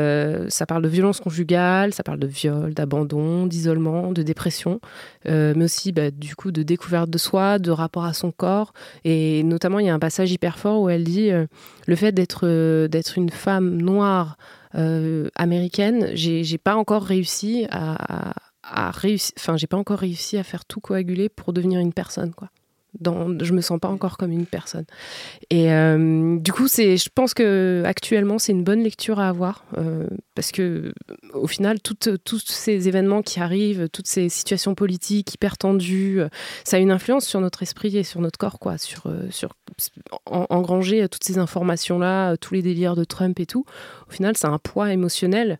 ça 0.48 0.66
parle 0.66 0.82
de 0.82 0.88
violence 0.88 1.15
conjugale, 1.20 1.92
ça 1.94 2.02
parle 2.02 2.18
de 2.18 2.26
viol, 2.26 2.74
d'abandon, 2.74 3.46
d'isolement, 3.46 4.12
de 4.12 4.22
dépression, 4.22 4.80
euh, 5.26 5.52
mais 5.56 5.64
aussi 5.64 5.92
bah, 5.92 6.10
du 6.10 6.36
coup 6.36 6.52
de 6.52 6.62
découverte 6.62 7.10
de 7.10 7.18
soi, 7.18 7.58
de 7.58 7.70
rapport 7.70 8.04
à 8.04 8.12
son 8.12 8.30
corps. 8.32 8.72
Et 9.04 9.42
notamment, 9.42 9.78
il 9.78 9.86
y 9.86 9.88
a 9.88 9.94
un 9.94 9.98
passage 9.98 10.30
hyper 10.32 10.58
fort 10.58 10.80
où 10.82 10.88
elle 10.88 11.04
dit 11.04 11.30
euh, 11.30 11.46
le 11.86 11.96
fait 11.96 12.12
d'être 12.12 12.40
euh, 12.44 12.88
d'être 12.88 13.16
une 13.18 13.30
femme 13.30 13.76
noire 13.76 14.36
américaine, 15.36 16.10
j'ai 16.12 16.58
pas 16.58 16.76
encore 16.76 17.02
réussi 17.02 17.66
à, 17.70 18.28
à, 18.28 18.34
à 18.62 18.90
réussi- 18.90 19.32
enfin 19.38 19.56
j'ai 19.56 19.66
pas 19.66 19.78
encore 19.78 20.00
réussi 20.00 20.36
à 20.36 20.42
faire 20.42 20.66
tout 20.66 20.80
coaguler 20.80 21.30
pour 21.30 21.54
devenir 21.54 21.80
une 21.80 21.94
personne 21.94 22.34
quoi. 22.34 22.50
Dans, 23.00 23.38
je 23.38 23.52
me 23.52 23.60
sens 23.60 23.78
pas 23.78 23.88
encore 23.88 24.16
comme 24.16 24.32
une 24.32 24.46
personne. 24.46 24.86
Et 25.50 25.72
euh, 25.72 26.38
du 26.38 26.52
coup, 26.52 26.68
c'est, 26.68 26.96
je 26.96 27.08
pense 27.14 27.34
que 27.34 27.82
actuellement, 27.84 28.38
c'est 28.38 28.52
une 28.52 28.64
bonne 28.64 28.82
lecture 28.82 29.20
à 29.20 29.28
avoir 29.28 29.64
euh, 29.76 30.06
parce 30.34 30.52
que 30.52 30.92
au 31.34 31.46
final, 31.46 31.78
tous 31.80 32.42
ces 32.46 32.88
événements 32.88 33.22
qui 33.22 33.40
arrivent, 33.40 33.88
toutes 33.90 34.06
ces 34.06 34.28
situations 34.28 34.74
politiques 34.74 35.34
hyper 35.34 35.56
tendues, 35.58 36.20
euh, 36.20 36.28
ça 36.64 36.76
a 36.76 36.80
une 36.80 36.90
influence 36.90 37.26
sur 37.26 37.40
notre 37.40 37.62
esprit 37.62 37.96
et 37.96 38.02
sur 38.02 38.20
notre 38.20 38.38
corps, 38.38 38.58
quoi, 38.58 38.78
sur, 38.78 39.12
sur 39.30 39.54
en- 40.26 40.46
engranger 40.50 41.08
toutes 41.08 41.24
ces 41.24 41.38
informations-là, 41.38 42.32
euh, 42.32 42.36
tous 42.36 42.54
les 42.54 42.62
délires 42.62 42.96
de 42.96 43.04
Trump 43.04 43.38
et 43.40 43.46
tout. 43.46 43.64
Au 44.08 44.12
final, 44.12 44.36
c'est 44.36 44.46
un 44.46 44.58
poids 44.58 44.92
émotionnel. 44.92 45.58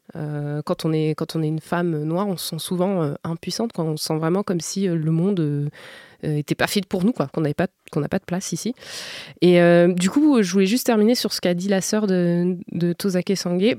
Quand 0.64 0.84
on 0.84 0.92
est 0.92 1.14
quand 1.14 1.36
on 1.36 1.42
est 1.42 1.48
une 1.48 1.60
femme 1.60 2.02
noire, 2.04 2.26
on 2.28 2.36
se 2.36 2.48
sent 2.50 2.58
souvent 2.58 3.14
impuissante, 3.24 3.72
quand 3.72 3.84
on 3.84 3.96
se 3.96 4.04
sent 4.04 4.16
vraiment 4.16 4.42
comme 4.42 4.60
si 4.60 4.86
le 4.86 5.10
monde 5.10 5.70
euh, 6.24 6.38
euh, 6.48 6.54
pas 6.56 6.66
fait 6.66 6.84
pour 6.86 7.04
nous, 7.04 7.12
quoi, 7.12 7.26
qu'on 7.28 7.40
n'avait 7.42 7.54
pas 7.54 7.66
qu'on 7.92 8.00
n'a 8.00 8.08
pas 8.08 8.18
de 8.18 8.24
place 8.24 8.52
ici. 8.52 8.74
Et 9.42 9.60
euh, 9.60 9.92
du 9.92 10.10
coup, 10.10 10.42
je 10.42 10.52
voulais 10.52 10.66
juste 10.66 10.86
terminer 10.86 11.14
sur 11.14 11.32
ce 11.32 11.40
qu'a 11.40 11.54
dit 11.54 11.68
la 11.68 11.80
sœur 11.80 12.06
de, 12.06 12.56
de 12.72 12.92
Tozake 12.92 13.36
Sange. 13.36 13.76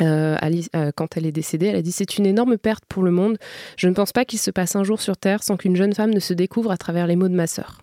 Euh, 0.00 0.36
Alice- 0.40 0.70
quand 0.96 1.16
elle 1.16 1.26
est 1.26 1.32
décédée, 1.32 1.66
elle 1.66 1.76
a 1.76 1.82
dit 1.82 1.92
C'est 1.92 2.16
une 2.16 2.24
énorme 2.26 2.56
perte 2.58 2.84
pour 2.88 3.02
le 3.02 3.10
monde. 3.10 3.36
Je 3.76 3.88
ne 3.88 3.94
pense 3.94 4.12
pas 4.12 4.24
qu'il 4.24 4.38
se 4.38 4.50
passe 4.50 4.74
un 4.74 4.84
jour 4.84 5.00
sur 5.02 5.16
Terre 5.16 5.42
sans 5.42 5.56
qu'une 5.56 5.76
jeune 5.76 5.94
femme 5.94 6.10
ne 6.14 6.20
se 6.20 6.32
découvre 6.32 6.70
à 6.70 6.76
travers 6.78 7.06
les 7.06 7.14
mots 7.16 7.28
de 7.28 7.34
ma 7.34 7.46
sœur. 7.46 7.82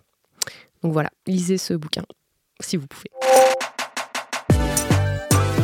Donc 0.84 0.92
voilà, 0.94 1.10
lisez 1.28 1.58
ce 1.58 1.74
bouquin, 1.74 2.04
si 2.62 2.78
vous 2.78 2.88
pouvez. 2.88 3.10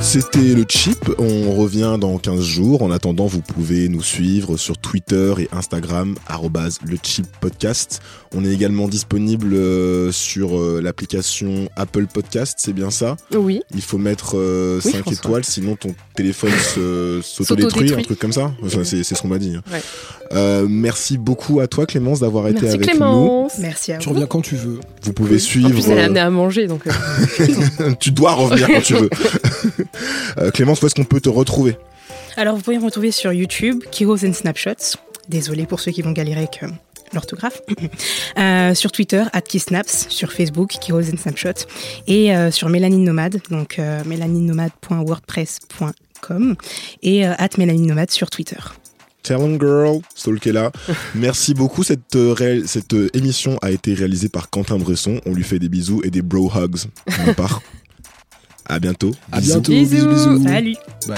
C'était 0.01 0.53
le 0.53 0.65
chip, 0.69 1.09
on 1.17 1.53
revient 1.55 1.97
dans 1.99 2.17
15 2.17 2.39
jours. 2.41 2.83
En 2.83 2.91
attendant, 2.91 3.25
vous 3.25 3.41
pouvez 3.41 3.89
nous 3.89 4.03
suivre 4.03 4.55
sur 4.57 4.77
Twitter 4.77 5.33
et 5.39 5.49
Instagram, 5.51 6.15
le 6.85 6.97
chip 7.01 7.25
podcast. 7.41 8.01
On 8.35 8.43
est 8.45 8.49
également 8.51 8.87
disponible 8.87 9.53
euh, 9.53 10.11
sur 10.11 10.59
euh, 10.59 10.81
l'application 10.83 11.69
Apple 11.77 12.05
Podcast, 12.07 12.55
c'est 12.59 12.73
bien 12.73 12.91
ça? 12.91 13.15
Oui. 13.33 13.61
Il 13.73 13.81
faut 13.81 13.97
mettre 13.97 14.33
euh, 14.37 14.79
Oui, 14.83 14.91
5 14.91 14.97
François. 15.01 15.13
étoiles, 15.13 15.43
sinon 15.45 15.75
ton 15.75 15.95
téléphone 16.15 16.51
se- 16.51 17.21
s'autodétruit, 17.23 17.93
un 17.93 18.01
truc 18.01 18.19
comme 18.19 18.33
ça. 18.33 18.51
Enfin, 18.63 18.83
c'est 18.83 19.03
ce 19.03 19.13
qu'on 19.21 19.29
m'a 19.29 19.37
dit. 19.39 19.55
Ouais. 19.71 19.81
Euh, 20.33 20.65
merci 20.69 21.17
beaucoup 21.17 21.59
à 21.61 21.67
toi 21.67 21.85
Clémence 21.85 22.19
d'avoir 22.19 22.47
été 22.47 22.61
Merci 22.61 22.75
avec 22.75 22.89
Clémence. 22.89 23.53
Merci 23.59 23.93
à 23.93 23.97
Tu 23.99 24.07
vous. 24.09 24.13
reviens 24.15 24.27
quand 24.27 24.41
tu 24.41 24.55
veux. 24.55 24.73
nous. 24.75 24.79
Vous 25.03 25.13
pouvez 25.13 25.35
En 25.37 25.39
suivre... 25.39 25.69
plus, 25.69 25.87
elle 25.87 25.99
a 25.99 26.01
euh, 26.01 26.05
amené 26.05 26.19
à 26.19 26.29
manger, 26.29 26.67
donc. 26.67 26.81
euh, 26.87 27.93
tu 27.99 28.11
dois 28.11 28.33
revenir 28.33 28.67
quand 28.67 28.81
tu 28.81 28.93
veux. 28.95 29.09
Euh, 30.37 30.51
Clémence, 30.51 30.81
où 30.81 30.85
est-ce 30.85 30.95
qu'on 30.95 31.03
peut 31.05 31.21
te 31.21 31.29
retrouver 31.29 31.77
Alors, 32.37 32.55
vous 32.55 32.61
pouvez 32.61 32.77
me 32.77 32.85
retrouver 32.85 33.11
sur 33.11 33.33
YouTube, 33.33 33.83
Heroes 33.99 34.25
and 34.25 34.33
Snapshots. 34.33 34.97
Désolé 35.29 35.65
pour 35.65 35.79
ceux 35.79 35.91
qui 35.91 36.01
vont 36.01 36.11
galérer 36.11 36.39
avec 36.39 36.61
l'orthographe. 37.13 37.61
Euh, 38.37 38.75
sur 38.75 38.91
Twitter, 38.91 39.23
@keysnaps, 39.47 40.07
sur 40.09 40.33
Facebook, 40.33 40.73
Heroes 40.89 41.09
and 41.13 41.17
Snapshots, 41.17 41.65
et 42.05 42.35
euh, 42.35 42.51
sur 42.51 42.67
Mélanine 42.67 43.05
Nomade, 43.05 43.39
donc 43.49 43.79
euh, 43.79 44.03
mélaninenomade.wordpress.com 44.05 46.55
et 47.01 47.25
euh, 47.25 47.33
@mélaninenomade 47.57 48.11
sur 48.11 48.29
Twitter. 48.29 48.57
Tell 49.23 49.37
'em 49.37 49.57
girl, 49.57 50.01
Stalkella. 50.15 50.73
Merci 51.15 51.53
beaucoup. 51.53 51.83
Cette, 51.83 52.17
cette 52.65 52.93
émission 53.13 53.57
a 53.61 53.71
été 53.71 53.93
réalisée 53.93 54.27
par 54.27 54.49
Quentin 54.49 54.77
Bresson. 54.77 55.21
On 55.25 55.33
lui 55.33 55.43
fait 55.43 55.59
des 55.59 55.69
bisous 55.69 56.01
et 56.03 56.11
des 56.11 56.21
bro 56.21 56.51
hugs 56.53 56.89
de 57.07 57.25
ma 57.25 57.33
part. 57.33 57.61
À 58.67 58.79
bientôt. 58.79 59.11
À 59.31 59.39
Bisous. 59.39 59.53
bientôt. 59.53 59.71
Bisous, 59.71 60.07
bisous. 60.07 60.43
Salut 60.43 60.75
Bye. 61.07 61.17